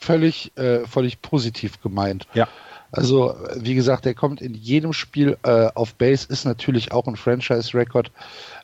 völlig, 0.00 0.56
äh, 0.56 0.86
völlig 0.86 1.22
positiv 1.22 1.80
gemeint. 1.82 2.26
Ja. 2.34 2.48
Also, 2.92 3.36
wie 3.54 3.74
gesagt, 3.74 4.04
der 4.04 4.14
kommt 4.14 4.40
in 4.40 4.54
jedem 4.54 4.92
Spiel 4.92 5.38
äh, 5.44 5.68
auf 5.74 5.94
Base, 5.94 6.26
ist 6.28 6.44
natürlich 6.44 6.90
auch 6.90 7.06
ein 7.06 7.14
Franchise-Record 7.14 8.10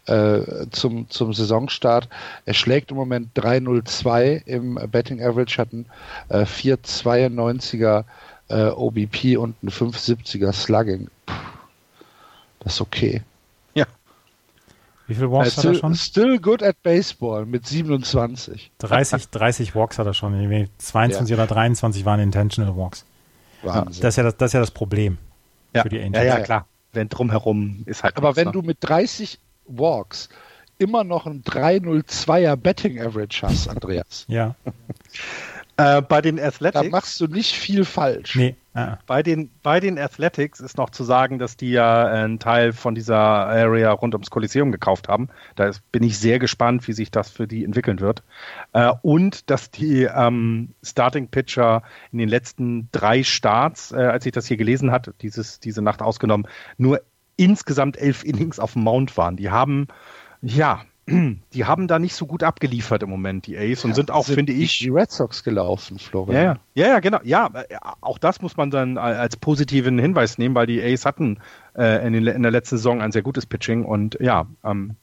äh, 0.06 0.66
zum, 0.70 1.08
zum 1.10 1.32
Saisonstart. 1.32 2.08
Er 2.44 2.54
schlägt 2.54 2.90
im 2.90 2.96
Moment 2.96 3.30
3-0-2 3.36 4.44
im 4.46 4.80
Betting 4.90 5.22
Average, 5.22 5.58
hat 5.58 5.72
einen 5.72 5.86
äh, 6.28 6.42
4-92er 6.42 8.04
äh, 8.48 8.64
OBP 8.66 9.36
und 9.36 9.54
einen 9.62 9.70
5-70er 9.70 10.52
Slugging. 10.52 11.08
Puh, 11.26 11.34
das 12.60 12.74
ist 12.74 12.80
okay. 12.80 13.22
Wie 15.06 15.14
viele 15.14 15.30
Walks 15.30 15.52
still, 15.52 15.70
hat 15.70 15.76
er 15.76 15.80
schon? 15.80 15.94
Still 15.94 16.38
good 16.38 16.62
at 16.62 16.82
baseball 16.82 17.46
mit 17.46 17.66
27. 17.66 18.72
30, 18.78 19.28
30 19.30 19.74
Walks 19.74 19.98
hat 19.98 20.06
er 20.06 20.14
schon. 20.14 20.32
22 20.78 21.30
ja. 21.30 21.36
oder 21.36 21.46
23 21.46 22.04
waren 22.04 22.20
intentional 22.20 22.76
Walks. 22.76 23.04
Wahnsinn. 23.62 24.02
Das 24.02 24.14
ist 24.14 24.16
ja 24.16 24.22
das, 24.24 24.36
das, 24.36 24.48
ist 24.50 24.52
ja 24.54 24.60
das 24.60 24.70
Problem 24.70 25.18
ja. 25.74 25.82
für 25.82 25.88
die 25.88 26.00
Angels. 26.00 26.24
Ja, 26.24 26.38
ja, 26.38 26.40
klar. 26.40 26.66
Wenn 26.92 27.08
drumherum 27.08 27.82
ist 27.86 28.02
halt. 28.02 28.16
Aber 28.16 28.36
wenn 28.36 28.46
ne? 28.46 28.52
du 28.52 28.62
mit 28.62 28.78
30 28.80 29.38
Walks 29.66 30.28
immer 30.78 31.04
noch 31.04 31.26
ein 31.26 31.42
302er 31.42 32.56
Betting 32.56 33.00
Average 33.00 33.46
hast, 33.46 33.68
Andreas. 33.68 34.24
ja. 34.28 34.54
Äh, 35.78 36.00
bei 36.00 36.22
den 36.22 36.40
Athletics. 36.40 36.82
Da 36.84 36.88
machst 36.88 37.20
du 37.20 37.26
nicht 37.26 37.52
viel 37.52 37.84
falsch. 37.84 38.34
Nee. 38.34 38.56
Ah. 38.76 38.98
Bei, 39.06 39.22
den, 39.22 39.50
bei 39.62 39.80
den 39.80 39.98
Athletics 39.98 40.60
ist 40.60 40.76
noch 40.76 40.90
zu 40.90 41.02
sagen, 41.02 41.38
dass 41.38 41.56
die 41.56 41.70
ja 41.70 42.04
einen 42.04 42.38
Teil 42.38 42.74
von 42.74 42.94
dieser 42.94 43.16
Area 43.16 43.90
rund 43.90 44.14
ums 44.14 44.28
Kolosseum 44.28 44.70
gekauft 44.70 45.08
haben. 45.08 45.28
Da 45.54 45.64
ist, 45.64 45.90
bin 45.92 46.02
ich 46.02 46.18
sehr 46.18 46.38
gespannt, 46.38 46.86
wie 46.86 46.92
sich 46.92 47.10
das 47.10 47.30
für 47.30 47.46
die 47.48 47.64
entwickeln 47.64 48.00
wird. 48.00 48.22
Äh, 48.74 48.92
und 49.00 49.48
dass 49.50 49.70
die 49.70 50.02
ähm, 50.02 50.74
Starting 50.82 51.28
Pitcher 51.28 51.84
in 52.12 52.18
den 52.18 52.28
letzten 52.28 52.90
drei 52.92 53.22
Starts, 53.22 53.92
äh, 53.92 53.96
als 53.96 54.26
ich 54.26 54.32
das 54.32 54.46
hier 54.46 54.58
gelesen 54.58 54.90
hatte, 54.90 55.14
dieses, 55.22 55.58
diese 55.58 55.80
Nacht 55.80 56.02
ausgenommen, 56.02 56.46
nur 56.76 57.00
insgesamt 57.36 57.96
elf 57.96 58.24
Innings 58.24 58.58
auf 58.58 58.74
dem 58.74 58.82
Mount 58.82 59.16
waren. 59.16 59.36
Die 59.36 59.48
haben, 59.48 59.88
ja, 60.42 60.82
die 61.52 61.64
haben 61.64 61.86
da 61.86 61.98
nicht 61.98 62.14
so 62.14 62.26
gut 62.26 62.42
abgeliefert 62.42 63.02
im 63.02 63.10
Moment, 63.10 63.46
die 63.46 63.56
Ace, 63.56 63.84
und 63.84 63.90
ja, 63.90 63.94
sind 63.94 64.10
auch, 64.10 64.24
sind 64.24 64.34
finde 64.34 64.52
ich. 64.52 64.78
Die 64.78 64.88
Red 64.88 65.10
Sox 65.10 65.44
gelaufen, 65.44 65.98
Florian. 65.98 66.42
Ja, 66.42 66.58
ja, 66.74 66.88
ja, 66.88 67.00
genau. 67.00 67.20
Ja, 67.22 67.50
äh, 67.68 67.76
auch 68.00 68.18
das 68.18 68.42
muss 68.42 68.56
man 68.56 68.70
dann 68.70 68.98
als 68.98 69.36
positiven 69.36 69.98
Hinweis 69.98 70.38
nehmen, 70.38 70.54
weil 70.54 70.66
die 70.66 70.82
Ace 70.82 71.04
hatten 71.06 71.38
äh, 71.76 72.04
in, 72.06 72.12
den, 72.12 72.26
in, 72.26 72.42
der 72.42 72.50
letzten 72.50 72.76
Saison 72.76 73.00
ein 73.00 73.12
sehr 73.12 73.22
gutes 73.22 73.46
Pitching 73.46 73.84
und 73.84 74.18
ja, 74.20 74.46
ähm, 74.64 74.96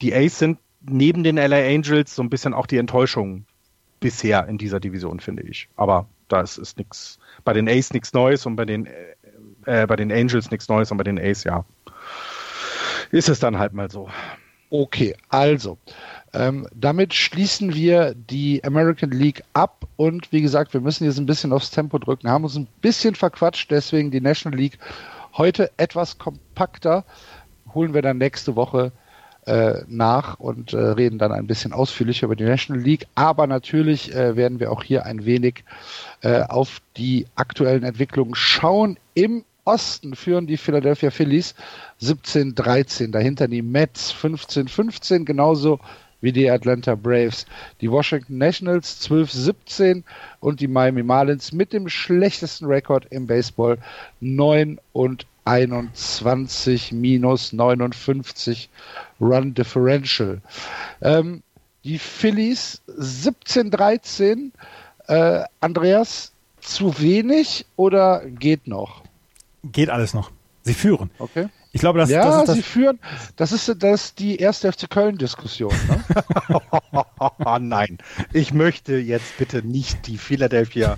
die 0.00 0.14
Ace 0.14 0.38
sind 0.38 0.58
neben 0.86 1.24
den 1.24 1.36
LA 1.36 1.56
Angels 1.56 2.14
so 2.14 2.22
ein 2.22 2.30
bisschen 2.30 2.54
auch 2.54 2.66
die 2.66 2.78
Enttäuschung 2.78 3.44
bisher 4.00 4.46
in 4.48 4.58
dieser 4.58 4.80
Division, 4.80 5.20
finde 5.20 5.42
ich. 5.42 5.68
Aber 5.76 6.06
da 6.28 6.40
ist, 6.40 6.56
ist 6.58 6.78
nichts, 6.78 7.18
bei 7.44 7.52
den 7.52 7.68
Ace 7.68 7.92
nichts 7.92 8.12
Neues 8.12 8.46
und 8.46 8.56
bei 8.56 8.64
den, 8.64 8.86
äh, 8.86 9.82
äh 9.82 9.86
bei 9.86 9.96
den 9.96 10.10
Angels 10.10 10.50
nichts 10.50 10.68
Neues 10.68 10.90
und 10.90 10.96
bei 10.96 11.04
den 11.04 11.18
Ace, 11.18 11.44
ja. 11.44 11.64
Ist 13.10 13.28
es 13.28 13.38
dann 13.40 13.58
halt 13.58 13.74
mal 13.74 13.90
so. 13.90 14.08
Okay, 14.76 15.14
also 15.28 15.78
ähm, 16.32 16.66
damit 16.74 17.14
schließen 17.14 17.74
wir 17.74 18.12
die 18.12 18.64
American 18.64 19.12
League 19.12 19.44
ab 19.52 19.86
und 19.94 20.32
wie 20.32 20.42
gesagt, 20.42 20.74
wir 20.74 20.80
müssen 20.80 21.04
jetzt 21.04 21.16
ein 21.16 21.26
bisschen 21.26 21.52
aufs 21.52 21.70
Tempo 21.70 21.96
drücken, 22.00 22.28
haben 22.28 22.42
uns 22.42 22.56
ein 22.56 22.66
bisschen 22.80 23.14
verquatscht, 23.14 23.70
deswegen 23.70 24.10
die 24.10 24.20
National 24.20 24.58
League 24.58 24.80
heute 25.34 25.70
etwas 25.76 26.18
kompakter. 26.18 27.04
Holen 27.72 27.94
wir 27.94 28.02
dann 28.02 28.18
nächste 28.18 28.56
Woche 28.56 28.90
äh, 29.46 29.82
nach 29.86 30.40
und 30.40 30.72
äh, 30.72 30.78
reden 30.78 31.20
dann 31.20 31.30
ein 31.30 31.46
bisschen 31.46 31.72
ausführlicher 31.72 32.26
über 32.26 32.34
die 32.34 32.42
National 32.42 32.82
League. 32.82 33.06
Aber 33.14 33.46
natürlich 33.46 34.12
äh, 34.12 34.34
werden 34.34 34.58
wir 34.58 34.72
auch 34.72 34.82
hier 34.82 35.06
ein 35.06 35.24
wenig 35.24 35.62
äh, 36.22 36.40
auf 36.42 36.80
die 36.96 37.28
aktuellen 37.36 37.84
Entwicklungen 37.84 38.34
schauen 38.34 38.98
im 39.14 39.44
Osten 39.64 40.14
führen 40.14 40.46
die 40.46 40.56
Philadelphia 40.56 41.10
Phillies 41.10 41.54
17-13. 42.02 43.10
Dahinter 43.10 43.48
die 43.48 43.62
Mets 43.62 44.12
15-15, 44.14 45.24
genauso 45.24 45.80
wie 46.20 46.32
die 46.32 46.50
Atlanta 46.50 46.94
Braves. 46.94 47.46
Die 47.80 47.90
Washington 47.90 48.38
Nationals 48.38 49.08
12-17 49.08 50.02
und 50.40 50.60
die 50.60 50.68
Miami 50.68 51.02
Marlins 51.02 51.52
mit 51.52 51.72
dem 51.72 51.88
schlechtesten 51.88 52.66
Rekord 52.66 53.06
im 53.10 53.26
Baseball 53.26 53.78
9 54.20 54.80
und 54.92 55.26
21 55.44 56.92
minus 56.92 57.52
59 57.52 58.70
Run 59.20 59.52
Differential. 59.54 60.40
Ähm, 61.02 61.42
die 61.84 61.98
Phillies 61.98 62.80
17-13. 62.88 64.50
Äh, 65.06 65.44
Andreas, 65.60 66.32
zu 66.60 66.98
wenig 66.98 67.66
oder 67.76 68.22
geht 68.26 68.66
noch? 68.66 69.03
Geht 69.72 69.90
alles 69.90 70.14
noch. 70.14 70.30
Sie 70.62 70.74
führen. 70.74 71.10
Okay. 71.18 71.48
Ich 71.72 71.80
glaube, 71.80 71.98
das, 71.98 72.08
ja, 72.08 72.24
das 72.24 72.36
ist 72.36 72.48
das. 72.48 72.54
sie 72.54 72.62
führen. 72.62 73.00
Das 73.36 73.52
ist 73.52 73.82
das 73.82 74.14
die 74.14 74.36
erste 74.36 74.72
FC 74.72 74.88
Köln-Diskussion. 74.88 75.74
Ne? 75.88 76.60
Nein, 77.60 77.98
ich 78.32 78.54
möchte 78.54 78.94
jetzt 78.94 79.36
bitte 79.38 79.66
nicht 79.66 80.06
die 80.06 80.16
Philadelphia, 80.16 80.96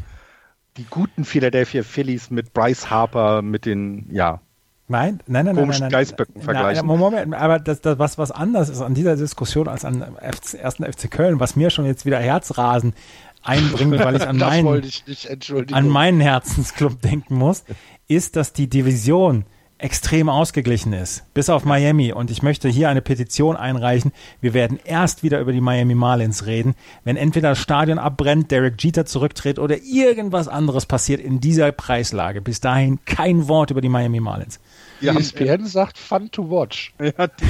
die 0.76 0.84
guten 0.84 1.24
Philadelphia 1.24 1.82
Phillies 1.82 2.30
mit 2.30 2.52
Bryce 2.52 2.90
Harper, 2.90 3.43
mit 3.43 3.64
den, 3.64 4.06
ja. 4.12 4.40
Nein, 4.88 5.20
nein, 5.26 5.47
nein, 5.47 5.56
komischen 5.56 5.84
nein, 5.84 5.90
nein, 5.90 6.01
Geißböcken 6.01 6.43
vergleichen. 6.43 6.86
Nein, 6.86 6.98
Moment, 6.98 7.34
aber 7.34 7.59
das, 7.59 7.80
das, 7.80 7.98
was, 7.98 8.18
was 8.18 8.30
anders 8.30 8.68
ist 8.68 8.82
an 8.82 8.94
dieser 8.94 9.16
Diskussion 9.16 9.66
als 9.66 9.84
an 9.84 10.14
FC, 10.20 10.55
ersten 10.55 10.84
FC 10.84 11.10
Köln, 11.10 11.40
was 11.40 11.56
mir 11.56 11.70
schon 11.70 11.86
jetzt 11.86 12.06
wieder 12.06 12.18
Herzrasen 12.18 12.94
einbringt, 13.42 13.98
weil 13.98 14.16
ich 14.16 14.22
an 14.28 14.38
meinen, 14.38 14.84
ich 14.84 15.06
nicht, 15.06 15.72
an 15.72 15.88
meinen 15.88 16.20
Herzensclub 16.20 17.00
denken 17.00 17.36
muss, 17.36 17.64
ist, 18.08 18.36
dass 18.36 18.52
die 18.52 18.68
Division 18.68 19.44
extrem 19.78 20.28
ausgeglichen 20.30 20.92
ist, 20.94 21.22
bis 21.34 21.50
auf 21.50 21.64
Miami. 21.64 22.12
Und 22.12 22.30
ich 22.30 22.42
möchte 22.42 22.68
hier 22.68 22.88
eine 22.88 23.02
Petition 23.02 23.56
einreichen. 23.56 24.12
Wir 24.40 24.54
werden 24.54 24.78
erst 24.82 25.22
wieder 25.22 25.40
über 25.40 25.52
die 25.52 25.60
Miami 25.60 25.94
Marlins 25.94 26.46
reden, 26.46 26.74
wenn 27.04 27.16
entweder 27.16 27.50
das 27.50 27.58
Stadion 27.58 27.98
abbrennt, 27.98 28.50
Derek 28.50 28.82
Jeter 28.82 29.04
zurücktritt 29.04 29.58
oder 29.58 29.76
irgendwas 29.82 30.48
anderes 30.48 30.86
passiert 30.86 31.20
in 31.20 31.40
dieser 31.40 31.72
Preislage. 31.72 32.40
Bis 32.40 32.60
dahin 32.60 33.00
kein 33.04 33.48
Wort 33.48 33.70
über 33.70 33.82
die 33.82 33.90
Miami 33.90 34.20
Marlins. 34.20 34.60
Die 35.02 35.08
ESPN 35.08 35.66
sagt 35.66 35.98
Fun 35.98 36.30
to 36.30 36.48
watch. 36.48 36.94
Ja, 36.98 37.26
die, 37.26 37.44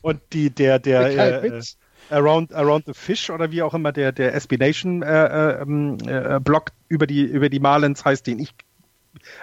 und 0.00 0.20
die, 0.32 0.50
der, 0.50 0.78
der, 0.78 1.42
äh, 1.42 1.48
äh, 1.48 1.62
Around, 2.10 2.54
Around 2.54 2.86
the 2.86 2.94
Fish 2.94 3.30
oder 3.30 3.50
wie 3.50 3.62
auch 3.62 3.74
immer 3.74 3.92
der, 3.92 4.12
der 4.12 4.34
SB 4.34 4.56
Nation 4.58 5.02
äh, 5.02 5.26
äh, 5.26 5.62
ähm, 5.62 5.98
äh, 6.06 6.40
Blog 6.40 6.72
über 6.88 7.06
die, 7.06 7.22
über 7.22 7.48
die 7.48 7.60
Marlins 7.60 8.04
heißt, 8.04 8.26
den 8.26 8.38
ich 8.38 8.54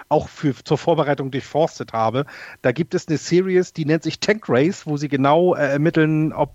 auch 0.08 0.28
für, 0.28 0.54
zur 0.64 0.78
Vorbereitung 0.78 1.30
durchforstet 1.30 1.92
habe. 1.92 2.26
Da 2.62 2.72
gibt 2.72 2.94
es 2.94 3.08
eine 3.08 3.18
Series, 3.18 3.72
die 3.72 3.84
nennt 3.84 4.02
sich 4.02 4.20
Tank 4.20 4.48
Race, 4.48 4.86
wo 4.86 4.96
sie 4.96 5.08
genau 5.08 5.54
äh, 5.54 5.72
ermitteln, 5.72 6.32
ob 6.32 6.52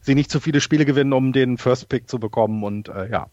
sie 0.00 0.14
nicht 0.14 0.30
zu 0.30 0.40
viele 0.40 0.60
Spiele 0.60 0.84
gewinnen, 0.84 1.12
um 1.12 1.32
den 1.32 1.58
First 1.58 1.88
Pick 1.88 2.08
zu 2.08 2.18
bekommen. 2.18 2.62
Und 2.64 2.88
äh, 2.88 3.10
ja, 3.10 3.26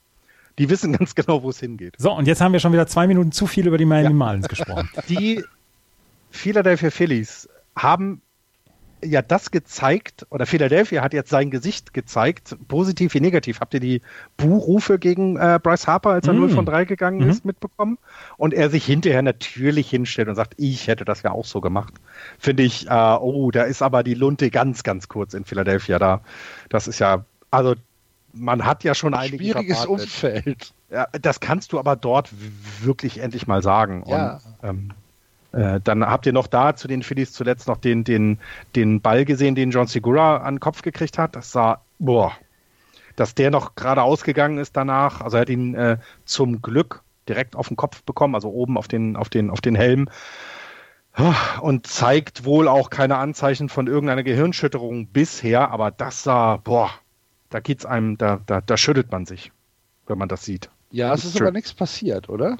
die 0.58 0.70
wissen 0.70 0.94
ganz 0.98 1.16
genau, 1.16 1.44
wo 1.44 1.50
es 1.50 1.60
hingeht. 1.60 1.96
So, 1.98 2.12
und 2.12 2.28
jetzt 2.28 2.42
haben 2.42 2.54
wir 2.54 2.60
schon 2.60 2.74
wieder 2.74 2.88
zwei 2.88 3.08
Minuten 3.08 3.32
zu 3.32 3.48
viel 3.48 3.68
über 3.68 3.78
die 3.78 3.86
Miami 3.86 4.10
ja. 4.10 4.14
Marlins 4.16 4.48
gesprochen. 4.48 4.90
Die 5.10 5.44
Philadelphia 6.32 6.92
Phillies 6.92 7.50
haben 7.76 8.22
ja 9.04 9.22
das 9.22 9.52
gezeigt, 9.52 10.26
oder 10.30 10.46
Philadelphia 10.46 11.02
hat 11.02 11.14
jetzt 11.14 11.30
sein 11.30 11.50
Gesicht 11.50 11.94
gezeigt, 11.94 12.56
positiv 12.68 13.14
wie 13.14 13.22
negativ. 13.22 13.60
Habt 13.60 13.74
ihr 13.74 13.80
die 13.80 14.02
Buhrufe 14.38 15.00
gegen 15.00 15.38
äh, 15.38 15.60
Bryce 15.62 15.88
Harper, 15.88 16.12
als 16.12 16.28
er 16.28 16.34
mm. 16.34 16.40
0 16.40 16.50
von 16.50 16.66
3 16.66 16.86
gegangen 16.86 17.26
mm 17.26 17.30
ist, 17.30 17.46
mitbekommen? 17.46 17.98
Und 18.38 18.54
er 18.54 18.70
sich 18.70 18.86
hinterher 18.86 19.22
natürlich 19.22 19.90
hinstellt 19.90 20.28
und 20.28 20.36
sagt, 20.36 20.54
ich 20.58 20.88
hätte 20.88 21.06
das 21.06 21.22
ja 21.24 21.32
auch 21.32 21.46
so 21.46 21.62
gemacht. 21.62 21.94
Finde 22.38 22.64
ich, 22.64 22.88
äh, 22.88 22.94
oh, 22.94 23.52
da 23.52 23.64
ist 23.64 23.82
aber 23.82 24.04
die 24.04 24.14
Lunte 24.16 24.50
ganz, 24.50 24.84
ganz 24.84 25.08
kurz 25.08 25.34
in 25.34 25.46
Philadelphia 25.46 26.00
da. 26.00 26.22
Das 26.70 26.88
ist 26.88 27.00
ja, 27.00 27.26
also 27.52 27.76
man 28.34 28.66
hat 28.66 28.84
ja 28.84 28.96
schon 28.96 29.14
ein 29.14 29.30
schwieriges 29.30 29.86
Umfeld. 29.86 30.74
Ja, 30.92 31.08
das 31.22 31.40
kannst 31.40 31.74
du 31.74 31.80
aber 31.80 31.96
dort 31.96 32.30
wirklich 32.82 33.20
endlich 33.20 33.48
mal 33.48 33.62
sagen. 33.62 34.04
Ja. 34.08 34.40
Und, 34.62 34.70
ähm, 34.70 34.92
äh, 35.52 35.80
dann 35.84 36.06
habt 36.06 36.26
ihr 36.26 36.34
noch 36.34 36.48
da 36.48 36.76
zu 36.76 36.88
den 36.88 37.04
Phillies 37.04 37.34
zuletzt 37.34 37.68
noch 37.68 37.78
den, 37.78 38.04
den, 38.04 38.40
den 38.76 39.02
Ball 39.02 39.26
gesehen, 39.26 39.56
den 39.56 39.72
John 39.72 39.88
Segura 39.88 40.38
an 40.38 40.56
den 40.56 40.60
Kopf 40.60 40.82
gekriegt 40.82 41.18
hat. 41.18 41.36
Das 41.36 41.52
sah, 41.52 41.82
boah, 41.98 42.34
dass 43.16 43.36
der 43.36 43.52
noch 43.52 43.76
gerade 43.76 44.04
ausgegangen 44.04 44.58
ist 44.58 44.78
danach. 44.78 45.22
Also 45.22 45.38
er 45.38 45.42
hat 45.42 45.50
ihn 45.50 45.76
äh, 45.76 45.98
zum 46.26 46.62
Glück 46.62 47.02
direkt 47.28 47.56
auf 47.56 47.68
den 47.68 47.78
Kopf 47.78 48.04
bekommen, 48.04 48.36
also 48.36 48.50
oben 48.50 48.78
auf 48.78 48.88
den, 48.88 49.16
auf 49.16 49.30
den, 49.30 49.50
auf 49.50 49.62
den 49.62 49.76
Helm. 49.76 50.10
Und 51.62 51.86
zeigt 51.88 52.46
wohl 52.46 52.68
auch 52.68 52.90
keine 52.90 53.18
Anzeichen 53.18 53.68
von 53.68 53.88
irgendeiner 53.88 54.24
Gehirnschütterung 54.24 55.08
bisher, 55.08 55.72
aber 55.72 55.92
das 55.92 56.24
sah, 56.24 56.58
boah, 56.58 56.92
da 57.50 57.60
geht's 57.60 57.86
einem, 57.86 58.18
da, 58.18 58.40
da, 58.46 58.62
da 58.62 58.78
schüttelt 58.78 59.12
man 59.12 59.26
sich, 59.26 59.52
wenn 60.08 60.18
man 60.18 60.30
das 60.30 60.46
sieht. 60.46 60.70
Ja, 60.92 61.14
es 61.14 61.26
ist 61.26 61.42
aber 61.42 61.52
nichts 61.52 61.74
passiert, 61.74 62.30
oder? 62.30 62.58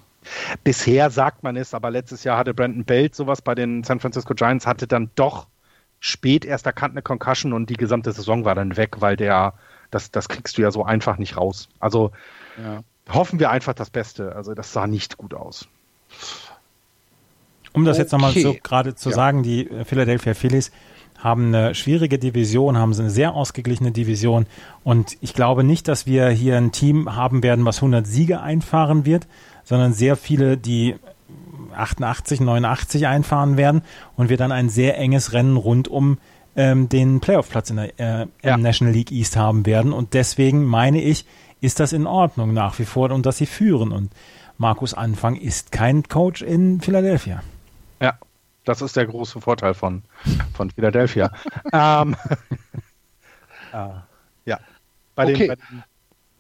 Bisher 0.64 1.10
sagt 1.10 1.44
man 1.44 1.56
es, 1.56 1.74
aber 1.74 1.92
letztes 1.92 2.24
Jahr 2.24 2.38
hatte 2.38 2.54
Brandon 2.54 2.84
Belt 2.84 3.16
sowas 3.16 3.42
bei 3.42 3.56
den 3.56 3.84
San 3.84 4.00
Francisco 4.00 4.34
Giants, 4.34 4.68
hatte 4.68 4.88
dann 4.88 5.10
doch 5.16 5.48
spät 6.00 6.46
erst 6.46 6.66
erkannt 6.66 6.94
eine 6.94 7.02
Concussion 7.02 7.54
und 7.54 7.70
die 7.70 7.76
gesamte 7.76 8.12
Saison 8.12 8.46
war 8.46 8.56
dann 8.56 8.78
weg, 8.78 8.98
weil 9.00 9.16
der, 9.16 9.54
das, 9.92 10.12
das 10.12 10.30
kriegst 10.30 10.58
du 10.58 10.62
ja 10.62 10.72
so 10.72 10.84
einfach 10.84 11.18
nicht 11.18 11.38
raus. 11.38 11.70
Also 11.80 12.12
ja. 12.58 12.84
hoffen 13.10 13.40
wir 13.40 13.50
einfach 13.50 13.74
das 13.74 13.90
Beste. 13.90 14.36
Also 14.36 14.54
das 14.54 14.72
sah 14.74 14.88
nicht 14.88 15.18
gut 15.18 15.34
aus. 15.34 15.68
Um 17.74 17.86
das 17.86 17.96
okay. 17.96 18.04
jetzt 18.04 18.12
nochmal 18.12 18.34
so 18.34 18.56
gerade 18.62 18.96
zu 18.96 19.10
ja. 19.10 19.16
sagen, 19.16 19.44
die 19.44 19.70
Philadelphia 19.86 20.34
Phillies 20.34 20.72
haben 21.18 21.48
eine 21.48 21.76
schwierige 21.76 22.18
Division, 22.18 22.78
haben 22.78 22.94
eine 22.94 23.10
sehr 23.10 23.34
ausgeglichene 23.34 23.92
Division 23.92 24.46
und 24.84 25.18
ich 25.20 25.34
glaube 25.34 25.66
nicht, 25.66 25.88
dass 25.90 26.06
wir 26.06 26.30
hier 26.30 26.56
ein 26.56 26.72
Team 26.72 27.14
haben 27.14 27.44
werden, 27.44 27.66
was 27.66 27.78
100 27.78 28.08
Siege 28.08 28.40
einfahren 28.40 29.06
wird, 29.06 29.28
sondern 29.70 29.94
sehr 29.94 30.16
viele, 30.16 30.58
die 30.58 30.96
88, 31.76 32.40
89 32.40 33.06
einfahren 33.06 33.56
werden 33.56 33.84
und 34.18 34.30
wir 34.30 34.36
dann 34.36 34.52
ein 34.52 34.68
sehr 34.68 34.98
enges 34.98 35.32
Rennen 35.32 35.58
rund 35.58 35.88
um 35.88 36.18
ähm, 36.56 36.90
den 36.90 37.20
Playoff-Platz 37.20 37.70
in 37.70 37.76
der 37.76 38.00
äh, 38.00 38.26
ja. 38.42 38.58
National 38.58 38.96
League 38.96 39.12
East 39.12 39.38
haben 39.38 39.68
werden. 39.68 39.94
Und 39.94 40.16
deswegen 40.16 40.66
meine 40.66 41.00
ich, 41.00 41.28
ist 41.62 41.80
das 41.80 41.94
in 41.94 42.08
Ordnung 42.08 42.52
nach 42.52 42.80
wie 42.80 42.86
vor 42.86 43.12
und 43.12 43.28
dass 43.28 43.38
sie 43.38 43.46
führen. 43.46 43.92
Und 43.92 44.12
Markus 44.58 44.96
Anfang 44.96 45.36
ist 45.36 45.72
kein 45.72 46.02
Coach 46.02 46.42
in 46.42 46.82
Philadelphia. 46.82 47.44
Ja, 48.02 48.18
das 48.66 48.82
ist 48.82 48.96
der 48.96 49.06
große 49.06 49.40
Vorteil 49.40 49.76
von, 49.76 50.02
von 50.56 50.72
Philadelphia. 50.72 51.32
ähm, 51.72 52.16
äh, 53.72 53.90
ja, 54.46 54.60
bei, 55.14 55.26
okay. 55.26 55.34
den, 55.34 55.48
bei, 55.48 55.56
den, 55.56 55.84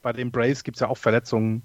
bei 0.02 0.14
den 0.14 0.32
Braves 0.32 0.64
gibt 0.64 0.78
es 0.78 0.82
ja 0.82 0.88
auch 0.88 0.98
Verletzungen 0.98 1.62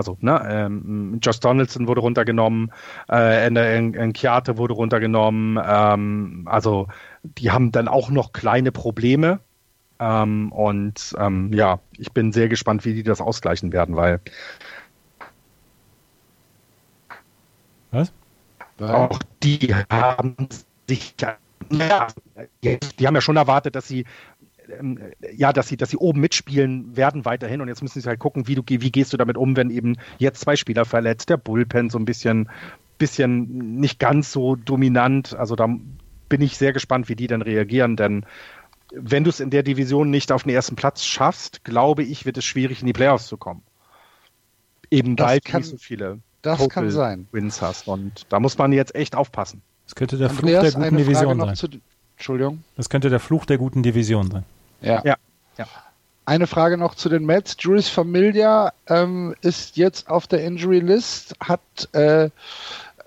also, 0.00 0.16
ne, 0.20 0.42
ähm, 0.48 1.18
Josh 1.22 1.40
Donaldson 1.40 1.86
wurde 1.86 2.00
runtergenommen, 2.00 2.72
äh, 3.10 3.50
Nkiate 3.50 4.56
wurde 4.56 4.72
runtergenommen. 4.72 5.62
Ähm, 5.62 6.48
also, 6.50 6.88
die 7.22 7.50
haben 7.50 7.70
dann 7.70 7.86
auch 7.86 8.08
noch 8.08 8.32
kleine 8.32 8.72
Probleme. 8.72 9.40
Ähm, 9.98 10.50
und 10.52 11.14
ähm, 11.18 11.52
ja, 11.52 11.80
ich 11.98 12.12
bin 12.12 12.32
sehr 12.32 12.48
gespannt, 12.48 12.86
wie 12.86 12.94
die 12.94 13.02
das 13.02 13.20
ausgleichen 13.20 13.72
werden, 13.72 13.94
weil. 13.94 14.20
Was? 17.90 18.10
Auch 18.80 19.18
die 19.42 19.74
haben 19.90 20.36
sich 20.88 21.14
ja, 21.20 21.36
die 22.62 23.06
haben 23.06 23.14
ja 23.14 23.20
schon 23.20 23.36
erwartet, 23.36 23.76
dass 23.76 23.86
sie 23.86 24.06
ja, 25.34 25.52
dass 25.52 25.68
sie, 25.68 25.76
dass 25.76 25.90
sie 25.90 25.96
oben 25.96 26.20
mitspielen 26.20 26.96
werden 26.96 27.24
weiterhin. 27.24 27.60
Und 27.60 27.68
jetzt 27.68 27.82
müssen 27.82 28.00
sie 28.00 28.08
halt 28.08 28.18
gucken, 28.18 28.46
wie 28.48 28.54
du, 28.54 28.62
wie 28.66 28.92
gehst 28.92 29.12
du 29.12 29.16
damit 29.16 29.36
um, 29.36 29.56
wenn 29.56 29.70
eben 29.70 29.96
jetzt 30.18 30.40
zwei 30.40 30.56
Spieler 30.56 30.84
verletzt, 30.84 31.28
der 31.28 31.36
Bullpen 31.36 31.90
so 31.90 31.98
ein 31.98 32.04
bisschen, 32.04 32.48
bisschen 32.98 33.76
nicht 33.80 33.98
ganz 33.98 34.32
so 34.32 34.56
dominant. 34.56 35.34
Also 35.34 35.56
da 35.56 35.68
bin 36.28 36.40
ich 36.40 36.56
sehr 36.56 36.72
gespannt, 36.72 37.08
wie 37.08 37.16
die 37.16 37.26
dann 37.26 37.42
reagieren, 37.42 37.96
denn 37.96 38.24
wenn 38.92 39.24
du 39.24 39.30
es 39.30 39.40
in 39.40 39.50
der 39.50 39.62
Division 39.62 40.10
nicht 40.10 40.32
auf 40.32 40.42
den 40.42 40.50
ersten 40.50 40.76
Platz 40.76 41.04
schaffst, 41.04 41.64
glaube 41.64 42.02
ich, 42.02 42.26
wird 42.26 42.38
es 42.38 42.44
schwierig, 42.44 42.80
in 42.80 42.86
die 42.86 42.92
Playoffs 42.92 43.28
zu 43.28 43.36
kommen. 43.36 43.62
Eben 44.90 45.16
das 45.16 45.28
weil 45.28 45.40
kann, 45.40 45.62
du 45.62 45.68
so 45.68 45.76
viele 45.76 46.18
das 46.42 46.68
kann 46.68 46.90
sein. 46.90 47.28
Wins 47.32 47.62
hast. 47.62 47.86
Und 47.86 48.26
da 48.30 48.40
muss 48.40 48.58
man 48.58 48.72
jetzt 48.72 48.94
echt 48.94 49.14
aufpassen. 49.14 49.62
Das 49.84 49.94
könnte 49.94 50.16
der 50.16 50.30
Andreas, 50.30 50.72
Fluch 50.72 50.80
der 50.80 50.90
guten 50.90 50.96
Division 50.96 51.40
sein. 51.40 51.54
Zu, 51.56 51.68
Entschuldigung. 52.16 52.64
Das 52.76 52.88
könnte 52.88 53.10
der 53.10 53.20
Fluch 53.20 53.44
der 53.44 53.58
guten 53.58 53.82
Division 53.82 54.30
sein. 54.30 54.44
Ja. 54.80 55.02
ja. 55.04 55.16
ja. 55.58 55.66
Eine 56.24 56.46
Frage 56.46 56.76
noch 56.76 56.94
zu 56.94 57.08
den 57.08 57.24
Mets. 57.24 57.56
Juris 57.58 57.88
Familia 57.88 58.72
ähm, 58.86 59.34
ist 59.40 59.76
jetzt 59.76 60.08
auf 60.08 60.26
der 60.26 60.44
Injury 60.44 60.80
List, 60.80 61.34
hat 61.40 61.60
äh, 61.92 62.30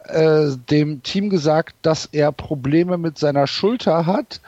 äh, 0.06 0.58
dem 0.70 1.04
Team 1.04 1.30
gesagt, 1.30 1.76
dass 1.82 2.08
er 2.08 2.32
Probleme 2.32 2.98
mit 2.98 3.18
seiner 3.18 3.48
Schulter 3.48 4.06
hat. 4.06 4.42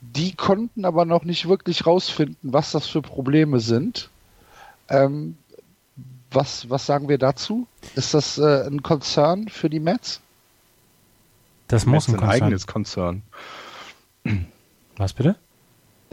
Die 0.00 0.34
konnten 0.34 0.84
aber 0.84 1.04
noch 1.04 1.24
nicht 1.24 1.48
wirklich 1.48 1.86
rausfinden, 1.86 2.52
was 2.52 2.72
das 2.72 2.86
für 2.86 3.02
Probleme 3.02 3.60
sind. 3.60 4.10
Ähm, 4.88 5.36
was, 6.30 6.70
was 6.70 6.86
sagen 6.86 7.08
wir 7.08 7.18
dazu? 7.18 7.66
Ist 7.94 8.14
das 8.14 8.38
äh, 8.38 8.66
ein 8.66 8.82
Konzern 8.82 9.48
für 9.48 9.68
die 9.68 9.80
Mets? 9.80 10.20
Das 11.68 11.86
muss 11.86 12.08
ein, 12.08 12.20
ein 12.20 12.28
eigenes 12.28 12.66
Konzern. 12.66 13.22
Was 14.96 15.12
bitte? 15.12 15.36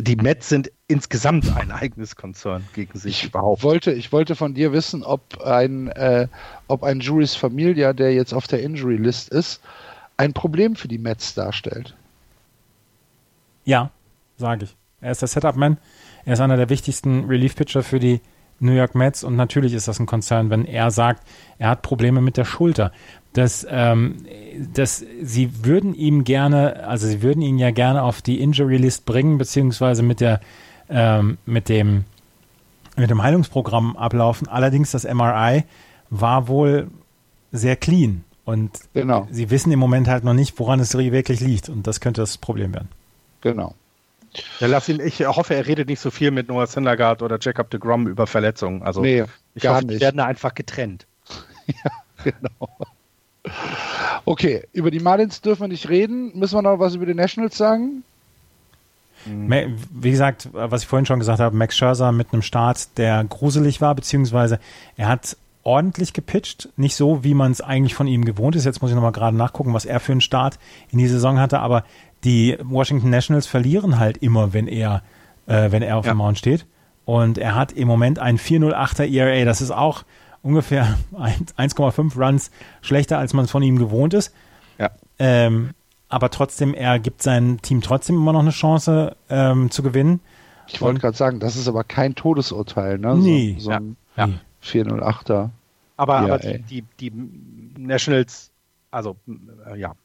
Die 0.02 0.16
Mets 0.16 0.48
sind 0.48 0.72
insgesamt 0.88 1.56
ein 1.58 1.72
eigenes 1.72 2.16
Konzern 2.16 2.66
gegen 2.74 2.98
sich 2.98 3.26
ich 3.26 3.34
Wollte, 3.34 3.92
ich 3.92 4.12
wollte 4.12 4.36
von 4.36 4.54
dir 4.54 4.72
wissen, 4.72 5.04
ob 5.04 5.42
ein, 5.42 5.88
äh, 5.90 6.28
ob 6.68 6.84
ein 6.84 7.02
Juris 7.02 7.36
Familia, 7.36 7.94
der 7.94 8.14
jetzt 8.14 8.34
auf 8.34 8.48
der 8.48 8.64
Injury 8.64 8.96
List 8.96 9.30
ist, 9.30 9.62
ein 10.16 10.34
Problem 10.34 10.76
für 10.76 10.88
die 10.88 10.98
Mets 10.98 11.34
darstellt. 11.34 11.96
Ja, 13.66 13.92
sage 14.38 14.66
ich. 14.66 14.76
Er 15.02 15.12
ist 15.12 15.22
der 15.22 15.28
Setup-Man. 15.28 15.78
Er 16.26 16.34
ist 16.34 16.40
einer 16.40 16.58
der 16.58 16.70
wichtigsten 16.70 17.26
Relief-Pitcher 17.26 17.84
für 17.84 18.00
die 18.00 18.22
New 18.60 18.74
York 18.74 18.96
Mets 18.96 19.24
und 19.24 19.36
natürlich 19.36 19.74
ist 19.74 19.88
das 19.88 20.00
ein 20.00 20.06
Konzern, 20.06 20.50
wenn 20.50 20.66
er 20.66 20.92
sagt, 20.92 21.24
er 21.58 21.70
hat 21.70 21.82
Probleme 21.82 22.22
mit 22.22 22.36
der 22.36 22.46
Schulter 22.46 22.92
dass, 23.40 23.66
ähm, 23.70 24.18
dass 24.74 25.04
sie 25.22 25.66
würden 25.66 25.96
ihm 25.96 26.24
gerne, 26.24 26.84
also 26.86 27.08
sie 27.08 27.22
würden 27.22 27.42
ihn 27.42 27.58
ja 27.58 27.72
gerne 27.72 28.04
auf 28.04 28.22
die 28.22 28.40
Injury 28.40 28.78
List 28.78 29.06
bringen, 29.06 29.38
beziehungsweise 29.38 30.04
mit 30.04 30.20
der, 30.20 30.42
ähm, 30.90 31.38
mit 31.46 31.70
dem, 31.70 32.04
mit 32.96 33.10
dem 33.10 33.24
Heilungsprogramm 33.24 33.96
ablaufen. 33.96 34.48
Allerdings 34.48 34.92
das 34.92 35.06
MRI 35.06 35.64
war 36.10 36.48
wohl 36.48 36.90
sehr 37.52 37.76
clean 37.76 38.24
und 38.46 38.72
genau. 38.94 39.28
sie 39.32 39.50
wissen 39.50 39.72
im 39.72 39.80
Moment 39.80 40.08
halt 40.08 40.24
noch 40.24 40.34
nicht, 40.34 40.60
woran 40.60 40.80
es 40.80 40.94
wirklich 40.94 41.40
liegt 41.40 41.70
und 41.70 41.88
das 41.88 42.00
könnte 42.02 42.22
das 42.22 42.38
Problem 42.38 42.74
werden. 42.74 42.90
Genau. 43.42 43.74
Ja, 44.60 44.68
lass 44.68 44.90
ihn, 44.90 45.00
ich 45.00 45.26
hoffe, 45.26 45.56
er 45.56 45.66
redet 45.66 45.88
nicht 45.88 46.00
so 46.00 46.12
viel 46.12 46.32
mit 46.32 46.50
Noah 46.50 46.68
Syndergaard 46.68 47.22
oder 47.24 47.40
Jacob 47.42 47.70
de 47.70 47.80
Grom 47.80 48.08
über 48.08 48.28
Verletzungen. 48.28 48.84
Also 48.84 49.02
nee, 49.02 49.24
ich 49.56 49.66
hoffe, 49.68 49.86
nicht. 49.86 49.96
die 49.96 50.02
werden 50.02 50.20
einfach 50.20 50.54
getrennt. 50.54 51.08
ja, 51.68 51.92
genau. 52.24 52.70
Okay, 54.26 54.64
über 54.74 54.92
die 54.92 55.00
Marlins 55.00 55.42
dürfen 55.42 55.62
wir 55.62 55.68
nicht 55.68 55.90
reden. 55.90 56.38
Müssen 56.38 56.56
wir 56.56 56.62
noch 56.62 56.80
was 56.80 56.96
über 56.96 57.06
die 57.06 57.14
Nationals 57.14 57.58
sagen? 57.58 58.04
Wie 59.26 60.12
gesagt, 60.12 60.50
was 60.54 60.84
ich 60.84 60.88
vorhin 60.88 61.06
schon 61.06 61.20
gesagt 61.20 61.40
habe, 61.40 61.56
Max 61.56 61.76
Scherzer 61.76 62.12
mit 62.12 62.32
einem 62.32 62.42
Start, 62.42 62.98
der 62.98 63.24
gruselig 63.26 63.82
war, 63.82 63.94
beziehungsweise 63.94 64.60
er 64.96 65.08
hat 65.08 65.36
ordentlich 65.64 66.14
gepitcht, 66.14 66.70
nicht 66.78 66.96
so, 66.96 67.24
wie 67.24 67.34
man 67.34 67.52
es 67.52 67.62
eigentlich 67.62 67.94
von 67.94 68.08
ihm 68.08 68.24
gewohnt 68.24 68.56
ist. 68.56 68.66
Jetzt 68.66 68.82
muss 68.82 68.92
ich 68.92 68.96
nochmal 68.96 69.12
gerade 69.12 69.36
nachgucken, 69.36 69.74
was 69.74 69.86
er 69.86 70.00
für 70.00 70.14
einen 70.14 70.22
Start 70.22 70.58
in 70.90 71.00
die 71.00 71.08
Saison 71.08 71.40
hatte, 71.40 71.60
aber 71.60 71.84
die 72.24 72.58
Washington 72.64 73.10
Nationals 73.10 73.46
verlieren 73.46 74.00
halt 74.00 74.18
immer, 74.18 74.54
wenn 74.54 74.68
er, 74.68 75.04
äh, 75.48 75.72
wenn 75.72 75.82
er 75.82 75.98
auf 75.98 76.06
ja. 76.06 76.14
dem 76.14 76.18
Mount 76.18 76.38
steht. 76.38 76.66
Und 77.06 77.38
er 77.38 77.56
hat 77.56 77.72
im 77.72 77.88
Moment 77.88 78.20
ein 78.20 78.38
408er 78.38 79.12
ERA. 79.12 79.44
Das 79.46 79.62
ist 79.62 79.72
auch 79.72 80.04
ungefähr 80.42 80.98
1,5 81.14 82.18
Runs 82.18 82.52
schlechter, 82.82 83.18
als 83.18 83.34
man 83.34 83.46
es 83.46 83.52
von 83.52 83.64
ihm 83.64 83.78
gewohnt 83.78 84.14
ist. 84.14 84.34
Ja. 84.78 84.92
Ähm, 85.18 85.72
aber 86.08 86.32
trotzdem, 86.32 86.74
er 86.74 87.00
gibt 87.00 87.22
seinem 87.22 87.62
Team 87.62 87.82
trotzdem 87.82 88.16
immer 88.16 88.34
noch 88.34 88.40
eine 88.40 88.50
Chance 88.50 89.16
ähm, 89.30 89.70
zu 89.70 89.84
gewinnen. 89.84 90.22
Ich 90.68 90.82
wollte 90.82 91.00
gerade 91.00 91.18
sagen, 91.18 91.40
das 91.40 91.56
ist 91.56 91.68
aber 91.68 91.84
kein 91.84 92.16
Todesurteil, 92.16 92.98
ne? 92.98 93.16
Nee. 93.16 93.56
So, 93.60 93.66
so 93.66 93.72
ein 93.72 93.98
ja. 94.16 94.30
408er. 94.64 95.50
Aber, 95.98 96.28
ja, 96.28 96.34
aber 96.34 96.38
die, 96.40 96.60
die, 96.62 96.84
die, 97.00 97.12
Nationals, 97.78 98.52
also 98.92 99.18
äh, 99.68 99.78
ja, 99.78 99.96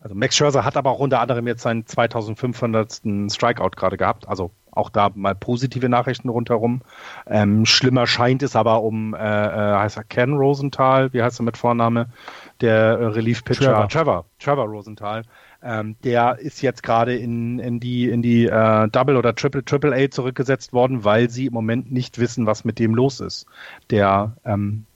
also 0.00 0.14
Max 0.14 0.36
Scherzer 0.36 0.64
hat 0.64 0.76
aber 0.76 0.90
auch 0.90 0.98
unter 0.98 1.20
anderem 1.20 1.46
jetzt 1.46 1.62
seinen 1.62 1.86
2500. 1.86 3.02
Strikeout 3.28 3.70
gerade 3.76 3.96
gehabt. 3.96 4.26
Also 4.26 4.50
auch 4.72 4.90
da 4.90 5.10
mal 5.14 5.34
positive 5.34 5.88
Nachrichten 5.88 6.28
rundherum. 6.28 6.82
Ähm, 7.26 7.64
schlimmer 7.66 8.06
scheint 8.06 8.42
es 8.42 8.56
aber 8.56 8.82
um, 8.82 9.14
äh, 9.14 9.18
äh, 9.18 9.76
heißt 9.78 9.96
er 9.96 10.04
Ken 10.04 10.34
Rosenthal, 10.34 11.12
wie 11.12 11.22
heißt 11.22 11.40
er 11.40 11.44
mit 11.44 11.56
Vorname? 11.56 12.08
Der 12.60 12.74
äh, 12.74 13.04
Relief-Pitcher. 13.06 13.72
Trevor. 13.72 13.88
Trevor, 13.88 14.24
Trevor 14.38 14.66
Rosenthal. 14.66 15.22
Ähm, 15.62 15.96
der 16.02 16.38
ist 16.38 16.60
jetzt 16.62 16.82
gerade 16.82 17.14
in, 17.14 17.58
in 17.58 17.78
die, 17.78 18.08
in 18.08 18.22
die 18.22 18.46
äh, 18.46 18.88
Double 18.88 19.16
oder 19.16 19.34
Triple 19.34 19.64
Triple 19.64 19.94
A 19.94 20.10
zurückgesetzt 20.10 20.72
worden, 20.72 21.04
weil 21.04 21.30
sie 21.30 21.46
im 21.46 21.52
Moment 21.52 21.92
nicht 21.92 22.18
wissen, 22.18 22.46
was 22.46 22.64
mit 22.64 22.78
dem 22.78 22.94
los 22.94 23.20
ist. 23.20 23.46
Der 23.90 24.36
ähm, 24.44 24.86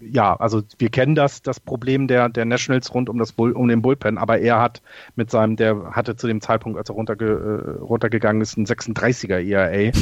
ja, 0.00 0.36
also 0.36 0.62
wir 0.78 0.90
kennen 0.90 1.14
das, 1.14 1.42
das 1.42 1.60
Problem 1.60 2.08
der, 2.08 2.28
der 2.28 2.44
Nationals 2.44 2.92
rund 2.94 3.08
um 3.08 3.18
das 3.18 3.32
Bull, 3.32 3.52
um 3.52 3.68
den 3.68 3.82
Bullpen, 3.82 4.18
aber 4.18 4.38
er 4.38 4.60
hat 4.60 4.82
mit 5.16 5.30
seinem, 5.30 5.56
der 5.56 5.92
hatte 5.92 6.16
zu 6.16 6.26
dem 6.26 6.40
Zeitpunkt, 6.40 6.78
als 6.78 6.88
er 6.88 6.94
runterge, 6.94 7.78
äh, 7.78 7.82
runtergegangen 7.82 8.42
ist, 8.42 8.56
ein 8.56 8.66
36er 8.66 9.38
ERA. 9.38 9.92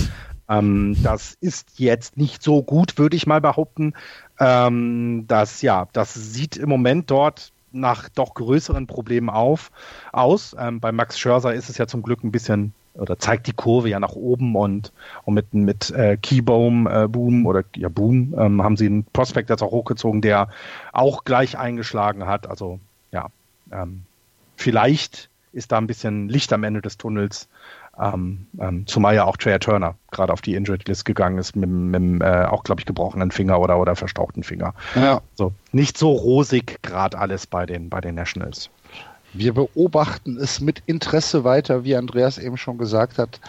Ähm, 0.49 0.97
das 1.03 1.37
ist 1.41 1.79
jetzt 1.79 2.17
nicht 2.17 2.43
so 2.43 2.63
gut, 2.63 2.99
würde 2.99 3.17
ich 3.17 3.27
mal 3.27 3.41
behaupten. 3.41 3.95
Ähm, 4.41 5.25
das, 5.29 5.63
ja, 5.63 5.89
das 5.93 6.15
sieht 6.15 6.57
im 6.57 6.69
Moment 6.69 7.11
dort 7.11 7.53
nach 7.71 8.09
doch 8.09 8.35
größeren 8.35 8.87
Problemen 8.87 9.29
auf, 9.29 9.71
aus. 10.13 10.57
Ähm, 10.59 10.81
bei 10.81 10.91
Max 10.91 11.19
Scherzer 11.19 11.55
ist 11.55 11.69
es 11.69 11.79
ja 11.79 11.87
zum 11.87 12.03
Glück 12.03 12.25
ein 12.25 12.33
bisschen 12.33 12.73
oder 12.95 13.19
zeigt 13.19 13.47
die 13.47 13.53
Kurve 13.53 13.89
ja 13.89 14.01
nach 14.01 14.13
oben 14.13 14.57
und, 14.57 14.93
und 15.25 15.35
mit, 15.35 15.55
mit 15.55 15.91
äh, 15.91 16.17
Keyboom 16.17 16.87
äh, 16.87 17.09
Boom 17.09 17.47
oder 17.47 17.65
ja 17.77 17.89
Boom 17.89 18.35
ähm, 18.37 18.63
haben 18.63 18.77
sie 18.77 18.87
einen 18.87 19.05
Prospect 19.05 19.51
jetzt 19.51 19.63
auch 19.63 19.71
hochgezogen, 19.71 20.21
der 20.21 20.49
auch 20.93 21.25
gleich 21.25 21.59
eingeschlagen 21.59 22.27
hat. 22.27 22.49
Also 22.49 22.81
ja, 23.13 23.29
ähm, 23.73 24.03
vielleicht 24.57 25.31
ist 25.53 25.73
da 25.73 25.79
ein 25.79 25.87
bisschen 25.87 26.29
Licht 26.29 26.53
am 26.53 26.65
Ende 26.65 26.83
des 26.83 26.99
Tunnels. 26.99 27.49
Ähm, 28.01 28.47
ähm, 28.61 28.87
zumal 28.87 29.17
ja 29.17 29.25
auch 29.25 29.37
Trey 29.37 29.59
Turner 29.59 29.97
gerade 30.13 30.33
auf 30.33 30.41
die 30.41 30.55
Injured 30.55 30.87
List 30.87 31.05
gegangen 31.05 31.39
ist 31.39 31.57
mit, 31.57 31.69
mit 31.69 32.23
äh, 32.23 32.45
auch, 32.45 32.63
glaube 32.63 32.81
ich, 32.81 32.87
gebrochenen 32.87 33.33
Finger 33.33 33.59
oder, 33.59 33.79
oder 33.81 33.97
verstauchten 33.97 34.45
Finger. 34.45 34.75
Ja. 34.95 35.21
So, 35.35 35.53
nicht 35.73 35.99
so 35.99 36.13
rosig 36.13 36.81
gerade 36.83 37.19
alles 37.19 37.49
bei 37.49 37.67
den, 37.67 37.91
bei 37.91 38.01
den 38.01 38.15
Nationals. 38.15 38.71
Wir 39.39 39.55
beobachten 39.55 40.37
es 40.37 40.61
mit 40.61 40.83
Interesse 40.87 41.45
weiter, 41.45 41.85
wie 41.85 41.95
Andreas 41.95 42.39
eben 42.39 42.57
schon 42.57 42.77
gesagt 42.77 43.19
hat. 43.19 43.41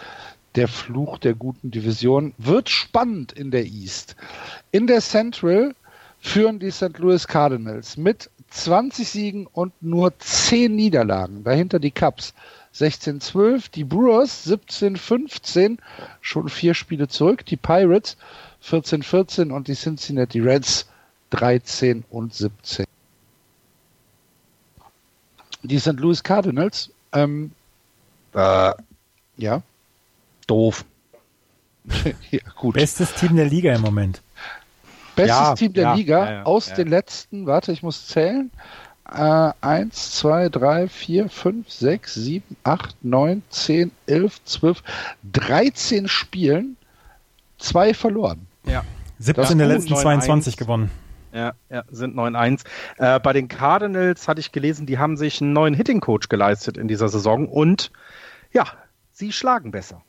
Der 0.54 0.68
Fluch 0.68 1.18
der 1.18 1.34
guten 1.34 1.72
Division 1.72 2.32
wird 2.38 2.68
spannend 2.68 3.32
in 3.32 3.50
der 3.50 3.64
East. 3.66 4.14
In 4.70 4.86
der 4.86 5.00
Central 5.00 5.74
führen 6.20 6.60
die 6.60 6.70
St. 6.70 6.96
Louis 6.98 7.26
Cardinals 7.26 7.96
mit 7.96 8.30
20 8.50 9.08
Siegen 9.08 9.46
und 9.48 9.72
nur 9.82 10.16
10 10.16 10.76
Niederlagen. 10.76 11.42
Dahinter 11.42 11.80
die 11.80 11.90
Cubs 11.90 12.34
16-12, 12.72 13.72
die 13.72 13.82
Brewers 13.82 14.46
17-15, 14.46 15.78
schon 16.20 16.48
vier 16.48 16.74
Spiele 16.74 17.08
zurück, 17.08 17.44
die 17.46 17.56
Pirates 17.56 18.16
14-14 18.64 19.50
und 19.50 19.66
die 19.66 19.74
Cincinnati 19.74 20.38
Reds 20.38 20.86
13 21.30 22.04
und 22.10 22.32
17 22.32 22.86
die 25.62 25.78
St. 25.78 25.98
Louis 25.98 26.22
Cardinals. 26.22 26.90
Ähm, 27.12 27.52
äh, 28.34 28.72
ja. 29.36 29.62
Doof. 30.46 30.84
ja, 32.30 32.40
gut. 32.56 32.74
Bestes 32.74 33.14
Team 33.14 33.36
der 33.36 33.46
Liga 33.46 33.74
im 33.74 33.82
Moment. 33.82 34.22
Bestes 35.16 35.36
ja, 35.36 35.54
Team 35.54 35.72
der 35.72 35.82
ja, 35.82 35.94
Liga 35.94 36.30
ja, 36.30 36.42
aus 36.44 36.72
den 36.72 36.88
letzten, 36.88 37.46
warte, 37.46 37.72
ich 37.72 37.82
muss 37.82 38.06
zählen. 38.06 38.50
Äh, 39.12 39.52
1, 39.60 40.12
2, 40.18 40.48
3, 40.50 40.88
4, 40.88 41.28
5, 41.28 41.70
6, 41.70 42.14
7, 42.14 42.56
8, 42.62 42.96
9, 43.02 43.42
10, 43.50 43.90
11, 44.06 44.44
12, 44.44 44.82
13 45.32 46.08
Spielen, 46.08 46.76
zwei 47.58 47.92
verloren. 47.92 48.46
Ja. 48.64 48.84
17 49.18 49.58
der 49.58 49.66
letzten 49.66 49.96
22 49.96 50.56
gewonnen. 50.56 50.90
Ja, 51.32 51.52
ja 51.68 51.84
sind 51.90 52.16
9-1. 52.16 52.64
Äh, 52.98 53.20
bei 53.20 53.32
den 53.32 53.48
Cardinals 53.48 54.28
hatte 54.28 54.40
ich 54.40 54.52
gelesen, 54.52 54.86
die 54.86 54.98
haben 54.98 55.16
sich 55.16 55.40
einen 55.40 55.52
neuen 55.52 55.74
Hitting-Coach 55.74 56.28
geleistet 56.28 56.76
in 56.76 56.88
dieser 56.88 57.08
Saison 57.08 57.48
und 57.48 57.90
ja, 58.52 58.64
sie 59.12 59.32
schlagen 59.32 59.70
besser. 59.70 60.02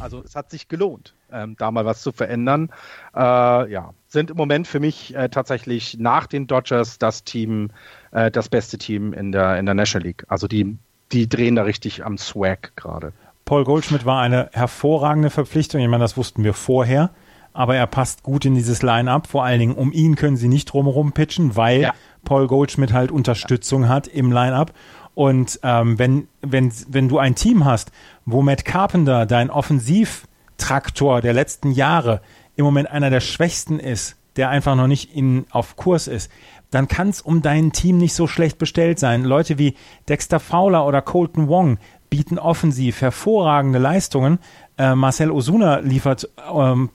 Also 0.00 0.22
es 0.24 0.36
hat 0.36 0.50
sich 0.50 0.68
gelohnt, 0.68 1.14
ähm, 1.32 1.56
da 1.58 1.70
mal 1.70 1.84
was 1.84 2.02
zu 2.02 2.12
verändern. 2.12 2.70
Äh, 3.14 3.70
ja, 3.70 3.94
sind 4.08 4.30
im 4.30 4.36
Moment 4.36 4.66
für 4.66 4.80
mich 4.80 5.14
äh, 5.14 5.28
tatsächlich 5.28 5.98
nach 5.98 6.26
den 6.26 6.46
Dodgers 6.46 6.98
das 6.98 7.24
Team, 7.24 7.70
äh, 8.10 8.30
das 8.30 8.48
beste 8.48 8.78
Team 8.78 9.12
in 9.12 9.32
der, 9.32 9.58
in 9.58 9.66
der 9.66 9.74
National 9.74 10.06
League. 10.06 10.24
Also 10.28 10.46
die, 10.48 10.76
die 11.12 11.28
drehen 11.28 11.54
da 11.54 11.62
richtig 11.62 12.04
am 12.04 12.18
Swag 12.18 12.72
gerade. 12.76 13.12
Paul 13.44 13.64
Goldschmidt 13.64 14.04
war 14.04 14.20
eine 14.20 14.50
hervorragende 14.52 15.30
Verpflichtung. 15.30 15.80
Ich 15.80 15.88
meine, 15.88 16.04
das 16.04 16.16
wussten 16.16 16.44
wir 16.44 16.52
vorher 16.52 17.10
aber 17.58 17.74
er 17.74 17.88
passt 17.88 18.22
gut 18.22 18.44
in 18.44 18.54
dieses 18.54 18.82
Line-up. 18.82 19.26
Vor 19.26 19.44
allen 19.44 19.58
Dingen 19.58 19.74
um 19.74 19.90
ihn 19.90 20.14
können 20.14 20.36
sie 20.36 20.46
nicht 20.46 20.66
drumherum 20.66 21.10
pitchen, 21.10 21.56
weil 21.56 21.80
ja. 21.80 21.94
Paul 22.24 22.46
Goldschmidt 22.46 22.92
halt 22.92 23.10
Unterstützung 23.10 23.88
hat 23.88 24.06
im 24.06 24.30
Line-up. 24.30 24.72
Und 25.14 25.58
ähm, 25.64 25.98
wenn, 25.98 26.28
wenn, 26.40 26.72
wenn 26.86 27.08
du 27.08 27.18
ein 27.18 27.34
Team 27.34 27.64
hast, 27.64 27.90
wo 28.24 28.42
Matt 28.42 28.64
Carpenter, 28.64 29.26
dein 29.26 29.50
Offensivtraktor 29.50 31.20
der 31.20 31.32
letzten 31.32 31.72
Jahre, 31.72 32.20
im 32.54 32.64
Moment 32.64 32.92
einer 32.92 33.10
der 33.10 33.18
schwächsten 33.18 33.80
ist, 33.80 34.14
der 34.36 34.50
einfach 34.50 34.76
noch 34.76 34.86
nicht 34.86 35.12
in, 35.16 35.44
auf 35.50 35.74
Kurs 35.74 36.06
ist, 36.06 36.30
dann 36.70 36.86
kann 36.86 37.08
es 37.08 37.20
um 37.20 37.42
dein 37.42 37.72
Team 37.72 37.98
nicht 37.98 38.14
so 38.14 38.28
schlecht 38.28 38.58
bestellt 38.58 39.00
sein. 39.00 39.24
Leute 39.24 39.58
wie 39.58 39.74
Dexter 40.08 40.38
Fowler 40.38 40.86
oder 40.86 41.02
Colton 41.02 41.48
Wong 41.48 41.78
bieten 42.08 42.38
offensiv 42.38 43.00
hervorragende 43.00 43.80
Leistungen. 43.80 44.38
Äh, 44.78 44.94
Marcel 44.94 45.32
Osuna 45.32 45.80
liefert 45.80 46.28
ähm, 46.54 46.90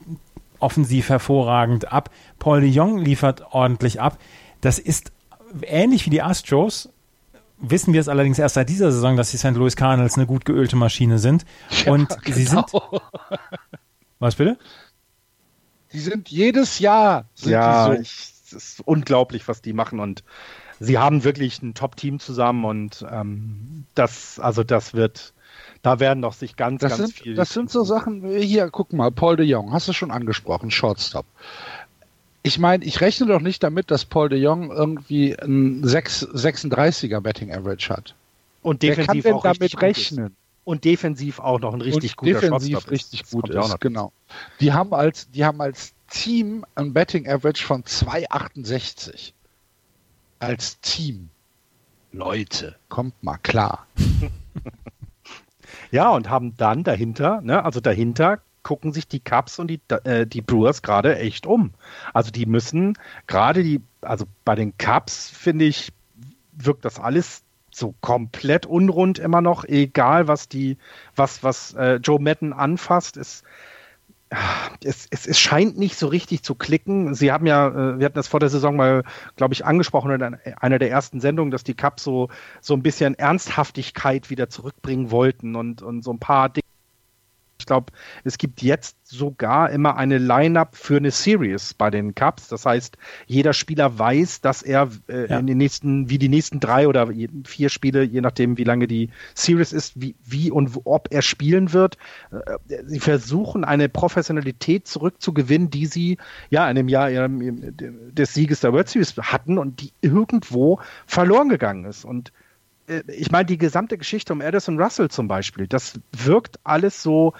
offensiv 0.64 1.10
hervorragend 1.10 1.92
ab. 1.92 2.10
Paul 2.38 2.62
de 2.62 2.70
Jong 2.70 2.98
liefert 2.98 3.42
ordentlich 3.52 4.00
ab. 4.00 4.18
Das 4.60 4.78
ist 4.78 5.12
ähnlich 5.62 6.06
wie 6.06 6.10
die 6.10 6.22
Astros. 6.22 6.88
Wissen 7.58 7.92
wir 7.92 8.00
es 8.00 8.08
allerdings 8.08 8.38
erst 8.38 8.54
seit 8.56 8.68
dieser 8.68 8.90
Saison, 8.90 9.16
dass 9.16 9.30
die 9.30 9.36
St. 9.36 9.52
Louis 9.52 9.76
Cardinals 9.76 10.16
eine 10.16 10.26
gut 10.26 10.44
geölte 10.44 10.76
Maschine 10.76 11.18
sind. 11.18 11.44
Ja, 11.84 11.92
Und 11.92 12.08
genau. 12.08 12.36
sie 12.36 12.44
sind. 12.44 12.64
Was 14.18 14.36
bitte? 14.36 14.58
Die 15.92 16.00
sind 16.00 16.28
jedes 16.30 16.78
Jahr. 16.78 17.26
Sind 17.34 17.52
ja, 17.52 17.86
so. 17.86 17.92
ich, 17.92 18.32
es 18.46 18.52
ist 18.52 18.80
unglaublich, 18.80 19.46
was 19.46 19.62
die 19.62 19.72
machen. 19.72 20.00
Und 20.00 20.24
sie 20.80 20.98
haben 20.98 21.24
wirklich 21.24 21.62
ein 21.62 21.74
Top-Team 21.74 22.18
zusammen. 22.18 22.64
Und 22.64 23.04
ähm, 23.08 23.84
das, 23.94 24.40
also 24.40 24.64
das 24.64 24.94
wird 24.94 25.34
da 25.84 26.00
werden 26.00 26.22
doch 26.22 26.32
sich 26.32 26.56
ganz, 26.56 26.80
das 26.80 26.96
ganz 26.96 27.10
sind, 27.10 27.22
viel. 27.22 27.34
Das 27.34 27.52
sind 27.52 27.70
so 27.70 27.84
Sachen, 27.84 28.26
hier, 28.26 28.70
guck 28.70 28.94
mal, 28.94 29.10
Paul 29.10 29.36
de 29.36 29.44
Jong, 29.44 29.70
hast 29.70 29.86
du 29.86 29.92
schon 29.92 30.10
angesprochen, 30.10 30.70
Shortstop. 30.70 31.26
Ich 32.42 32.58
meine, 32.58 32.82
ich 32.86 33.02
rechne 33.02 33.26
doch 33.26 33.40
nicht 33.40 33.62
damit, 33.62 33.90
dass 33.90 34.06
Paul 34.06 34.30
de 34.30 34.40
Jong 34.40 34.70
irgendwie 34.70 35.38
ein 35.38 35.86
6, 35.86 36.28
36er 36.28 37.20
Betting 37.20 37.52
Average 37.52 37.90
hat. 37.90 38.14
Und 38.62 38.82
defensiv 38.82 39.24
Wer 39.24 39.32
kann 39.32 39.38
auch 39.38 39.42
damit 39.42 39.82
rechnen. 39.82 40.34
Und 40.64 40.84
defensiv 40.84 41.38
auch 41.38 41.60
noch 41.60 41.74
ein 41.74 41.82
richtig 41.82 42.12
und 42.12 42.16
guter 42.16 42.40
defensiv 42.40 42.72
Shortstop 42.72 42.90
richtig 42.90 43.22
ist. 43.24 43.30
gut 43.30 43.50
ist, 43.50 43.80
genau. 43.80 44.10
Die 44.60 44.72
haben 44.72 44.94
als, 44.94 45.30
die 45.32 45.44
haben 45.44 45.60
als 45.60 45.92
Team 46.08 46.64
ein 46.76 46.94
Betting 46.94 47.28
Average 47.28 47.62
von 47.62 47.82
2,68. 47.82 49.32
Als 50.38 50.80
Team. 50.80 51.28
Leute, 52.12 52.76
kommt 52.88 53.22
mal 53.22 53.36
klar. 53.36 53.86
Ja, 55.94 56.10
und 56.10 56.28
haben 56.28 56.56
dann 56.56 56.82
dahinter, 56.82 57.40
ne, 57.40 57.64
also 57.64 57.78
dahinter 57.78 58.40
gucken 58.64 58.92
sich 58.92 59.06
die 59.06 59.20
Cubs 59.20 59.60
und 59.60 59.68
die, 59.68 59.80
äh, 60.02 60.26
die 60.26 60.40
Brewers 60.42 60.82
gerade 60.82 61.16
echt 61.20 61.46
um. 61.46 61.72
Also 62.12 62.32
die 62.32 62.46
müssen 62.46 62.98
gerade 63.28 63.62
die, 63.62 63.80
also 64.00 64.24
bei 64.44 64.56
den 64.56 64.76
Cubs 64.76 65.30
finde 65.30 65.66
ich, 65.66 65.92
wirkt 66.50 66.84
das 66.84 66.98
alles 66.98 67.44
so 67.70 67.94
komplett 68.00 68.66
unrund 68.66 69.20
immer 69.20 69.40
noch, 69.40 69.64
egal 69.64 70.26
was 70.26 70.48
die, 70.48 70.78
was, 71.14 71.44
was 71.44 71.74
äh, 71.74 72.00
Joe 72.02 72.18
Madden 72.18 72.52
anfasst, 72.52 73.16
ist 73.16 73.44
es, 74.82 75.06
es, 75.10 75.26
es, 75.26 75.38
scheint 75.38 75.78
nicht 75.78 75.96
so 75.96 76.06
richtig 76.06 76.42
zu 76.42 76.54
klicken. 76.54 77.14
Sie 77.14 77.30
haben 77.30 77.46
ja, 77.46 77.68
äh, 77.68 77.98
wir 77.98 78.06
hatten 78.06 78.14
das 78.14 78.28
vor 78.28 78.40
der 78.40 78.48
Saison 78.48 78.76
mal, 78.76 79.04
glaube 79.36 79.54
ich, 79.54 79.64
angesprochen 79.64 80.10
in 80.10 80.36
einer 80.58 80.78
der 80.78 80.90
ersten 80.90 81.20
Sendungen, 81.20 81.50
dass 81.50 81.64
die 81.64 81.74
Cups 81.74 82.04
so, 82.04 82.28
so 82.60 82.74
ein 82.74 82.82
bisschen 82.82 83.14
Ernsthaftigkeit 83.14 84.30
wieder 84.30 84.48
zurückbringen 84.48 85.10
wollten 85.10 85.56
und, 85.56 85.82
und 85.82 86.02
so 86.02 86.12
ein 86.12 86.18
paar 86.18 86.48
ich 87.64 87.66
glaube, 87.66 87.92
es 88.24 88.36
gibt 88.36 88.60
jetzt 88.60 88.98
sogar 89.04 89.70
immer 89.70 89.96
eine 89.96 90.18
Line-up 90.18 90.76
für 90.76 90.98
eine 90.98 91.10
Series 91.10 91.72
bei 91.72 91.88
den 91.88 92.14
Cups. 92.14 92.48
Das 92.48 92.66
heißt, 92.66 92.98
jeder 93.26 93.54
Spieler 93.54 93.98
weiß, 93.98 94.42
dass 94.42 94.62
er 94.62 94.90
äh, 95.08 95.30
ja. 95.30 95.38
in 95.38 95.46
den 95.46 95.56
nächsten, 95.56 96.10
wie 96.10 96.18
die 96.18 96.28
nächsten 96.28 96.60
drei 96.60 96.86
oder 96.88 97.08
vier 97.46 97.70
Spiele, 97.70 98.02
je 98.02 98.20
nachdem, 98.20 98.58
wie 98.58 98.64
lange 98.64 98.86
die 98.86 99.08
Series 99.34 99.72
ist, 99.72 99.98
wie, 99.98 100.14
wie 100.22 100.50
und 100.50 100.78
ob 100.84 101.08
er 101.10 101.22
spielen 101.22 101.72
wird. 101.72 101.96
Äh, 102.30 102.82
sie 102.84 103.00
versuchen 103.00 103.64
eine 103.64 103.88
Professionalität 103.88 104.86
zurückzugewinnen, 104.86 105.70
die 105.70 105.86
sie 105.86 106.18
ja 106.50 106.68
in 106.68 106.76
dem 106.76 106.88
Jahr 106.88 107.08
des 107.08 108.34
Sieges 108.34 108.60
der 108.60 108.74
World 108.74 108.90
Series 108.90 109.16
hatten 109.16 109.56
und 109.56 109.80
die 109.80 109.92
irgendwo 110.02 110.80
verloren 111.06 111.48
gegangen 111.48 111.86
ist. 111.86 112.04
Und 112.04 112.30
ich 113.08 113.30
meine, 113.30 113.46
die 113.46 113.58
gesamte 113.58 113.98
Geschichte 113.98 114.32
um 114.32 114.40
Addison 114.40 114.80
Russell 114.80 115.10
zum 115.10 115.28
Beispiel, 115.28 115.66
das 115.66 115.98
wirkt 116.12 116.58
alles 116.64 117.02
so, 117.02 117.32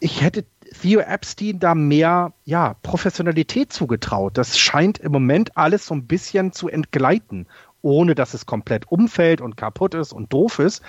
ich 0.00 0.22
hätte 0.22 0.44
Theo 0.80 1.00
Epstein 1.00 1.58
da 1.58 1.74
mehr 1.74 2.32
ja, 2.44 2.74
Professionalität 2.82 3.72
zugetraut. 3.72 4.36
Das 4.38 4.58
scheint 4.58 4.98
im 4.98 5.12
Moment 5.12 5.56
alles 5.56 5.86
so 5.86 5.94
ein 5.94 6.06
bisschen 6.06 6.52
zu 6.52 6.68
entgleiten, 6.68 7.46
ohne 7.82 8.14
dass 8.14 8.34
es 8.34 8.46
komplett 8.46 8.90
umfällt 8.90 9.40
und 9.40 9.56
kaputt 9.56 9.94
ist 9.94 10.12
und 10.12 10.32
doof 10.32 10.58
ist. 10.58 10.82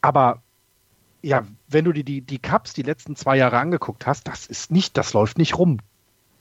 Aber 0.00 0.42
ja, 1.22 1.44
wenn 1.68 1.86
du 1.86 1.92
dir 1.92 2.04
die, 2.04 2.20
die 2.20 2.38
Cups 2.38 2.74
die 2.74 2.82
letzten 2.82 3.16
zwei 3.16 3.36
Jahre 3.36 3.58
angeguckt 3.58 4.06
hast, 4.06 4.28
das 4.28 4.46
ist 4.46 4.70
nicht, 4.70 4.96
das 4.96 5.14
läuft 5.14 5.38
nicht 5.38 5.58
rum. 5.58 5.78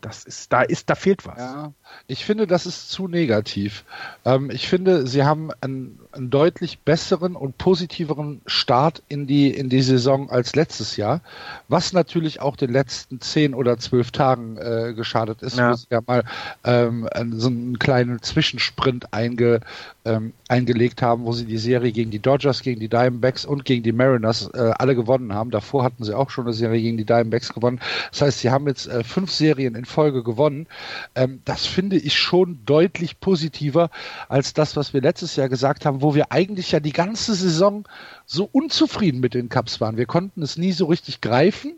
Das 0.03 0.25
ist, 0.25 0.51
da 0.51 0.63
ist, 0.63 0.89
da 0.89 0.95
fehlt 0.95 1.25
was. 1.25 1.37
Ja, 1.37 1.71
ich 2.07 2.25
finde, 2.25 2.45
das 2.45 2.65
ist 2.65 2.89
zu 2.89 3.07
negativ. 3.07 3.85
Ähm, 4.25 4.51
ich 4.51 4.67
finde, 4.67 5.07
sie 5.07 5.23
haben 5.23 5.49
einen, 5.61 5.97
einen, 6.11 6.29
deutlich 6.29 6.79
besseren 6.79 7.37
und 7.37 7.57
positiveren 7.57 8.41
Start 8.45 9.01
in 9.07 9.27
die, 9.27 9.49
in 9.49 9.69
die 9.69 9.81
Saison 9.81 10.29
als 10.29 10.55
letztes 10.57 10.97
Jahr, 10.97 11.21
was 11.69 11.93
natürlich 11.93 12.41
auch 12.41 12.57
den 12.57 12.73
letzten 12.73 13.21
zehn 13.21 13.53
oder 13.53 13.77
zwölf 13.77 14.11
Tagen 14.11 14.57
äh, 14.57 14.93
geschadet 14.93 15.41
ist, 15.41 15.57
ja. 15.57 15.71
wo 15.71 15.75
sie 15.75 15.87
ja 15.89 16.01
mal 16.05 16.25
ähm, 16.65 17.07
so 17.31 17.47
einen 17.47 17.79
kleinen 17.79 18.21
Zwischensprint 18.21 19.13
einge, 19.13 19.61
ähm, 20.03 20.33
eingelegt 20.49 21.01
haben, 21.01 21.23
wo 21.23 21.31
sie 21.31 21.45
die 21.45 21.57
Serie 21.57 21.93
gegen 21.93 22.11
die 22.11 22.19
Dodgers, 22.19 22.61
gegen 22.61 22.81
die 22.81 22.89
Diamondbacks 22.89 23.45
und 23.45 23.63
gegen 23.63 23.83
die 23.83 23.93
Mariners 23.93 24.49
äh, 24.53 24.73
alle 24.77 24.95
gewonnen 24.95 25.33
haben. 25.33 25.49
Davor 25.49 25.85
hatten 25.85 26.03
sie 26.03 26.13
auch 26.13 26.29
schon 26.29 26.43
eine 26.43 26.53
Serie 26.53 26.81
gegen 26.81 26.97
die 26.97 27.05
Diamondbacks 27.05 27.53
gewonnen. 27.53 27.79
Das 28.11 28.21
heißt, 28.21 28.39
sie 28.39 28.49
haben 28.49 28.67
jetzt 28.67 28.87
äh, 28.87 29.01
fünf 29.05 29.31
Serien 29.31 29.75
in 29.75 29.85
Folge 29.93 30.23
gewonnen. 30.23 30.67
Ähm, 31.15 31.41
das 31.45 31.65
finde 31.65 31.95
ich 31.95 32.17
schon 32.17 32.59
deutlich 32.65 33.19
positiver 33.19 33.89
als 34.27 34.53
das, 34.53 34.75
was 34.75 34.93
wir 34.93 35.01
letztes 35.01 35.35
Jahr 35.35 35.49
gesagt 35.49 35.85
haben, 35.85 36.01
wo 36.01 36.15
wir 36.15 36.31
eigentlich 36.31 36.71
ja 36.71 36.79
die 36.79 36.91
ganze 36.91 37.35
Saison 37.35 37.87
so 38.25 38.49
unzufrieden 38.51 39.19
mit 39.19 39.33
den 39.33 39.49
Cups 39.49 39.79
waren. 39.79 39.97
Wir 39.97 40.07
konnten 40.07 40.41
es 40.41 40.57
nie 40.57 40.71
so 40.71 40.87
richtig 40.87 41.21
greifen, 41.21 41.77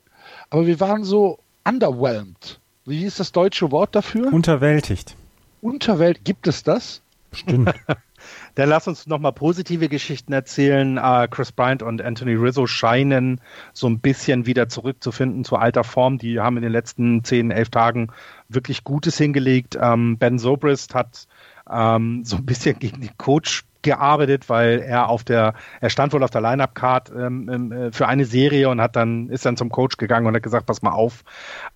aber 0.50 0.66
wir 0.66 0.80
waren 0.80 1.04
so 1.04 1.40
underwhelmed. 1.66 2.60
Wie 2.86 3.04
ist 3.04 3.20
das 3.20 3.32
deutsche 3.32 3.72
Wort 3.72 3.96
dafür? 3.96 4.32
Unterwältigt. 4.32 5.16
Unterwelt, 5.62 6.24
gibt 6.24 6.48
es 6.48 6.64
das? 6.64 7.02
Stimmt. 7.34 7.74
Dann 8.56 8.70
lass 8.70 8.88
uns 8.88 9.08
nochmal 9.08 9.34
positive 9.34 9.90
Geschichten 9.90 10.34
erzählen. 10.34 10.98
Uh, 10.98 11.28
Chris 11.30 11.52
Bryant 11.52 11.84
und 11.84 12.02
Anthony 12.02 12.34
Rizzo 12.34 12.68
scheinen 12.68 13.42
so 13.74 13.88
ein 13.88 14.00
bisschen 14.00 14.46
wieder 14.46 14.70
zurückzufinden 14.70 15.44
zu 15.44 15.56
alter 15.58 15.84
Form. 15.84 16.18
Die 16.18 16.40
haben 16.40 16.58
in 16.58 16.64
den 16.64 16.72
letzten 16.72 17.24
zehn, 17.24 17.52
elf 17.52 17.70
Tagen 17.70 18.10
wirklich 18.50 18.84
Gutes 18.84 19.18
hingelegt. 19.18 19.78
Ähm, 19.80 20.18
ben 20.18 20.40
Sobrist 20.40 20.94
hat 20.94 21.28
ähm, 21.70 22.24
so 22.24 22.38
ein 22.38 22.46
bisschen 22.46 22.80
gegen 22.80 23.02
den 23.02 23.18
Coach 23.18 23.64
gearbeitet, 23.86 24.50
weil 24.50 24.80
er 24.80 25.08
auf 25.08 25.24
der, 25.24 25.54
er 25.80 25.90
stand 25.90 26.12
wohl 26.12 26.24
auf 26.24 26.32
der 26.32 26.42
Line-Up-Card 26.42 27.12
ähm, 27.16 27.50
ähm, 27.50 27.72
äh, 27.72 27.92
für 27.92 28.08
eine 28.08 28.26
Serie 28.26 28.68
und 28.70 28.82
hat 28.82 28.98
dann, 28.98 29.30
ist 29.30 29.46
dann 29.46 29.56
zum 29.56 29.70
Coach 29.70 29.96
gegangen 29.96 30.28
und 30.28 30.36
hat 30.36 30.44
gesagt, 30.44 30.66
pass 30.66 30.82
mal 30.82 30.92
auf, 30.92 31.24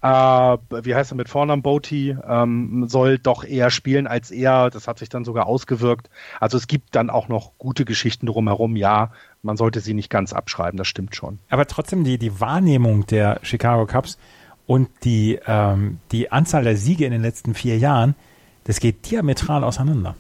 äh, 0.01 0.07
wie 0.07 0.95
heißt 0.95 1.13
er 1.13 1.15
mit 1.15 1.29
Vornamen 1.29 1.61
Boti, 1.61 2.17
ähm, 2.27 2.85
soll 2.87 3.19
doch 3.19 3.45
eher 3.45 3.69
spielen 3.69 4.07
als 4.07 4.31
er. 4.31 4.69
Das 4.69 4.87
hat 4.87 4.99
sich 4.99 5.07
dann 5.07 5.23
sogar 5.23 5.45
ausgewirkt. 5.45 6.09
Also 6.41 6.57
es 6.57 6.67
gibt 6.67 6.95
dann 6.95 7.09
auch 7.09 7.29
noch 7.29 7.51
gute 7.57 7.85
Geschichten 7.85 8.25
drumherum, 8.25 8.75
ja. 8.75 9.11
Man 9.41 9.55
sollte 9.55 9.79
sie 9.79 9.93
nicht 9.93 10.09
ganz 10.09 10.33
abschreiben, 10.33 10.77
das 10.77 10.87
stimmt 10.87 11.15
schon. 11.15 11.39
Aber 11.49 11.65
trotzdem 11.65 12.03
die, 12.03 12.17
die 12.17 12.41
Wahrnehmung 12.41 13.05
der 13.07 13.39
Chicago 13.43 13.85
Cubs 13.85 14.17
und 14.67 14.89
die, 15.03 15.39
ähm, 15.47 15.99
die 16.11 16.31
Anzahl 16.31 16.63
der 16.63 16.75
Siege 16.75 17.05
in 17.05 17.11
den 17.11 17.21
letzten 17.21 17.53
vier 17.53 17.77
Jahren, 17.77 18.15
das 18.65 18.79
geht 18.79 19.09
diametral 19.09 19.63
auseinander. 19.63 20.15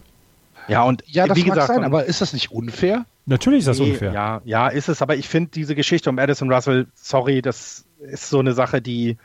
Ja, 0.69 0.83
und 0.83 1.03
ja, 1.07 1.27
das 1.27 1.37
wie 1.37 1.45
mag 1.45 1.55
gesagt, 1.55 1.67
sein, 1.73 1.83
aber 1.83 2.05
ist 2.05 2.21
das 2.21 2.33
nicht 2.33 2.51
unfair? 2.51 3.05
Natürlich 3.25 3.59
ist 3.59 3.67
das 3.67 3.79
nee, 3.79 3.91
unfair. 3.91 4.13
Ja, 4.13 4.41
ja, 4.45 4.67
ist 4.67 4.89
es, 4.89 5.01
aber 5.01 5.15
ich 5.15 5.27
finde 5.27 5.51
diese 5.51 5.75
Geschichte 5.75 6.09
um 6.09 6.19
Addison 6.19 6.51
Russell, 6.51 6.87
sorry, 6.95 7.41
das 7.41 7.85
ist 7.99 8.29
so 8.29 8.39
eine 8.39 8.53
Sache, 8.53 8.81
die 8.81 9.17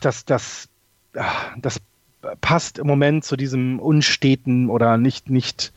das, 0.00 0.24
das, 0.24 0.68
das 1.56 1.80
passt 2.40 2.78
im 2.78 2.86
Moment 2.86 3.24
zu 3.24 3.36
diesem 3.36 3.78
unsteten 3.78 4.68
oder 4.68 4.96
nicht, 4.96 5.30
nicht, 5.30 5.72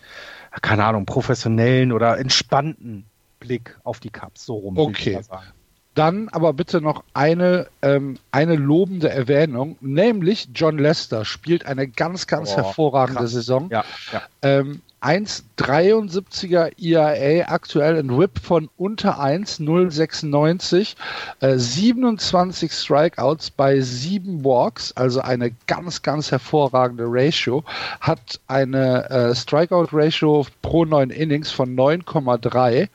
keine 0.62 0.86
Ahnung, 0.86 1.06
professionellen 1.06 1.92
oder 1.92 2.18
entspannten 2.18 3.06
Blick 3.40 3.78
auf 3.84 4.00
die 4.00 4.10
Cups, 4.10 4.46
so 4.46 4.56
rum. 4.56 4.78
Okay. 4.78 5.22
Dann 5.96 6.30
aber 6.30 6.54
bitte 6.54 6.82
noch 6.82 7.04
eine, 7.14 7.68
ähm, 7.82 8.20
eine 8.32 8.56
lobende 8.56 9.10
Erwähnung, 9.10 9.78
nämlich 9.80 10.50
John 10.54 10.78
Lester 10.78 11.26
spielt 11.26 11.66
eine 11.66 11.88
ganz, 11.88 12.28
ganz 12.28 12.52
oh, 12.52 12.58
hervorragende 12.58 13.22
krass. 13.22 13.32
Saison. 13.32 13.70
Ja, 13.72 13.84
ja. 14.12 14.22
Ähm, 14.42 14.82
1,73er 15.06 16.72
IAA, 16.78 17.48
aktuell 17.48 18.00
ein 18.00 18.18
Whip 18.18 18.40
von 18.42 18.70
unter 18.76 19.20
1, 19.20 19.60
0,96, 19.60 20.96
äh, 21.42 21.58
27 21.58 22.72
Strikeouts 22.72 23.52
bei 23.52 23.80
7 23.80 24.44
Walks, 24.44 24.94
also 24.94 25.22
eine 25.22 25.52
ganz, 25.68 26.02
ganz 26.02 26.32
hervorragende 26.32 27.04
Ratio, 27.08 27.64
hat 28.02 28.40
eine 28.48 29.08
äh, 29.12 29.36
Strikeout-Ratio 29.36 30.48
pro 30.64 30.86
9 30.86 31.12
Innings 31.12 31.52
von 31.52 31.76
9,3 31.76 32.90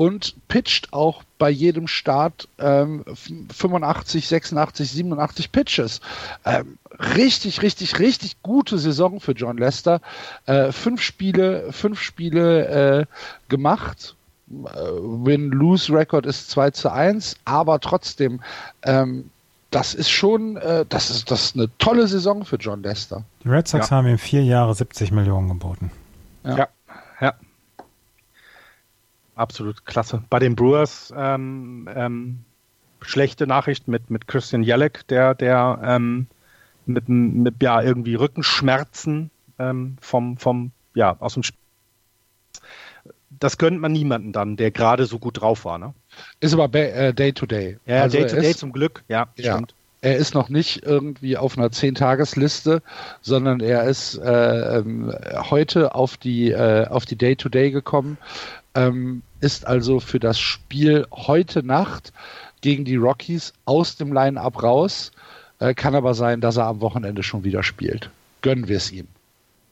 und 0.00 0.34
pitcht 0.48 0.94
auch 0.94 1.24
bei 1.36 1.50
jedem 1.50 1.86
Start 1.86 2.48
ähm, 2.58 3.04
85, 3.54 4.26
86, 4.28 4.90
87 4.92 5.52
Pitches. 5.52 6.00
Ähm, 6.46 6.78
richtig, 7.16 7.60
richtig, 7.60 7.98
richtig 7.98 8.42
gute 8.42 8.78
Saison 8.78 9.20
für 9.20 9.32
John 9.32 9.58
Lester. 9.58 10.00
Äh, 10.46 10.72
fünf 10.72 11.02
Spiele, 11.02 11.70
fünf 11.70 12.00
Spiele 12.00 13.00
äh, 13.00 13.06
gemacht. 13.50 14.16
Äh, 14.48 14.54
Win-Lose-Record 14.72 16.24
ist 16.24 16.48
2 16.48 16.70
zu 16.70 16.90
1, 16.90 17.36
aber 17.44 17.78
trotzdem, 17.78 18.40
ähm, 18.84 19.28
das 19.70 19.92
ist 19.92 20.08
schon, 20.08 20.56
äh, 20.56 20.86
das 20.88 21.10
ist, 21.10 21.30
das 21.30 21.44
ist 21.44 21.56
eine 21.56 21.68
tolle 21.76 22.08
Saison 22.08 22.46
für 22.46 22.56
John 22.56 22.82
Lester. 22.82 23.24
Die 23.44 23.50
Red 23.50 23.68
Sox 23.68 23.90
ja. 23.90 23.96
haben 23.98 24.06
ihm 24.06 24.16
vier 24.16 24.44
Jahre 24.44 24.74
70 24.74 25.12
Millionen 25.12 25.48
geboten. 25.48 25.90
Ja. 26.42 26.50
ja. 26.52 26.56
ja 26.56 26.68
absolut 29.40 29.84
klasse. 29.86 30.22
Bei 30.30 30.38
den 30.38 30.54
Brewers 30.54 31.12
ähm, 31.16 31.88
ähm, 31.94 32.44
schlechte 33.00 33.46
Nachricht 33.46 33.88
mit, 33.88 34.10
mit 34.10 34.28
Christian 34.28 34.62
Jelek, 34.62 35.06
der, 35.08 35.34
der 35.34 35.80
ähm, 35.82 36.26
mit, 36.86 37.08
mit 37.08 37.62
ja 37.62 37.82
irgendwie 37.82 38.14
Rückenschmerzen 38.14 39.30
ähm, 39.58 39.96
vom, 40.00 40.36
vom, 40.36 40.72
ja, 40.94 41.16
aus 41.18 41.34
dem 41.34 41.42
Spiel. 41.42 41.58
Das 43.30 43.58
gönnt 43.58 43.80
man 43.80 43.92
niemanden 43.92 44.32
dann, 44.32 44.56
der 44.56 44.70
gerade 44.70 45.06
so 45.06 45.18
gut 45.18 45.40
drauf 45.40 45.64
war, 45.64 45.78
ne? 45.78 45.94
Ist 46.40 46.52
aber 46.52 46.72
äh, 46.74 47.14
Day 47.14 47.32
to 47.32 47.46
Day. 47.46 47.78
Ja, 47.86 48.02
also 48.02 48.18
Day 48.18 48.26
to 48.26 48.36
Day 48.36 48.54
zum 48.54 48.72
Glück, 48.72 49.04
ja, 49.08 49.28
ja. 49.36 49.54
stimmt 49.54 49.74
er 50.02 50.16
ist 50.16 50.34
noch 50.34 50.48
nicht 50.48 50.82
irgendwie 50.84 51.36
auf 51.36 51.58
einer 51.58 51.70
Zehn-Tagesliste, 51.70 52.82
sondern 53.20 53.60
er 53.60 53.84
ist 53.84 54.16
äh, 54.16 54.78
ähm, 54.78 55.12
heute 55.50 55.94
auf 55.94 56.16
die 56.16 56.50
äh, 56.50 56.86
auf 56.86 57.04
die 57.04 57.16
Day-to-Day 57.16 57.68
-Day 57.68 57.70
gekommen 57.70 58.16
ähm, 58.74 59.22
ist 59.40 59.66
also 59.66 60.00
für 60.00 60.20
das 60.20 60.38
Spiel 60.38 61.06
heute 61.12 61.62
Nacht 61.62 62.12
gegen 62.60 62.84
die 62.84 62.96
Rockies 62.96 63.52
aus 63.64 63.96
dem 63.96 64.12
Line-Up 64.12 64.62
raus. 64.62 65.12
Äh, 65.58 65.74
kann 65.74 65.94
aber 65.94 66.14
sein, 66.14 66.40
dass 66.40 66.56
er 66.56 66.66
am 66.66 66.80
Wochenende 66.80 67.22
schon 67.22 67.44
wieder 67.44 67.62
spielt. 67.62 68.10
Gönnen 68.42 68.68
wir 68.68 68.76
es 68.76 68.92
ihm. 68.92 69.08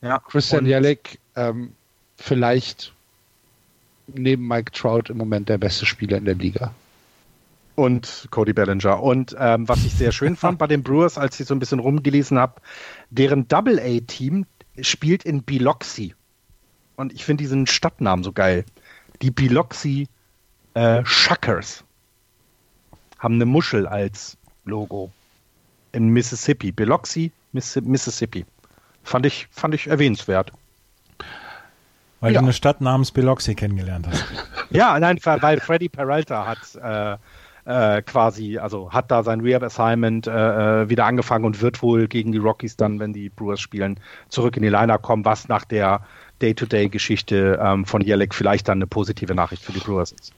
Ja, 0.00 0.18
Christian 0.18 0.66
Jelek 0.66 1.18
ähm, 1.34 1.72
vielleicht 2.16 2.92
neben 4.06 4.46
Mike 4.46 4.72
Trout 4.72 5.10
im 5.10 5.16
Moment 5.16 5.48
der 5.48 5.58
beste 5.58 5.86
Spieler 5.86 6.18
in 6.18 6.24
der 6.24 6.34
Liga. 6.34 6.72
Und 7.74 8.26
Cody 8.30 8.52
Bellinger. 8.52 9.02
Und 9.02 9.36
ähm, 9.38 9.68
was 9.68 9.84
ich 9.84 9.94
sehr 9.94 10.12
schön 10.12 10.36
fand 10.36 10.58
bei 10.58 10.66
den 10.66 10.82
Brewers, 10.82 11.18
als 11.18 11.38
ich 11.38 11.46
so 11.46 11.54
ein 11.54 11.60
bisschen 11.60 11.78
rumgelesen 11.78 12.38
habe, 12.38 12.60
deren 13.10 13.48
Double-A-Team 13.48 14.46
spielt 14.80 15.24
in 15.24 15.42
Biloxi. 15.42 16.14
und 16.96 17.12
ich 17.12 17.24
finde 17.24 17.42
diesen 17.42 17.66
Stadtnamen 17.66 18.24
so 18.24 18.32
geil. 18.32 18.64
Die 19.22 19.30
Biloxi 19.30 20.08
äh, 20.74 21.04
Shuckers 21.04 21.84
haben 23.18 23.34
eine 23.34 23.46
Muschel 23.46 23.86
als 23.86 24.36
Logo 24.64 25.10
in 25.92 26.08
Mississippi. 26.08 26.72
Biloxi, 26.72 27.32
Mississippi. 27.52 28.44
Fand 29.02 29.26
ich, 29.26 29.48
fand 29.50 29.74
ich 29.74 29.86
erwähnenswert. 29.86 30.52
Weil 32.20 32.32
ja. 32.32 32.40
du 32.40 32.46
eine 32.46 32.52
Stadt 32.52 32.80
namens 32.80 33.10
Biloxi 33.10 33.54
kennengelernt 33.54 34.06
hast. 34.08 34.24
ja, 34.70 34.98
nein, 34.98 35.18
weil 35.22 35.60
Freddy 35.60 35.88
Peralta 35.88 36.46
hat 36.46 36.74
äh, 36.76 37.16
äh, 37.68 38.02
quasi, 38.02 38.58
also 38.58 38.90
hat 38.92 39.10
da 39.10 39.22
sein 39.22 39.40
Rehab 39.40 39.62
Assignment 39.62 40.26
äh, 40.26 40.30
äh, 40.82 40.88
wieder 40.88 41.04
angefangen 41.04 41.44
und 41.44 41.60
wird 41.60 41.82
wohl 41.82 42.08
gegen 42.08 42.32
die 42.32 42.38
Rockies 42.38 42.76
dann, 42.76 42.98
wenn 42.98 43.12
die 43.12 43.28
Brewers 43.28 43.60
spielen, 43.60 44.00
zurück 44.28 44.56
in 44.56 44.62
die 44.62 44.68
Liner 44.68 44.98
kommen, 44.98 45.24
was 45.24 45.48
nach 45.48 45.64
der 45.64 46.00
Day-to-Day-Geschichte 46.42 47.58
ähm, 47.62 47.84
von 47.84 48.02
Jelek 48.02 48.34
vielleicht 48.34 48.68
dann 48.68 48.78
eine 48.78 48.86
positive 48.86 49.34
Nachricht 49.34 49.62
für 49.62 49.72
die 49.72 49.80
Brewers 49.80 50.12
ist. 50.12 50.32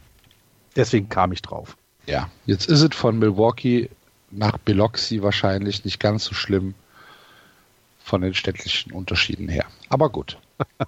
Deswegen 0.76 1.08
kam 1.08 1.32
ich 1.32 1.42
drauf. 1.42 1.76
Ja, 2.06 2.30
jetzt 2.46 2.68
ist 2.68 2.80
es 2.80 2.94
von 2.94 3.18
Milwaukee 3.18 3.90
nach 4.30 4.58
Biloxi 4.58 5.22
wahrscheinlich 5.22 5.84
nicht 5.84 6.00
ganz 6.00 6.24
so 6.24 6.34
schlimm 6.34 6.74
von 8.02 8.22
den 8.22 8.34
städtlichen 8.34 8.92
Unterschieden 8.92 9.48
her. 9.48 9.66
Aber 9.88 10.10
gut. 10.10 10.38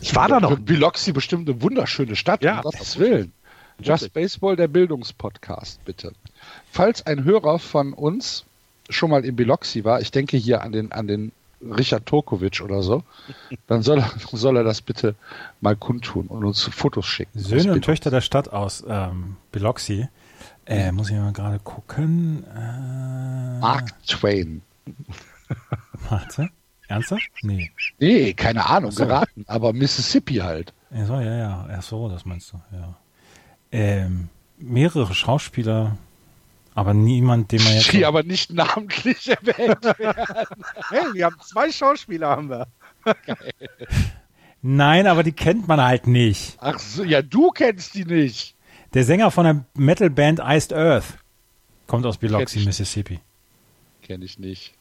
ich 0.00 0.14
war 0.14 0.28
da 0.28 0.40
noch. 0.40 0.58
Biloxi 0.58 1.12
bestimmt 1.12 1.48
eine 1.48 1.62
wunderschöne 1.62 2.16
Stadt, 2.16 2.42
ja. 2.42 2.56
um 2.56 2.62
Gottes 2.62 2.98
Willen. 2.98 3.32
Just 3.82 4.12
Baseball, 4.12 4.56
der 4.56 4.68
Bildungspodcast, 4.68 5.82
bitte. 5.84 6.12
Falls 6.70 7.06
ein 7.06 7.24
Hörer 7.24 7.58
von 7.58 7.94
uns 7.94 8.44
schon 8.90 9.10
mal 9.10 9.24
in 9.24 9.36
Biloxi 9.36 9.84
war, 9.84 10.00
ich 10.00 10.10
denke 10.10 10.36
hier 10.36 10.62
an 10.62 10.72
den, 10.72 10.92
an 10.92 11.06
den 11.06 11.32
Richard 11.62 12.06
Turkovic 12.06 12.60
oder 12.62 12.82
so, 12.82 13.02
dann 13.66 13.82
soll 13.82 13.98
er, 13.98 14.10
soll 14.32 14.56
er 14.56 14.64
das 14.64 14.82
bitte 14.82 15.14
mal 15.60 15.76
kundtun 15.76 16.26
und 16.26 16.44
uns 16.44 16.62
Fotos 16.64 17.06
schicken. 17.06 17.38
Söhne 17.38 17.72
und 17.72 17.82
Töchter 17.82 18.10
der 18.10 18.20
Stadt 18.20 18.52
aus 18.52 18.84
ähm, 18.88 19.36
Biloxi. 19.52 20.08
Äh, 20.66 20.92
muss 20.92 21.10
ich 21.10 21.16
mal 21.16 21.32
gerade 21.32 21.58
gucken. 21.58 22.44
Äh, 22.54 23.60
Mark 23.60 23.90
Twain. 24.06 24.62
Warte. 26.08 26.50
Ernsthaft? 26.88 27.30
Nee. 27.42 27.70
Nee, 27.98 28.32
keine 28.34 28.66
Ahnung, 28.66 28.90
so. 28.90 29.04
geraten, 29.04 29.44
aber 29.46 29.72
Mississippi 29.72 30.36
halt. 30.36 30.72
Ja, 30.90 31.06
so, 31.06 31.14
ja, 31.14 31.36
ja. 31.36 31.68
Ach 31.70 31.82
so, 31.82 32.08
das 32.08 32.24
meinst 32.24 32.52
du, 32.52 32.60
ja. 32.72 32.96
Ähm, 33.70 34.28
mehrere 34.58 35.14
Schauspieler 35.14 35.96
aber 36.74 36.94
niemand, 36.94 37.52
den 37.52 37.62
man 37.64 37.74
jetzt. 37.74 37.92
Die 37.92 38.06
aber 38.06 38.22
nicht 38.22 38.52
namentlich 38.52 39.28
erwähnt 39.28 39.84
werden. 39.98 40.64
hey, 40.88 41.04
wir 41.12 41.26
haben 41.26 41.36
zwei 41.42 41.70
Schauspieler, 41.70 42.30
haben 42.30 42.48
wir. 42.48 42.66
Nein, 44.62 45.06
aber 45.06 45.22
die 45.22 45.32
kennt 45.32 45.68
man 45.68 45.80
halt 45.80 46.06
nicht. 46.06 46.56
Ach 46.60 46.78
so, 46.78 47.02
ja, 47.02 47.22
du 47.22 47.50
kennst 47.50 47.94
die 47.94 48.04
nicht. 48.04 48.54
Der 48.94 49.04
Sänger 49.04 49.30
von 49.30 49.44
der 49.44 49.64
Metalband 49.74 50.40
Iced 50.42 50.72
Earth 50.72 51.18
kommt 51.86 52.04
aus 52.06 52.18
Biloxi, 52.18 52.58
Kenn 52.58 52.66
Mississippi. 52.66 53.20
Kenne 54.02 54.24
ich 54.24 54.38
nicht. 54.38 54.74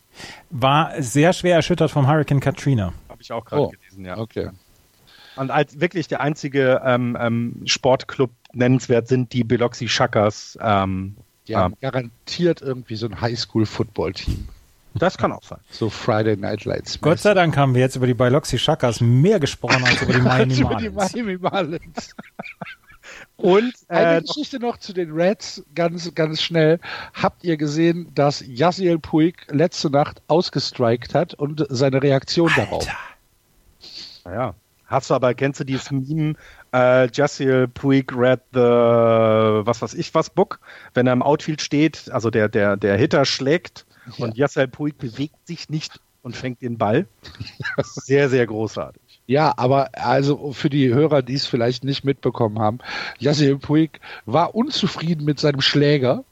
War 0.49 1.01
sehr 1.01 1.33
schwer 1.33 1.55
erschüttert 1.55 1.91
vom 1.91 2.07
Hurricane 2.07 2.39
Katrina. 2.39 2.93
Habe 3.07 3.21
ich 3.21 3.31
auch 3.31 3.45
gerade 3.45 3.61
oh, 3.63 3.69
gelesen, 3.69 4.05
ja. 4.05 4.17
Okay. 4.17 4.49
Und 5.35 5.51
als 5.51 5.79
wirklich 5.79 6.07
der 6.07 6.21
einzige 6.21 6.81
ähm, 6.83 7.17
ähm, 7.19 7.61
Sportclub 7.65 8.31
nennenswert 8.51 9.07
sind 9.07 9.31
die 9.31 9.43
Biloxi 9.43 9.87
Shuckers. 9.87 10.57
Ähm, 10.61 11.15
die 11.49 11.55
haben 11.55 11.75
garantiert 11.81 12.61
irgendwie 12.61 12.95
so 12.95 13.07
ein 13.07 13.19
Highschool-Football-Team. 13.19 14.47
Das 14.95 15.17
kann 15.17 15.31
auch 15.31 15.43
sein. 15.43 15.59
So 15.71 15.89
Friday 15.89 16.35
Night 16.35 16.65
Lights. 16.65 16.99
Gott 17.01 17.19
sei 17.19 17.33
Dank 17.33 17.55
haben 17.57 17.73
wir 17.73 17.81
jetzt 17.81 17.95
über 17.95 18.07
die 18.07 18.13
Biloxi 18.13 18.57
Shakas 18.57 19.01
mehr 19.01 19.39
gesprochen 19.39 19.83
als 19.83 20.01
über 20.01 20.13
die 20.13 20.19
Miami 20.21 20.61
Marlins. 20.61 21.11
die 21.11 21.21
Miami 21.21 21.37
Marlins. 21.37 22.15
Und 23.37 23.73
äh, 23.87 23.93
eine 23.93 24.21
Geschichte 24.21 24.59
noch 24.59 24.77
zu 24.77 24.93
den 24.93 25.11
Reds, 25.11 25.63
ganz, 25.75 26.13
ganz 26.15 26.41
schnell. 26.41 26.79
Habt 27.13 27.43
ihr 27.43 27.57
gesehen, 27.57 28.11
dass 28.15 28.43
Yasiel 28.45 28.99
Puig 28.99 29.35
letzte 29.49 29.89
Nacht 29.89 30.21
ausgestrikt 30.27 31.13
hat 31.13 31.33
und 31.33 31.65
seine 31.69 32.01
Reaktion 32.01 32.49
Alter. 32.49 32.65
darauf? 32.65 32.87
Naja. 34.25 34.55
Hast 34.89 35.11
du 35.11 35.13
aber, 35.13 35.35
kennst 35.35 35.59
du 35.59 35.65
dieses 35.65 35.91
Meme, 35.91 36.33
äh, 36.73 37.09
Jassiel 37.11 37.67
Puig 37.67 38.13
read 38.15 38.41
the, 38.53 38.59
was 38.59 39.81
weiß 39.81 39.93
ich 39.93 40.13
was, 40.13 40.29
Book, 40.29 40.59
wenn 40.93 41.07
er 41.07 41.13
im 41.13 41.21
Outfield 41.21 41.61
steht, 41.61 42.09
also 42.11 42.29
der, 42.29 42.49
der, 42.49 42.77
der 42.77 42.97
Hitter 42.97 43.25
schlägt 43.25 43.85
ja. 44.17 44.25
und 44.25 44.37
Jassiel 44.37 44.67
Puig 44.67 44.97
bewegt 44.97 45.47
sich 45.47 45.69
nicht 45.69 45.99
und 46.21 46.35
fängt 46.35 46.61
den 46.61 46.77
Ball. 46.77 47.07
sehr, 47.83 48.29
sehr 48.29 48.45
großartig. 48.45 49.01
Ja, 49.25 49.53
aber 49.57 49.89
also 49.93 50.53
für 50.53 50.69
die 50.69 50.93
Hörer, 50.93 51.21
die 51.21 51.35
es 51.35 51.45
vielleicht 51.45 51.83
nicht 51.83 52.03
mitbekommen 52.03 52.59
haben, 52.59 52.79
Jassiel 53.19 53.57
Puig 53.57 53.99
war 54.25 54.55
unzufrieden 54.55 55.23
mit 55.23 55.39
seinem 55.39 55.61
Schläger 55.61 56.23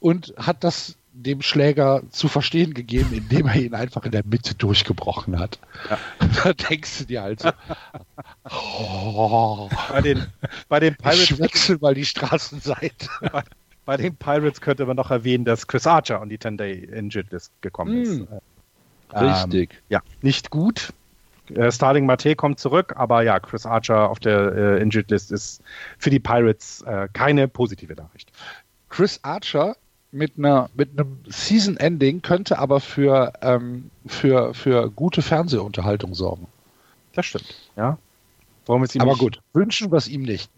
und 0.00 0.34
hat 0.36 0.64
das 0.64 0.96
dem 1.22 1.42
Schläger 1.42 2.02
zu 2.10 2.28
verstehen 2.28 2.74
gegeben, 2.74 3.12
indem 3.12 3.46
er 3.46 3.56
ihn 3.56 3.74
einfach 3.74 4.04
in 4.04 4.12
der 4.12 4.24
Mitte 4.24 4.54
durchgebrochen 4.54 5.38
hat. 5.38 5.58
Ja. 5.88 5.98
Da 6.44 6.52
denkst 6.52 6.98
du 7.00 7.04
dir 7.06 7.22
halt 7.22 7.40
so, 7.40 7.50
oh, 8.50 9.68
bei 9.90 10.00
den, 10.00 10.26
bei 10.68 10.80
den 10.80 10.96
Pirates. 10.96 11.30
Ich 11.30 11.38
wechsel 11.38 11.78
mal 11.80 11.94
die 11.94 12.04
Straßenseite. 12.04 13.08
Bei, 13.32 13.42
bei, 13.84 13.96
den 13.96 14.16
Pirates 14.16 14.60
könnte 14.60 14.86
man 14.86 14.96
noch 14.96 15.10
erwähnen, 15.10 15.44
dass 15.44 15.66
Chris 15.66 15.86
Archer 15.86 16.22
on 16.22 16.28
die 16.28 16.38
10-Day 16.38 16.88
Injured 16.92 17.30
List 17.32 17.52
gekommen 17.60 18.02
ist. 18.02 18.20
Mm. 18.20 19.16
Richtig. 19.16 19.72
Ähm, 19.72 19.78
ja, 19.88 20.02
nicht 20.22 20.50
gut. 20.50 20.92
Äh, 21.54 21.72
Starling 21.72 22.06
Mate 22.06 22.36
kommt 22.36 22.58
zurück, 22.58 22.94
aber 22.96 23.22
ja, 23.22 23.40
Chris 23.40 23.66
Archer 23.66 24.08
auf 24.08 24.20
der 24.20 24.52
äh, 24.54 24.82
Injured 24.82 25.10
List 25.10 25.32
ist 25.32 25.62
für 25.98 26.10
die 26.10 26.20
Pirates 26.20 26.82
äh, 26.82 27.08
keine 27.12 27.48
positive 27.48 27.94
Nachricht. 27.94 28.30
Chris 28.88 29.20
Archer 29.22 29.76
mit 30.12 30.38
einer 30.38 30.70
mit 30.74 30.90
einem 30.98 31.18
Season 31.28 31.76
Ending 31.76 32.22
könnte 32.22 32.58
aber 32.58 32.80
für 32.80 33.32
ähm, 33.42 33.90
für 34.06 34.54
für 34.54 34.90
gute 34.90 35.22
Fernsehunterhaltung 35.22 36.14
sorgen. 36.14 36.46
Das 37.12 37.26
stimmt. 37.26 37.54
Ja. 37.76 37.98
Warum 38.66 38.84
ist 38.84 38.94
ihm 38.94 39.02
aber 39.02 39.16
gut. 39.16 39.40
Wünschen 39.52 39.90
wir 39.90 39.96
es 39.96 40.08
ihm 40.08 40.22
nicht. 40.22 40.50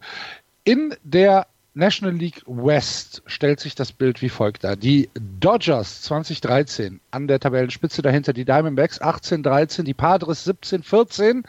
In 0.65 0.95
der 1.03 1.47
National 1.75 2.15
League 2.15 2.43
West 2.47 3.23
stellt 3.25 3.59
sich 3.59 3.75
das 3.75 3.93
Bild 3.93 4.21
wie 4.21 4.29
folgt 4.29 4.63
dar. 4.63 4.77
Die 4.77 5.09
Dodgers 5.15 6.03
2013 6.03 7.01
an 7.11 7.29
der 7.29 7.41
Tabellenspitze, 7.41 8.03
dahinter 8.03 8.35
die 8.35 8.45
Diamondbacks 8.45 9.01
18-13, 9.01 9.85
die 9.85 9.95
Padres 9.95 10.47
17-14, 10.47 11.45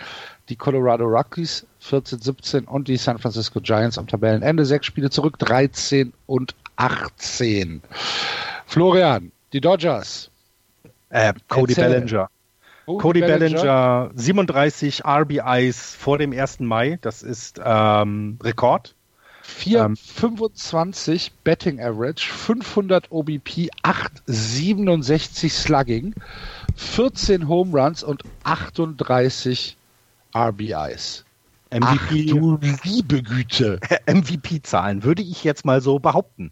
die 0.48 0.56
Colorado 0.56 1.04
Rockies 1.04 1.68
14-17 1.86 2.66
und 2.66 2.88
die 2.88 2.96
San 2.96 3.20
Francisco 3.20 3.60
Giants 3.60 3.98
am 3.98 4.08
Tabellenende 4.08 4.64
sechs 4.64 4.86
Spiele 4.86 5.10
zurück, 5.10 5.38
13 5.40 6.14
und 6.26 6.56
18. 6.76 7.82
Florian, 8.66 9.32
die 9.54 9.62
Dodgers. 9.62 10.30
Äh, 11.10 11.34
Cody 11.48 11.74
Erzähl. 11.74 11.90
Bellinger. 11.90 12.30
Cody, 12.86 13.02
Cody 13.02 13.20
Bellinger. 13.22 14.10
Bellinger, 14.10 14.12
37 14.16 15.06
RBIs 15.06 15.96
vor 15.96 16.18
dem 16.18 16.34
1. 16.34 16.60
Mai. 16.62 16.98
Das 17.02 17.22
ist 17.22 17.62
ähm, 17.64 18.38
Rekord. 18.44 18.96
425 19.44 21.28
ähm, 21.28 21.34
Betting 21.44 21.82
Average, 21.82 22.32
500 22.32 23.12
OBP, 23.12 23.70
867 23.84 25.54
Slugging, 25.54 26.16
14 26.76 27.48
Home 27.48 27.78
Runs 27.78 28.04
und 28.04 28.24
38 28.44 29.78
RBIs. 30.36 31.26
MVP. 31.72 31.86
Ach, 31.86 32.10
du 32.10 32.60
liebe 32.84 33.22
Güte. 33.24 33.80
MVP-Zahlen 34.08 35.04
würde 35.04 35.24
ich 35.24 35.44
jetzt 35.44 35.66
mal 35.66 35.82
so 35.82 36.00
behaupten. 36.00 36.52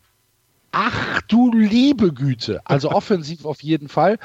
Ach 0.71 1.21
du 1.27 1.51
liebe 1.53 2.13
Güte. 2.13 2.61
Also 2.65 2.91
offensiv 2.91 3.45
auf 3.45 3.61
jeden 3.61 3.87
Fall. 3.87 4.17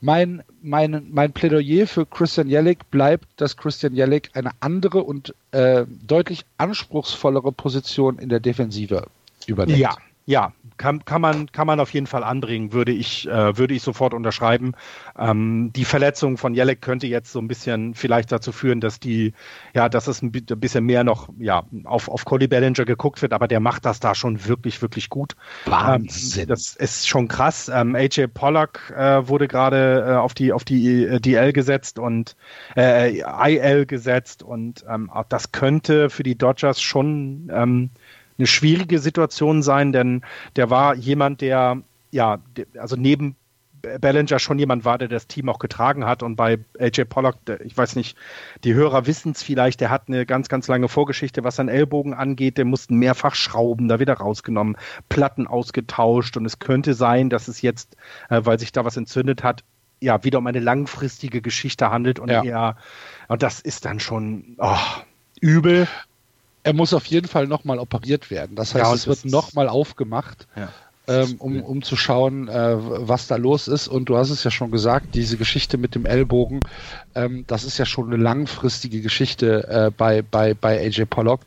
Mein, 0.00 0.42
mein, 0.60 1.06
mein 1.10 1.32
Plädoyer 1.32 1.86
für 1.86 2.04
Christian 2.04 2.48
Jellick 2.48 2.90
bleibt, 2.90 3.26
dass 3.36 3.56
Christian 3.56 3.94
Jellick 3.94 4.30
eine 4.34 4.50
andere 4.60 5.02
und 5.02 5.34
äh, 5.52 5.86
deutlich 6.06 6.44
anspruchsvollere 6.58 7.52
Position 7.52 8.18
in 8.18 8.28
der 8.28 8.40
Defensive 8.40 9.06
übernimmt. 9.46 9.78
Ja, 9.78 9.96
ja, 10.26 10.52
kann, 10.76 11.04
kann, 11.04 11.20
man, 11.20 11.50
kann 11.52 11.66
man 11.66 11.80
auf 11.80 11.90
jeden 11.90 12.06
Fall 12.06 12.24
anbringen, 12.24 12.72
würde 12.72 12.92
ich, 12.92 13.28
äh, 13.28 13.56
würde 13.56 13.74
ich 13.74 13.82
sofort 13.82 14.14
unterschreiben. 14.14 14.72
Ähm, 15.18 15.72
die 15.74 15.84
Verletzung 15.84 16.36
von 16.36 16.54
Jelek 16.54 16.80
könnte 16.82 17.06
jetzt 17.06 17.32
so 17.32 17.38
ein 17.38 17.48
bisschen 17.48 17.94
vielleicht 17.94 18.32
dazu 18.32 18.52
führen, 18.52 18.80
dass 18.80 19.00
die, 19.00 19.32
ja, 19.74 19.88
dass 19.88 20.06
es 20.06 20.22
ein 20.22 20.32
bisschen 20.32 20.84
mehr 20.84 21.04
noch 21.04 21.28
ja, 21.38 21.64
auf, 21.84 22.08
auf 22.08 22.24
Cody 22.24 22.46
Bellinger 22.46 22.84
geguckt 22.84 23.22
wird, 23.22 23.32
aber 23.32 23.48
der 23.48 23.60
macht 23.60 23.84
das 23.84 24.00
da 24.00 24.14
schon 24.14 24.46
wirklich, 24.46 24.82
wirklich 24.82 25.08
gut. 25.08 25.36
Wahnsinn. 25.66 26.42
Ähm, 26.42 26.48
das 26.48 26.74
ist 26.76 27.08
schon 27.08 27.28
krass. 27.28 27.70
Ähm, 27.72 27.94
AJ 27.94 28.28
Pollock 28.28 28.90
äh, 28.90 29.26
wurde 29.28 29.48
gerade 29.48 30.04
äh, 30.08 30.14
auf 30.14 30.34
die, 30.34 30.52
auf 30.52 30.64
die 30.64 31.04
äh, 31.04 31.20
DL 31.20 31.52
gesetzt 31.52 31.98
und 31.98 32.36
äh, 32.76 33.20
IL 33.20 33.86
gesetzt 33.86 34.42
und 34.42 34.84
ähm, 34.88 35.10
das 35.28 35.52
könnte 35.52 36.10
für 36.10 36.22
die 36.22 36.36
Dodgers 36.36 36.80
schon 36.80 37.50
ähm, 37.52 37.90
eine 38.38 38.46
schwierige 38.46 38.98
Situation 38.98 39.62
sein, 39.62 39.92
denn 39.92 40.22
der 40.56 40.70
war 40.70 40.94
jemand, 40.94 41.40
der 41.40 41.82
ja, 42.10 42.38
also 42.78 42.94
neben 42.94 43.36
Ballinger 44.00 44.38
schon 44.38 44.58
jemand 44.58 44.84
war, 44.84 44.98
der 44.98 45.08
das 45.08 45.26
Team 45.26 45.48
auch 45.48 45.58
getragen 45.58 46.04
hat. 46.04 46.22
Und 46.22 46.36
bei 46.36 46.58
AJ 46.78 47.04
Pollock, 47.04 47.36
ich 47.64 47.76
weiß 47.76 47.96
nicht, 47.96 48.16
die 48.64 48.74
Hörer 48.74 49.06
wissen 49.06 49.32
es 49.32 49.42
vielleicht, 49.42 49.80
der 49.80 49.90
hat 49.90 50.04
eine 50.08 50.26
ganz, 50.26 50.48
ganz 50.48 50.68
lange 50.68 50.88
Vorgeschichte, 50.88 51.44
was 51.44 51.56
seinen 51.56 51.68
Ellbogen 51.68 52.14
angeht. 52.14 52.58
Der 52.58 52.64
mussten 52.64 52.96
mehrfach 52.96 53.34
schrauben, 53.34 53.88
da 53.88 54.00
wieder 54.00 54.14
rausgenommen, 54.14 54.76
Platten 55.08 55.46
ausgetauscht. 55.46 56.36
Und 56.36 56.46
es 56.46 56.58
könnte 56.58 56.94
sein, 56.94 57.30
dass 57.30 57.48
es 57.48 57.62
jetzt, 57.62 57.96
äh, 58.30 58.40
weil 58.44 58.58
sich 58.58 58.72
da 58.72 58.84
was 58.84 58.96
entzündet 58.96 59.42
hat, 59.42 59.64
ja, 60.00 60.22
wieder 60.24 60.38
um 60.38 60.46
eine 60.46 60.60
langfristige 60.60 61.40
Geschichte 61.40 61.90
handelt 61.90 62.18
und 62.18 62.30
ja. 62.30 62.42
eher, 62.42 62.76
und 63.28 63.42
das 63.42 63.60
ist 63.60 63.84
dann 63.84 64.00
schon 64.00 64.56
oh, 64.58 64.76
übel. 65.40 65.88
Er 66.64 66.72
muss 66.72 66.92
auf 66.92 67.06
jeden 67.06 67.28
Fall 67.28 67.46
nochmal 67.46 67.78
operiert 67.78 68.30
werden. 68.30 68.56
Das 68.56 68.74
heißt, 68.74 68.84
ja, 68.84 68.94
es 68.94 69.06
wird 69.06 69.24
nochmal 69.26 69.68
aufgemacht. 69.68 70.48
Ja 70.56 70.70
ähm, 71.06 71.36
um, 71.38 71.62
um 71.62 71.82
zu 71.82 71.96
schauen, 71.96 72.48
äh, 72.48 72.76
was 72.78 73.26
da 73.26 73.36
los 73.36 73.68
ist. 73.68 73.88
Und 73.88 74.08
du 74.08 74.16
hast 74.16 74.30
es 74.30 74.44
ja 74.44 74.50
schon 74.50 74.70
gesagt, 74.70 75.14
diese 75.14 75.36
Geschichte 75.36 75.76
mit 75.76 75.94
dem 75.94 76.06
Ellbogen, 76.06 76.60
ähm, 77.14 77.44
das 77.46 77.64
ist 77.64 77.78
ja 77.78 77.84
schon 77.84 78.06
eine 78.06 78.22
langfristige 78.22 79.00
Geschichte 79.00 79.68
äh, 79.68 79.90
bei, 79.90 80.22
bei, 80.22 80.54
bei 80.54 80.80
AJ 80.80 81.04
Pollock. 81.06 81.40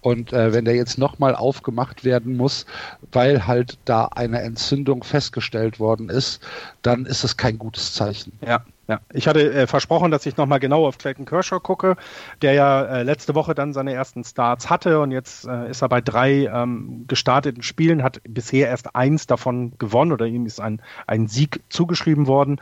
Und 0.00 0.32
äh, 0.32 0.52
wenn 0.52 0.64
der 0.64 0.76
jetzt 0.76 0.98
nochmal 0.98 1.34
aufgemacht 1.34 2.04
werden 2.04 2.36
muss, 2.36 2.66
weil 3.12 3.46
halt 3.46 3.78
da 3.84 4.06
eine 4.06 4.40
Entzündung 4.42 5.02
festgestellt 5.02 5.80
worden 5.80 6.08
ist, 6.08 6.40
dann 6.82 7.06
ist 7.06 7.24
das 7.24 7.36
kein 7.36 7.58
gutes 7.58 7.94
Zeichen. 7.94 8.32
Ja. 8.46 8.64
Ja, 8.90 9.00
ich 9.12 9.28
hatte 9.28 9.52
äh, 9.52 9.68
versprochen, 9.68 10.10
dass 10.10 10.26
ich 10.26 10.36
nochmal 10.36 10.58
genau 10.58 10.84
auf 10.84 10.98
Clayton 10.98 11.24
Kershaw 11.24 11.60
gucke, 11.60 11.94
der 12.42 12.54
ja 12.54 12.82
äh, 12.82 13.02
letzte 13.04 13.36
Woche 13.36 13.54
dann 13.54 13.72
seine 13.72 13.92
ersten 13.92 14.24
Starts 14.24 14.68
hatte 14.68 14.98
und 14.98 15.12
jetzt 15.12 15.46
äh, 15.46 15.70
ist 15.70 15.82
er 15.82 15.88
bei 15.88 16.00
drei 16.00 16.46
ähm, 16.52 17.04
gestarteten 17.06 17.62
Spielen, 17.62 18.02
hat 18.02 18.20
bisher 18.28 18.66
erst 18.66 18.96
eins 18.96 19.28
davon 19.28 19.74
gewonnen 19.78 20.10
oder 20.10 20.26
ihm 20.26 20.44
ist 20.44 20.60
ein, 20.60 20.82
ein 21.06 21.28
Sieg 21.28 21.62
zugeschrieben 21.68 22.26
worden. 22.26 22.60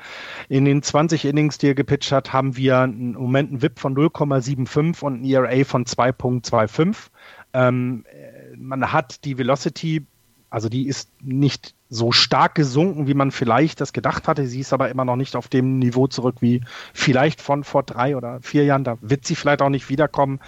In 0.50 0.66
den 0.66 0.82
20 0.82 1.24
Innings, 1.24 1.56
die 1.56 1.68
er 1.68 1.74
gepitcht 1.74 2.12
hat, 2.12 2.30
haben 2.30 2.58
wir 2.58 2.84
im 2.84 3.12
Moment 3.12 3.48
einen 3.48 3.62
VIP 3.62 3.78
von 3.78 3.96
0,75 3.96 5.02
und 5.02 5.22
ein 5.22 5.24
ERA 5.24 5.64
von 5.64 5.86
2,25. 5.86 7.08
Ähm, 7.54 8.04
äh, 8.12 8.54
man 8.54 8.92
hat 8.92 9.24
die 9.24 9.38
Velocity 9.38 10.04
also 10.50 10.68
die 10.68 10.86
ist 10.86 11.10
nicht 11.22 11.74
so 11.90 12.12
stark 12.12 12.54
gesunken, 12.54 13.06
wie 13.06 13.14
man 13.14 13.30
vielleicht 13.30 13.80
das 13.80 13.92
gedacht 13.92 14.28
hatte. 14.28 14.46
Sie 14.46 14.60
ist 14.60 14.72
aber 14.72 14.88
immer 14.88 15.04
noch 15.04 15.16
nicht 15.16 15.36
auf 15.36 15.48
dem 15.48 15.78
Niveau 15.78 16.06
zurück 16.06 16.36
wie 16.40 16.62
vielleicht 16.92 17.40
von 17.40 17.64
vor 17.64 17.82
drei 17.82 18.16
oder 18.16 18.40
vier 18.40 18.64
Jahren. 18.64 18.84
Da 18.84 18.98
wird 19.00 19.26
sie 19.26 19.34
vielleicht 19.34 19.62
auch 19.62 19.68
nicht 19.68 19.88
wiederkommen. 19.88 20.40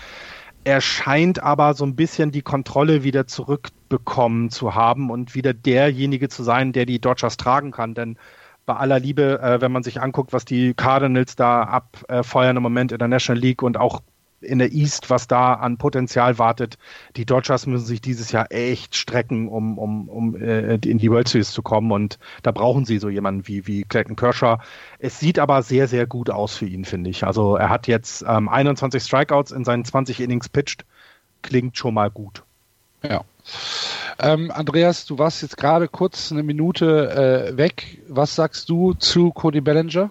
Er 0.65 0.81
scheint 0.81 1.43
aber 1.43 1.75
so 1.75 1.85
ein 1.85 1.97
bisschen 1.97 2.33
die 2.33 2.43
Kontrolle 2.43 3.03
wieder 3.03 3.27
zurückbekommen 3.27 4.51
zu 4.51 4.75
haben 4.75 5.11
und 5.11 5.35
wieder 5.35 5.55
derjenige 5.55 6.29
zu 6.29 6.43
sein, 6.43 6.73
der 6.73 6.85
die 6.85 7.01
Dodgers 7.01 7.39
tragen 7.39 7.71
kann. 7.71 7.95
Denn 7.95 8.19
bei 8.67 8.77
aller 8.77 9.01
Liebe, 9.01 9.41
äh, 9.41 9.61
wenn 9.63 9.73
man 9.73 9.83
sich 9.83 10.01
anguckt, 10.01 10.33
was 10.35 10.45
die 10.45 10.75
Cardinals 10.75 11.35
da 11.35 11.63
abfeuern 11.63 12.59
im 12.59 12.63
Moment 12.63 12.93
in 12.93 12.99
der 12.99 13.09
National 13.09 13.41
League 13.41 13.63
und 13.63 13.79
auch 13.79 14.03
in 14.41 14.59
der 14.59 14.73
East, 14.73 15.11
was 15.11 15.29
da 15.29 15.55
an 15.55 15.77
Potenzial 15.77 16.39
wartet. 16.39 16.79
Die 17.17 17.27
Dodgers 17.27 17.67
müssen 17.67 17.87
sich 17.87 18.01
dieses 18.01 18.33
Jahr 18.33 18.51
echt 18.51 18.97
strecken, 18.97 19.49
um, 19.49 19.79
um, 19.79 20.09
um 20.09 20.37
äh, 20.37 20.77
in 20.77 20.99
die 20.99 21.11
World 21.11 21.29
Series 21.29 21.51
zu 21.53 21.63
kommen. 21.63 21.93
Und 21.93 22.19
da 22.43 22.51
brauchen 22.51 22.85
sie 22.85 22.99
so 22.99 23.09
jemanden 23.09 23.47
wie, 23.47 23.67
wie 23.67 23.85
Clayton 23.85 24.17
Kershaw. 24.17 24.59
Es 24.99 25.21
sieht 25.21 25.39
aber 25.39 25.63
sehr, 25.63 25.89
sehr 25.89 26.07
gut 26.07 26.31
aus 26.31 26.57
für 26.57 26.67
ihn, 26.67 26.85
finde 26.85 27.11
ich. 27.11 27.25
Also 27.25 27.57
er 27.57 27.69
hat 27.69 27.87
jetzt 27.87 28.25
ähm, 28.27 28.49
21 28.49 29.03
Strikeouts 29.03 29.53
in 29.53 29.65
seinen 29.65 29.85
20 29.85 30.21
Innings 30.21 30.49
pitched. 30.49 30.85
Klingt 31.43 31.77
schon 31.77 31.95
mal 31.95 32.11
gut. 32.11 32.43
Ja. 33.03 33.25
Ähm, 34.19 34.51
Andreas, 34.51 35.07
du 35.07 35.19
warst 35.19 35.43
jetzt 35.43 35.57
gerade 35.57 35.89
kurz 35.89 36.31
eine 36.31 36.43
Minute 36.43 37.51
äh, 37.51 37.57
weg. 37.57 38.03
Was 38.09 38.35
sagst 38.35 38.69
du 38.69 38.93
zu 38.95 39.31
Cody 39.31 39.61
Bellinger? 39.61 40.11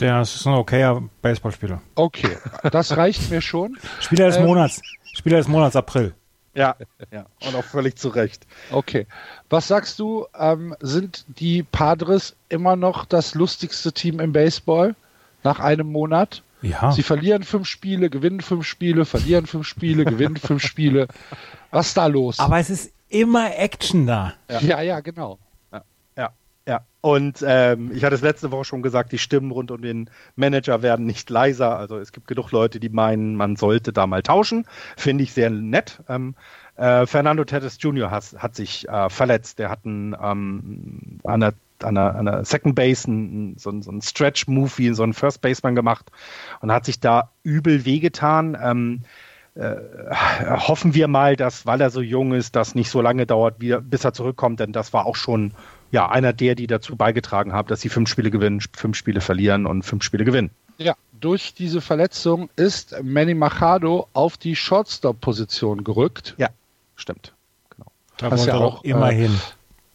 Der 0.00 0.20
ist 0.20 0.46
ein 0.46 0.54
okayer 0.54 1.02
Baseballspieler. 1.22 1.80
Okay, 1.94 2.36
das 2.70 2.96
reicht 2.96 3.30
mir 3.30 3.40
schon. 3.40 3.76
Spieler 4.00 4.26
des 4.26 4.36
ähm, 4.36 4.46
Monats. 4.46 4.80
Spieler 5.12 5.38
des 5.38 5.48
Monats 5.48 5.74
April. 5.74 6.14
Ja, 6.54 6.76
ja, 7.12 7.26
und 7.46 7.54
auch 7.54 7.64
völlig 7.64 7.96
zu 7.96 8.08
Recht. 8.08 8.46
Okay. 8.70 9.06
Was 9.48 9.68
sagst 9.68 9.98
du, 9.98 10.26
ähm, 10.36 10.74
sind 10.80 11.24
die 11.28 11.62
Padres 11.62 12.34
immer 12.48 12.74
noch 12.74 13.04
das 13.04 13.34
lustigste 13.34 13.92
Team 13.92 14.18
im 14.18 14.32
Baseball 14.32 14.96
nach 15.44 15.60
einem 15.60 15.92
Monat? 15.92 16.42
Ja. 16.62 16.90
Sie 16.90 17.04
verlieren 17.04 17.44
fünf 17.44 17.68
Spiele, 17.68 18.10
gewinnen 18.10 18.40
fünf 18.40 18.66
Spiele, 18.66 19.04
verlieren 19.04 19.46
fünf 19.46 19.66
Spiele, 19.66 20.04
gewinnen 20.04 20.36
fünf 20.36 20.64
Spiele. 20.64 21.06
Was 21.70 21.88
ist 21.88 21.96
da 21.96 22.06
los? 22.06 22.38
Aber 22.40 22.58
es 22.58 22.70
ist 22.70 22.92
immer 23.08 23.56
Action 23.56 24.06
da. 24.06 24.34
Ja, 24.50 24.60
ja, 24.60 24.80
ja 24.80 25.00
genau. 25.00 25.38
Und 27.08 27.42
ähm, 27.46 27.90
ich 27.94 28.04
hatte 28.04 28.16
es 28.16 28.20
letzte 28.20 28.50
Woche 28.50 28.66
schon 28.66 28.82
gesagt, 28.82 29.12
die 29.12 29.18
Stimmen 29.18 29.50
rund 29.50 29.70
um 29.70 29.80
den 29.80 30.10
Manager 30.36 30.82
werden 30.82 31.06
nicht 31.06 31.30
leiser. 31.30 31.78
Also 31.78 31.96
es 31.96 32.12
gibt 32.12 32.26
genug 32.26 32.50
Leute, 32.52 32.80
die 32.80 32.90
meinen, 32.90 33.34
man 33.34 33.56
sollte 33.56 33.94
da 33.94 34.06
mal 34.06 34.22
tauschen. 34.22 34.66
Finde 34.94 35.24
ich 35.24 35.32
sehr 35.32 35.48
nett. 35.48 36.02
Ähm, 36.06 36.34
äh, 36.76 37.06
Fernando 37.06 37.44
Tatis 37.44 37.78
Jr. 37.80 38.10
hat, 38.10 38.34
hat 38.36 38.54
sich 38.54 38.86
äh, 38.90 39.08
verletzt. 39.08 39.58
Der 39.58 39.70
hat 39.70 39.86
einen, 39.86 40.14
ähm, 40.22 41.20
an, 41.24 41.40
der, 41.40 41.54
an, 41.82 41.94
der, 41.94 42.14
an 42.14 42.26
der 42.26 42.44
Second 42.44 42.74
Base 42.74 43.08
einen, 43.08 43.56
so, 43.56 43.80
so 43.80 43.90
einen 43.90 44.02
Stretch-Move 44.02 44.72
wie 44.76 44.92
so 44.92 45.02
ein 45.02 45.14
First 45.14 45.40
Baseman 45.40 45.74
gemacht 45.74 46.12
und 46.60 46.70
hat 46.70 46.84
sich 46.84 47.00
da 47.00 47.30
übel 47.42 47.86
wehgetan. 47.86 48.54
Ähm, 48.62 49.00
äh, 49.54 49.76
hoffen 50.44 50.92
wir 50.92 51.08
mal, 51.08 51.36
dass, 51.36 51.64
weil 51.64 51.80
er 51.80 51.88
so 51.88 52.02
jung 52.02 52.34
ist, 52.34 52.54
das 52.54 52.74
nicht 52.74 52.90
so 52.90 53.00
lange 53.00 53.24
dauert, 53.24 53.62
wie, 53.62 53.74
bis 53.80 54.04
er 54.04 54.12
zurückkommt, 54.12 54.60
denn 54.60 54.72
das 54.72 54.92
war 54.92 55.06
auch 55.06 55.16
schon 55.16 55.54
ja, 55.90 56.08
einer 56.08 56.32
der, 56.32 56.54
die 56.54 56.66
dazu 56.66 56.96
beigetragen 56.96 57.52
haben, 57.52 57.68
dass 57.68 57.80
sie 57.80 57.88
fünf 57.88 58.08
Spiele 58.08 58.30
gewinnen, 58.30 58.60
fünf 58.76 58.96
Spiele 58.96 59.20
verlieren 59.20 59.66
und 59.66 59.82
fünf 59.82 60.02
Spiele 60.02 60.24
gewinnen. 60.24 60.50
Ja, 60.76 60.94
durch 61.20 61.54
diese 61.54 61.80
Verletzung 61.80 62.50
ist 62.56 62.94
Manny 63.02 63.34
Machado 63.34 64.08
auf 64.12 64.36
die 64.36 64.54
Shortstop-Position 64.54 65.84
gerückt. 65.84 66.34
Ja, 66.38 66.48
stimmt. 66.96 67.32
Genau. 67.70 67.90
Da 68.18 68.30
wollte 68.30 68.50
er 68.50 68.60
auch 68.60 68.84
immer 68.84 69.10
äh, 69.10 69.16
hin. 69.16 69.40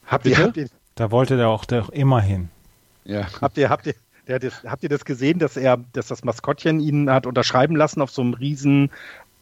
Habt 0.06 0.26
ihr, 0.26 0.38
habt 0.38 0.58
ihr, 0.58 0.68
da 0.96 1.12
wollte 1.12 1.38
der 1.38 1.50
auch, 1.50 1.66
der 1.66 1.84
auch 1.84 1.90
immer 1.90 2.22
hin. 2.22 2.50
Ja. 3.06 3.28
Habt 3.42 3.58
ihr, 3.58 3.70
habt 3.70 3.88
ihr, 3.88 3.96
das, 4.26 4.64
habt 4.64 4.84
ihr 4.84 4.90
das 4.90 5.06
gesehen, 5.06 5.40
dass 5.40 5.58
er, 5.58 5.78
dass 5.94 6.08
das 6.08 6.24
Maskottchen 6.24 6.80
ihn 6.80 7.10
hat 7.10 7.26
unterschreiben 7.26 7.76
lassen 7.76 8.02
auf 8.02 8.12
so 8.12 8.22
einem 8.22 8.34
riesen 8.34 8.92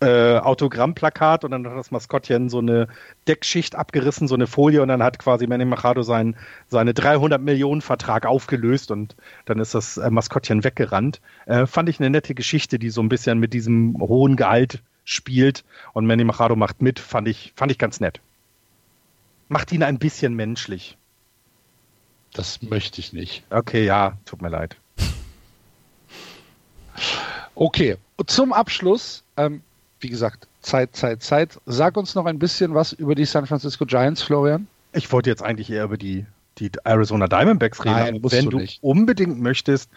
äh, 0.02 0.38
Autogrammplakat 0.38 1.44
und 1.44 1.52
dann 1.52 1.68
hat 1.68 1.78
das 1.78 1.92
Maskottchen 1.92 2.50
so 2.50 2.58
eine 2.58 2.88
Deckschicht 3.28 3.76
abgerissen, 3.76 4.28
so 4.28 4.36
eine 4.36 4.48
Folie 4.48 4.82
und 4.82 4.88
dann 4.88 5.04
hat 5.04 5.20
quasi 5.20 5.46
Manny 5.48 5.66
Machado 5.66 6.02
sein, 6.02 6.36
seine 6.68 6.94
300 6.94 7.42
Millionen 7.42 7.82
Vertrag 7.82 8.26
aufgelöst 8.26 8.90
und 8.92 9.16
dann 9.46 9.60
ist 9.60 9.76
das 9.76 9.98
äh, 9.98 10.10
Maskottchen 10.10 10.64
weggerannt. 10.64 11.22
Äh, 11.46 11.68
fand 11.68 11.88
ich 11.88 12.00
eine 12.00 12.10
nette 12.10 12.34
Geschichte, 12.34 12.80
die 12.80 12.90
so 12.90 13.02
ein 13.02 13.10
bisschen 13.10 13.40
mit 13.40 13.54
diesem 13.54 13.96
hohen 14.00 14.36
Gehalt 14.36 14.82
spielt 15.06 15.64
und 15.94 16.08
Manny 16.08 16.24
Machado 16.24 16.56
macht 16.56 16.82
mit, 16.82 17.00
fand 17.00 17.28
ich, 17.28 17.54
fand 17.56 17.72
ich 17.72 17.78
ganz 17.78 18.00
nett. 18.00 18.22
Macht 19.50 19.72
ihn 19.72 19.84
ein 19.84 20.00
bisschen 20.00 20.34
menschlich. 20.34 20.98
Das 22.34 22.62
möchte 22.62 23.02
ich 23.02 23.14
nicht. 23.14 23.44
Okay, 23.50 23.86
ja, 23.86 24.18
tut 24.26 24.42
mir 24.42 24.50
leid. 24.50 24.78
Okay, 27.54 27.98
zum 28.26 28.54
Abschluss, 28.54 29.24
ähm, 29.38 29.62
wie 30.02 30.10
gesagt, 30.10 30.48
Zeit, 30.62 30.96
Zeit, 30.96 31.24
Zeit. 31.24 31.60
Sag 31.66 31.98
uns 31.98 32.16
noch 32.16 32.26
ein 32.26 32.40
bisschen 32.40 32.74
was 32.74 32.94
über 32.94 33.16
die 33.16 33.26
San 33.26 33.46
Francisco 33.46 33.86
Giants, 33.86 34.22
Florian. 34.22 34.68
Ich 34.94 35.12
wollte 35.12 35.30
jetzt 35.30 35.44
eigentlich 35.44 35.70
eher 35.70 35.86
über 35.86 35.98
die, 35.98 36.26
die 36.58 36.72
Arizona 36.84 37.28
Diamondbacks 37.28 37.84
reden. 37.86 37.96
Nein, 37.96 38.20
wenn 38.24 38.50
du, 38.50 38.60
du 38.60 38.66
unbedingt 38.82 39.40
möchtest, 39.40 39.90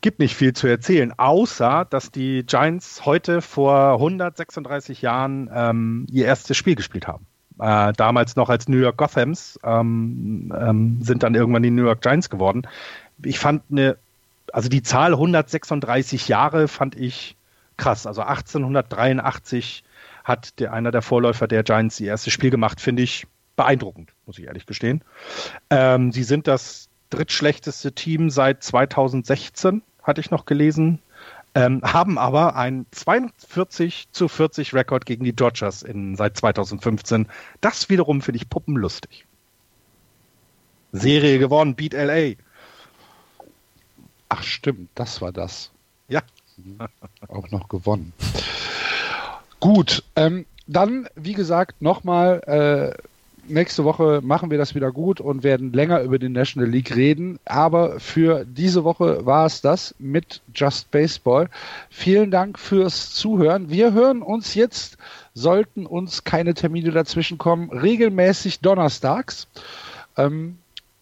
gibt 0.00 0.18
nicht 0.18 0.34
viel 0.34 0.52
zu 0.52 0.66
erzählen, 0.66 1.12
außer 1.16 1.86
dass 1.88 2.10
die 2.10 2.44
Giants 2.44 3.04
heute 3.04 3.42
vor 3.42 3.94
136 3.94 5.02
Jahren 5.02 5.50
ähm, 5.52 6.06
ihr 6.10 6.26
erstes 6.26 6.56
Spiel 6.56 6.74
gespielt 6.74 7.06
haben. 7.06 7.26
Äh, 7.58 7.92
damals 7.94 8.36
noch 8.36 8.48
als 8.48 8.68
New 8.68 8.78
York 8.78 8.96
Gothams 8.96 9.58
ähm, 9.64 10.52
ähm, 10.58 10.98
sind 11.02 11.22
dann 11.22 11.34
irgendwann 11.34 11.62
die 11.62 11.70
New 11.70 11.84
York 11.84 12.00
Giants 12.00 12.30
geworden. 12.30 12.62
Ich 13.22 13.38
fand 13.38 13.62
eine, 13.70 13.98
also 14.52 14.70
die 14.70 14.82
Zahl 14.82 15.12
136 15.12 16.28
Jahre 16.28 16.68
fand 16.68 16.96
ich 16.96 17.36
krass. 17.80 18.06
Also 18.06 18.22
1883 18.22 19.82
hat 20.22 20.60
der, 20.60 20.72
einer 20.72 20.92
der 20.92 21.02
Vorläufer 21.02 21.48
der 21.48 21.64
Giants 21.64 21.98
ihr 21.98 22.08
erstes 22.08 22.32
Spiel 22.32 22.50
gemacht, 22.50 22.80
finde 22.80 23.02
ich 23.02 23.26
beeindruckend, 23.56 24.12
muss 24.26 24.38
ich 24.38 24.46
ehrlich 24.46 24.66
gestehen. 24.66 25.02
Ähm, 25.70 26.12
sie 26.12 26.22
sind 26.22 26.46
das 26.46 26.88
drittschlechteste 27.08 27.92
Team 27.92 28.30
seit 28.30 28.62
2016, 28.62 29.82
hatte 30.02 30.20
ich 30.20 30.30
noch 30.30 30.44
gelesen. 30.44 31.00
Ähm, 31.52 31.80
haben 31.82 32.16
aber 32.16 32.54
ein 32.54 32.86
42 32.92 34.12
zu 34.12 34.28
40 34.28 34.72
Rekord 34.72 35.04
gegen 35.04 35.24
die 35.24 35.32
Dodgers 35.32 35.82
in, 35.82 36.14
seit 36.14 36.36
2015. 36.36 37.26
Das 37.60 37.88
wiederum 37.88 38.22
finde 38.22 38.36
ich 38.36 38.48
puppenlustig. 38.48 39.26
Serie 40.92 41.40
gewonnen, 41.40 41.74
Beat 41.74 41.94
LA. 41.94 42.34
Ach 44.28 44.44
stimmt, 44.44 44.90
das 44.94 45.20
war 45.20 45.32
das. 45.32 45.72
Auch 47.28 47.50
noch 47.50 47.68
gewonnen. 47.68 48.12
Gut, 49.60 50.02
ähm, 50.16 50.46
dann, 50.66 51.08
wie 51.16 51.34
gesagt, 51.34 51.82
nochmal 51.82 52.40
äh, 52.46 53.02
nächste 53.50 53.84
Woche 53.84 54.20
machen 54.22 54.50
wir 54.50 54.58
das 54.58 54.74
wieder 54.74 54.92
gut 54.92 55.20
und 55.20 55.42
werden 55.42 55.72
länger 55.72 56.00
über 56.00 56.18
die 56.18 56.28
National 56.28 56.68
League 56.68 56.94
reden. 56.94 57.38
Aber 57.44 58.00
für 58.00 58.44
diese 58.44 58.84
Woche 58.84 59.26
war 59.26 59.46
es 59.46 59.60
das 59.60 59.94
mit 59.98 60.40
Just 60.54 60.90
Baseball. 60.90 61.48
Vielen 61.90 62.30
Dank 62.30 62.58
fürs 62.58 63.12
Zuhören. 63.12 63.70
Wir 63.70 63.92
hören 63.92 64.22
uns 64.22 64.54
jetzt, 64.54 64.96
sollten 65.34 65.86
uns 65.86 66.24
keine 66.24 66.54
Termine 66.54 66.90
dazwischen 66.92 67.38
kommen, 67.38 67.70
regelmäßig 67.70 68.60
donnerstags. 68.60 69.46
Ähm, 70.16 70.58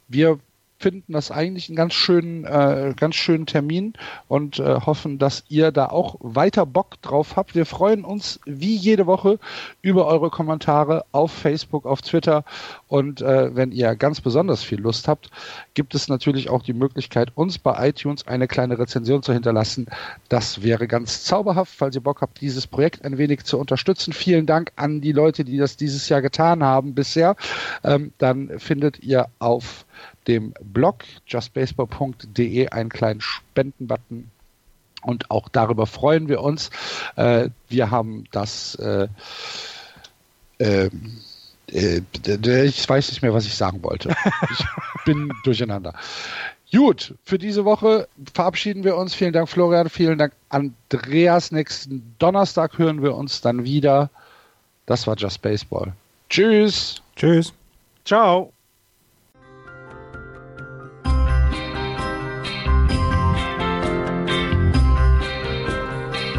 wir 0.08 0.38
finden 0.78 1.12
das 1.12 1.30
eigentlich 1.30 1.68
einen 1.68 1.76
ganz 1.76 1.94
schönen, 1.94 2.44
äh, 2.44 2.94
ganz 2.96 3.16
schönen 3.16 3.46
Termin 3.46 3.94
und 4.28 4.60
äh, 4.60 4.80
hoffen, 4.86 5.18
dass 5.18 5.44
ihr 5.48 5.72
da 5.72 5.86
auch 5.86 6.16
weiter 6.20 6.66
Bock 6.66 7.02
drauf 7.02 7.36
habt. 7.36 7.56
Wir 7.56 7.66
freuen 7.66 8.04
uns 8.04 8.38
wie 8.44 8.76
jede 8.76 9.06
Woche 9.06 9.40
über 9.82 10.06
eure 10.06 10.30
Kommentare 10.30 11.04
auf 11.10 11.32
Facebook, 11.32 11.84
auf 11.84 12.02
Twitter 12.02 12.44
und 12.86 13.20
äh, 13.20 13.54
wenn 13.56 13.72
ihr 13.72 13.96
ganz 13.96 14.20
besonders 14.20 14.62
viel 14.62 14.80
Lust 14.80 15.08
habt, 15.08 15.30
gibt 15.74 15.96
es 15.96 16.08
natürlich 16.08 16.48
auch 16.48 16.62
die 16.62 16.72
Möglichkeit, 16.72 17.32
uns 17.34 17.58
bei 17.58 17.88
iTunes 17.88 18.26
eine 18.28 18.46
kleine 18.46 18.78
Rezension 18.78 19.22
zu 19.22 19.32
hinterlassen. 19.32 19.86
Das 20.28 20.62
wäre 20.62 20.86
ganz 20.86 21.24
zauberhaft, 21.24 21.74
falls 21.74 21.96
ihr 21.96 22.02
Bock 22.02 22.20
habt, 22.20 22.40
dieses 22.40 22.68
Projekt 22.68 23.04
ein 23.04 23.18
wenig 23.18 23.44
zu 23.44 23.58
unterstützen. 23.58 24.12
Vielen 24.12 24.46
Dank 24.46 24.70
an 24.76 25.00
die 25.00 25.12
Leute, 25.12 25.44
die 25.44 25.58
das 25.58 25.76
dieses 25.76 26.08
Jahr 26.08 26.22
getan 26.22 26.62
haben 26.62 26.94
bisher. 26.94 27.34
Ähm, 27.82 28.12
dann 28.18 28.60
findet 28.60 29.00
ihr 29.00 29.28
auf 29.40 29.84
dem 30.28 30.54
Blog 30.62 31.04
justbaseball.de 31.26 32.68
einen 32.68 32.90
kleinen 32.90 33.20
Spendenbutton 33.20 34.30
und 35.02 35.30
auch 35.30 35.48
darüber 35.48 35.86
freuen 35.86 36.28
wir 36.28 36.42
uns. 36.42 36.70
Äh, 37.16 37.50
wir 37.68 37.90
haben 37.90 38.24
das 38.30 38.74
äh, 38.76 39.08
ähm, 40.58 41.18
äh, 41.72 42.00
ich 42.64 42.88
weiß 42.88 43.10
nicht 43.10 43.22
mehr, 43.22 43.34
was 43.34 43.46
ich 43.46 43.54
sagen 43.54 43.82
wollte. 43.82 44.14
Ich 44.50 44.64
bin 45.04 45.32
durcheinander. 45.44 45.94
Gut, 46.72 47.14
für 47.24 47.38
diese 47.38 47.64
Woche 47.64 48.08
verabschieden 48.34 48.84
wir 48.84 48.96
uns. 48.96 49.14
Vielen 49.14 49.32
Dank, 49.32 49.48
Florian. 49.48 49.88
Vielen 49.88 50.18
Dank, 50.18 50.34
Andreas. 50.50 51.50
Nächsten 51.50 52.14
Donnerstag 52.18 52.76
hören 52.78 53.02
wir 53.02 53.14
uns 53.14 53.40
dann 53.40 53.64
wieder. 53.64 54.10
Das 54.84 55.06
war 55.06 55.16
Just 55.16 55.40
Baseball. 55.40 55.92
Tschüss. 56.28 57.00
Tschüss. 57.16 57.52
Ciao. 58.04 58.52